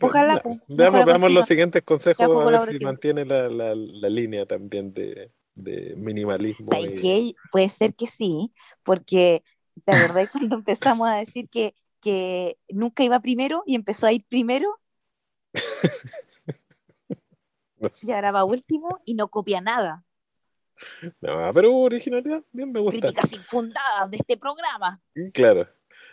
Ojalá. 0.02 0.42
Pues, 0.42 0.60
veamos, 0.68 1.32
los 1.32 1.46
siguientes 1.46 1.82
consejos 1.84 2.46
a 2.46 2.50
ver 2.50 2.72
si 2.72 2.86
mantiene 2.86 3.26
la, 3.26 4.10
línea 4.10 4.46
también 4.46 4.94
de, 4.94 5.32
minimalismo. 5.98 6.68
Puede 7.52 7.70
ser 7.70 7.94
que 7.96 8.08
sí, 8.08 8.52
porque 8.84 9.44
de 9.76 9.94
verdad 9.94 10.28
cuando 10.32 10.56
empezamos 10.56 11.10
a 11.10 11.16
decir 11.16 11.50
que 11.50 11.74
que 12.02 12.58
nunca 12.70 13.04
iba 13.04 13.20
primero 13.20 13.64
y 13.66 13.76
empezó 13.76 14.08
a 14.08 14.14
ir 14.14 14.24
primero. 14.28 14.80
Y 18.02 18.12
ahora 18.12 18.32
va 18.32 18.44
último 18.44 19.02
y 19.06 19.14
no 19.14 19.30
copia 19.30 19.62
nada. 19.62 20.04
No, 21.22 21.52
pero 21.54 21.76
originalidad, 21.76 22.44
bien 22.52 22.72
me 22.72 22.80
gusta. 22.80 23.00
Críticas 23.00 23.34
infundadas 23.34 24.10
de 24.10 24.18
este 24.18 24.38
programa. 24.38 25.02
Claro. 25.34 25.68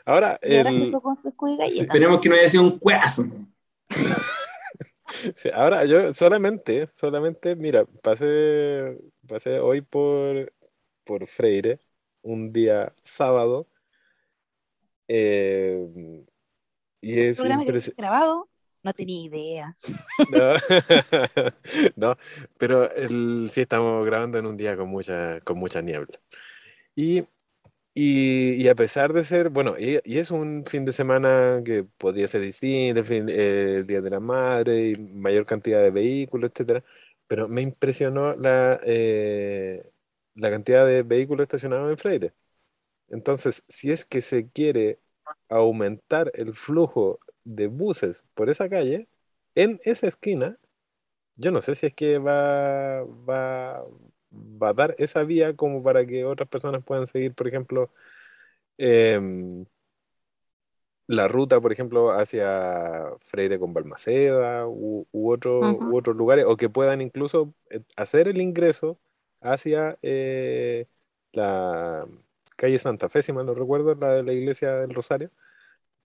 Ahora, 0.04 0.38
esperemos 0.42 2.20
que 2.20 2.28
no 2.28 2.34
haya 2.34 2.48
sido 2.48 2.62
un 2.62 2.78
cuazo. 2.78 3.24
ahora 5.54 5.84
yo 5.84 6.12
solamente, 6.12 6.88
solamente, 6.92 7.56
mira, 7.56 7.84
pasé, 8.02 8.98
pasé 9.26 9.58
hoy 9.58 9.80
por, 9.80 10.52
por 11.04 11.26
Freire, 11.26 11.80
un 12.22 12.52
día 12.52 12.92
sábado, 13.02 13.68
eh, 15.08 16.24
y 17.00 17.20
es 17.20 17.40
grabado? 17.96 18.48
No 18.86 18.92
tenía 18.92 19.20
idea. 19.26 19.76
No, 21.96 22.16
pero 22.58 22.90
el, 22.92 23.50
sí 23.52 23.62
estamos 23.62 24.06
grabando 24.06 24.38
en 24.38 24.46
un 24.46 24.56
día 24.56 24.76
con 24.76 24.88
mucha, 24.88 25.40
con 25.40 25.58
mucha 25.58 25.82
niebla. 25.82 26.20
Y, 26.94 27.24
y, 27.94 28.68
a 28.68 28.74
pesar 28.76 29.12
de 29.12 29.24
ser, 29.24 29.50
bueno, 29.50 29.76
y, 29.78 30.00
es 30.04 30.30
un 30.30 30.64
fin 30.66 30.84
de 30.84 30.92
semana 30.92 31.62
que 31.64 31.84
podría 31.98 32.28
ser 32.28 32.42
distinto, 32.42 33.00
el, 33.12 33.86
Día 33.86 34.00
de 34.02 34.10
la 34.10 34.20
Madre 34.20 34.90
y 34.90 34.96
mayor 34.96 35.46
cantidad 35.46 35.82
de 35.82 35.90
vehículos, 35.90 36.52
etcétera, 36.52 36.84
pero 37.26 37.48
me 37.48 37.62
impresionó 37.62 38.34
la, 38.34 38.80
eh, 38.84 39.90
la 40.34 40.50
cantidad 40.50 40.86
de 40.86 41.02
vehículos 41.02 41.44
estacionados 41.44 41.90
en 41.90 41.98
Freire. 41.98 42.34
Entonces, 43.08 43.64
si 43.68 43.92
es 43.92 44.04
que 44.04 44.22
se 44.22 44.50
quiere 44.50 45.00
aumentar 45.48 46.30
el 46.34 46.54
flujo 46.54 47.20
de 47.46 47.68
buses 47.68 48.24
por 48.34 48.50
esa 48.50 48.68
calle, 48.68 49.08
en 49.54 49.80
esa 49.84 50.08
esquina, 50.08 50.58
yo 51.36 51.50
no 51.52 51.62
sé 51.62 51.74
si 51.76 51.86
es 51.86 51.94
que 51.94 52.18
va, 52.18 53.04
va, 53.04 53.84
va 54.32 54.70
a 54.70 54.74
dar 54.74 54.94
esa 54.98 55.24
vía 55.24 55.56
como 55.56 55.82
para 55.82 56.06
que 56.06 56.24
otras 56.24 56.48
personas 56.48 56.84
puedan 56.84 57.06
seguir, 57.06 57.34
por 57.34 57.48
ejemplo, 57.48 57.90
em, 58.78 59.66
la 61.06 61.28
ruta, 61.28 61.60
por 61.60 61.72
ejemplo, 61.72 62.12
hacia 62.12 63.12
Freire 63.20 63.58
con 63.58 63.72
Balmaceda 63.72 64.66
u, 64.66 65.06
otro, 65.12 65.60
u 65.60 65.96
otros 65.96 66.16
lugares, 66.16 66.44
o 66.46 66.56
que 66.56 66.68
puedan 66.68 67.00
incluso 67.00 67.54
eh, 67.70 67.80
hacer 67.96 68.28
el 68.28 68.40
ingreso 68.40 68.98
hacia 69.40 69.98
eh, 70.02 70.86
la 71.32 72.06
calle 72.56 72.78
Santa 72.78 73.08
Fe, 73.08 73.22
si 73.22 73.32
mal 73.32 73.46
no 73.46 73.54
recuerdo, 73.54 73.94
la 73.94 74.14
de 74.14 74.22
la 74.24 74.32
iglesia 74.32 74.72
del 74.76 74.94
Rosario, 74.94 75.30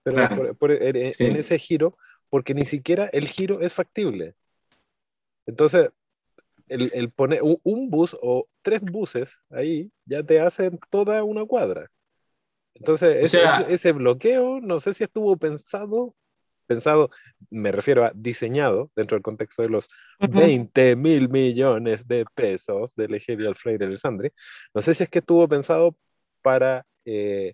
pero 0.04 0.74
en, 0.74 1.36
ese 1.36 1.60
giro, 1.60 1.98
porque 2.30 2.54
ni 2.54 2.66
siquiera 2.66 3.10
el 3.14 3.28
giro 3.28 3.62
es 3.62 3.74
factible. 3.74 4.36
Entonces, 5.46 5.90
el, 6.68 7.12
poner 7.12 7.42
un, 7.44 7.90
bus 7.90 8.16
o 8.22 8.48
tres 8.62 8.82
buses 8.82 9.40
ahí 9.50 9.92
ya 10.06 10.24
te 10.24 10.40
hacen 10.40 10.80
toda 10.90 11.24
una 11.24 11.46
cuadra. 11.46 11.90
Entonces, 12.74 13.34
ese, 13.68 13.92
bloqueo, 13.92 14.60
no 14.62 14.80
sé 14.80 14.94
si 14.94 15.04
estuvo 15.04 15.36
pensado, 15.38 16.16
pensado, 16.66 17.10
me 17.50 17.72
refiero 17.72 18.06
a 18.06 18.12
diseñado 18.16 18.90
dentro 18.96 19.16
del 19.16 19.24
contexto 19.24 19.62
de 19.62 19.70
los 19.70 19.90
20 20.20 20.96
mil 20.96 21.30
millones 21.30 22.08
de 22.08 22.26
pesos 22.34 22.96
del 22.96 23.16
Egerio 23.16 23.50
Alfredo 23.50 23.86
Alessandri. 23.86 24.32
No 24.74 24.82
sé 24.82 24.96
si 24.96 25.04
es 25.04 25.10
que 25.10 25.20
estuvo 25.20 25.48
pensado 25.48 25.96
para 26.42 26.86
eh, 27.06 27.54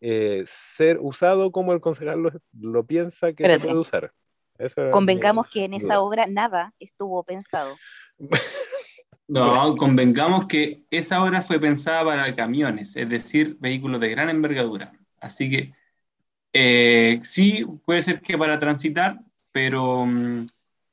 eh, 0.00 0.44
ser 0.46 0.98
usado 1.00 1.50
como 1.50 1.72
el 1.72 1.80
concejal 1.80 2.40
lo, 2.52 2.86
piensa 2.86 3.32
que 3.32 3.48
se 3.48 3.60
puede 3.60 3.78
usar. 3.78 4.12
Convengamos 4.90 5.48
que 5.48 5.64
en 5.64 5.74
esa 5.74 6.00
obra 6.00 6.26
nada 6.26 6.74
estuvo 6.78 7.22
pensado. 7.24 7.76
No, 9.30 9.76
convengamos 9.76 10.46
que 10.46 10.84
esa 10.90 11.22
obra 11.22 11.42
fue 11.42 11.60
pensada 11.60 12.02
para 12.02 12.34
camiones, 12.34 12.96
es 12.96 13.06
decir, 13.10 13.58
vehículos 13.60 14.00
de 14.00 14.08
gran 14.08 14.30
envergadura. 14.30 14.94
Así 15.20 15.50
que 15.50 15.74
eh, 16.54 17.18
sí, 17.22 17.66
puede 17.84 18.02
ser 18.02 18.22
que 18.22 18.38
para 18.38 18.58
transitar, 18.58 19.20
pero, 19.52 20.06
mm, 20.06 20.46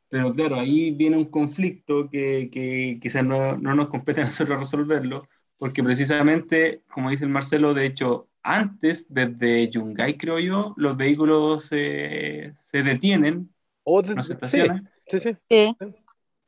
pero 0.09 0.33
claro, 0.33 0.59
ahí 0.59 0.91
viene 0.91 1.15
un 1.15 1.25
conflicto 1.25 2.09
que, 2.09 2.49
que 2.51 2.99
quizás 3.01 3.23
no, 3.23 3.57
no, 3.57 3.73
nos 3.73 3.87
compete 3.87 4.21
a 4.21 4.25
nosotros 4.25 4.59
resolverlo, 4.59 5.29
porque 5.57 5.81
precisamente, 5.81 6.81
como 6.91 7.09
dice 7.09 7.23
el 7.23 7.29
Marcelo, 7.29 7.73
de 7.73 7.85
hecho, 7.85 8.27
antes, 8.45 9.11
desde 9.13 9.69
Yungay, 9.69 10.17
creo 10.17 10.39
yo, 10.39 10.73
los 10.77 10.95
vehículos 10.95 11.65
se 11.65 12.53
detienen, 12.71 13.49
o 13.83 14.03
se 14.03 14.33
estacionan. 14.33 14.89
Sí, 15.07 15.19
sí, 15.19 15.37
sí. 15.49 15.77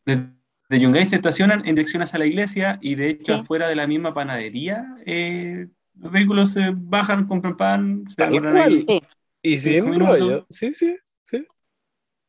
Desde 0.05 0.83
Yungay 0.83 1.05
se 1.05 1.15
estacionan 1.15 1.59
en 1.65 1.75
dirección 1.75 2.03
hacia 2.03 2.19
la 2.19 2.25
iglesia 2.25 2.77
y 2.81 2.95
de 2.95 3.09
hecho 3.09 3.35
afuera 3.35 3.67
de 3.67 3.75
la 3.75 3.87
misma 3.87 4.13
panadería 4.13 4.95
eh, 5.05 5.67
los 5.95 6.11
vehículos 6.11 6.51
se 6.51 6.71
bajan, 6.75 7.27
compran 7.27 7.57
pan, 7.57 8.05
se 8.09 8.23
ahí. 8.23 8.85
Y 9.41 9.57
sin 9.57 9.99
rollo. 9.99 10.45
Sí, 10.49 10.73
sí, 10.73 10.97
sí. 11.23 11.45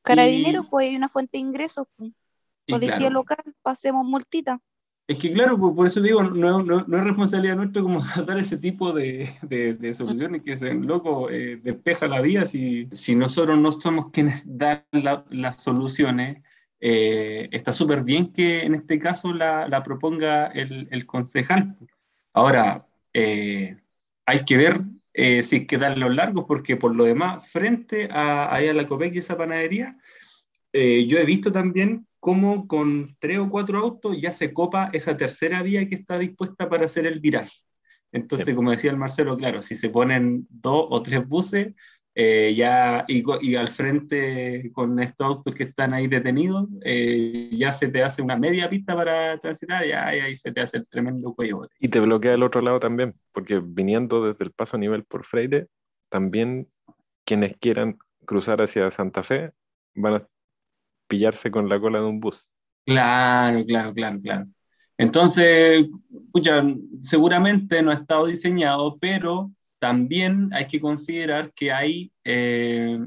Carabineros, 0.03 0.67
pues 0.71 0.89
hay 0.89 0.97
una 0.97 1.09
fuente 1.09 1.33
de 1.37 1.41
ingresos. 1.41 1.87
Pues. 1.97 2.13
Policía 2.67 3.11
local, 3.11 3.43
pasemos 3.63 4.07
multita. 4.07 4.61
Es 5.09 5.17
que 5.17 5.33
claro, 5.33 5.59
por 5.59 5.87
eso 5.87 6.03
digo, 6.03 6.23
no, 6.23 6.63
no, 6.63 6.85
no, 6.87 6.99
es 6.99 7.05
responsabilidad 7.05 7.57
nuestra 7.57 7.81
como 7.81 8.03
dar 8.27 8.39
ese 8.39 8.59
tipo 8.59 8.93
de, 8.93 9.31
de, 9.41 9.95
soluciones 9.95 10.43
que 10.43 10.55
se 10.55 10.75
loco 10.75 11.31
eh, 11.31 11.57
despeja 11.57 12.07
la 12.07 12.21
vía 12.21 12.45
si, 12.45 12.89
si 12.93 13.17
nosotros 13.17 13.59
no 13.59 13.73
somos 13.73 14.11
quienes 14.11 14.43
dan 14.45 14.85
las 15.31 15.63
soluciones. 15.63 16.43
Eh, 16.81 17.49
está 17.53 17.73
súper 17.73 18.05
bien 18.05 18.33
que 18.35 18.61
en 18.61 18.75
este 18.75 18.99
caso 18.99 19.33
la, 19.33 19.67
la 19.67 19.83
proponga 19.83 20.49
el, 20.49 20.87
el, 20.91 21.07
concejal. 21.07 21.75
Ahora, 22.35 22.87
eh, 23.15 23.79
hay 24.27 24.45
que 24.45 24.59
ver 24.59 24.83
si 25.43 25.57
hay 25.57 25.67
que 25.67 25.79
darle 25.79 26.05
los 26.05 26.15
largos, 26.15 26.45
porque 26.47 26.77
por 26.77 26.95
lo 26.95 27.05
demás, 27.05 27.51
frente 27.51 28.09
a, 28.13 28.55
a 28.55 28.61
la 28.61 28.87
COPEC 28.87 29.15
y 29.15 29.19
esa 29.19 29.39
panadería, 29.39 29.97
yo 30.73 31.19
he 31.19 31.25
visto 31.25 31.51
también 31.51 32.07
cómo 32.21 32.67
con 32.67 33.17
tres 33.19 33.39
o 33.39 33.51
cuatro 33.51 33.79
autos 33.79 34.17
ya 34.21 34.33
se 34.33 34.53
copa 34.53 34.91
esa 34.93 35.17
tercera 35.17 35.63
vía 35.63 35.89
que 35.89 35.95
está 35.95 36.19
dispuesta 36.19 36.69
para 36.69 36.87
hacer 36.87 37.07
el 37.07 37.21
viraje. 37.21 37.59
Entonces, 38.13 38.55
como 38.55 38.71
decía 38.71 38.91
el 38.91 38.97
Marcelo, 38.97 39.37
claro, 39.37 39.61
si 39.63 39.75
se 39.75 39.91
ponen 39.91 40.47
dos 40.49 40.87
o 40.89 41.03
tres 41.03 41.27
buses, 41.27 41.75
eh, 42.21 42.53
ya, 42.57 43.05
y, 43.07 43.55
al 43.55 43.69
frente 43.69 44.73
con 44.73 44.99
estos 44.99 45.25
autos 45.25 45.55
que 45.55 45.65
están 45.65 45.95
ahí 45.95 46.09
detenidos, 46.09 46.69
eh, 46.85 47.49
ya 47.53 47.71
se 47.71 47.89
te 47.89 48.03
hace 48.03 48.23
una 48.23 48.37
media 48.37 48.69
pista 48.69 48.97
para 48.97 49.39
transitar, 49.39 49.87
y 49.87 49.93
ahí 49.93 50.35
se 50.35 50.51
te 50.51 50.61
hace 50.61 50.79
el 50.79 50.89
tremendo 50.89 51.33
cuello. 51.35 51.69
Y 51.79 51.89
te 51.89 52.01
bloquea 52.01 52.35
el 52.35 52.43
otro 52.43 52.61
lado 52.61 52.81
también, 52.81 53.15
porque 53.33 53.63
viniendo 53.63 54.25
desde 54.25 54.45
el 54.45 54.51
paso 54.51 54.77
a 54.77 54.81
nivel 54.81 55.05
por 55.05 55.25
Freire, 55.25 55.69
también 56.09 56.67
quienes 57.25 57.57
quieran 57.59 57.99
cruzar 58.25 58.63
hacia 58.63 58.91
Santa 58.91 59.23
Fe 59.23 59.53
van 59.95 60.15
a 60.15 60.27
pillarse 61.09 61.51
con 61.51 61.69
la 61.69 61.81
cola 61.81 62.01
de 62.01 62.07
un 62.07 62.21
bus. 62.21 62.51
Claro, 62.85 63.65
claro, 63.67 63.93
claro, 63.93 64.21
claro. 64.21 64.47
Entonces, 64.97 65.87
seguramente 67.03 67.83
no 67.83 67.91
ha 67.91 67.95
estado 67.95 68.27
diseñado, 68.27 68.99
pero 68.99 69.53
también 69.79 70.51
hay 70.53 70.67
que 70.67 70.81
considerar 70.81 71.53
que 71.53 71.73
hay, 71.73 72.13
eh, 72.25 72.99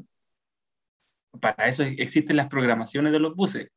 para 1.39 1.67
eso 1.67 1.83
existen 1.83 2.37
las 2.37 2.47
programaciones 2.47 3.11
de 3.11 3.19
los 3.19 3.35
buses. 3.35 3.69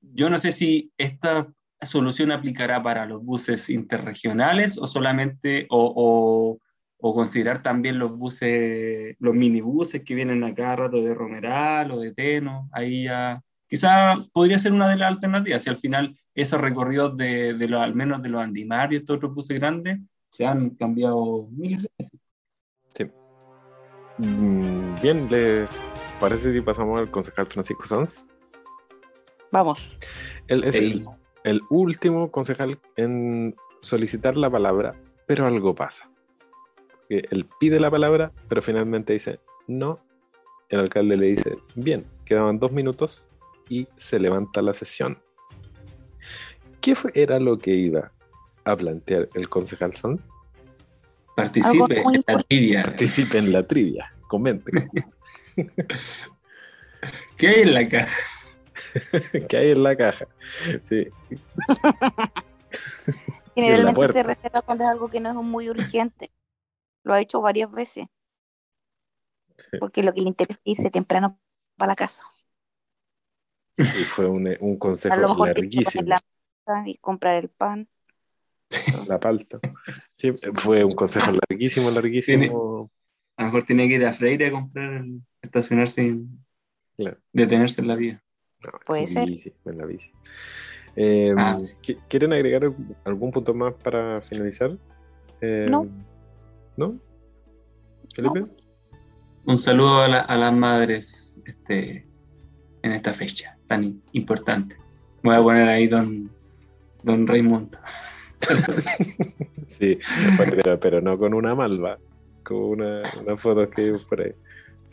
Yo 0.00 0.30
no 0.30 0.38
sé 0.38 0.52
si 0.52 0.92
esta 0.98 1.48
solución 1.82 2.32
aplicará 2.32 2.82
para 2.82 3.06
los 3.06 3.24
buses 3.24 3.70
interregionales 3.70 4.78
o 4.78 4.86
solamente, 4.86 5.66
o, 5.70 6.58
o, 6.98 7.14
considerar 7.14 7.62
también 7.62 7.98
los 7.98 8.18
buses, 8.18 9.14
los 9.20 9.34
minibuses 9.34 10.02
que 10.02 10.14
vienen 10.14 10.42
acá 10.42 10.74
rato 10.74 11.02
de 11.02 11.14
Romeral 11.14 11.90
o 11.92 12.00
de 12.00 12.14
Teno, 12.14 12.68
ahí 12.72 13.04
ya 13.04 13.42
quizá 13.68 14.16
podría 14.32 14.58
ser 14.58 14.72
una 14.72 14.88
de 14.88 14.96
las 14.96 15.14
alternativas, 15.14 15.62
si 15.62 15.70
al 15.70 15.78
final 15.78 16.16
esos 16.34 16.60
recorridos 16.60 17.16
de, 17.16 17.54
de 17.54 17.76
al 17.76 17.94
menos 17.94 18.22
de 18.22 18.28
los 18.28 18.42
Andimar 18.42 18.92
y 18.92 18.96
estos 18.96 19.16
otros 19.16 19.34
buses 19.34 19.58
grandes 19.58 20.00
se 20.28 20.44
han 20.44 20.70
cambiado 20.70 21.48
miles 21.50 21.82
de 21.82 21.90
veces. 21.98 22.20
Sí. 22.94 23.04
Mm, 24.18 24.94
bien, 25.00 25.28
¿le 25.30 25.66
parece 26.20 26.52
si 26.52 26.60
pasamos 26.60 26.98
al 26.98 27.10
concejal 27.10 27.46
Francisco 27.46 27.86
Sanz? 27.86 28.26
Vamos. 29.52 29.96
Él 30.48 30.64
es 30.64 30.76
el, 30.76 31.06
el 31.44 31.60
último 31.70 32.30
concejal 32.30 32.80
en 32.96 33.54
solicitar 33.80 34.36
la 34.36 34.50
palabra, 34.50 34.96
pero 35.26 35.46
algo 35.46 35.74
pasa. 35.74 36.10
Él 37.08 37.48
pide 37.60 37.78
la 37.78 37.90
palabra, 37.90 38.32
pero 38.48 38.62
finalmente 38.62 39.12
dice 39.12 39.40
no. 39.66 40.00
El 40.68 40.80
alcalde 40.80 41.16
le 41.16 41.26
dice, 41.26 41.58
bien, 41.76 42.06
quedaban 42.24 42.58
dos 42.58 42.72
minutos, 42.72 43.28
y 43.68 43.88
se 43.96 44.18
levanta 44.18 44.62
la 44.62 44.74
sesión. 44.74 45.22
¿Qué 46.80 46.96
era 47.14 47.38
lo 47.40 47.58
que 47.58 47.72
iba 47.72 48.12
a 48.64 48.76
plantear 48.76 49.28
el 49.34 49.48
concejal 49.48 49.96
Sanz? 49.96 50.20
Participe 51.36 52.00
en 52.00 52.22
la 52.26 52.36
trivia. 52.38 52.82
Participe 52.82 53.38
en 53.38 53.52
la 53.52 53.66
trivia. 53.66 54.14
Comente. 54.28 54.70
¿Qué 57.36 57.48
hay 57.48 57.62
en 57.62 57.74
la 57.74 57.88
caja? 57.88 58.16
¿Qué 59.48 59.56
hay 59.56 59.70
en 59.70 59.82
la 59.82 59.96
caja? 59.96 60.26
Sí. 60.88 61.08
Generalmente 63.54 64.12
se 64.12 64.22
reserva 64.22 64.62
cuando 64.62 64.84
es 64.84 64.90
algo 64.90 65.08
que 65.08 65.20
no 65.20 65.30
es 65.30 65.36
muy 65.36 65.70
urgente. 65.70 66.30
Lo 67.02 67.14
ha 67.14 67.20
hecho 67.20 67.40
varias 67.40 67.70
veces. 67.70 68.06
Porque 69.78 70.02
lo 70.02 70.12
que 70.12 70.20
le 70.22 70.28
interesa 70.28 70.60
es 70.64 70.78
irse 70.78 70.90
temprano 70.90 71.38
para 71.76 71.92
la 71.92 71.96
casa. 71.96 72.24
Sí, 73.76 74.04
fue 74.04 74.26
un, 74.26 74.46
eh, 74.46 74.56
un 74.60 74.76
consejo 74.78 75.44
larguísimo. 75.44 76.16
y 76.86 76.96
comprar 76.98 77.36
el 77.36 77.48
pan. 77.48 77.88
La 79.08 79.18
palta. 79.18 79.58
Sí, 80.14 80.32
fue 80.54 80.84
un 80.84 80.92
consejo 80.92 81.32
larguísimo, 81.32 81.90
larguísimo. 81.90 82.90
a 83.36 83.42
lo 83.42 83.46
mejor 83.46 83.64
tiene 83.64 83.88
que 83.88 83.94
ir 83.94 84.04
a 84.04 84.12
Freire 84.12 84.48
a 84.48 84.52
comprar, 84.52 85.04
estacionarse 85.42 86.04
y 86.04 87.08
detenerse 87.32 87.80
en 87.80 87.88
la 87.88 87.96
vía. 87.96 88.22
Puede 88.86 89.06
ser. 89.06 89.28
en 89.28 89.78
la 89.78 89.86
bici. 89.86 90.10
Ah, 91.36 91.58
¿Quieren 92.08 92.32
agregar 92.32 92.72
algún 93.04 93.30
punto 93.30 93.52
más 93.52 93.74
para 93.74 94.20
finalizar? 94.22 94.78
Em, 95.40 95.66
no. 95.66 95.88
¿No? 96.76 96.98
¿Felipe? 98.14 98.46
Un 99.44 99.58
saludo 99.58 100.00
a, 100.00 100.06
a 100.06 100.36
las 100.36 100.52
madres 100.52 101.42
este, 101.44 102.06
en 102.84 102.92
esta 102.92 103.12
fecha 103.12 103.56
tan 103.66 104.02
importante. 104.12 104.76
Voy 105.22 105.34
a 105.34 105.42
poner 105.42 105.68
ahí 105.68 105.86
don, 105.86 106.30
don 107.02 107.26
Raimundo. 107.26 107.78
sí, 109.68 109.98
pero, 110.80 111.00
no 111.00 111.18
con 111.18 111.32
una 111.32 111.54
malva, 111.54 111.98
con 112.42 112.56
una, 112.56 113.02
una 113.24 113.36
foto 113.38 113.68
que 113.70 113.82
hay 113.82 113.92
por 114.08 114.20
ahí. 114.20 114.32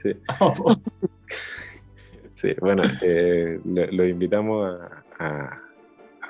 Sí, 0.01 0.13
sí 2.33 2.55
bueno, 2.61 2.83
eh, 3.01 3.59
lo, 3.65 4.07
invitamos 4.07 4.79
a, 5.19 5.61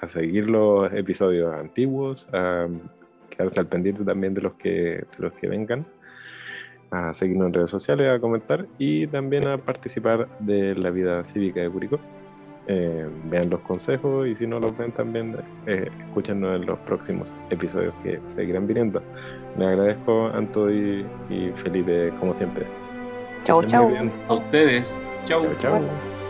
a, 0.01 0.07
seguir 0.07 0.49
los 0.49 0.91
episodios 0.93 1.53
antiguos, 1.53 2.27
a 2.33 2.67
quedarse 3.29 3.59
al 3.59 3.67
pendiente 3.67 4.03
también 4.03 4.33
de 4.33 4.41
los 4.41 4.53
que, 4.53 4.69
de 4.69 5.19
los 5.19 5.33
que 5.33 5.47
vengan 5.47 5.85
a 6.91 7.13
seguirnos 7.13 7.47
en 7.47 7.53
redes 7.53 7.71
sociales, 7.71 8.11
a 8.11 8.19
comentar 8.19 8.67
y 8.77 9.07
también 9.07 9.47
a 9.47 9.57
participar 9.57 10.27
de 10.39 10.75
la 10.75 10.89
vida 10.91 11.23
cívica 11.23 11.61
de 11.61 11.69
Curicó. 11.69 11.99
Eh, 12.67 13.07
vean 13.25 13.49
los 13.49 13.59
consejos 13.61 14.27
y 14.27 14.35
si 14.35 14.45
no 14.45 14.59
los 14.59 14.77
ven 14.77 14.91
también 14.91 15.35
eh, 15.65 15.89
escúchenos 16.07 16.61
en 16.61 16.67
los 16.67 16.77
próximos 16.79 17.33
episodios 17.49 17.93
que 18.03 18.19
seguirán 18.27 18.67
viniendo. 18.67 19.01
Les 19.57 19.67
agradezco 19.67 20.27
Anto 20.27 20.69
y, 20.69 21.05
y 21.29 21.51
Felipe 21.55 22.13
como 22.19 22.35
siempre. 22.35 22.65
Chau, 23.43 23.63
chau. 23.63 23.91
A 24.27 24.33
ustedes. 24.33 25.05
Chau. 25.25 25.41
Chau, 25.41 25.55
chau. 25.57 26.20